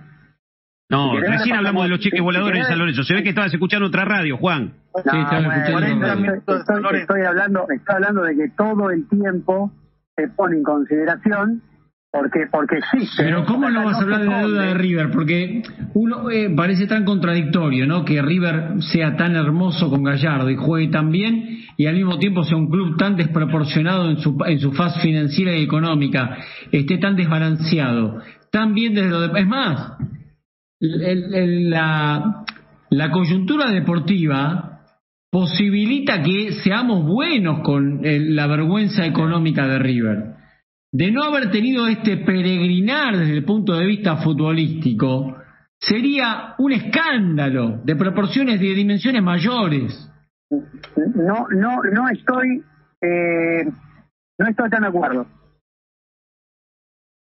No, 0.89 1.19
recién 1.19 1.55
hablamos 1.55 1.83
de 1.83 1.89
los 1.89 1.99
cheques 1.99 2.21
voladores 2.21 2.59
de 2.59 2.65
San 2.65 2.77
Lorenzo. 2.77 3.03
Se 3.03 3.15
ve 3.15 3.23
que 3.23 3.29
estabas 3.29 3.51
escuchando 3.51 3.87
otra 3.87 4.05
radio, 4.05 4.37
Juan. 4.37 4.73
sí, 4.93 5.17
escuchando. 5.17 5.51
Estoy, 5.51 6.99
estoy, 6.99 7.21
hablando, 7.23 7.65
estoy 7.69 7.95
hablando 7.95 8.21
de 8.21 8.35
que 8.35 8.49
todo 8.55 8.91
el 8.91 9.07
tiempo 9.09 9.71
se 10.15 10.27
pone 10.29 10.57
en 10.57 10.63
consideración 10.63 11.63
porque 12.15 12.47
porque 12.49 12.77
existe. 12.77 13.23
Pero 13.23 13.43
¿cómo 13.43 13.69
no 13.69 13.83
vas 13.83 13.97
a 13.97 14.01
hablar 14.03 14.21
de 14.21 14.27
la 14.27 14.39
deuda 14.39 14.61
de 14.67 14.73
River? 14.73 15.11
Porque 15.11 15.63
uno 15.93 16.29
eh, 16.31 16.49
parece 16.55 16.87
tan 16.87 17.03
contradictorio, 17.03 17.85
¿no? 17.85 18.05
Que 18.05 18.21
River 18.21 18.81
sea 18.91 19.17
tan 19.17 19.35
hermoso 19.35 19.89
con 19.89 20.03
Gallardo 20.03 20.49
y 20.49 20.55
juegue 20.55 20.87
tan 20.87 21.11
bien 21.11 21.59
y 21.75 21.87
al 21.87 21.95
mismo 21.95 22.17
tiempo 22.17 22.45
sea 22.45 22.55
un 22.55 22.69
club 22.69 22.95
tan 22.97 23.17
desproporcionado 23.17 24.09
en 24.09 24.19
su, 24.19 24.37
en 24.45 24.59
su 24.59 24.71
faz 24.71 25.01
financiera 25.01 25.57
y 25.57 25.63
económica, 25.63 26.37
esté 26.71 26.97
tan 26.99 27.17
desbalanceado, 27.17 28.21
tan 28.49 28.73
bien 28.73 28.95
desde 28.95 29.09
lo 29.09 29.27
de... 29.27 29.39
Es 29.41 29.47
más, 29.47 29.97
la, 30.79 32.45
la 32.91 33.11
coyuntura 33.11 33.71
deportiva 33.71 34.79
posibilita 35.29 36.23
que 36.23 36.53
seamos 36.63 37.05
buenos 37.05 37.59
con 37.59 37.99
la 38.01 38.47
vergüenza 38.47 39.05
económica 39.05 39.67
de 39.67 39.79
River 39.79 40.34
de 40.97 41.11
no 41.11 41.23
haber 41.23 41.51
tenido 41.51 41.87
este 41.87 42.15
peregrinar 42.15 43.17
desde 43.17 43.33
el 43.33 43.43
punto 43.43 43.73
de 43.73 43.85
vista 43.85 44.15
futbolístico, 44.15 45.35
sería 45.77 46.55
un 46.57 46.71
escándalo 46.71 47.81
de 47.83 47.97
proporciones 47.97 48.61
de 48.61 48.73
dimensiones 48.73 49.21
mayores. 49.21 50.09
No, 50.49 51.47
no, 51.49 51.81
no 51.91 52.09
estoy, 52.09 52.63
eh, 53.01 53.65
no 54.39 54.47
estoy 54.47 54.69
tan 54.69 54.83
de 54.83 54.87
acuerdo. 54.87 55.27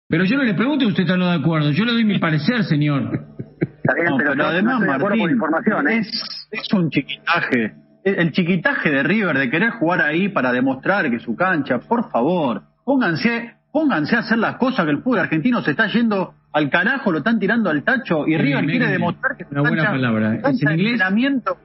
Pero 0.08 0.24
yo 0.24 0.38
no 0.38 0.44
le 0.44 0.54
pregunto 0.54 0.86
si 0.86 0.92
usted 0.92 1.04
está 1.04 1.18
de 1.18 1.34
acuerdo, 1.34 1.72
yo 1.72 1.84
le 1.84 1.92
doy 1.92 2.06
mi 2.06 2.20
parecer, 2.20 2.64
señor. 2.64 3.20
Está 3.60 3.94
bien, 3.96 4.14
pero, 4.18 4.46
además, 4.46 4.80
Martín, 4.80 5.30
información, 5.30 5.90
¿eh? 5.90 5.98
es, 5.98 6.48
es 6.52 6.74
un 6.74 6.90
chiquitaje. 6.90 7.74
El 8.06 8.32
chiquitaje 8.32 8.90
de 8.90 9.04
River, 9.04 9.38
de 9.38 9.50
querer 9.50 9.72
jugar 9.72 10.00
ahí 10.00 10.30
para 10.30 10.54
demostrar 10.54 11.12
que 11.12 11.20
su 11.20 11.36
cancha, 11.36 11.80
por 11.80 12.10
favor, 12.10 12.64
pónganse 12.86 13.57
pónganse 13.78 14.16
a 14.16 14.20
hacer 14.22 14.40
las 14.40 14.56
cosas 14.56 14.86
que 14.86 14.92
el 14.92 15.04
fútbol 15.04 15.20
argentino 15.20 15.62
se 15.62 15.70
está 15.70 15.86
yendo 15.86 16.34
al 16.52 16.72
carajo, 16.72 17.12
lo 17.12 17.20
están 17.20 17.38
tirando 17.38 17.70
al 17.70 17.84
tacho 17.84 18.26
y 18.26 18.36
River 18.36 18.66
quiere 18.66 18.88
demostrar 18.88 19.38
que 19.38 19.46
una 19.52 19.62
buena 19.62 19.92
palabra. 19.92 20.42
Cancha 20.42 20.70
de 20.72 20.76
entrenamiento, 20.78 21.58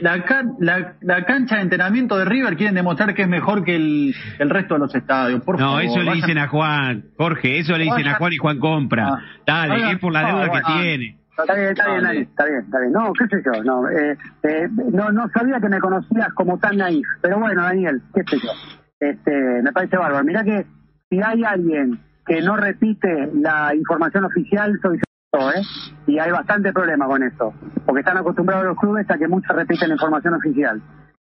la, 0.00 0.96
la, 1.00 1.24
cancha 1.24 1.54
de 1.54 1.62
entrenamiento 1.62 2.18
de 2.18 2.24
River 2.24 2.56
quieren 2.56 2.74
demostrar 2.74 3.14
que 3.14 3.22
es 3.22 3.28
mejor 3.28 3.62
que 3.62 3.76
el, 3.76 4.12
el 4.40 4.50
resto 4.50 4.74
de 4.74 4.80
los 4.80 4.92
estadios. 4.96 5.44
Por 5.44 5.60
no, 5.60 5.78
eso 5.78 6.02
le 6.02 6.14
dicen 6.14 6.38
a 6.38 6.48
Juan, 6.48 7.04
Jorge, 7.16 7.60
eso 7.60 7.78
le 7.78 7.84
dicen 7.84 8.08
a 8.08 8.16
Juan 8.16 8.32
y 8.32 8.38
Juan 8.38 8.58
compra. 8.58 9.10
Ah. 9.10 9.18
Dale, 9.46 9.92
es 9.92 9.98
por 10.00 10.12
la 10.12 10.26
deuda 10.26 10.50
que 10.50 10.60
tiene. 10.72 11.18
Está 11.38 11.54
bien, 11.54 11.68
está 11.68 11.86
bien, 11.86 12.22
está 12.22 12.46
bien, 12.46 12.58
está 12.64 12.80
bien. 12.80 12.92
No, 12.92 13.12
qué 13.12 13.26
sé 13.28 13.42
yo, 13.44 13.62
no, 13.62 13.88
eh, 13.88 14.18
eh, 14.42 14.68
no, 14.92 15.12
no 15.12 15.28
sabía 15.28 15.60
que 15.60 15.68
me 15.68 15.78
conocías 15.78 16.32
como 16.34 16.58
tan 16.58 16.78
naif, 16.78 17.06
pero 17.22 17.38
bueno, 17.38 17.62
Daniel, 17.62 18.02
qué 18.12 18.22
sé 18.28 18.44
yo. 18.44 18.50
Este, 18.98 19.62
me 19.62 19.70
parece 19.70 19.96
bárbaro. 19.96 20.24
Mira 20.24 20.42
que 20.42 20.66
si 21.14 21.22
hay 21.22 21.44
alguien 21.44 22.00
que 22.26 22.40
no 22.42 22.56
repite 22.56 23.30
la 23.34 23.74
información 23.74 24.24
oficial, 24.24 24.78
soy 24.82 24.98
yo, 24.98 25.50
¿eh? 25.50 25.62
Y 26.06 26.18
hay 26.18 26.32
bastante 26.32 26.72
problema 26.72 27.06
con 27.06 27.22
eso, 27.22 27.54
porque 27.86 28.00
están 28.00 28.16
acostumbrados 28.16 28.66
los 28.66 28.78
clubes 28.78 29.08
a 29.08 29.18
que 29.18 29.28
muchos 29.28 29.54
repiten 29.54 29.88
la 29.88 29.94
información 29.94 30.34
oficial. 30.34 30.82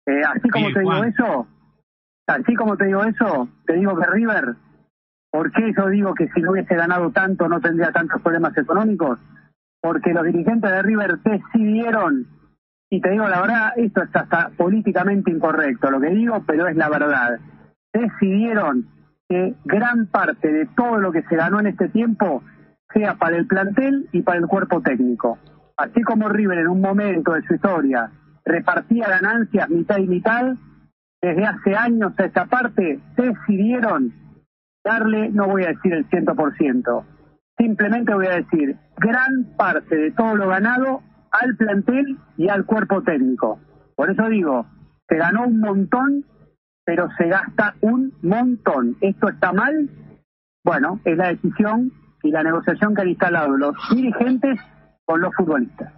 Eh, 0.05 0.21
así 0.23 0.49
como 0.49 0.71
te 0.71 0.79
digo 0.81 1.03
eso, 1.03 1.47
así 2.27 2.53
como 2.55 2.77
te 2.77 2.85
digo 2.85 3.03
eso, 3.03 3.47
te 3.65 3.73
digo 3.73 3.97
que 3.97 4.05
River, 4.05 4.55
¿por 5.31 5.51
qué 5.51 5.73
yo 5.75 5.87
digo 5.87 6.13
que 6.13 6.27
si 6.29 6.41
no 6.41 6.51
hubiese 6.51 6.75
ganado 6.75 7.09
tanto 7.11 7.47
no 7.47 7.59
tendría 7.59 7.91
tantos 7.91 8.21
problemas 8.21 8.55
económicos? 8.57 9.19
Porque 9.81 10.13
los 10.13 10.25
dirigentes 10.25 10.69
de 10.69 10.81
River 10.83 11.19
decidieron, 11.19 12.27
y 12.91 13.01
te 13.01 13.09
digo 13.09 13.27
la 13.27 13.41
verdad, 13.41 13.73
esto 13.77 14.03
es 14.03 14.15
hasta 14.15 14.49
políticamente 14.49 15.31
incorrecto 15.31 15.89
lo 15.89 15.99
que 15.99 16.09
digo, 16.09 16.43
pero 16.45 16.67
es 16.67 16.75
la 16.75 16.89
verdad, 16.89 17.39
decidieron 17.93 19.00
que 19.31 19.55
gran 19.63 20.07
parte 20.07 20.51
de 20.51 20.65
todo 20.75 20.97
lo 20.97 21.13
que 21.13 21.21
se 21.23 21.37
ganó 21.37 21.61
en 21.61 21.67
este 21.67 21.87
tiempo 21.87 22.43
sea 22.93 23.15
para 23.15 23.37
el 23.37 23.47
plantel 23.47 24.09
y 24.11 24.23
para 24.23 24.39
el 24.39 24.47
cuerpo 24.47 24.81
técnico. 24.81 25.39
Así 25.77 26.01
como 26.01 26.27
River 26.27 26.57
en 26.57 26.67
un 26.67 26.81
momento 26.81 27.31
de 27.31 27.41
su 27.43 27.53
historia 27.53 28.11
repartía 28.43 29.07
ganancias 29.07 29.69
mitad 29.69 29.99
y 29.99 30.07
mitad, 30.07 30.55
desde 31.21 31.45
hace 31.45 31.77
años 31.77 32.11
a 32.17 32.25
esta 32.25 32.47
parte 32.47 32.99
decidieron 33.15 34.11
darle, 34.83 35.29
no 35.29 35.47
voy 35.47 35.63
a 35.63 35.69
decir 35.69 35.93
el 35.93 36.09
100%, 36.09 37.05
simplemente 37.57 38.13
voy 38.13 38.27
a 38.27 38.35
decir 38.35 38.75
gran 38.97 39.45
parte 39.55 39.95
de 39.95 40.11
todo 40.11 40.35
lo 40.35 40.49
ganado 40.49 41.03
al 41.31 41.55
plantel 41.55 42.17
y 42.35 42.49
al 42.49 42.65
cuerpo 42.65 43.01
técnico. 43.01 43.61
Por 43.95 44.11
eso 44.11 44.27
digo, 44.27 44.65
se 45.07 45.15
ganó 45.15 45.45
un 45.47 45.61
montón 45.61 46.25
pero 46.85 47.07
se 47.17 47.27
gasta 47.27 47.75
un 47.81 48.13
montón. 48.21 48.97
¿Esto 49.01 49.29
está 49.29 49.53
mal? 49.53 49.89
Bueno, 50.63 50.99
es 51.05 51.17
la 51.17 51.29
decisión 51.29 51.91
y 52.23 52.31
la 52.31 52.43
negociación 52.43 52.93
que 52.95 53.01
han 53.01 53.09
instalado 53.09 53.57
los 53.57 53.75
dirigentes 53.93 54.59
con 55.05 55.21
los 55.21 55.33
futbolistas. 55.35 55.93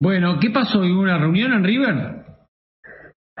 Bueno, 0.00 0.38
¿qué 0.40 0.50
pasó? 0.50 0.80
¿Hubo 0.80 1.02
una 1.02 1.18
reunión 1.18 1.52
en 1.52 1.64
River? 1.64 2.24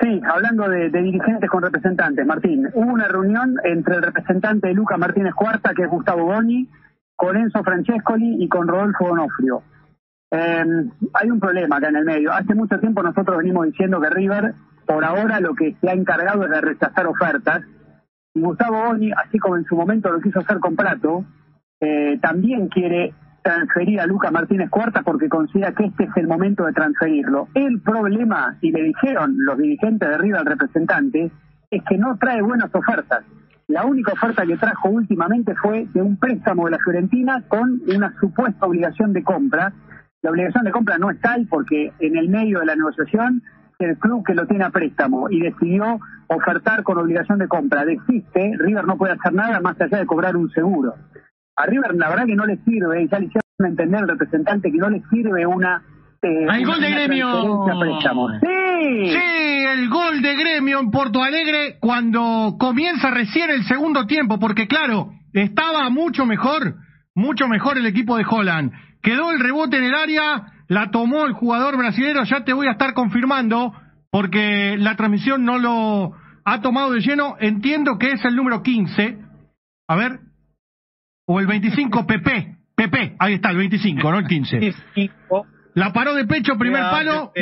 Sí, 0.00 0.20
hablando 0.28 0.68
de, 0.68 0.90
dirigentes 0.90 1.48
con 1.48 1.62
representantes, 1.62 2.26
Martín, 2.26 2.68
hubo 2.74 2.92
una 2.92 3.06
reunión 3.06 3.56
entre 3.62 3.96
el 3.96 4.02
representante 4.02 4.68
de 4.68 4.74
Luca 4.74 4.96
Martínez 4.96 5.34
Cuarta, 5.34 5.72
que 5.74 5.82
es 5.82 5.88
Gustavo 5.88 6.24
Boni, 6.24 6.68
con 7.14 7.36
Enzo 7.36 7.62
Francescoli 7.62 8.42
y 8.42 8.48
con 8.48 8.66
Rodolfo 8.66 9.06
Donofrio. 9.06 9.62
Eh, 10.32 10.64
hay 11.12 11.30
un 11.30 11.38
problema 11.38 11.76
acá 11.76 11.88
en 11.90 11.96
el 11.96 12.04
medio. 12.04 12.32
Hace 12.32 12.54
mucho 12.54 12.78
tiempo 12.80 13.02
nosotros 13.02 13.38
venimos 13.38 13.66
diciendo 13.66 14.00
que 14.00 14.10
River 14.10 14.54
por 14.86 15.04
ahora 15.04 15.40
lo 15.40 15.54
que 15.54 15.76
se 15.80 15.88
ha 15.88 15.94
encargado 15.94 16.44
es 16.44 16.50
de 16.50 16.60
rechazar 16.60 17.06
ofertas. 17.06 17.62
Gustavo 18.34 18.86
Boni, 18.86 19.12
así 19.12 19.38
como 19.38 19.56
en 19.56 19.64
su 19.64 19.76
momento 19.76 20.10
lo 20.10 20.20
quiso 20.20 20.40
hacer 20.40 20.58
con 20.58 20.74
Prato, 20.76 21.24
eh, 21.80 22.18
también 22.20 22.68
quiere 22.68 23.14
transferir 23.42 24.00
a 24.00 24.06
Luca 24.06 24.30
Martínez 24.30 24.70
Cuarta 24.70 25.02
porque 25.02 25.28
considera 25.28 25.72
que 25.72 25.84
este 25.84 26.04
es 26.04 26.16
el 26.16 26.26
momento 26.26 26.64
de 26.64 26.72
transferirlo. 26.72 27.48
El 27.54 27.80
problema, 27.82 28.56
y 28.62 28.72
le 28.72 28.82
dijeron 28.82 29.36
los 29.38 29.58
dirigentes 29.58 30.08
de 30.08 30.18
River 30.18 30.40
al 30.40 30.46
representante, 30.46 31.30
es 31.70 31.82
que 31.84 31.98
no 31.98 32.16
trae 32.16 32.40
buenas 32.40 32.74
ofertas. 32.74 33.22
La 33.66 33.84
única 33.84 34.12
oferta 34.12 34.46
que 34.46 34.56
trajo 34.56 34.88
últimamente 34.88 35.54
fue 35.56 35.86
de 35.92 36.02
un 36.02 36.16
préstamo 36.16 36.64
de 36.64 36.72
la 36.72 36.78
Fiorentina 36.78 37.42
con 37.48 37.80
una 37.94 38.14
supuesta 38.18 38.66
obligación 38.66 39.12
de 39.12 39.22
compra. 39.22 39.72
La 40.22 40.30
obligación 40.30 40.64
de 40.64 40.70
compra 40.70 40.98
no 40.98 41.10
es 41.10 41.20
tal 41.20 41.46
porque 41.46 41.92
en 41.98 42.16
el 42.16 42.28
medio 42.28 42.60
de 42.60 42.66
la 42.66 42.76
negociación 42.76 43.42
el 43.78 43.98
club 43.98 44.24
que 44.24 44.34
lo 44.34 44.46
tiene 44.46 44.64
a 44.64 44.70
préstamo 44.70 45.28
y 45.30 45.40
decidió 45.40 45.98
ofertar 46.28 46.82
con 46.82 46.98
obligación 46.98 47.38
de 47.38 47.48
compra 47.48 47.84
desiste, 47.84 48.52
River 48.58 48.86
no 48.86 48.96
puede 48.96 49.14
hacer 49.14 49.32
nada 49.32 49.60
más 49.60 49.80
allá 49.80 49.98
de 49.98 50.06
cobrar 50.06 50.36
un 50.36 50.50
seguro. 50.50 50.94
A 51.56 51.66
River 51.66 51.94
la 51.94 52.08
verdad 52.08 52.26
que 52.26 52.36
no 52.36 52.46
le 52.46 52.58
sirve, 52.64 53.02
y 53.02 53.08
ya 53.08 53.18
le 53.18 53.26
hicieron 53.26 53.44
entender 53.58 54.00
al 54.00 54.08
representante 54.08 54.70
que 54.70 54.78
no 54.78 54.90
le 54.90 55.02
sirve 55.10 55.46
una... 55.46 55.82
Eh, 56.22 56.46
¡Hay 56.48 56.64
gol 56.64 56.80
de 56.80 56.90
gremio! 56.90 57.66
¡Sí! 58.40 59.10
¡Sí! 59.10 59.64
El 59.74 59.88
gol 59.88 60.22
de 60.22 60.36
gremio 60.36 60.80
en 60.80 60.90
Porto 60.90 61.22
Alegre 61.22 61.78
cuando 61.80 62.56
comienza 62.58 63.10
recién 63.10 63.50
el 63.50 63.64
segundo 63.64 64.06
tiempo, 64.06 64.38
porque 64.38 64.66
claro, 64.66 65.10
estaba 65.32 65.90
mucho 65.90 66.26
mejor, 66.26 66.76
mucho 67.14 67.48
mejor 67.48 67.76
el 67.76 67.86
equipo 67.86 68.16
de 68.16 68.24
Holland. 68.28 68.72
Quedó 69.02 69.32
el 69.32 69.40
rebote 69.40 69.76
en 69.76 69.84
el 69.84 69.94
área, 69.94 70.46
la 70.68 70.90
tomó 70.90 71.26
el 71.26 71.32
jugador 71.32 71.76
brasileño, 71.76 72.24
ya 72.24 72.44
te 72.44 72.52
voy 72.52 72.66
a 72.66 72.72
estar 72.72 72.94
confirmando, 72.94 73.72
porque 74.10 74.76
la 74.78 74.96
transmisión 74.96 75.44
no 75.44 75.58
lo 75.58 76.12
ha 76.44 76.60
tomado 76.60 76.92
de 76.92 77.00
lleno, 77.00 77.36
entiendo 77.40 77.98
que 77.98 78.12
es 78.12 78.24
el 78.24 78.36
número 78.36 78.62
15, 78.62 79.18
a 79.88 79.96
ver, 79.96 80.20
o 81.26 81.40
el 81.40 81.46
25, 81.46 82.06
PP, 82.06 82.56
PP, 82.74 83.16
ahí 83.18 83.34
está, 83.34 83.50
el 83.50 83.56
25, 83.56 84.10
no 84.10 84.18
el 84.18 84.26
15. 84.26 84.74
La 85.74 85.92
paró 85.92 86.14
de 86.14 86.26
pecho, 86.26 86.56
primer 86.56 86.82
palo, 86.82 87.32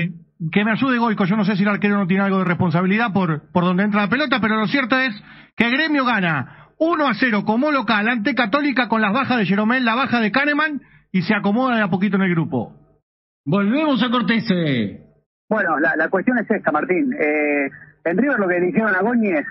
que 0.50 0.64
me 0.64 0.72
ayude 0.72 0.98
Goico, 0.98 1.24
yo 1.24 1.36
no 1.36 1.44
sé 1.44 1.56
si 1.56 1.62
el 1.62 1.68
arquero 1.68 1.98
no 1.98 2.06
tiene 2.06 2.24
algo 2.24 2.38
de 2.38 2.44
responsabilidad 2.44 3.12
por, 3.12 3.50
por 3.52 3.64
donde 3.64 3.84
entra 3.84 4.02
la 4.02 4.08
pelota, 4.08 4.40
pero 4.40 4.56
lo 4.56 4.66
cierto 4.66 4.98
es 4.98 5.14
que 5.56 5.70
Gremio 5.70 6.04
gana 6.04 6.70
1 6.78 7.06
a 7.06 7.14
0 7.14 7.44
como 7.44 7.70
local 7.70 8.08
ante 8.08 8.34
Católica 8.34 8.88
con 8.88 9.00
las 9.00 9.12
bajas 9.12 9.38
de 9.38 9.46
Jeromel, 9.46 9.84
la 9.84 9.94
baja 9.94 10.20
de 10.20 10.32
Kahneman 10.32 10.80
y 11.12 11.22
se 11.22 11.34
acomoda 11.34 11.76
de 11.76 11.82
a 11.82 11.88
poquito 11.88 12.16
en 12.16 12.22
el 12.22 12.30
grupo. 12.30 12.81
Volvemos 13.45 14.03
a 14.03 14.11
Cortés. 14.11 14.49
Bueno, 15.49 15.78
la, 15.80 15.97
la 15.97 16.09
cuestión 16.09 16.38
es 16.38 16.51
esta, 16.51 16.70
Martín. 16.70 17.12
Eh, 17.12 17.70
en 18.05 18.18
River 18.18 18.38
lo 18.38 18.49
que 18.49 18.61
dijeron 18.61 18.95
a 18.95 19.03
Goñi 19.03 19.30
es 19.30 19.47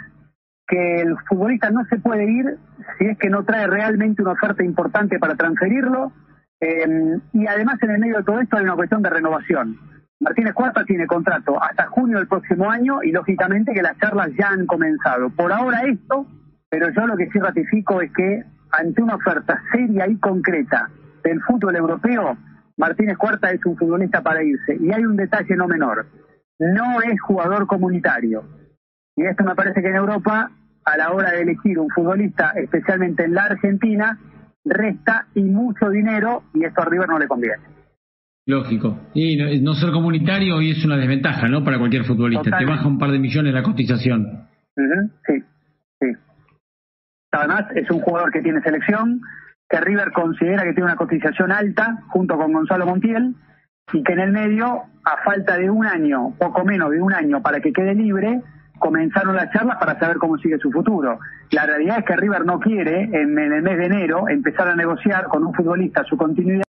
que 0.68 1.02
el 1.02 1.16
futbolista 1.28 1.70
no 1.70 1.84
se 1.86 1.98
puede 1.98 2.24
ir 2.24 2.58
si 2.98 3.06
es 3.06 3.18
que 3.18 3.30
no 3.30 3.44
trae 3.44 3.68
realmente 3.68 4.22
una 4.22 4.32
oferta 4.32 4.64
importante 4.64 5.20
para 5.20 5.36
transferirlo. 5.36 6.12
Eh, 6.60 7.20
y 7.34 7.48
además 7.48 7.82
en 7.82 7.92
el 7.92 8.00
medio 8.00 8.18
de 8.18 8.24
todo 8.24 8.40
esto 8.40 8.58
hay 8.58 8.64
una 8.64 8.76
cuestión 8.76 9.02
de 9.02 9.10
renovación. 9.10 9.78
Martínez 10.20 10.54
Cuarta 10.54 10.86
tiene 10.86 11.08
contrato 11.08 11.62
hasta 11.62 11.88
junio 11.88 12.20
del 12.20 12.28
próximo 12.28 12.70
año 12.70 13.04
y 13.04 13.12
lógicamente 13.12 13.74
que 13.74 13.82
las 13.82 13.98
charlas 13.98 14.30
ya 14.38 14.50
han 14.50 14.68
comenzado. 14.68 15.32
Por 15.32 15.52
ahora 15.52 15.82
esto, 15.82 16.28
pero 16.70 16.90
yo 16.92 17.08
lo 17.08 17.18
que 17.18 17.30
sí 17.32 17.40
ratifico 17.40 18.02
es 18.02 18.12
que 18.14 18.44
ante 18.72 19.02
una 19.02 19.16
oferta 19.16 19.62
seria 19.72 20.08
y 20.08 20.18
concreta 20.18 20.90
del 21.24 21.42
fútbol 21.42 21.76
europeo, 21.76 22.38
Martínez 22.82 23.16
Cuarta 23.16 23.52
es 23.52 23.64
un 23.64 23.78
futbolista 23.78 24.24
para 24.24 24.44
irse. 24.44 24.76
Y 24.82 24.92
hay 24.92 25.06
un 25.06 25.16
detalle 25.16 25.56
no 25.56 25.68
menor, 25.68 26.08
no 26.60 27.00
es 27.02 27.22
jugador 27.22 27.68
comunitario. 27.68 28.44
Y 29.16 29.24
esto 29.24 29.44
me 29.44 29.54
parece 29.54 29.84
que 29.84 29.90
en 29.90 29.98
Europa, 29.98 30.50
a 30.84 30.98
la 30.98 31.12
hora 31.12 31.32
de 31.32 31.44
elegir 31.44 31.78
un 31.78 31.90
futbolista, 31.90 32.54
especialmente 32.56 33.24
en 33.24 33.36
la 33.36 33.44
Argentina, 33.44 34.18
resta 34.66 35.28
y 35.36 35.44
mucho 35.44 35.90
dinero 35.90 36.44
y 36.56 36.66
esto 36.66 36.82
a 36.82 36.86
River 36.86 37.08
no 37.08 37.20
le 37.20 37.28
conviene. 37.28 37.62
Lógico. 38.48 38.98
Y 39.14 39.62
no, 39.62 39.76
ser 39.76 39.92
comunitario 39.92 40.56
hoy 40.56 40.72
es 40.72 40.84
una 40.84 40.98
desventaja, 40.98 41.48
¿no? 41.48 41.64
Para 41.64 41.78
cualquier 41.78 42.06
futbolista. 42.06 42.58
Te 42.58 42.66
baja 42.66 42.88
un 42.88 42.98
par 42.98 43.12
de 43.12 43.20
millones 43.20 43.54
la 43.54 43.62
cotización. 43.62 44.48
Sí, 45.28 45.44
sí. 46.00 46.08
Además, 47.32 47.66
es 47.76 47.90
un 47.92 48.00
jugador 48.00 48.32
que 48.32 48.42
tiene 48.42 48.60
selección, 48.62 49.22
que 49.72 49.80
River 49.80 50.12
considera 50.12 50.64
que 50.64 50.74
tiene 50.74 50.88
una 50.88 50.98
cotización 50.98 51.52
alta, 51.52 52.04
junto 52.10 52.38
con 52.38 52.52
Gonzalo 52.52 52.86
Montiel, 52.86 53.36
y 53.94 54.04
que 54.04 54.14
en 54.14 54.20
el 54.20 54.32
medio, 54.34 54.84
a 55.06 55.24
falta 55.24 55.58
de 55.58 55.70
un 55.70 55.86
año, 55.86 56.34
poco 56.38 56.66
menos 56.66 56.92
de 56.92 57.02
un 57.02 57.14
año 57.14 57.42
para 57.42 57.62
que 57.62 57.72
quede 57.72 57.96
libre, 57.96 58.42
comenzaron 58.80 59.34
las 59.34 59.50
charlas 59.52 59.78
para 59.78 59.98
saber 59.98 60.18
cómo 60.18 60.38
sigue 60.38 60.58
su 60.58 60.72
futuro. 60.72 61.20
La 61.52 61.66
realidad 61.66 62.00
es 62.00 62.06
que 62.06 62.18
River 62.18 62.46
no 62.46 62.60
quiere, 62.60 63.04
en, 63.04 63.40
el 63.40 63.62
mes 63.62 63.78
de 63.78 63.86
enero, 63.86 64.28
empezar 64.28 64.68
a 64.68 64.76
negociar 64.76 65.26
con 65.26 65.46
un 65.46 65.54
futbolista 65.54 66.04
su 66.04 66.18
continuidad 66.18 66.66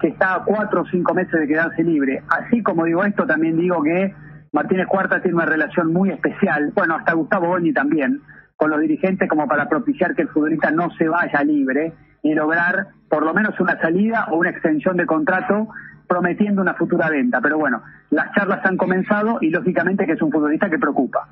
que 0.00 0.08
está 0.08 0.34
a 0.34 0.44
cuatro 0.44 0.82
o 0.82 0.86
cinco 0.86 1.14
meses 1.14 1.38
de 1.38 1.46
quedarse 1.46 1.84
libre. 1.84 2.24
Así 2.28 2.64
como 2.64 2.84
digo 2.84 3.04
esto, 3.04 3.26
también 3.26 3.56
digo 3.56 3.80
que 3.84 4.12
Martínez 4.52 4.88
Cuarta 4.88 5.20
tiene 5.20 5.36
una 5.36 5.46
relación 5.46 5.92
muy 5.92 6.10
especial, 6.10 6.72
bueno, 6.74 6.96
hasta 6.96 7.12
Gustavo 7.12 7.46
Boñi 7.46 7.72
también, 7.72 8.20
con 8.56 8.70
los 8.70 8.80
dirigentes 8.80 9.28
como 9.28 9.46
para 9.46 9.68
propiciar 9.68 10.14
que 10.14 10.22
el 10.22 10.28
futbolista 10.28 10.70
no 10.70 10.90
se 10.96 11.08
vaya 11.08 11.42
libre 11.42 11.92
y 12.22 12.34
lograr 12.34 12.88
por 13.08 13.24
lo 13.24 13.32
menos 13.34 13.58
una 13.60 13.78
salida 13.80 14.26
o 14.30 14.36
una 14.36 14.50
extensión 14.50 14.96
de 14.96 15.06
contrato 15.06 15.68
prometiendo 16.08 16.62
una 16.62 16.74
futura 16.74 17.08
venta. 17.10 17.40
Pero 17.40 17.58
bueno, 17.58 17.82
las 18.10 18.32
charlas 18.32 18.64
han 18.64 18.76
comenzado 18.76 19.38
y 19.40 19.50
lógicamente 19.50 20.06
que 20.06 20.12
es 20.12 20.22
un 20.22 20.32
futbolista 20.32 20.70
que 20.70 20.78
preocupa. 20.78 21.28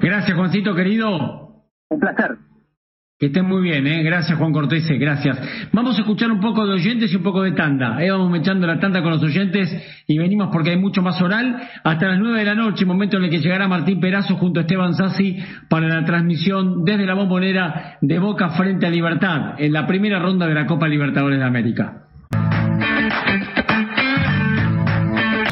Gracias, 0.00 0.36
Juancito, 0.36 0.74
querido. 0.74 1.64
Un 1.88 2.00
placer. 2.00 2.36
Que 3.16 3.26
estén 3.26 3.46
muy 3.46 3.62
bien, 3.62 3.86
¿eh? 3.86 4.02
Gracias, 4.02 4.36
Juan 4.36 4.52
Cortés, 4.52 4.88
gracias. 4.98 5.38
Vamos 5.72 5.96
a 5.96 6.00
escuchar 6.00 6.32
un 6.32 6.40
poco 6.40 6.66
de 6.66 6.74
oyentes 6.74 7.12
y 7.12 7.16
un 7.16 7.22
poco 7.22 7.42
de 7.42 7.52
tanda. 7.52 8.02
¿eh? 8.02 8.10
Vamos 8.10 8.36
echando 8.36 8.66
la 8.66 8.80
tanda 8.80 9.02
con 9.02 9.12
los 9.12 9.22
oyentes 9.22 9.70
y 10.08 10.18
venimos 10.18 10.48
porque 10.52 10.70
hay 10.70 10.78
mucho 10.78 11.00
más 11.00 11.22
oral. 11.22 11.56
Hasta 11.84 12.08
las 12.08 12.18
nueve 12.18 12.40
de 12.40 12.44
la 12.44 12.56
noche, 12.56 12.84
momento 12.84 13.18
en 13.18 13.24
el 13.24 13.30
que 13.30 13.38
llegará 13.38 13.68
Martín 13.68 14.00
Perazo 14.00 14.34
junto 14.34 14.58
a 14.58 14.62
Esteban 14.62 14.94
Sassi 14.94 15.38
para 15.70 15.86
la 15.86 16.04
transmisión 16.04 16.84
desde 16.84 17.06
la 17.06 17.14
bombonera 17.14 17.98
de 18.00 18.18
Boca 18.18 18.48
frente 18.50 18.86
a 18.86 18.90
Libertad 18.90 19.54
en 19.58 19.72
la 19.72 19.86
primera 19.86 20.18
ronda 20.18 20.48
de 20.48 20.54
la 20.54 20.66
Copa 20.66 20.88
Libertadores 20.88 21.38
de 21.38 21.44
América. 21.44 22.00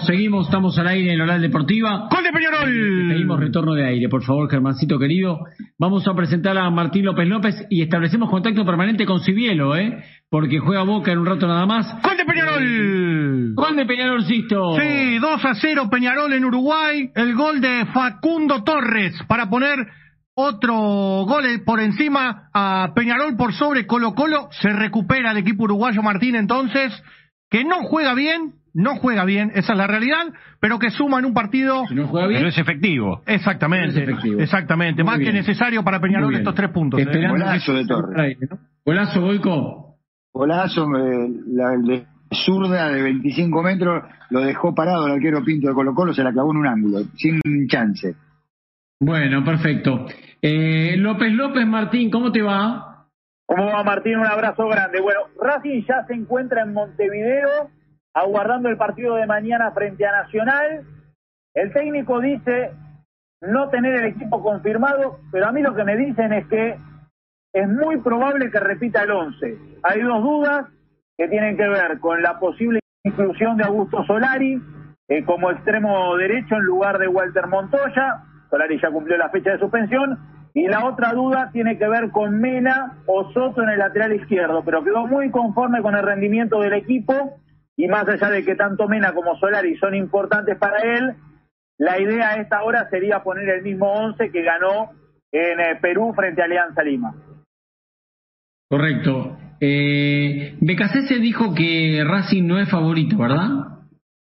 Seguimos, 0.06 0.46
estamos 0.46 0.76
al 0.78 0.88
aire 0.88 1.12
en 1.12 1.20
Oral 1.20 1.40
Deportiva. 1.40 2.08
¡Gol 2.10 2.24
de 2.24 2.32
Peñarol! 2.32 3.08
Seguimos 3.08 3.38
retorno 3.38 3.74
de 3.74 3.86
aire, 3.86 4.08
por 4.08 4.24
favor, 4.24 4.50
Germancito 4.50 4.98
querido. 4.98 5.38
Vamos 5.78 6.06
a 6.08 6.14
presentar 6.14 6.58
a 6.58 6.68
Martín 6.70 7.04
López 7.04 7.28
López 7.28 7.66
y 7.70 7.82
establecemos 7.82 8.28
contacto 8.28 8.64
permanente 8.64 9.06
con 9.06 9.20
Cibielo, 9.20 9.76
¿eh? 9.76 10.02
Porque 10.28 10.58
juega 10.58 10.82
Boca 10.82 11.12
en 11.12 11.18
un 11.18 11.26
rato 11.26 11.46
nada 11.46 11.66
más. 11.66 11.86
¡Gol 12.02 12.16
de 12.16 12.24
Peñarol! 12.24 13.54
¡Gol 13.54 13.76
de 13.76 13.86
Peñarol, 13.86 14.24
Sisto! 14.24 14.76
Sí, 14.80 15.18
2 15.18 15.44
a 15.44 15.54
0 15.54 15.88
Peñarol 15.88 16.32
en 16.32 16.44
Uruguay. 16.44 17.10
El 17.14 17.34
gol 17.34 17.60
de 17.60 17.86
Facundo 17.92 18.64
Torres 18.64 19.14
para 19.28 19.48
poner 19.48 19.78
otro 20.34 20.74
gol 20.74 21.44
por 21.64 21.80
encima 21.80 22.48
a 22.52 22.92
Peñarol 22.96 23.36
por 23.36 23.52
sobre 23.52 23.86
Colo 23.86 24.14
Colo. 24.14 24.48
Se 24.50 24.70
recupera 24.70 25.30
el 25.30 25.38
equipo 25.38 25.64
uruguayo 25.64 26.02
Martín 26.02 26.34
entonces, 26.34 26.92
que 27.50 27.64
no 27.64 27.82
juega 27.82 28.14
bien, 28.14 28.54
no 28.74 28.96
juega 28.96 29.24
bien, 29.24 29.50
esa 29.54 29.72
es 29.72 29.78
la 29.78 29.86
realidad, 29.86 30.32
pero 30.60 30.78
que 30.78 30.90
suma 30.90 31.18
en 31.18 31.26
un 31.26 31.34
partido. 31.34 31.84
no 31.90 32.08
juega 32.08 32.26
bien. 32.26 32.40
Pero 32.40 32.48
es 32.48 32.58
efectivo. 32.58 33.22
Exactamente. 33.26 34.04
Exactamente. 34.38 35.04
Más 35.04 35.18
que 35.18 35.32
necesario 35.32 35.82
para 35.82 36.00
Peñarol 36.00 36.34
estos 36.34 36.54
tres 36.54 36.70
puntos. 36.70 37.00
¿eh? 37.00 37.28
Golazo 37.28 37.74
de 37.74 37.86
Torres. 37.86 38.38
Golazo, 38.84 39.20
Boico. 39.20 39.96
Golazo, 40.32 40.86
eh, 40.96 41.28
la 41.48 41.70
de 41.70 42.06
zurda 42.32 42.90
de 42.90 43.02
25 43.02 43.62
metros 43.62 44.02
lo 44.30 44.40
dejó 44.40 44.74
parado 44.74 45.06
el 45.06 45.12
arquero 45.12 45.44
Pinto 45.44 45.68
de 45.68 45.74
Colo 45.74 45.94
Colo, 45.94 46.14
se 46.14 46.22
la 46.22 46.32
clavó 46.32 46.52
en 46.52 46.58
un 46.58 46.66
ángulo, 46.66 47.00
sin 47.16 47.40
chance. 47.68 48.14
Bueno, 48.98 49.44
perfecto. 49.44 50.06
Eh, 50.40 50.96
López 50.96 51.32
López 51.32 51.66
Martín, 51.66 52.10
¿cómo 52.10 52.32
te 52.32 52.40
va? 52.40 53.06
¿Cómo 53.46 53.66
va 53.66 53.84
Martín? 53.84 54.16
Un 54.16 54.26
abrazo 54.26 54.66
grande. 54.68 55.00
Bueno, 55.00 55.20
Racing 55.40 55.84
ya 55.86 56.04
se 56.06 56.14
encuentra 56.14 56.62
en 56.62 56.72
Montevideo 56.72 57.68
aguardando 58.14 58.68
el 58.68 58.76
partido 58.76 59.16
de 59.16 59.26
mañana 59.26 59.70
frente 59.72 60.06
a 60.06 60.12
Nacional. 60.12 60.84
El 61.54 61.72
técnico 61.72 62.20
dice 62.20 62.72
no 63.40 63.68
tener 63.68 63.94
el 63.96 64.04
equipo 64.06 64.42
confirmado, 64.42 65.18
pero 65.30 65.46
a 65.46 65.52
mí 65.52 65.62
lo 65.62 65.74
que 65.74 65.84
me 65.84 65.96
dicen 65.96 66.32
es 66.32 66.46
que 66.46 66.76
es 67.52 67.68
muy 67.68 67.98
probable 67.98 68.50
que 68.50 68.60
repita 68.60 69.02
el 69.02 69.10
11. 69.10 69.58
Hay 69.82 70.00
dos 70.00 70.22
dudas 70.22 70.66
que 71.16 71.28
tienen 71.28 71.56
que 71.56 71.68
ver 71.68 71.98
con 71.98 72.22
la 72.22 72.38
posible 72.38 72.80
inclusión 73.04 73.56
de 73.56 73.64
Augusto 73.64 74.04
Solari 74.04 74.62
eh, 75.08 75.24
como 75.24 75.50
extremo 75.50 76.16
derecho 76.16 76.54
en 76.54 76.62
lugar 76.62 76.98
de 76.98 77.08
Walter 77.08 77.46
Montoya. 77.48 78.22
Solari 78.48 78.80
ya 78.80 78.90
cumplió 78.90 79.16
la 79.18 79.28
fecha 79.30 79.50
de 79.50 79.58
suspensión. 79.58 80.18
Y 80.54 80.68
la 80.68 80.84
otra 80.84 81.12
duda 81.12 81.50
tiene 81.50 81.78
que 81.78 81.88
ver 81.88 82.10
con 82.10 82.38
Mena 82.38 82.98
o 83.06 83.32
Soto 83.32 83.62
en 83.62 83.70
el 83.70 83.78
lateral 83.78 84.14
izquierdo, 84.14 84.62
pero 84.62 84.84
quedó 84.84 85.06
muy 85.06 85.30
conforme 85.30 85.80
con 85.80 85.94
el 85.96 86.02
rendimiento 86.02 86.60
del 86.60 86.74
equipo 86.74 87.38
y 87.76 87.88
más 87.88 88.06
allá 88.08 88.30
de 88.30 88.44
que 88.44 88.54
tanto 88.54 88.88
Mena 88.88 89.12
como 89.12 89.36
Solari 89.36 89.76
son 89.76 89.94
importantes 89.94 90.58
para 90.58 90.78
él, 90.82 91.14
la 91.78 92.00
idea 92.00 92.30
a 92.30 92.36
esta 92.36 92.62
hora 92.62 92.88
sería 92.90 93.22
poner 93.22 93.48
el 93.48 93.62
mismo 93.62 93.92
11 93.92 94.30
que 94.30 94.42
ganó 94.42 94.90
en 95.32 95.60
eh, 95.60 95.78
Perú 95.80 96.12
frente 96.14 96.42
a 96.42 96.44
Alianza 96.44 96.82
Lima. 96.82 97.14
Correcto. 98.68 99.36
Eh, 99.60 100.56
se 101.08 101.18
dijo 101.18 101.54
que 101.54 102.02
Racing 102.04 102.46
no 102.46 102.58
es 102.58 102.70
favorito, 102.70 103.16
¿verdad? 103.16 103.72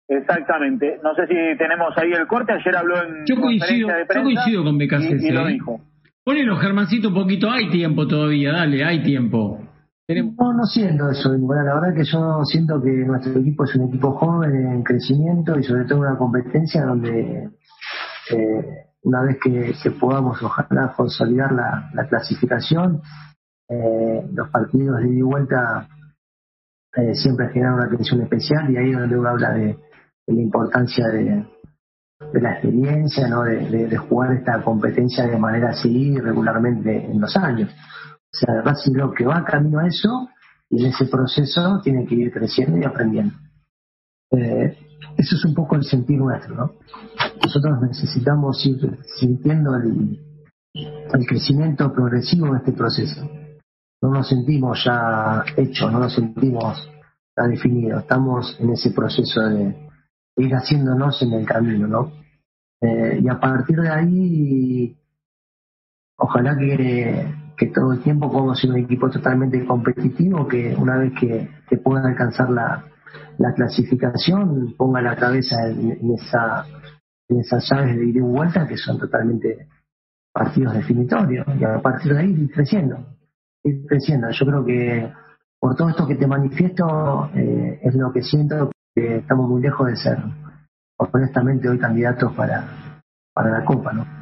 Exactamente. 0.09 0.99
No 1.03 1.15
sé 1.15 1.27
si 1.27 1.59
tenemos 1.59 1.97
ahí 1.97 2.13
el 2.13 2.27
corte. 2.27 2.53
Ayer 2.53 2.77
habló 2.77 3.03
en 3.03 3.25
yo 3.25 3.41
coincido, 3.41 3.89
de 3.89 4.07
prensa 4.07 4.15
yo 4.15 4.23
coincido 4.23 4.65
con 4.65 4.79
Becasese. 4.79 5.27
Y, 5.27 5.31
lo 5.31 5.49
¿eh? 5.49 5.53
dijo. 5.53 5.81
Ponelo, 6.25 6.57
Germancito, 6.57 7.09
un 7.09 7.15
poquito. 7.15 7.51
Hay 7.51 7.71
tiempo 7.71 8.07
todavía, 8.07 8.53
dale, 8.53 8.85
hay 8.85 9.03
tiempo. 9.03 9.61
No, 10.09 10.53
no 10.53 10.65
siento 10.65 11.11
eso. 11.11 11.31
Bueno, 11.39 11.63
la 11.63 11.75
verdad 11.75 11.95
que 11.95 12.05
yo 12.05 12.45
siento 12.45 12.83
que 12.83 12.91
nuestro 12.91 13.39
equipo 13.41 13.65
es 13.65 13.75
un 13.77 13.89
equipo 13.89 14.13
joven 14.13 14.55
en 14.55 14.83
crecimiento 14.83 15.59
y 15.59 15.63
sobre 15.63 15.85
todo 15.85 16.01
una 16.01 16.19
competencia 16.19 16.85
donde 16.85 17.51
eh, 18.31 18.87
una 19.05 19.23
vez 19.23 19.39
que, 19.43 19.91
podamos 19.93 20.43
ojalá 20.43 20.93
consolidar 20.97 21.53
la, 21.53 22.07
clasificación, 22.09 23.01
eh, 23.69 24.29
los 24.33 24.49
partidos 24.51 25.01
de 25.01 25.09
ida 25.09 25.19
y 25.19 25.23
vuelta 25.23 25.89
eh, 26.95 27.15
siempre 27.15 27.49
generan 27.53 27.75
una 27.75 27.87
atención 27.87 28.23
especial 28.23 28.71
y 28.71 28.77
ahí 28.77 28.91
es 28.91 28.99
donde 28.99 29.19
uno 29.19 29.29
habla 29.29 29.53
de, 29.55 29.79
la 30.27 30.41
importancia 30.41 31.09
de, 31.09 31.47
la 32.35 32.53
experiencia, 32.53 33.29
¿no? 33.29 33.43
De, 33.43 33.97
jugar 33.97 34.33
esta 34.33 34.63
competencia 34.63 35.27
de 35.27 35.39
manera 35.39 35.71
así 35.71 36.19
regularmente 36.19 37.07
en 37.07 37.21
los 37.21 37.37
años. 37.37 37.71
O 38.35 38.39
sea, 38.39 38.63
Racing 38.63 38.95
que 39.17 39.25
va 39.27 39.45
camino 39.45 39.79
a 39.79 39.87
eso 39.87 40.29
y 40.71 40.83
en 40.83 40.91
ese 40.91 41.05
proceso 41.07 41.81
tiene 41.83 42.07
que 42.07 42.15
ir 42.15 42.33
creciendo 42.33 42.79
y 42.79 42.85
aprendiendo. 42.85 43.35
Eh, 44.31 44.79
eso 45.19 45.37
es 45.37 45.45
un 45.45 45.55
poco 45.55 45.77
el 45.77 45.85
sentir 45.85 46.19
nuestro, 46.19 46.55
¿no? 46.55 46.73
Nosotros 47.43 47.81
necesitamos 47.83 48.65
ir 48.65 48.99
sintiendo 49.19 49.75
el, 49.77 50.19
crecimiento 51.27 51.93
progresivo 51.93 52.53
de 52.53 52.59
este 52.59 52.73
proceso. 52.73 53.29
No 54.01 54.11
nos 54.11 54.29
sentimos 54.29 54.83
ya 54.85 55.45
hechos, 55.57 55.93
no 55.93 55.99
nos 55.99 56.15
sentimos 56.15 56.91
ya 57.37 57.45
definidos. 57.45 58.03
Estamos 58.03 58.57
en 58.59 58.71
ese 58.71 58.91
proceso 58.93 59.43
de, 59.43 59.77
ir 60.37 60.53
haciéndonos 60.55 61.21
en 61.23 61.35
el 61.35 61.47
camino, 61.47 61.87
¿no? 61.87 62.13
Eh, 62.81 63.21
y 63.23 63.29
a 63.29 63.39
partir 63.39 63.77
de 63.77 63.91
ahí, 63.91 64.97
ojalá 66.17 66.57
que, 66.57 67.42
que 67.57 67.67
todo 67.67 67.93
el 67.93 68.03
tiempo 68.03 68.31
podamos 68.31 68.61
ser 68.61 68.71
un 68.71 68.79
equipo 68.79 69.11
totalmente 69.11 69.65
competitivo, 69.65 70.47
que 70.49 70.75
una 70.77 70.97
vez 70.97 71.13
que, 71.19 71.49
que 71.69 71.77
pueda 71.79 72.09
alcanzar 72.09 72.51
la, 72.51 72.85
la 73.39 73.53
clasificación, 73.55 74.75
ponga 74.77 75.01
la 75.01 75.17
cabeza 75.17 75.67
en, 75.69 76.11
esa 76.13 76.65
en 77.29 77.41
esas 77.41 77.69
llaves 77.71 77.97
de 77.97 78.07
ida 78.07 78.19
y 78.19 78.23
vuelta 78.23 78.67
que 78.67 78.77
son 78.77 78.99
totalmente 78.99 79.69
partidos 80.33 80.75
definitorios 80.75 81.47
y 81.59 81.65
a 81.65 81.81
partir 81.81 82.15
de 82.15 82.21
ahí 82.21 82.31
ir 82.31 82.51
creciendo, 82.51 82.99
ir 83.65 83.87
creciendo. 83.87 84.29
Yo 84.31 84.47
creo 84.47 84.65
que 84.65 85.13
por 85.59 85.77
todo 85.77 85.89
esto 85.91 86.07
que 86.07 86.17
te 86.17 86.27
manifiesto 86.27 87.31
eh, 87.35 87.81
es 87.83 87.95
lo 87.95 88.13
que 88.13 88.23
siento 88.23 88.71
que 88.95 89.19
estamos 89.19 89.49
muy 89.49 89.63
lejos 89.63 89.87
de 89.87 89.97
ser 89.97 90.19
honestamente 90.97 91.69
hoy 91.69 91.79
candidatos 91.79 92.33
para, 92.35 92.65
para 93.35 93.51
la 93.51 93.65
Copa, 93.65 93.93
¿no? 93.93 94.22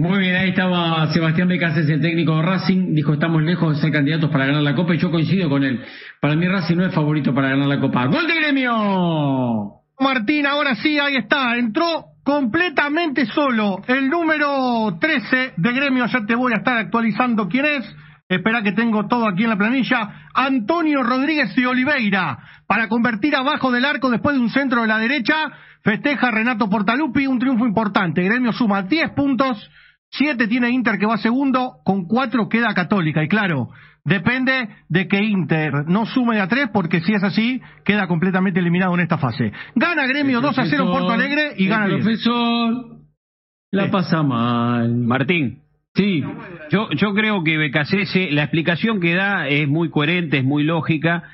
Muy 0.00 0.18
bien, 0.20 0.34
ahí 0.34 0.48
estaba 0.48 1.12
Sebastián 1.12 1.48
Becases, 1.48 1.86
el 1.90 2.00
técnico 2.00 2.34
de 2.36 2.40
Racing, 2.40 2.94
dijo 2.94 3.12
estamos 3.12 3.42
lejos 3.42 3.76
de 3.76 3.82
ser 3.82 3.92
candidatos 3.92 4.30
para 4.30 4.46
ganar 4.46 4.62
la 4.62 4.74
Copa 4.74 4.94
y 4.94 4.98
yo 4.98 5.10
coincido 5.10 5.50
con 5.50 5.62
él. 5.62 5.84
Para 6.22 6.36
mí 6.36 6.48
Racing 6.48 6.76
no 6.76 6.86
es 6.86 6.94
favorito 6.94 7.34
para 7.34 7.50
ganar 7.50 7.68
la 7.68 7.78
Copa. 7.78 8.06
¡Gol 8.06 8.26
de 8.26 8.34
gremio! 8.34 9.74
Martín, 10.00 10.46
ahora 10.46 10.74
sí, 10.76 10.98
ahí 10.98 11.16
está, 11.16 11.54
entró 11.56 12.06
completamente 12.24 13.26
solo 13.26 13.82
el 13.88 14.08
número 14.08 14.96
13 14.98 15.52
de 15.58 15.72
gremio, 15.74 16.06
ya 16.06 16.24
te 16.24 16.34
voy 16.34 16.54
a 16.54 16.56
estar 16.56 16.78
actualizando 16.78 17.46
quién 17.46 17.66
es. 17.66 17.96
Espera 18.26 18.62
que 18.62 18.72
tengo 18.72 19.06
todo 19.06 19.28
aquí 19.28 19.42
en 19.42 19.50
la 19.50 19.58
planilla. 19.58 20.28
Antonio 20.32 21.02
Rodríguez 21.02 21.54
de 21.54 21.66
Oliveira 21.66 22.38
para 22.66 22.88
convertir 22.88 23.36
abajo 23.36 23.70
del 23.70 23.84
arco 23.84 24.08
después 24.08 24.34
de 24.34 24.40
un 24.40 24.48
centro 24.48 24.80
de 24.80 24.88
la 24.88 24.96
derecha. 24.96 25.34
Festeja 25.82 26.30
Renato 26.30 26.70
Portalupi, 26.70 27.26
un 27.26 27.38
triunfo 27.38 27.66
importante. 27.66 28.22
Gremio 28.22 28.52
suma 28.52 28.82
10 28.82 29.10
puntos, 29.10 29.70
7 30.10 30.48
tiene 30.48 30.70
Inter 30.70 30.98
que 30.98 31.06
va 31.06 31.18
segundo, 31.18 31.76
con 31.84 32.06
4 32.06 32.48
queda 32.48 32.74
Católica. 32.74 33.22
Y 33.22 33.28
claro, 33.28 33.68
depende 34.04 34.68
de 34.88 35.08
que 35.08 35.22
Inter 35.22 35.72
no 35.86 36.06
sume 36.06 36.40
a 36.40 36.48
3, 36.48 36.70
porque 36.72 37.00
si 37.00 37.12
es 37.12 37.22
así, 37.22 37.60
queda 37.84 38.06
completamente 38.06 38.60
eliminado 38.60 38.94
en 38.94 39.00
esta 39.00 39.18
fase. 39.18 39.52
Gana 39.74 40.06
Gremio 40.06 40.40
2 40.40 40.58
a 40.58 40.64
0 40.66 40.84
en 40.84 40.90
Porto 40.90 41.12
Alegre 41.12 41.54
y 41.56 41.66
gana 41.66 41.86
el 41.86 41.96
profesor 41.96 43.00
la 43.72 43.90
pasa 43.90 44.22
mal. 44.22 44.94
Martín. 44.96 45.60
Sí, 45.94 46.22
yo, 46.70 46.88
yo 46.90 47.14
creo 47.14 47.42
que 47.42 47.56
Becasese, 47.56 48.30
la 48.30 48.42
explicación 48.42 49.00
que 49.00 49.14
da 49.14 49.48
es 49.48 49.68
muy 49.68 49.90
coherente, 49.90 50.38
es 50.38 50.44
muy 50.44 50.62
lógica. 50.62 51.24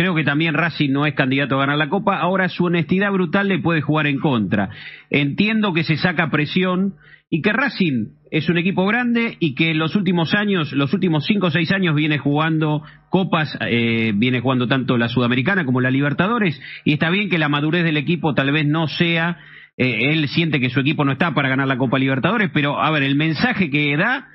Creo 0.00 0.14
que 0.14 0.24
también 0.24 0.54
Racing 0.54 0.92
no 0.92 1.04
es 1.04 1.12
candidato 1.12 1.56
a 1.56 1.58
ganar 1.58 1.76
la 1.76 1.90
Copa. 1.90 2.18
Ahora 2.18 2.48
su 2.48 2.64
honestidad 2.64 3.12
brutal 3.12 3.48
le 3.48 3.58
puede 3.58 3.82
jugar 3.82 4.06
en 4.06 4.18
contra. 4.18 4.70
Entiendo 5.10 5.74
que 5.74 5.84
se 5.84 5.98
saca 5.98 6.30
presión 6.30 6.94
y 7.28 7.42
que 7.42 7.52
Racing 7.52 8.06
es 8.30 8.48
un 8.48 8.56
equipo 8.56 8.86
grande 8.86 9.36
y 9.40 9.54
que 9.54 9.72
en 9.72 9.78
los 9.78 9.96
últimos 9.96 10.32
años, 10.32 10.72
los 10.72 10.94
últimos 10.94 11.26
cinco 11.26 11.48
o 11.48 11.50
seis 11.50 11.70
años 11.70 11.94
viene 11.94 12.16
jugando 12.16 12.82
copas, 13.10 13.58
eh, 13.60 14.12
viene 14.14 14.40
jugando 14.40 14.66
tanto 14.66 14.96
la 14.96 15.10
Sudamericana 15.10 15.66
como 15.66 15.82
la 15.82 15.90
Libertadores 15.90 16.58
y 16.86 16.94
está 16.94 17.10
bien 17.10 17.28
que 17.28 17.36
la 17.36 17.50
madurez 17.50 17.84
del 17.84 17.98
equipo 17.98 18.32
tal 18.32 18.52
vez 18.52 18.64
no 18.64 18.88
sea 18.88 19.36
eh, 19.76 20.12
él 20.12 20.28
siente 20.28 20.60
que 20.60 20.70
su 20.70 20.80
equipo 20.80 21.04
no 21.04 21.12
está 21.12 21.34
para 21.34 21.50
ganar 21.50 21.68
la 21.68 21.76
Copa 21.76 21.98
Libertadores, 21.98 22.50
pero 22.54 22.82
a 22.82 22.90
ver, 22.90 23.02
el 23.02 23.16
mensaje 23.16 23.68
que 23.68 23.94
da 23.98 24.28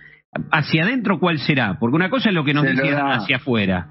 hacia 0.51 0.83
adentro, 0.83 1.19
¿cuál 1.19 1.39
será? 1.39 1.79
Porque 1.79 1.95
una 1.95 2.11
cosa 2.11 2.29
es 2.29 2.35
lo 2.35 2.45
que 2.45 2.53
nos 2.53 2.65
dice 2.65 2.93
hacia 2.93 3.37
afuera. 3.37 3.87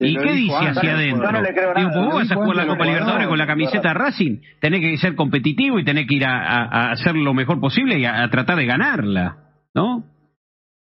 ¿Y 0.00 0.16
qué 0.16 0.32
dice 0.32 0.54
hacia 0.54 0.94
adentro? 0.94 1.28
Digo, 1.76 2.04
vos 2.04 2.14
vas 2.14 2.30
a 2.30 2.34
jugar 2.36 2.56
la 2.56 2.66
Copa 2.66 2.84
Libertadores 2.84 3.26
con 3.26 3.38
la 3.38 3.46
camiseta 3.46 3.94
Racing, 3.94 4.40
tenés 4.60 4.80
que 4.80 4.96
ser 4.98 5.14
competitivo 5.16 5.78
y 5.78 5.84
tenés 5.84 6.06
que 6.06 6.14
ir 6.14 6.24
a, 6.24 6.92
hacer 6.92 7.16
lo 7.16 7.34
mejor 7.34 7.60
posible 7.60 7.98
y 7.98 8.04
a 8.04 8.28
tratar 8.30 8.56
de 8.56 8.66
ganarla, 8.66 9.36
¿no? 9.74 10.04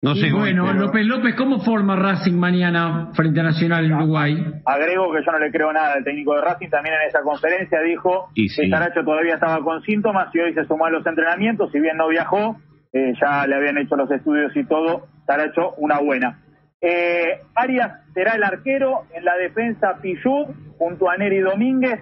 No 0.04 0.16
sé. 0.16 0.32
bueno, 0.32 0.74
López 0.74 1.06
López, 1.06 1.36
¿cómo 1.36 1.60
forma 1.60 1.96
Racing 1.96 2.34
mañana 2.34 3.12
frente 3.14 3.40
a 3.40 3.44
Nacional 3.44 3.86
en 3.86 3.94
Uruguay? 3.94 4.36
Agrego 4.66 5.14
que 5.14 5.24
yo 5.24 5.32
no 5.32 5.38
le 5.38 5.52
creo 5.52 5.72
nada 5.72 5.94
al 5.94 6.04
técnico 6.04 6.34
de 6.34 6.42
Racing. 6.42 6.70
También 6.70 6.96
en 6.96 7.08
esa 7.08 7.22
conferencia 7.22 7.80
dijo 7.82 8.30
que 8.34 8.68
Saracho 8.68 9.04
todavía 9.04 9.36
estaba 9.36 9.64
con 9.64 9.84
síntomas 9.84 10.34
y 10.34 10.40
hoy 10.40 10.56
se 10.56 10.66
sumó 10.66 10.88
a 10.88 10.90
los 10.90 11.06
entrenamientos. 11.06 11.72
Si 11.72 11.80
bien 11.80 11.98
no 11.98 12.08
viajó, 12.08 12.58
eh, 12.94 13.14
ya 13.22 13.46
le 13.46 13.56
habían 13.56 13.78
hecho 13.78 13.96
los 13.96 14.10
estudios 14.10 14.52
y 14.56 14.64
todo. 14.66 15.06
Saracho, 15.28 15.76
una 15.78 16.00
buena. 16.00 16.40
Eh, 16.82 17.42
Arias 17.54 18.02
será 18.14 18.34
el 18.34 18.44
arquero 18.44 19.06
en 19.14 19.24
la 19.24 19.36
defensa 19.36 20.00
Pichu 20.02 20.48
junto 20.78 21.10
a 21.10 21.18
Neri 21.18 21.40
Domínguez. 21.40 22.02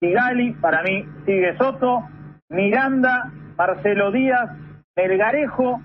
Sigali, 0.00 0.52
para 0.52 0.82
mí, 0.82 1.04
sigue 1.26 1.56
Soto. 1.58 2.08
Miranda, 2.48 3.32
Marcelo 3.56 4.10
Díaz, 4.10 4.50
Melgarejo 4.96 5.80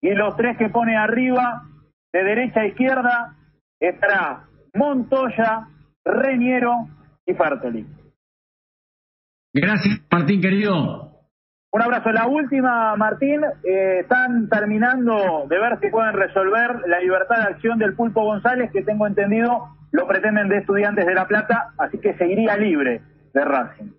y 0.00 0.10
los 0.10 0.36
tres 0.36 0.56
que 0.58 0.68
pone 0.68 0.96
arriba, 0.96 1.64
de 2.12 2.24
derecha 2.24 2.60
a 2.60 2.66
izquierda, 2.66 3.36
estará 3.80 4.48
Montoya, 4.74 5.68
Reñero 6.04 6.88
y 7.26 7.34
Fartoli. 7.34 7.86
Gracias, 9.52 10.00
Martín, 10.10 10.40
querido. 10.40 11.07
Un 11.70 11.82
abrazo. 11.82 12.10
La 12.12 12.26
última, 12.26 12.96
Martín, 12.96 13.42
eh, 13.62 14.00
están 14.00 14.48
terminando 14.48 15.46
de 15.48 15.58
ver 15.58 15.78
si 15.80 15.90
pueden 15.90 16.14
resolver 16.14 16.80
la 16.86 16.98
libertad 17.00 17.36
de 17.36 17.54
acción 17.54 17.78
del 17.78 17.94
Pulpo 17.94 18.22
González, 18.24 18.70
que 18.72 18.82
tengo 18.82 19.06
entendido 19.06 19.68
lo 19.90 20.06
pretenden 20.06 20.48
de 20.48 20.58
estudiantes 20.58 21.06
de 21.06 21.14
La 21.14 21.26
Plata, 21.26 21.72
así 21.78 21.98
que 21.98 22.14
seguiría 22.14 22.56
libre 22.56 23.00
de 23.32 23.44
Racing. 23.44 23.90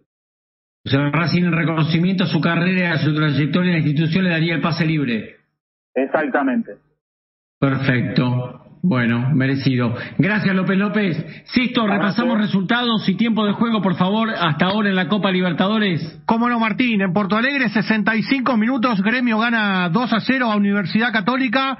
O 0.85 0.89
sea, 0.89 1.09
Racing 1.11 1.43
en 1.43 1.51
reconocimiento 1.51 2.23
a 2.23 2.27
su 2.27 2.41
carrera, 2.41 2.93
a 2.93 2.97
su 2.97 3.13
trayectoria 3.13 3.69
en 3.69 3.81
la 3.81 3.87
institución 3.87 4.23
le 4.23 4.31
daría 4.31 4.55
el 4.55 4.61
pase 4.61 4.85
libre. 4.85 5.37
Exactamente. 5.93 6.77
Perfecto. 7.59 8.68
Bueno, 8.81 9.29
merecido. 9.35 9.93
Gracias, 10.17 10.55
López 10.55 10.77
López. 10.77 11.43
Sisto, 11.47 11.85
repasamos 11.85 12.37
resultados 12.37 13.07
y 13.09 13.15
tiempo 13.15 13.45
de 13.45 13.51
juego, 13.51 13.81
por 13.81 13.95
favor, 13.95 14.29
hasta 14.29 14.67
ahora 14.67 14.89
en 14.89 14.95
la 14.95 15.09
Copa 15.09 15.31
Libertadores. 15.31 16.21
Cómo 16.25 16.47
no, 16.47 16.59
Martín. 16.59 17.01
En 17.01 17.11
Porto 17.11 17.35
Alegre, 17.35 17.67
65 17.67 18.55
minutos. 18.55 19.01
Gremio 19.01 19.37
gana 19.37 19.89
2 19.89 20.13
a 20.13 20.19
0 20.21 20.49
a 20.49 20.55
Universidad 20.55 21.11
Católica. 21.11 21.79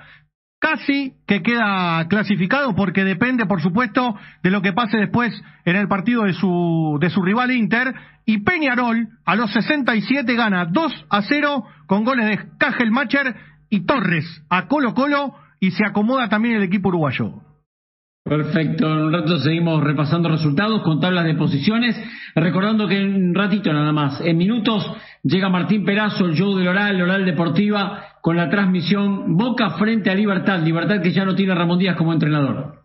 Casi 0.59 1.13
que 1.25 1.41
queda 1.41 2.05
clasificado 2.09 2.75
porque 2.75 3.05
depende, 3.05 3.45
por 3.45 3.61
supuesto, 3.61 4.15
de 4.43 4.51
lo 4.51 4.61
que 4.61 4.73
pase 4.73 4.97
después 4.97 5.31
en 5.63 5.77
el 5.77 5.87
partido 5.87 6.23
de 6.23 6.33
su, 6.33 6.97
de 6.99 7.09
su 7.09 7.21
rival 7.21 7.51
Inter. 7.51 7.93
Y 8.25 8.39
Peñarol, 8.39 9.07
a 9.25 9.35
los 9.35 9.53
67, 9.53 10.35
gana 10.35 10.65
2 10.65 11.05
a 11.09 11.21
0 11.21 11.63
con 11.87 12.03
goles 12.03 12.25
de 12.27 12.39
Cajelmacher 12.57 13.35
y 13.69 13.85
Torres 13.85 14.25
a 14.49 14.67
Colo 14.67 14.93
Colo 14.93 15.33
y 15.59 15.71
se 15.71 15.85
acomoda 15.85 16.29
también 16.29 16.55
el 16.55 16.63
equipo 16.63 16.89
uruguayo. 16.89 17.33
Perfecto, 18.23 18.85
en 18.85 19.05
un 19.05 19.13
rato 19.13 19.39
seguimos 19.39 19.83
repasando 19.83 20.29
resultados 20.29 20.83
con 20.83 20.99
tablas 20.99 21.25
de 21.25 21.35
posiciones, 21.35 21.99
recordando 22.35 22.87
que 22.87 22.97
en 22.97 23.29
un 23.29 23.33
ratito 23.33 23.73
nada 23.73 23.91
más, 23.91 24.21
en 24.21 24.37
minutos 24.37 24.85
llega 25.23 25.49
Martín 25.49 25.83
Perazo, 25.83 26.25
el 26.25 26.35
show 26.35 26.55
del 26.55 26.67
Oral, 26.67 27.01
Oral 27.01 27.25
Deportiva, 27.25 28.03
con 28.21 28.35
la 28.35 28.49
transmisión 28.49 29.35
Boca 29.35 29.71
frente 29.71 30.11
a 30.11 30.15
Libertad, 30.15 30.61
Libertad 30.61 31.01
que 31.01 31.11
ya 31.11 31.25
no 31.25 31.33
tiene 31.33 31.53
a 31.53 31.55
Ramón 31.55 31.79
Díaz 31.79 31.95
como 31.95 32.13
entrenador. 32.13 32.79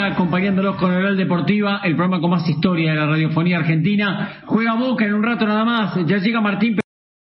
Acompañándolos 0.00 0.76
con 0.76 0.92
Oral 0.92 1.16
Deportiva, 1.16 1.80
el 1.82 1.96
programa 1.96 2.20
con 2.20 2.30
más 2.30 2.48
historia 2.48 2.92
de 2.92 2.96
la 2.98 3.06
radiofonía 3.06 3.58
argentina. 3.58 4.42
Juega 4.44 4.74
Boca 4.74 5.04
en 5.04 5.14
un 5.14 5.22
rato 5.22 5.46
nada 5.46 5.64
más, 5.64 5.94
ya 6.06 6.18
llega 6.18 6.40
Martín 6.40 6.76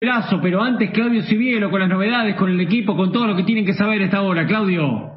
pero 0.00 0.62
antes 0.62 0.90
Claudio 0.92 1.22
Civielo 1.22 1.70
con 1.70 1.80
las 1.80 1.88
novedades, 1.88 2.36
con 2.36 2.50
el 2.50 2.60
equipo, 2.60 2.96
con 2.96 3.12
todo 3.12 3.26
lo 3.26 3.36
que 3.36 3.42
tienen 3.42 3.64
que 3.64 3.74
saber 3.74 4.02
esta 4.02 4.22
hora. 4.22 4.46
Claudio. 4.46 5.14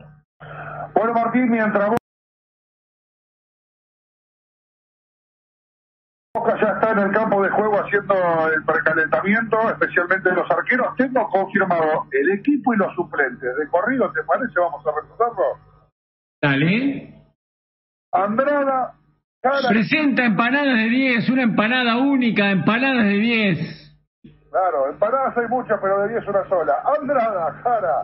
Bueno, 0.94 1.14
Martín, 1.14 1.50
mientras 1.50 1.92
Boca 6.34 6.58
ya 6.62 6.70
está 6.70 6.92
en 6.92 7.00
el 7.00 7.12
campo 7.12 7.44
de 7.44 7.50
juego 7.50 7.78
haciendo 7.84 8.16
el 8.48 8.64
precalentamiento, 8.64 9.70
especialmente 9.70 10.32
los 10.32 10.50
arqueros. 10.50 10.96
Tengo 10.96 11.28
confirmado 11.30 12.08
el 12.12 12.32
equipo 12.40 12.74
y 12.74 12.78
los 12.78 12.94
suplentes. 12.96 13.56
De 13.58 13.68
corrido, 13.68 14.12
¿te 14.14 14.24
parece? 14.24 14.60
Vamos 14.60 14.86
a 14.88 14.92
repasarlo. 15.02 15.44
Dale. 16.42 17.14
Andrada. 18.14 18.96
Presenta 19.70 20.24
empanadas 20.24 20.78
de 20.78 20.90
10, 20.90 21.30
una 21.30 21.44
empanada 21.44 21.98
única, 21.98 22.52
empanadas 22.52 23.06
de 23.06 23.18
10. 23.18 23.81
Claro, 24.52 24.90
empanadas 24.90 25.38
hay 25.38 25.48
muchas, 25.48 25.80
pero 25.82 26.02
de 26.02 26.10
10 26.10 26.28
una 26.28 26.48
sola. 26.50 26.74
Andrada, 27.00 27.54
Jara, 27.64 28.04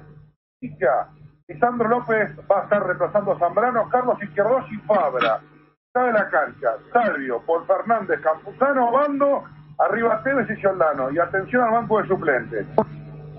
Ica, 0.61 1.09
Lisandro 1.47 1.89
López 1.89 2.31
va 2.49 2.61
a 2.61 2.63
estar 2.63 2.85
reemplazando 2.85 3.33
a 3.33 3.39
Zambrano, 3.39 3.89
Carlos 3.89 4.21
Izquierdos 4.23 4.63
y 4.71 4.77
Fabra. 4.87 5.41
Está 5.87 6.05
de 6.05 6.13
la 6.13 6.29
cancha, 6.29 6.69
Salvio, 6.93 7.41
Paul 7.45 7.65
Fernández, 7.67 8.21
Campuzano, 8.21 8.91
Bando, 8.91 9.43
arriba 9.77 10.21
Tevez 10.23 10.49
y 10.49 10.61
Giordano. 10.61 11.11
Y 11.11 11.19
atención 11.19 11.63
al 11.63 11.71
banco 11.71 12.01
de 12.01 12.07
suplentes. 12.07 12.67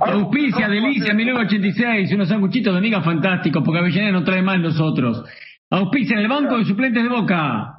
Auspicia, 0.01 0.69
Delicia, 0.69 1.15
1986, 1.15 2.15
unos 2.15 2.29
sanguchitos 2.29 2.75
de 2.75 2.81
miga 2.81 3.01
fantásticos, 3.01 3.63
porque 3.65 3.81
Avellaneda 3.81 4.13
no 4.13 4.25
trae 4.25 4.43
más 4.43 4.61
nosotros. 4.61 5.25
Auspicia 5.71 6.15
en 6.15 6.23
el 6.25 6.29
banco 6.29 6.59
de 6.59 6.65
suplentes 6.65 7.03
de 7.03 7.09
Boca. 7.09 7.75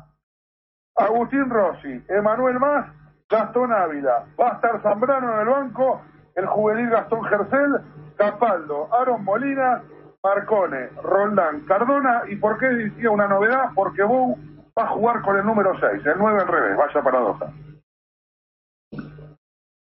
Agustín 0.95 1.49
Rossi, 1.49 2.01
Emanuel 2.09 2.59
Más, 2.59 2.87
Gastón 3.29 3.71
Ávila. 3.71 4.25
Va 4.39 4.51
a 4.51 4.53
estar 4.55 4.81
Zambrano 4.81 5.33
en 5.33 5.39
el 5.41 5.47
banco, 5.47 6.01
el 6.35 6.45
juvenil 6.47 6.89
Gastón 6.89 7.23
Gercel, 7.25 7.81
Capaldo, 8.17 8.89
Aaron 8.93 9.23
Molina, 9.23 9.81
Marcone, 10.23 10.89
Roldán, 11.03 11.61
Cardona. 11.67 12.23
¿Y 12.29 12.35
por 12.37 12.57
qué 12.57 12.67
decía 12.67 13.11
una 13.11 13.27
novedad? 13.27 13.69
Porque 13.75 14.03
Bou 14.03 14.35
va 14.77 14.83
a 14.83 14.87
jugar 14.89 15.21
con 15.21 15.37
el 15.37 15.45
número 15.45 15.71
6, 15.79 16.05
el 16.05 16.17
9 16.17 16.39
al 16.41 16.47
revés, 16.47 16.77
vaya 16.77 17.01
paradoja. 17.03 17.45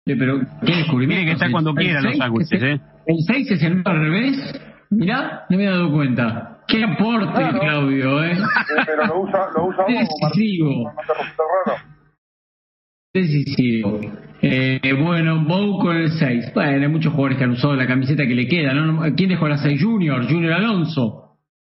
Sí, 0.05 0.17
pero 0.17 0.41
qué 0.65 0.77
descubrimiento. 0.77 1.27
que 1.27 1.33
está 1.33 1.51
cuando 1.51 1.75
quiera 1.75 2.01
los 2.01 2.17
sándwiches, 2.17 2.63
¿eh? 2.63 2.81
El 3.07 3.17
6 3.27 3.51
es 3.53 3.63
el 3.63 3.83
9 3.83 3.91
al 3.91 4.01
revés. 4.01 4.61
Mirá, 4.91 5.47
no 5.49 5.57
me 5.57 5.65
he 5.65 5.71
dado 5.71 5.93
cuenta. 5.93 6.59
Qué 6.67 6.85
aporte, 6.85 7.59
Claudio, 7.61 8.25
¿eh? 8.25 8.37
Pero 8.87 9.07
lo 9.07 9.21
usa, 9.21 9.49
lo 9.55 9.67
usa 9.67 9.85
Decisivo. 9.89 10.93
Decisivo. 13.15 14.01
Eh, 14.41 14.81
bueno, 15.01 15.45
Bow 15.45 15.79
con 15.79 15.97
el 15.97 16.11
6. 16.11 16.53
Bueno, 16.55 16.87
hay 16.87 16.89
muchos 16.89 17.13
jugadores 17.13 17.39
que 17.39 17.45
han 17.45 17.51
usado 17.51 17.77
la 17.77 17.87
camiseta 17.87 18.27
que 18.27 18.35
le 18.35 18.49
queda. 18.49 18.75
¿no? 18.75 19.03
¿Quién 19.15 19.29
dejó 19.29 19.49
la 19.49 19.59
6? 19.59 19.83
Junior, 19.83 20.27
Junior 20.27 20.55
Alonso. 20.55 21.23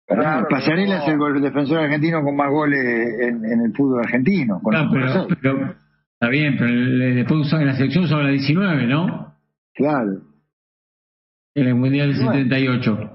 Claro, 0.05 0.47
Pasarela 0.49 0.97
es 0.97 1.07
el 1.07 1.41
defensor 1.41 1.79
argentino 1.79 2.21
con 2.21 2.35
más 2.35 2.49
goles 2.51 2.79
en, 3.21 3.45
en 3.45 3.61
el 3.65 3.73
fútbol 3.73 4.01
argentino. 4.03 4.59
Con 4.61 4.71
claro, 4.73 4.89
pero, 4.91 5.27
pero, 5.41 5.75
está 6.13 6.29
bien, 6.29 6.55
pero 6.57 6.71
después 7.15 7.47
usó, 7.47 7.57
en 7.59 7.67
la 7.67 7.75
selección 7.75 8.03
usaba 8.03 8.23
la 8.23 8.29
19, 8.29 8.85
¿no? 8.87 9.33
Claro. 9.73 10.21
En 11.55 11.67
el 11.67 11.75
Mundial 11.75 12.13
del 12.13 12.17
78. 12.17 13.09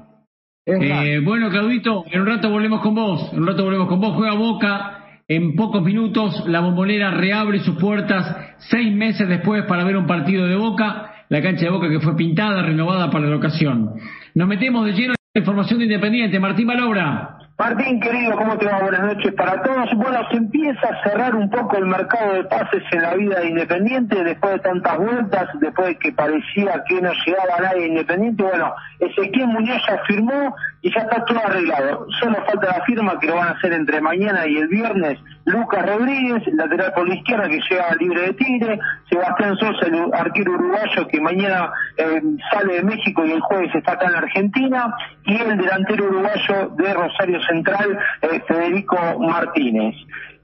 Eh, 0.66 1.20
bueno, 1.24 1.50
Claudito, 1.50 2.04
en 2.10 2.20
un 2.20 2.26
rato 2.26 2.50
volvemos 2.50 2.80
con 2.82 2.94
vos. 2.94 3.32
En 3.32 3.40
un 3.40 3.46
rato 3.46 3.64
volvemos 3.64 3.88
con 3.88 4.00
vos. 4.00 4.14
Juega 4.16 4.34
Boca. 4.34 4.97
En 5.30 5.56
pocos 5.56 5.82
minutos 5.82 6.44
la 6.46 6.60
bombonera 6.60 7.10
reabre 7.10 7.60
sus 7.60 7.76
puertas 7.76 8.34
seis 8.70 8.90
meses 8.94 9.28
después 9.28 9.62
para 9.66 9.84
ver 9.84 9.98
un 9.98 10.06
partido 10.06 10.46
de 10.46 10.56
Boca. 10.56 11.26
La 11.28 11.42
cancha 11.42 11.66
de 11.66 11.70
Boca 11.70 11.90
que 11.90 12.00
fue 12.00 12.16
pintada, 12.16 12.62
renovada 12.62 13.10
para 13.10 13.26
la 13.26 13.36
ocasión. 13.36 13.92
Nos 14.34 14.48
metemos 14.48 14.86
de 14.86 14.92
lleno 14.92 15.12
en 15.12 15.16
la 15.34 15.40
información 15.40 15.80
de 15.80 15.84
Independiente. 15.84 16.40
Martín 16.40 16.66
Malobra. 16.66 17.37
Martín, 17.58 17.98
querido, 17.98 18.36
¿cómo 18.36 18.56
te 18.56 18.66
va? 18.66 18.78
Buenas 18.78 19.02
noches 19.02 19.34
para 19.34 19.60
todos. 19.64 19.92
Bueno, 19.96 20.20
se 20.30 20.36
empieza 20.36 20.90
a 20.90 21.02
cerrar 21.02 21.34
un 21.34 21.50
poco 21.50 21.76
el 21.76 21.86
mercado 21.86 22.34
de 22.34 22.44
pases 22.44 22.84
en 22.92 23.02
la 23.02 23.14
vida 23.14 23.40
de 23.40 23.48
Independiente 23.48 24.22
después 24.22 24.52
de 24.52 24.58
tantas 24.60 24.96
vueltas, 24.96 25.48
después 25.60 25.88
de 25.88 25.98
que 25.98 26.12
parecía 26.12 26.84
que 26.88 27.02
no 27.02 27.10
llegaba 27.26 27.58
nadie 27.60 27.88
Independiente. 27.88 28.44
Bueno, 28.44 28.72
Ezequiel 29.00 29.48
Muñoz 29.48 29.82
ya 29.88 29.98
firmó 30.06 30.54
y 30.82 30.94
ya 30.94 31.00
está 31.00 31.24
todo 31.24 31.40
arreglado. 31.44 32.06
Solo 32.20 32.36
falta 32.46 32.78
la 32.78 32.84
firma 32.84 33.18
que 33.18 33.26
lo 33.26 33.34
van 33.34 33.48
a 33.48 33.58
hacer 33.58 33.72
entre 33.72 34.00
mañana 34.00 34.46
y 34.46 34.56
el 34.56 34.68
viernes. 34.68 35.18
Lucas 35.48 35.86
Rodríguez, 35.86 36.42
lateral 36.52 36.92
por 36.94 37.08
la 37.08 37.14
izquierda 37.14 37.48
que 37.48 37.60
llega 37.68 37.94
libre 37.98 38.20
de 38.20 38.32
Tigre. 38.34 38.78
Sebastián 39.08 39.56
Sosa, 39.56 39.86
el 39.86 40.12
arquero 40.12 40.52
uruguayo 40.52 41.08
que 41.08 41.20
mañana 41.20 41.72
eh, 41.96 42.20
sale 42.52 42.74
de 42.74 42.82
México 42.82 43.24
y 43.24 43.32
el 43.32 43.40
jueves 43.40 43.74
está 43.74 43.92
acá 43.92 44.08
en 44.08 44.16
Argentina. 44.16 44.94
Y 45.24 45.36
el 45.36 45.56
delantero 45.56 46.04
uruguayo 46.04 46.68
de 46.76 46.94
Rosario 46.94 47.40
Central, 47.42 47.98
eh, 48.22 48.42
Federico 48.46 49.18
Martínez. 49.20 49.94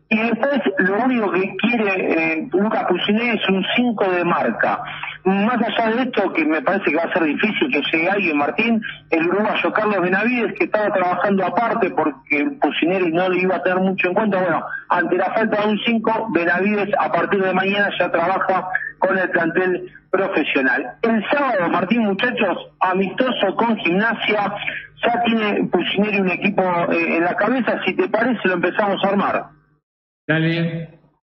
Y 0.08 0.18
después 0.18 0.60
lo 0.78 1.04
único 1.04 1.32
que 1.32 1.56
quiere 1.56 2.34
eh, 2.34 2.48
Lucas 2.52 2.84
Puciné 2.88 3.32
es 3.32 3.48
un 3.48 3.64
5 3.74 4.10
de 4.12 4.24
marca. 4.24 4.82
Más 5.24 5.56
allá 5.56 5.96
de 5.96 6.02
esto, 6.02 6.30
que 6.34 6.44
me 6.44 6.60
parece 6.60 6.90
que 6.90 6.96
va 6.96 7.04
a 7.04 7.12
ser 7.14 7.24
difícil 7.24 7.72
que 7.72 7.82
llegue 7.90 8.10
alguien, 8.10 8.36
Martín, 8.36 8.82
el 9.08 9.26
uruguayo 9.26 9.72
Carlos 9.72 10.02
Benavides, 10.02 10.52
que 10.58 10.64
estaba 10.64 10.92
trabajando 10.92 11.46
aparte 11.46 11.90
porque 11.90 12.46
Pucineri 12.60 13.10
no 13.10 13.30
le 13.30 13.40
iba 13.40 13.56
a 13.56 13.62
tener 13.62 13.80
mucho 13.80 14.08
en 14.08 14.14
cuenta, 14.14 14.42
bueno, 14.42 14.62
ante 14.90 15.16
la 15.16 15.32
falta 15.32 15.62
de 15.62 15.68
un 15.68 15.78
5, 15.78 16.28
Benavides 16.34 16.90
a 16.98 17.10
partir 17.10 17.42
de 17.42 17.54
mañana 17.54 17.88
ya 17.98 18.10
trabaja 18.12 18.68
con 18.98 19.18
el 19.18 19.30
plantel 19.30 19.90
profesional. 20.10 20.96
El 21.00 21.24
sábado, 21.30 21.70
Martín, 21.70 22.02
muchachos, 22.02 22.58
amistoso 22.80 23.56
con 23.56 23.76
gimnasia, 23.78 24.54
ya 25.02 25.22
tiene 25.22 25.64
Pucineri 25.72 26.20
un 26.20 26.30
equipo 26.30 26.62
eh, 26.92 27.16
en 27.16 27.24
la 27.24 27.34
cabeza, 27.34 27.80
si 27.86 27.94
te 27.94 28.08
parece 28.08 28.46
lo 28.48 28.54
empezamos 28.54 29.02
a 29.02 29.08
armar. 29.08 29.44
Dale. 30.26 30.88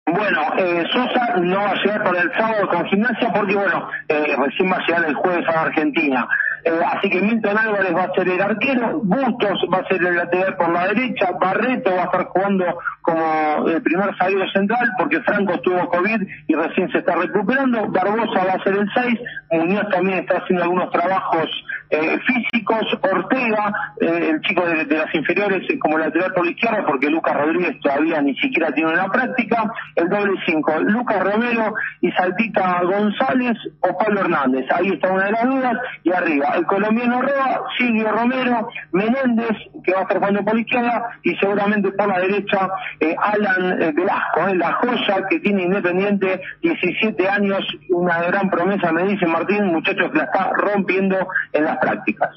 Bueno, 0.06 0.40
eh, 0.56 0.84
Sosa 0.90 1.36
no 1.36 1.56
va 1.56 1.70
a 1.72 1.82
llegar 1.82 2.02
para 2.02 2.22
el 2.22 2.32
sábado 2.32 2.68
con 2.68 2.86
gimnasia 2.86 3.30
porque, 3.32 3.54
bueno, 3.54 3.90
eh, 4.08 4.36
recién 4.38 4.72
va 4.72 4.76
a 4.76 4.86
llegar 4.86 5.04
el 5.06 5.14
jueves 5.14 5.46
a 5.48 5.62
Argentina. 5.62 6.26
Eh, 6.64 6.80
así 6.92 7.10
que 7.10 7.20
Milton 7.20 7.56
Álvarez 7.56 7.94
va 7.94 8.04
a 8.04 8.14
ser 8.14 8.28
el 8.28 8.40
arquero, 8.40 9.00
Bustos 9.02 9.60
va 9.72 9.78
a 9.78 9.88
ser 9.88 10.02
el 10.02 10.16
lateral 10.16 10.56
por 10.56 10.72
la 10.72 10.88
derecha, 10.88 11.30
Barreto 11.40 11.90
va 11.94 12.02
a 12.02 12.04
estar 12.06 12.24
jugando 12.24 12.64
como 13.02 13.68
el 13.68 13.82
primer 13.82 14.16
salido 14.16 14.48
central 14.48 14.90
porque 14.98 15.20
Franco 15.20 15.60
tuvo 15.60 15.88
COVID 15.88 16.22
y 16.48 16.54
recién 16.54 16.90
se 16.90 16.98
está 16.98 17.14
recuperando, 17.14 17.88
Barbosa 17.88 18.44
va 18.44 18.54
a 18.54 18.64
ser 18.64 18.74
el 18.74 18.88
6, 18.92 19.20
Muñoz 19.52 19.88
también 19.90 20.18
está 20.20 20.38
haciendo 20.38 20.64
algunos 20.64 20.90
trabajos 20.90 21.48
eh, 21.90 22.18
físicos, 22.26 22.84
Ortega, 23.02 23.72
eh, 24.00 24.30
el 24.30 24.40
chico 24.42 24.64
de, 24.66 24.84
las 24.84 25.14
inferiores 25.14 25.66
como 25.80 25.98
lateral 25.98 26.32
por 26.34 26.44
la 26.44 26.50
izquierda 26.50 26.84
porque 26.86 27.08
Lucas 27.08 27.36
Rodríguez 27.36 27.80
todavía 27.80 28.20
ni 28.20 28.34
siquiera 28.36 28.72
tiene 28.72 28.92
una 28.92 29.08
práctica, 29.08 29.70
el 29.96 30.08
doble 30.08 30.32
5, 30.46 30.80
Lucas 30.80 31.22
Romero 31.22 31.74
y 32.00 32.10
Saltita 32.12 32.82
González 32.82 33.56
o 33.80 33.96
Pablo 33.96 34.20
Hernández, 34.20 34.66
ahí 34.70 34.88
está 34.88 35.12
una 35.12 35.24
de 35.24 35.32
las 35.32 35.44
dudas, 35.44 35.76
y 36.02 36.12
arriba 36.12 36.48
el 36.56 36.66
colombiano 36.66 37.22
Roa, 37.22 37.64
Silvio 37.76 38.10
Romero, 38.10 38.68
Menéndez, 38.92 39.56
que 39.84 39.92
va 39.92 40.00
a 40.00 40.02
estar 40.02 40.18
jugando 40.18 40.44
por 40.44 40.54
la 40.54 40.60
izquierda, 40.60 41.08
y 41.22 41.36
seguramente 41.36 41.90
por 41.92 42.08
la 42.08 42.20
derecha 42.20 42.68
eh, 43.00 43.14
Alan 43.20 43.82
eh, 43.82 43.92
Velasco, 43.92 44.48
eh, 44.48 44.56
la 44.56 44.72
joya 44.74 45.26
que 45.28 45.40
tiene 45.40 45.62
Independiente, 45.62 46.40
17 46.62 47.28
años, 47.28 47.60
una 47.90 48.22
gran 48.22 48.50
promesa, 48.50 48.92
me 48.92 49.04
dice 49.04 49.26
Martín, 49.26 49.66
muchachos 49.66 50.10
que 50.12 50.18
la 50.18 50.24
está 50.24 50.50
rompiendo 50.54 51.28
en 51.52 51.64
las 51.78 51.80
prácticas. 51.80 52.30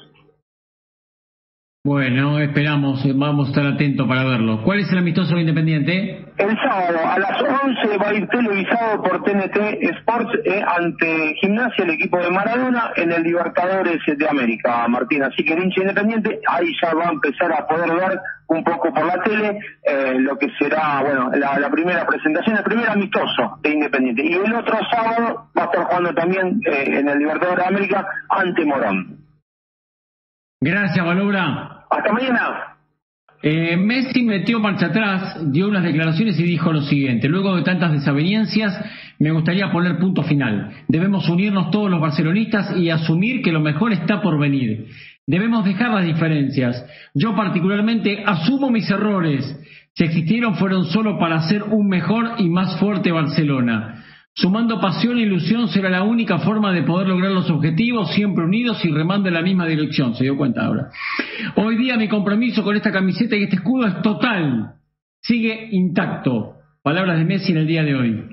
Bueno, 1.84 2.38
esperamos, 2.38 3.02
vamos 3.18 3.48
a 3.48 3.50
estar 3.50 3.66
atentos 3.66 4.06
para 4.06 4.22
verlo. 4.22 4.62
¿Cuál 4.62 4.78
es 4.78 4.92
el 4.92 4.98
amistoso 4.98 5.36
Independiente? 5.36 6.24
El 6.38 6.56
sábado 6.58 6.98
a 7.04 7.18
las 7.18 7.42
11 7.42 7.98
va 7.98 8.08
a 8.08 8.14
ir 8.14 8.28
televisado 8.28 9.02
por 9.02 9.24
TNT 9.24 9.82
Sports 9.98 10.30
eh, 10.44 10.62
ante 10.64 11.34
Gimnasia, 11.40 11.82
el 11.82 11.90
equipo 11.90 12.18
de 12.18 12.30
Maradona, 12.30 12.92
en 12.94 13.10
el 13.10 13.24
Libertadores 13.24 13.98
de 14.06 14.28
América, 14.28 14.86
Martín. 14.86 15.24
Así 15.24 15.44
que 15.44 15.54
el 15.54 15.64
hincha 15.64 15.80
Independiente 15.80 16.40
ahí 16.46 16.72
ya 16.80 16.94
va 16.94 17.08
a 17.08 17.12
empezar 17.14 17.52
a 17.52 17.66
poder 17.66 17.90
ver 17.96 18.20
un 18.46 18.62
poco 18.62 18.94
por 18.94 19.04
la 19.04 19.20
tele 19.24 19.58
eh, 19.82 20.14
lo 20.20 20.38
que 20.38 20.50
será, 20.60 21.02
bueno, 21.02 21.32
la, 21.34 21.68
primera 21.68 22.06
presentación, 22.06 22.58
el 22.58 22.62
primer 22.62 22.90
amistoso 22.90 23.58
de 23.60 23.70
Independiente. 23.70 24.24
Y 24.24 24.34
el 24.34 24.54
otro 24.54 24.78
sábado 24.88 25.48
va 25.58 25.62
a 25.62 25.64
estar 25.64 25.84
jugando 25.86 26.14
también 26.14 26.60
eh, 26.64 26.98
en 27.00 27.08
el 27.08 27.18
Libertadores 27.18 27.64
de 27.64 27.68
América 27.68 28.06
ante 28.28 28.64
Morón. 28.64 29.21
Gracias, 30.64 31.04
Valobra. 31.04 31.86
Hasta 31.90 32.12
mañana. 32.12 32.76
Eh, 33.42 33.76
Messi 33.76 34.22
metió 34.22 34.60
marcha 34.60 34.86
atrás, 34.86 35.50
dio 35.50 35.66
unas 35.66 35.82
declaraciones 35.82 36.38
y 36.38 36.44
dijo 36.44 36.72
lo 36.72 36.82
siguiente, 36.82 37.28
luego 37.28 37.56
de 37.56 37.64
tantas 37.64 37.90
desavenencias, 37.90 38.80
me 39.18 39.32
gustaría 39.32 39.72
poner 39.72 39.98
punto 39.98 40.22
final. 40.22 40.70
Debemos 40.86 41.28
unirnos 41.28 41.72
todos 41.72 41.90
los 41.90 42.00
barcelonistas 42.00 42.76
y 42.76 42.90
asumir 42.90 43.42
que 43.42 43.50
lo 43.50 43.58
mejor 43.58 43.92
está 43.92 44.22
por 44.22 44.38
venir. 44.38 44.86
Debemos 45.26 45.64
dejar 45.64 45.90
las 45.90 46.04
diferencias. 46.04 46.86
Yo 47.12 47.34
particularmente 47.34 48.22
asumo 48.24 48.70
mis 48.70 48.88
errores. 48.88 49.44
Si 49.94 50.04
existieron 50.04 50.54
fueron 50.54 50.84
solo 50.84 51.18
para 51.18 51.38
hacer 51.38 51.64
un 51.64 51.88
mejor 51.88 52.36
y 52.38 52.48
más 52.48 52.78
fuerte 52.78 53.10
Barcelona. 53.10 54.04
Sumando 54.34 54.80
pasión 54.80 55.18
e 55.18 55.22
ilusión 55.22 55.68
será 55.68 55.90
la 55.90 56.02
única 56.02 56.38
forma 56.38 56.72
de 56.72 56.82
poder 56.82 57.08
lograr 57.08 57.32
los 57.32 57.50
objetivos, 57.50 58.14
siempre 58.14 58.44
unidos 58.44 58.82
y 58.82 58.90
remando 58.90 59.28
en 59.28 59.34
la 59.34 59.42
misma 59.42 59.66
dirección. 59.66 60.14
Se 60.14 60.24
dio 60.24 60.38
cuenta 60.38 60.64
ahora. 60.64 60.88
Hoy 61.56 61.76
día 61.76 61.98
mi 61.98 62.08
compromiso 62.08 62.64
con 62.64 62.74
esta 62.74 62.90
camiseta 62.90 63.36
y 63.36 63.42
este 63.42 63.56
escudo 63.56 63.86
es 63.86 64.00
total. 64.00 64.76
Sigue 65.20 65.68
intacto. 65.72 66.54
Palabras 66.82 67.18
de 67.18 67.24
Messi 67.26 67.52
en 67.52 67.58
el 67.58 67.66
día 67.66 67.84
de 67.84 67.94
hoy. 67.94 68.24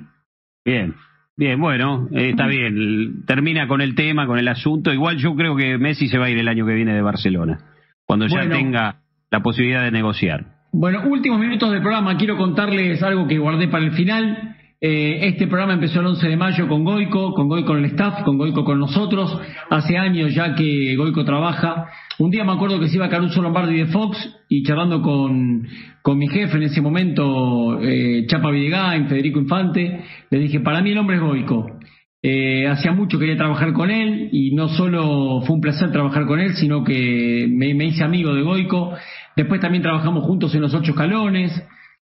Bien, 0.63 0.95
bien, 1.35 1.59
bueno, 1.59 2.07
eh, 2.13 2.29
está 2.29 2.47
bien. 2.47 3.25
Termina 3.25 3.67
con 3.67 3.81
el 3.81 3.93
tema, 3.93 4.25
con 4.25 4.39
el 4.39 4.47
asunto. 4.47 4.93
Igual 4.93 5.17
yo 5.17 5.35
creo 5.35 5.55
que 5.57 5.77
Messi 5.77 6.07
se 6.07 6.17
va 6.17 6.27
a 6.27 6.29
ir 6.29 6.37
el 6.37 6.47
año 6.47 6.65
que 6.65 6.73
viene 6.73 6.93
de 6.93 7.01
Barcelona, 7.01 7.59
cuando 8.05 8.25
ya 8.25 8.47
tenga 8.47 9.01
la 9.29 9.41
posibilidad 9.41 9.83
de 9.83 9.91
negociar. 9.91 10.45
Bueno, 10.71 11.03
últimos 11.07 11.39
minutos 11.39 11.71
del 11.71 11.81
programa. 11.81 12.15
Quiero 12.17 12.37
contarles 12.37 13.03
algo 13.03 13.27
que 13.27 13.37
guardé 13.37 13.67
para 13.67 13.83
el 13.83 13.91
final. 13.91 14.55
Eh, 14.81 15.27
este 15.27 15.45
programa 15.47 15.73
empezó 15.73 15.99
el 15.99 16.05
11 16.05 16.25
de 16.25 16.37
mayo 16.37 16.65
con 16.69 16.85
Goico, 16.85 17.33
con 17.33 17.49
Goico 17.49 17.67
con 17.67 17.79
el 17.79 17.85
staff, 17.91 18.23
con 18.23 18.37
Goico 18.37 18.63
con 18.63 18.79
nosotros. 18.79 19.37
Hace 19.69 19.97
años 19.97 20.33
ya 20.33 20.55
que 20.55 20.95
Goico 20.95 21.25
trabaja. 21.25 21.87
Un 22.17 22.31
día 22.31 22.45
me 22.45 22.53
acuerdo 22.53 22.79
que 22.79 22.87
se 22.87 22.95
iba 22.95 23.09
Caruso 23.09 23.41
Lombardi 23.41 23.77
de 23.77 23.87
Fox 23.87 24.17
y 24.47 24.63
charlando 24.63 25.01
con, 25.01 25.67
con 26.01 26.17
mi 26.17 26.27
jefe 26.29 26.57
en 26.57 26.63
ese 26.63 26.81
momento, 26.81 27.79
eh, 27.81 28.25
Chapa 28.27 28.51
Villegain, 28.51 29.07
Federico 29.07 29.39
Infante, 29.39 30.01
le 30.29 30.39
dije, 30.39 30.61
para 30.61 30.81
mí 30.81 30.91
el 30.91 30.97
hombre 30.97 31.17
es 31.17 31.23
Goico. 31.23 31.77
Eh, 32.21 32.67
hacía 32.67 32.91
mucho 32.91 33.17
quería 33.19 33.37
trabajar 33.37 33.71
con 33.73 33.89
él 33.91 34.29
y 34.31 34.53
no 34.53 34.67
solo 34.69 35.41
fue 35.45 35.55
un 35.55 35.61
placer 35.61 35.91
trabajar 35.91 36.25
con 36.25 36.39
él, 36.39 36.53
sino 36.55 36.83
que 36.83 37.47
me, 37.49 37.73
me 37.73 37.85
hice 37.85 38.03
amigo 38.03 38.33
de 38.33 38.43
Goico. 38.43 38.93
Después 39.35 39.59
también 39.59 39.81
trabajamos 39.81 40.23
juntos 40.23 40.55
en 40.55 40.61
los 40.61 40.73
ocho 40.73 40.91
escalones. 40.91 41.51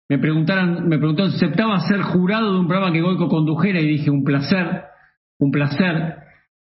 Me 0.09 0.17
preguntaron, 0.19 0.87
me 0.87 0.97
preguntó 0.97 1.29
si 1.29 1.35
aceptaba 1.35 1.79
ser 1.81 2.01
jurado 2.01 2.53
de 2.53 2.59
un 2.59 2.67
programa 2.67 2.93
que 2.93 3.01
Goico 3.01 3.27
condujera 3.27 3.79
y 3.79 3.87
dije 3.87 4.09
un 4.09 4.23
placer, 4.23 4.83
un 5.39 5.51
placer. 5.51 6.15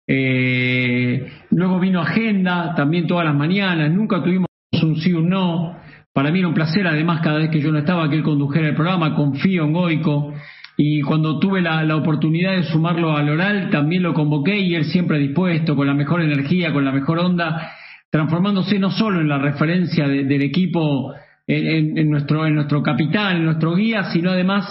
Eh, 0.09 1.27
luego 1.51 1.79
vino 1.79 2.01
Agenda, 2.01 2.75
también 2.75 3.07
todas 3.07 3.25
las 3.25 3.35
mañanas, 3.35 3.91
nunca 3.93 4.23
tuvimos 4.23 4.49
un 4.83 4.97
sí 4.97 5.13
o 5.13 5.19
un 5.19 5.29
no. 5.29 5.77
Para 6.13 6.31
mí 6.31 6.41
era 6.41 6.49
un 6.49 6.55
placer, 6.55 6.87
además, 6.87 7.21
cada 7.21 7.39
vez 7.39 7.51
que 7.51 7.61
yo 7.61 7.71
no 7.71 7.79
estaba, 7.79 8.09
que 8.09 8.17
él 8.17 8.23
condujera 8.23 8.69
el 8.69 8.75
programa, 8.75 9.15
confío 9.15 9.65
en 9.65 9.73
Goico. 9.73 10.33
Y 10.79 11.01
cuando 11.03 11.39
tuve 11.39 11.63
la, 11.63 11.97
oportunidad 11.97 12.57
de 12.57 12.65
sumarlo 12.65 13.17
al 13.17 13.29
oral, 13.29 13.71
también 13.71 14.03
lo 14.03 14.13
convoqué 14.13 14.59
y 14.59 14.75
él 14.75 14.85
siempre 14.87 15.19
dispuesto, 15.19 15.77
con 15.77 15.87
la 15.87 15.95
mejor 15.95 16.21
energía, 16.21 16.73
con 16.73 16.85
la 16.85 16.93
mejor 16.93 17.19
onda, 17.19 17.71
transformándose 18.11 18.79
no 18.79 18.91
solo 18.91 19.21
en 19.21 19.29
la 19.29 19.39
referencia 19.39 20.07
del 20.09 20.43
equipo, 20.43 21.15
en, 21.47 22.11
nuestro, 22.11 22.47
en 22.47 22.55
nuestro 22.55 22.83
capitán, 22.83 23.37
en 23.37 23.45
nuestro 23.45 23.75
guía, 23.75 24.05
sino 24.13 24.31
además 24.31 24.65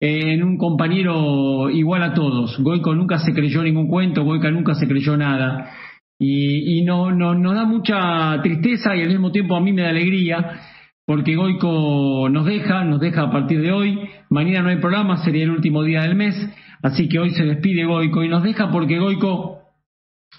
eh, 0.00 0.34
en 0.34 0.42
un 0.42 0.56
compañero 0.56 1.70
igual 1.70 2.02
a 2.02 2.14
todos. 2.14 2.58
Goico 2.60 2.94
nunca 2.94 3.18
se 3.18 3.32
creyó 3.32 3.62
ningún 3.62 3.88
cuento, 3.88 4.24
Goico 4.24 4.50
nunca 4.50 4.74
se 4.74 4.86
creyó 4.86 5.16
nada. 5.16 5.70
Y, 6.18 6.78
y 6.78 6.84
no, 6.84 7.10
no, 7.12 7.34
nos 7.34 7.54
da 7.54 7.64
mucha 7.64 8.40
tristeza 8.42 8.94
y 8.94 9.02
al 9.02 9.08
mismo 9.08 9.32
tiempo 9.32 9.56
a 9.56 9.60
mí 9.60 9.72
me 9.72 9.82
da 9.82 9.88
alegría 9.88 10.60
porque 11.06 11.34
Goico 11.34 12.28
nos 12.30 12.46
deja, 12.46 12.84
nos 12.84 13.00
deja 13.00 13.22
a 13.22 13.30
partir 13.32 13.60
de 13.60 13.72
hoy. 13.72 13.98
Mañana 14.28 14.62
no 14.62 14.68
hay 14.68 14.76
programa, 14.76 15.16
sería 15.24 15.44
el 15.44 15.50
último 15.50 15.82
día 15.82 16.02
del 16.02 16.14
mes, 16.14 16.36
así 16.82 17.08
que 17.08 17.18
hoy 17.18 17.30
se 17.30 17.44
despide 17.44 17.84
Goico 17.84 18.22
y 18.22 18.28
nos 18.28 18.44
deja 18.44 18.70
porque 18.70 18.98
Goico 18.98 19.58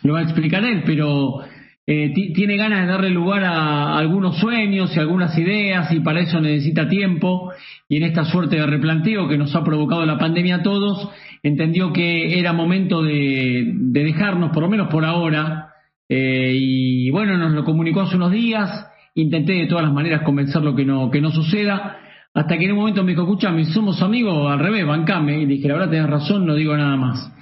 lo 0.03 0.13
va 0.13 0.19
a 0.19 0.23
explicar 0.23 0.63
él, 0.63 0.83
pero 0.85 1.41
eh, 1.87 2.13
tiene 2.13 2.57
ganas 2.57 2.81
de 2.81 2.91
darle 2.91 3.09
lugar 3.09 3.43
a 3.43 3.97
algunos 3.97 4.37
sueños 4.37 4.95
y 4.95 4.99
algunas 4.99 5.37
ideas 5.37 5.91
y 5.91 5.99
para 5.99 6.21
eso 6.21 6.39
necesita 6.39 6.87
tiempo. 6.87 7.51
Y 7.89 7.97
en 7.97 8.03
esta 8.03 8.25
suerte 8.25 8.57
de 8.57 8.65
replanteo 8.65 9.27
que 9.27 9.37
nos 9.37 9.55
ha 9.55 9.63
provocado 9.63 10.05
la 10.05 10.17
pandemia 10.17 10.57
a 10.57 10.63
todos, 10.63 11.09
entendió 11.43 11.91
que 11.91 12.39
era 12.39 12.53
momento 12.53 13.01
de, 13.01 13.73
dejarnos, 13.73 14.51
por 14.51 14.63
lo 14.63 14.69
menos 14.69 14.89
por 14.89 15.05
ahora, 15.05 15.69
eh, 16.07 16.53
y 16.55 17.09
bueno, 17.09 17.37
nos 17.37 17.51
lo 17.51 17.63
comunicó 17.63 18.01
hace 18.01 18.15
unos 18.15 18.31
días, 18.31 18.87
intenté 19.15 19.53
de 19.53 19.67
todas 19.67 19.83
las 19.83 19.93
maneras 19.93 20.21
convencerlo 20.21 20.75
que 20.75 20.85
no, 20.85 21.09
que 21.09 21.21
no 21.21 21.31
suceda, 21.31 21.97
hasta 22.33 22.57
que 22.57 22.65
en 22.65 22.71
un 22.71 22.77
momento 22.77 23.03
me 23.03 23.11
dijo, 23.11 23.23
escúchame, 23.23 23.65
somos 23.65 24.01
amigos, 24.01 24.49
al 24.51 24.59
revés, 24.59 24.85
bancame, 24.85 25.41
y 25.41 25.45
dije, 25.45 25.67
la 25.67 25.73
verdad 25.75 25.89
tenés 25.89 26.09
razón, 26.09 26.45
no 26.45 26.55
digo 26.55 26.77
nada 26.77 26.95
más. 26.95 27.33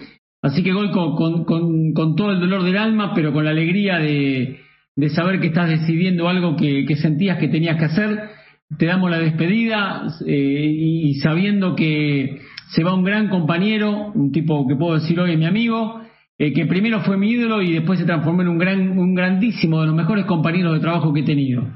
Así 0.42 0.64
que 0.64 0.72
Goico, 0.72 1.16
con, 1.16 1.44
con, 1.44 2.16
todo 2.16 2.32
el 2.32 2.40
dolor 2.40 2.64
del 2.64 2.78
alma, 2.78 3.14
pero 3.14 3.34
con 3.34 3.44
la 3.44 3.52
alegría 3.52 4.00
de, 4.00 4.60
de 4.96 5.10
saber 5.10 5.40
que 5.40 5.48
estás 5.48 5.70
decidiendo 5.70 6.30
algo 6.30 6.56
que, 6.56 6.86
sentías 6.96 7.38
que 7.40 7.50
tenías 7.50 7.78
que 7.78 7.86
hacer, 7.86 8.30
te 8.78 8.86
damos 8.86 9.10
la 9.10 9.20
despedida 9.20 10.08
eh, 10.26 10.74
y 10.78 11.16
sabiendo 11.16 11.76
que 11.76 12.40
se 12.70 12.84
va 12.84 12.94
un 12.94 13.04
gran 13.04 13.30
compañero, 13.30 14.12
un 14.14 14.32
tipo 14.32 14.68
que 14.68 14.76
puedo 14.76 15.00
decir 15.00 15.20
hoy 15.20 15.32
es 15.32 15.40
mi 15.40 15.46
amigo, 15.46 16.02
eh, 16.38 16.54
que 16.54 16.66
primero 16.66 17.02
fue 17.02 17.18
mi 17.18 17.32
ídolo 17.32 17.62
y 17.62 17.74
después 17.74 18.00
se 18.00 18.06
transformó 18.06 18.42
en 18.42 18.48
un, 18.48 18.58
gran, 18.58 18.98
un 18.98 19.16
grandísimo 19.16 19.82
de 19.82 19.88
los 19.88 19.96
mejores 19.96 20.26
compañeros 20.26 20.74
de 20.74 20.80
trabajo 20.80 21.14
que 21.14 21.22
he 21.22 21.26
tenido. 21.26 21.68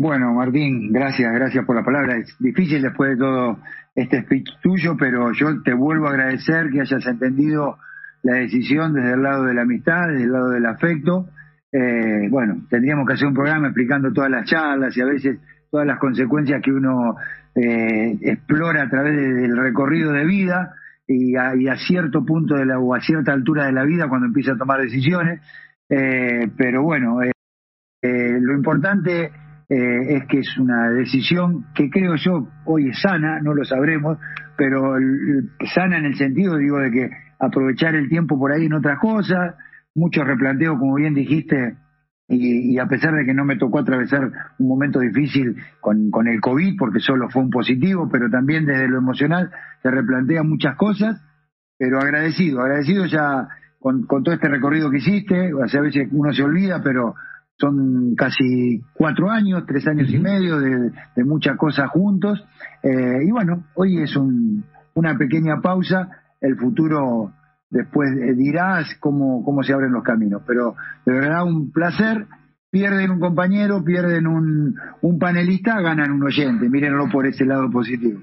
Bueno, 0.00 0.32
Martín, 0.32 0.92
gracias, 0.92 1.32
gracias 1.32 1.64
por 1.64 1.74
la 1.74 1.82
palabra. 1.82 2.18
Es 2.18 2.32
difícil 2.38 2.82
después 2.82 3.10
de 3.10 3.16
todo 3.16 3.58
este 3.96 4.22
speech 4.22 4.48
tuyo, 4.62 4.96
pero 4.96 5.32
yo 5.32 5.60
te 5.62 5.74
vuelvo 5.74 6.06
a 6.06 6.10
agradecer 6.10 6.70
que 6.70 6.82
hayas 6.82 7.04
entendido 7.04 7.78
la 8.22 8.34
decisión 8.34 8.94
desde 8.94 9.14
el 9.14 9.22
lado 9.24 9.42
de 9.42 9.54
la 9.54 9.62
amistad, 9.62 10.06
desde 10.06 10.22
el 10.22 10.32
lado 10.32 10.50
del 10.50 10.66
afecto. 10.66 11.26
Eh, 11.72 12.28
bueno, 12.30 12.64
tendríamos 12.70 13.08
que 13.08 13.14
hacer 13.14 13.26
un 13.26 13.34
programa 13.34 13.66
explicando 13.66 14.12
todas 14.12 14.30
las 14.30 14.48
charlas 14.48 14.96
y 14.96 15.00
a 15.00 15.04
veces 15.04 15.40
todas 15.68 15.84
las 15.84 15.98
consecuencias 15.98 16.62
que 16.62 16.70
uno 16.70 17.16
eh, 17.56 18.18
explora 18.22 18.84
a 18.84 18.88
través 18.88 19.16
del 19.16 19.56
recorrido 19.56 20.12
de 20.12 20.24
vida 20.24 20.76
y 21.08 21.34
a, 21.34 21.76
cierto 21.76 22.24
punto 22.24 22.54
de 22.54 22.66
la, 22.66 22.78
o 22.78 22.94
a 22.94 23.00
cierta 23.00 23.32
altura 23.32 23.66
de 23.66 23.72
la 23.72 23.82
vida 23.82 24.08
cuando 24.08 24.28
empieza 24.28 24.52
a 24.52 24.58
tomar 24.58 24.80
decisiones. 24.80 25.40
Eh, 25.90 26.48
pero 26.56 26.84
bueno, 26.84 27.20
eh, 27.20 27.32
eh, 28.00 28.38
lo 28.40 28.54
importante 28.54 29.32
es 29.68 30.26
que 30.26 30.38
es 30.38 30.58
una 30.58 30.90
decisión 30.90 31.66
que 31.74 31.90
creo 31.90 32.14
yo 32.16 32.48
hoy 32.64 32.88
es 32.88 33.00
sana, 33.02 33.40
no 33.40 33.54
lo 33.54 33.64
sabremos, 33.64 34.18
pero 34.56 34.94
sana 35.74 35.98
en 35.98 36.06
el 36.06 36.16
sentido, 36.16 36.56
digo, 36.56 36.78
de 36.78 36.90
que 36.90 37.10
aprovechar 37.38 37.94
el 37.94 38.08
tiempo 38.08 38.38
por 38.38 38.52
ahí 38.52 38.66
en 38.66 38.72
otras 38.72 38.98
cosas, 38.98 39.54
mucho 39.94 40.24
replanteo, 40.24 40.78
como 40.78 40.94
bien 40.94 41.14
dijiste, 41.14 41.76
y, 42.28 42.78
a 42.78 42.86
pesar 42.86 43.14
de 43.14 43.24
que 43.24 43.32
no 43.32 43.44
me 43.44 43.56
tocó 43.56 43.78
atravesar 43.78 44.30
un 44.58 44.68
momento 44.68 45.00
difícil 45.00 45.56
con, 45.80 46.10
con 46.10 46.28
el 46.28 46.40
COVID, 46.40 46.76
porque 46.78 47.00
solo 47.00 47.30
fue 47.30 47.42
un 47.42 47.50
positivo, 47.50 48.08
pero 48.10 48.28
también 48.28 48.66
desde 48.66 48.88
lo 48.88 48.98
emocional 48.98 49.50
se 49.82 49.90
replantean 49.90 50.48
muchas 50.48 50.76
cosas, 50.76 51.22
pero 51.78 51.98
agradecido, 51.98 52.60
agradecido 52.60 53.06
ya 53.06 53.48
con, 53.78 54.06
con 54.06 54.24
todo 54.24 54.34
este 54.34 54.48
recorrido 54.48 54.90
que 54.90 54.98
hiciste, 54.98 55.52
a 55.52 55.80
veces 55.80 56.08
uno 56.12 56.32
se 56.32 56.42
olvida, 56.42 56.82
pero 56.82 57.14
son 57.58 58.14
casi 58.16 58.80
cuatro 58.94 59.30
años, 59.30 59.64
tres 59.66 59.86
años 59.86 60.08
y 60.10 60.18
medio 60.18 60.58
de, 60.60 60.92
de 61.16 61.24
muchas 61.24 61.56
cosas 61.56 61.90
juntos, 61.90 62.42
eh, 62.82 63.18
y 63.26 63.30
bueno, 63.30 63.64
hoy 63.74 64.00
es 64.00 64.16
un, 64.16 64.64
una 64.94 65.16
pequeña 65.16 65.60
pausa, 65.60 66.08
el 66.40 66.56
futuro 66.56 67.32
después 67.70 68.10
eh, 68.12 68.34
dirás 68.34 68.94
cómo, 69.00 69.44
cómo 69.44 69.62
se 69.62 69.72
abren 69.72 69.92
los 69.92 70.02
caminos. 70.02 70.42
Pero 70.46 70.74
de 71.04 71.12
verdad 71.12 71.44
un 71.44 71.70
placer. 71.72 72.26
Pierden 72.70 73.10
un 73.10 73.18
compañero, 73.18 73.82
pierden 73.82 74.26
un, 74.26 74.74
un 75.00 75.18
panelista, 75.18 75.80
ganan 75.80 76.10
un 76.10 76.22
oyente. 76.22 76.68
Mírenlo 76.68 77.08
por 77.08 77.26
ese 77.26 77.46
lado 77.46 77.70
positivo. 77.70 78.20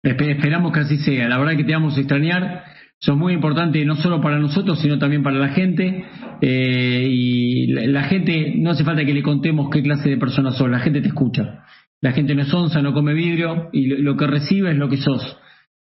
Esperamos 0.00 0.72
que 0.72 0.78
así 0.78 0.98
sea. 0.98 1.28
La 1.28 1.38
verdad 1.38 1.56
que 1.56 1.64
te 1.64 1.72
vamos 1.72 1.96
a 1.96 2.00
extrañar. 2.00 2.62
Son 3.02 3.18
muy 3.18 3.32
importantes 3.32 3.84
no 3.86 3.96
solo 3.96 4.20
para 4.20 4.38
nosotros, 4.38 4.78
sino 4.78 4.98
también 4.98 5.22
para 5.22 5.38
la 5.38 5.48
gente. 5.48 6.04
Eh, 6.42 7.06
y 7.08 7.66
la, 7.68 8.02
gente, 8.04 8.54
no 8.56 8.70
hace 8.70 8.84
falta 8.84 9.04
que 9.04 9.14
le 9.14 9.22
contemos 9.22 9.70
qué 9.70 9.82
clase 9.82 10.10
de 10.10 10.18
persona 10.18 10.52
sos, 10.52 10.68
la 10.68 10.80
gente 10.80 11.00
te 11.00 11.08
escucha. 11.08 11.64
La 12.02 12.12
gente 12.12 12.34
no 12.34 12.42
es 12.42 12.52
onza, 12.52 12.82
no 12.82 12.92
come 12.92 13.14
vidrio 13.14 13.70
y 13.72 13.86
lo 13.86 14.16
que 14.16 14.26
recibe 14.26 14.70
es 14.70 14.76
lo 14.76 14.88
que 14.88 14.98
sos. 14.98 15.38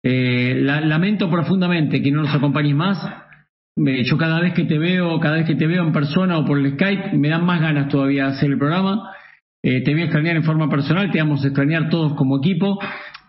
Eh, 0.02 0.60
lamento 0.62 1.30
profundamente 1.30 2.02
que 2.02 2.10
no 2.10 2.22
nos 2.22 2.34
acompañes 2.34 2.74
más. 2.74 2.98
yo 3.76 4.16
cada 4.16 4.40
vez 4.40 4.55
que 4.55 4.64
te 4.64 4.78
veo, 4.78 5.20
cada 5.20 5.36
vez 5.36 5.47
que 5.47 5.55
te 5.55 5.66
veo 5.66 5.84
en 5.84 5.93
persona 5.93 6.39
o 6.39 6.44
por 6.47 6.59
el 6.59 6.72
Skype, 6.72 7.16
me 7.16 7.28
dan 7.28 7.44
más 7.44 7.60
ganas 7.60 7.89
todavía 7.89 8.24
de 8.24 8.30
hacer 8.32 8.51
el 8.51 8.59
programa. 8.59 9.12
Eh, 9.62 9.82
te 9.82 9.93
voy 9.93 10.02
a 10.02 10.05
extrañar 10.05 10.36
en 10.36 10.44
forma 10.44 10.68
personal, 10.68 11.10
te 11.10 11.18
vamos 11.18 11.44
a 11.44 11.48
extrañar 11.48 11.89
todos 11.89 12.14
como 12.14 12.39
equipo, 12.39 12.78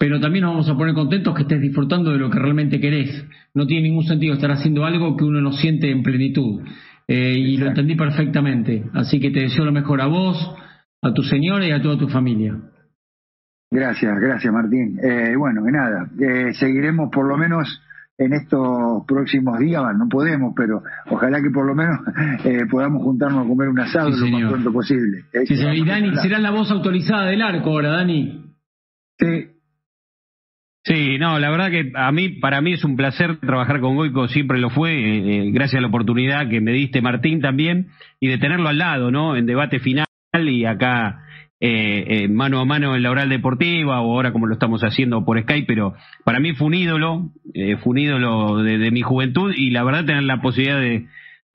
pero 0.04 0.20
también 0.20 0.44
nos 0.44 0.52
vamos 0.52 0.70
a 0.70 0.76
poner 0.76 0.94
contentos 0.94 1.34
que 1.34 1.44
estés 1.44 1.62
disfrutando 1.62 2.12
de 2.12 2.18
lo 2.18 2.30
que 2.30 2.38
realmente 2.38 2.78
querés. 2.82 3.26
No 3.54 3.66
tiene 3.66 3.84
ningún 3.84 4.04
sentido 4.04 4.34
estar 4.34 4.52
haciendo 4.52 4.84
algo 4.84 5.16
que 5.16 5.24
uno 5.24 5.40
no 5.40 5.54
siente 5.54 5.90
en 5.90 6.04
plenitud. 6.04 6.62
Eh, 7.08 7.38
y 7.38 7.56
lo 7.56 7.68
entendí 7.68 7.96
perfectamente. 7.96 8.84
Así 8.94 9.22
que 9.22 9.32
te 9.32 9.40
deseo 9.40 9.64
lo 9.64 9.72
mejor 9.72 10.02
a 10.02 10.08
vos, 10.08 10.38
a 11.02 11.14
tu 11.14 11.24
señora 11.24 11.66
y 11.66 11.72
a 11.72 11.82
toda 11.82 11.98
tu 11.98 12.10
familia. 12.10 12.54
Gracias, 13.72 14.14
gracias 14.20 14.54
Martín. 14.54 15.00
Eh, 15.02 15.38
bueno, 15.38 15.62
y 15.70 15.72
nada, 15.72 16.10
eh, 16.20 16.54
seguiremos 16.54 17.10
por 17.10 17.26
lo 17.26 17.38
menos 17.38 17.82
en 18.18 18.34
estos 18.34 19.06
próximos 19.08 19.58
días, 19.60 19.84
no 19.98 20.10
podemos, 20.10 20.54
pero 20.54 20.84
ojalá 21.12 21.42
que 21.42 21.50
por 21.50 21.66
lo 21.66 21.76
menos 21.76 21.98
eh, 22.44 22.66
podamos 22.70 23.04
juntarnos 23.04 23.46
a 23.46 23.48
comer 23.48 23.70
un 23.70 23.80
asado 23.80 24.10
lo 24.10 24.28
más 24.28 24.52
pronto 24.52 24.74
posible. 24.74 25.24
Sí, 25.46 25.54
Y 25.54 25.86
Dani, 25.86 26.14
será 26.18 26.40
la 26.40 26.52
voz 26.52 26.70
autorizada 26.72 27.28
del 27.28 27.42
arco 27.42 27.70
ahora, 27.70 27.92
Dani. 27.92 28.54
Sí. 29.18 29.53
Sí, 30.86 31.18
no, 31.18 31.40
la 31.40 31.50
verdad 31.50 31.72
que 31.72 31.92
a 31.96 32.12
mí, 32.12 32.30
para 32.30 32.60
mí 32.60 32.74
es 32.74 32.84
un 32.84 32.98
placer 32.98 33.38
trabajar 33.38 33.80
con 33.80 33.96
Goico, 33.96 34.28
siempre 34.28 34.60
lo 34.60 34.70
fue, 34.70 35.50
gracias 35.54 35.80
a 35.80 35.82
la 35.82 35.88
oportunidad 35.88 36.50
que 36.50 36.60
me 36.60 36.74
diste 36.74 37.02
Martín 37.02 37.40
también, 37.40 37.88
y 38.20 38.28
de 38.28 38.38
tenerlo 38.38 38.68
al 38.68 38.78
lado, 38.78 39.10
¿no? 39.10 39.38
En 39.38 39.46
debate 39.46 39.80
final 39.80 40.06
y 40.34 40.66
acá 40.66 41.24
eh, 41.66 42.24
eh, 42.24 42.28
mano 42.28 42.60
a 42.60 42.66
mano 42.66 42.94
en 42.94 43.04
la 43.04 43.12
oral 43.12 43.30
deportiva 43.30 44.02
o 44.02 44.12
ahora 44.12 44.34
como 44.34 44.48
lo 44.48 44.56
estamos 44.56 44.82
haciendo 44.82 45.24
por 45.24 45.42
Skype, 45.42 45.66
pero 45.66 45.94
para 46.26 46.42
mí 46.42 46.52
fue 46.56 46.68
un 46.68 46.74
ídolo, 46.74 47.30
eh, 47.54 47.78
fue 47.78 47.92
un 47.92 47.98
ídolo 48.00 48.58
de, 48.58 48.92
mi 48.92 49.02
juventud 49.02 49.54
y 49.56 49.70
la 49.70 49.86
verdad 49.86 50.04
tener 50.04 50.24
la 50.24 50.42
posibilidad 50.42 50.82
de, 50.82 51.08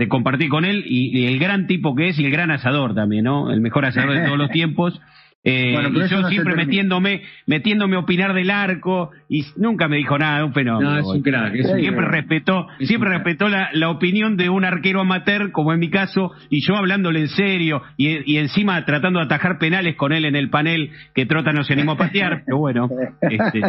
compartir 0.09 0.49
con 0.49 0.65
él 0.65 0.83
y, 0.87 1.27
el 1.27 1.39
gran 1.39 1.67
tipo 1.67 1.95
que 1.95 2.09
es 2.09 2.19
y 2.19 2.25
el 2.25 2.31
gran 2.31 2.51
asador 2.51 2.95
también, 2.95 3.25
¿no? 3.25 3.53
El 3.53 3.61
mejor 3.61 3.85
asador 3.85 4.15
de 4.15 4.25
todos 4.25 4.39
los 4.39 4.51
tiempos 4.53 4.99
eh, 5.45 5.77
y 5.95 6.09
yo 6.09 6.29
siempre 6.29 6.57
metiéndome, 6.57 7.23
metiéndome 7.47 7.97
a 7.97 8.01
opinar 8.01 8.35
del 8.35 8.51
arco 8.51 9.13
y 9.29 9.45
nunca 9.57 9.87
me 9.87 9.97
dijo 9.97 10.19
nada, 10.19 10.45
un 10.45 10.53
fenómeno. 10.53 11.01
siempre 11.03 12.05
respetó, 12.07 12.67
siempre 12.81 13.11
respetó 13.11 13.49
la, 13.49 13.89
opinión 13.89 14.37
de 14.37 14.51
un 14.51 14.65
arquero 14.65 15.01
amateur, 15.01 15.51
como 15.53 15.73
en 15.73 15.79
mi 15.79 15.89
caso, 15.89 16.33
y 16.51 16.61
yo 16.61 16.77
hablándole 16.77 17.21
en 17.21 17.29
serio 17.29 17.83
y, 17.97 18.37
encima 18.37 18.85
tratando 18.85 19.21
de 19.21 19.27
atajar 19.27 19.59
penales 19.59 19.97
con 19.97 20.13
él 20.13 20.25
en 20.25 20.37
el 20.37 20.51
panel 20.51 20.91
que 21.15 21.25
Trota 21.25 21.53
no 21.53 21.63
se 21.63 21.73
animó 21.73 21.93
a 21.93 21.97
patear. 21.97 22.43
Pero 22.47 22.59
bueno, 22.59 22.89
este, 23.23 23.61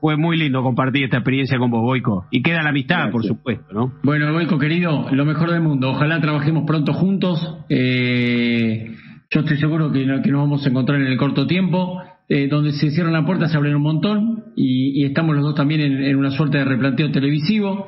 fue 0.00 0.16
muy 0.16 0.36
lindo 0.36 0.62
compartir 0.62 1.04
esta 1.04 1.18
experiencia 1.18 1.58
con 1.58 1.70
vos, 1.70 1.82
Boico. 1.82 2.26
Y 2.30 2.42
queda 2.42 2.62
la 2.62 2.70
amistad, 2.70 3.10
por 3.10 3.24
supuesto, 3.24 3.72
¿no? 3.72 3.92
Bueno, 4.04 4.32
Boico, 4.32 4.58
querido, 4.58 5.08
lo 5.10 5.24
mejor 5.24 5.50
del 5.50 5.62
mundo. 5.62 5.90
Ojalá 5.90 6.20
trabajemos 6.20 6.64
pronto 6.66 6.92
juntos. 6.92 7.58
Eh 7.68 8.94
yo 9.30 9.40
estoy 9.40 9.58
seguro 9.58 9.90
que, 9.92 10.04
nos 10.06 10.24
vamos 10.40 10.64
a 10.64 10.68
encontrar 10.68 11.00
en 11.00 11.06
el 11.08 11.16
corto 11.16 11.46
tiempo 11.46 12.00
eh, 12.28 12.48
donde 12.48 12.72
se 12.72 12.90
cierran 12.90 13.12
la 13.12 13.24
puerta 13.24 13.48
se 13.48 13.56
abren 13.56 13.76
un 13.76 13.82
montón 13.82 14.44
y, 14.56 15.04
estamos 15.04 15.36
los 15.36 15.44
dos 15.44 15.54
también 15.54 15.80
en, 15.80 16.16
una 16.16 16.30
suerte 16.30 16.58
de 16.58 16.64
replanteo 16.64 17.10
televisivo. 17.10 17.86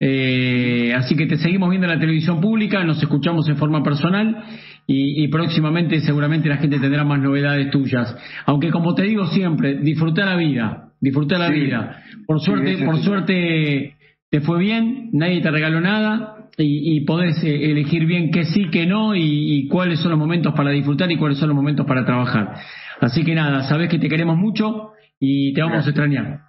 Eh, 0.00 0.92
así 0.94 1.16
que 1.16 1.26
te 1.26 1.38
seguimos 1.38 1.70
viendo 1.70 1.88
en 1.88 1.94
la 1.94 2.00
televisión 2.00 2.40
pública, 2.40 2.84
nos 2.84 3.02
escuchamos 3.02 3.48
en 3.48 3.56
forma 3.56 3.82
personal 3.82 4.44
y, 4.86 5.26
próximamente 5.28 6.00
seguramente 6.00 6.48
la 6.48 6.58
gente 6.58 6.78
tendrá 6.78 7.04
más 7.04 7.20
novedades 7.20 7.70
tuyas. 7.70 8.16
Aunque 8.46 8.70
como 8.70 8.94
te 8.94 9.02
digo 9.02 9.26
siempre, 9.26 9.78
disfrutar 9.78 10.26
la 10.26 10.36
vida, 10.36 10.92
disfrutar 11.00 11.40
la 11.40 11.50
vida. 11.50 12.02
Por 12.26 12.40
suerte, 12.40 12.84
por 12.84 12.98
suerte 12.98 13.96
te 14.30 14.40
fue 14.40 14.58
bien, 14.58 15.10
nadie 15.12 15.40
te 15.40 15.50
regaló 15.50 15.80
nada, 15.80 16.37
y, 16.58 16.96
y 16.96 17.00
podés 17.04 17.42
eh, 17.44 17.70
elegir 17.70 18.04
bien 18.04 18.30
qué 18.30 18.44
sí, 18.44 18.68
qué 18.70 18.86
no 18.86 19.14
y, 19.14 19.68
cuáles 19.68 20.00
son 20.00 20.10
los 20.10 20.18
momentos 20.18 20.52
para 20.54 20.70
disfrutar 20.70 21.10
y 21.10 21.16
cuáles 21.16 21.38
son 21.38 21.48
los 21.48 21.56
momentos 21.56 21.86
para 21.86 22.04
trabajar. 22.04 22.54
Así 23.00 23.24
que 23.24 23.34
nada, 23.34 23.62
sabes 23.68 23.88
que 23.88 23.98
te 23.98 24.08
queremos 24.08 24.36
mucho 24.36 24.92
y 25.20 25.54
te 25.54 25.62
vamos 25.62 25.86
a 25.86 25.90
extrañar. 25.90 26.40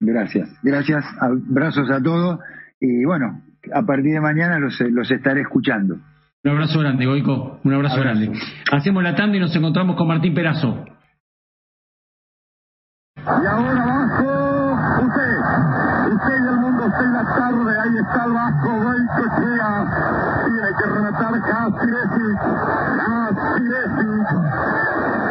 Gracias, 0.00 0.48
gracias, 0.62 1.04
abrazos 1.20 1.90
a 1.90 2.02
todos 2.02 2.40
y 2.80 3.04
bueno, 3.04 3.42
a 3.72 3.82
partir 3.82 4.12
de 4.12 4.20
mañana 4.20 4.58
los, 4.58 4.80
los 4.80 5.10
estaré 5.10 5.42
escuchando. 5.42 5.96
Un 6.44 6.50
abrazo 6.50 6.80
grande, 6.80 7.06
Goico, 7.06 7.60
un 7.62 7.72
abrazo, 7.72 8.00
grande. 8.00 8.32
Hacemos 8.72 9.02
la 9.02 9.14
tanda 9.14 9.36
y 9.36 9.40
nos 9.40 9.54
encontramos 9.54 9.96
con 9.96 10.08
Martín 10.08 10.34
Perazo. 10.34 10.84
Y 13.16 13.20
ahora 13.46 13.82
abajo, 13.84 14.51
usted, 15.00 15.38
usted 16.12 16.44
y 16.44 16.48
el 16.48 16.56
mundo, 16.56 16.86
usted 16.86 17.04
y 17.04 17.12
la 17.12 17.24
tarde, 17.24 17.80
ahí 17.80 17.96
está 17.98 18.24
el 18.24 18.32
Vasco 18.32 18.82
tiene 20.44 20.68
que 20.76 20.86
rematar 20.86 21.40
Castiresi, 21.42 22.36
Castiresi, 23.06 24.06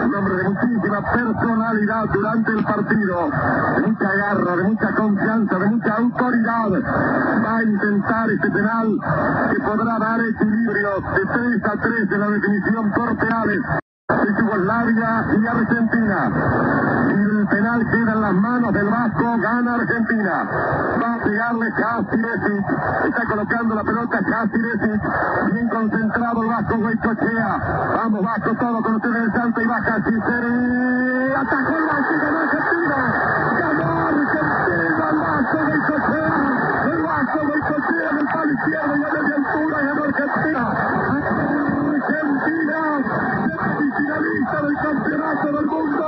un 0.05 0.15
hombre 0.15 0.35
de 0.35 0.43
muchísima 0.49 1.11
personalidad 1.11 2.05
durante 2.13 2.51
el 2.51 2.63
partido, 2.63 3.29
de 3.75 3.81
mucha 3.87 4.11
garra, 4.15 4.55
de 4.55 4.63
mucha 4.63 4.95
confianza, 4.95 5.59
de 5.59 5.65
mucha 5.67 5.93
autoridad, 5.93 6.71
va 7.45 7.57
a 7.57 7.63
intentar 7.63 8.31
este 8.31 8.51
penal 8.51 8.97
que 9.51 9.59
podrá 9.61 9.99
dar 9.99 10.19
equilibrio 10.21 10.89
de 11.15 11.25
3 11.33 11.65
a 11.65 11.81
3 11.81 12.11
en 12.11 12.19
la 12.19 12.27
definición 12.27 12.91
por 12.91 13.17
penales. 13.17 13.59
es 13.59 13.80
Yugoslavia 14.39 15.25
y 15.37 15.47
Argentina. 15.47 16.31
Y 17.07 17.13
el 17.13 17.47
penal 17.47 17.85
queda 17.91 18.11
en 18.13 18.21
las 18.21 18.33
manos 18.33 18.73
del 18.73 18.87
Vasco, 18.87 19.37
gana 19.39 19.75
Argentina. 19.75 20.43
Va 21.01 21.13
a 21.13 21.17
pegarle 21.23 21.71
Castiresic, 21.73 22.65
está 23.07 23.23
colocando 23.25 23.75
la 23.75 23.83
pelota 23.83 24.19
Castiresic, 24.19 25.01
bien 25.53 25.69
concentrado 25.69 26.43
el 26.43 26.49
Vasco 26.49 26.75
Huaycochea. 26.75 27.57
Vamos 27.95 28.23
Vasco, 28.23 28.55
todo 28.55 28.81
con 28.81 28.95
ustedes 28.95 29.23
el 29.23 29.33
Santo 29.33 29.61
y 29.61 29.65
baja 29.65 29.95
Cicere. 30.03 31.35
Atacó 31.35 31.77
el 31.77 31.85
Vasco, 31.85 32.13
ganó 32.21 32.39
Argentina. 32.39 33.30
Finalista 44.41 44.61
del 44.61 44.75
campeonato 44.81 45.47
del 45.51 45.65
mundo. 45.65 46.05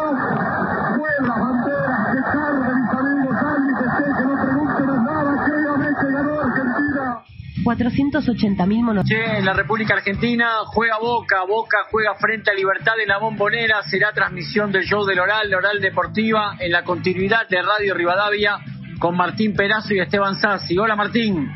Fue 0.97 1.09
la 1.21 1.35
bandera 1.35 1.95
que 2.11 2.21
carga 2.21 2.75
mis 2.75 2.89
amigos, 2.89 3.35
alguien 3.43 3.75
que 3.75 3.83
sé 3.83 4.03
que 4.17 4.23
no 4.25 4.35
pregunten 4.43 5.03
nada, 5.03 5.31
que 5.45 6.11
ganó 6.11 6.39
Argentina. 6.41 7.23
480 7.63 8.65
mil 8.65 8.83
monos. 8.83 9.05
en 9.09 9.45
la 9.45 9.53
República 9.53 9.93
Argentina 9.93 10.49
juega 10.65 10.97
Boca, 10.99 11.45
Boca 11.47 11.77
juega 11.89 12.15
frente 12.15 12.51
a 12.51 12.53
Libertad 12.53 12.99
en 13.01 13.07
la 13.07 13.19
Bombonera, 13.19 13.83
será 13.83 14.11
transmisión 14.11 14.71
del 14.71 14.83
show 14.83 15.05
del 15.05 15.19
Oral, 15.19 15.49
la 15.49 15.57
Oral 15.57 15.79
Deportiva, 15.79 16.55
en 16.59 16.71
la 16.71 16.83
continuidad 16.83 17.47
de 17.47 17.61
Radio 17.61 17.93
Rivadavia 17.93 18.57
con 18.99 19.15
Martín 19.15 19.53
Perazo 19.53 19.93
y 19.93 19.99
Esteban 19.99 20.35
Sassi. 20.35 20.77
Hola 20.77 20.95
Martín. 20.95 21.49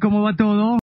¿Cómo 0.00 0.22
va 0.22 0.34
todo? 0.34 0.78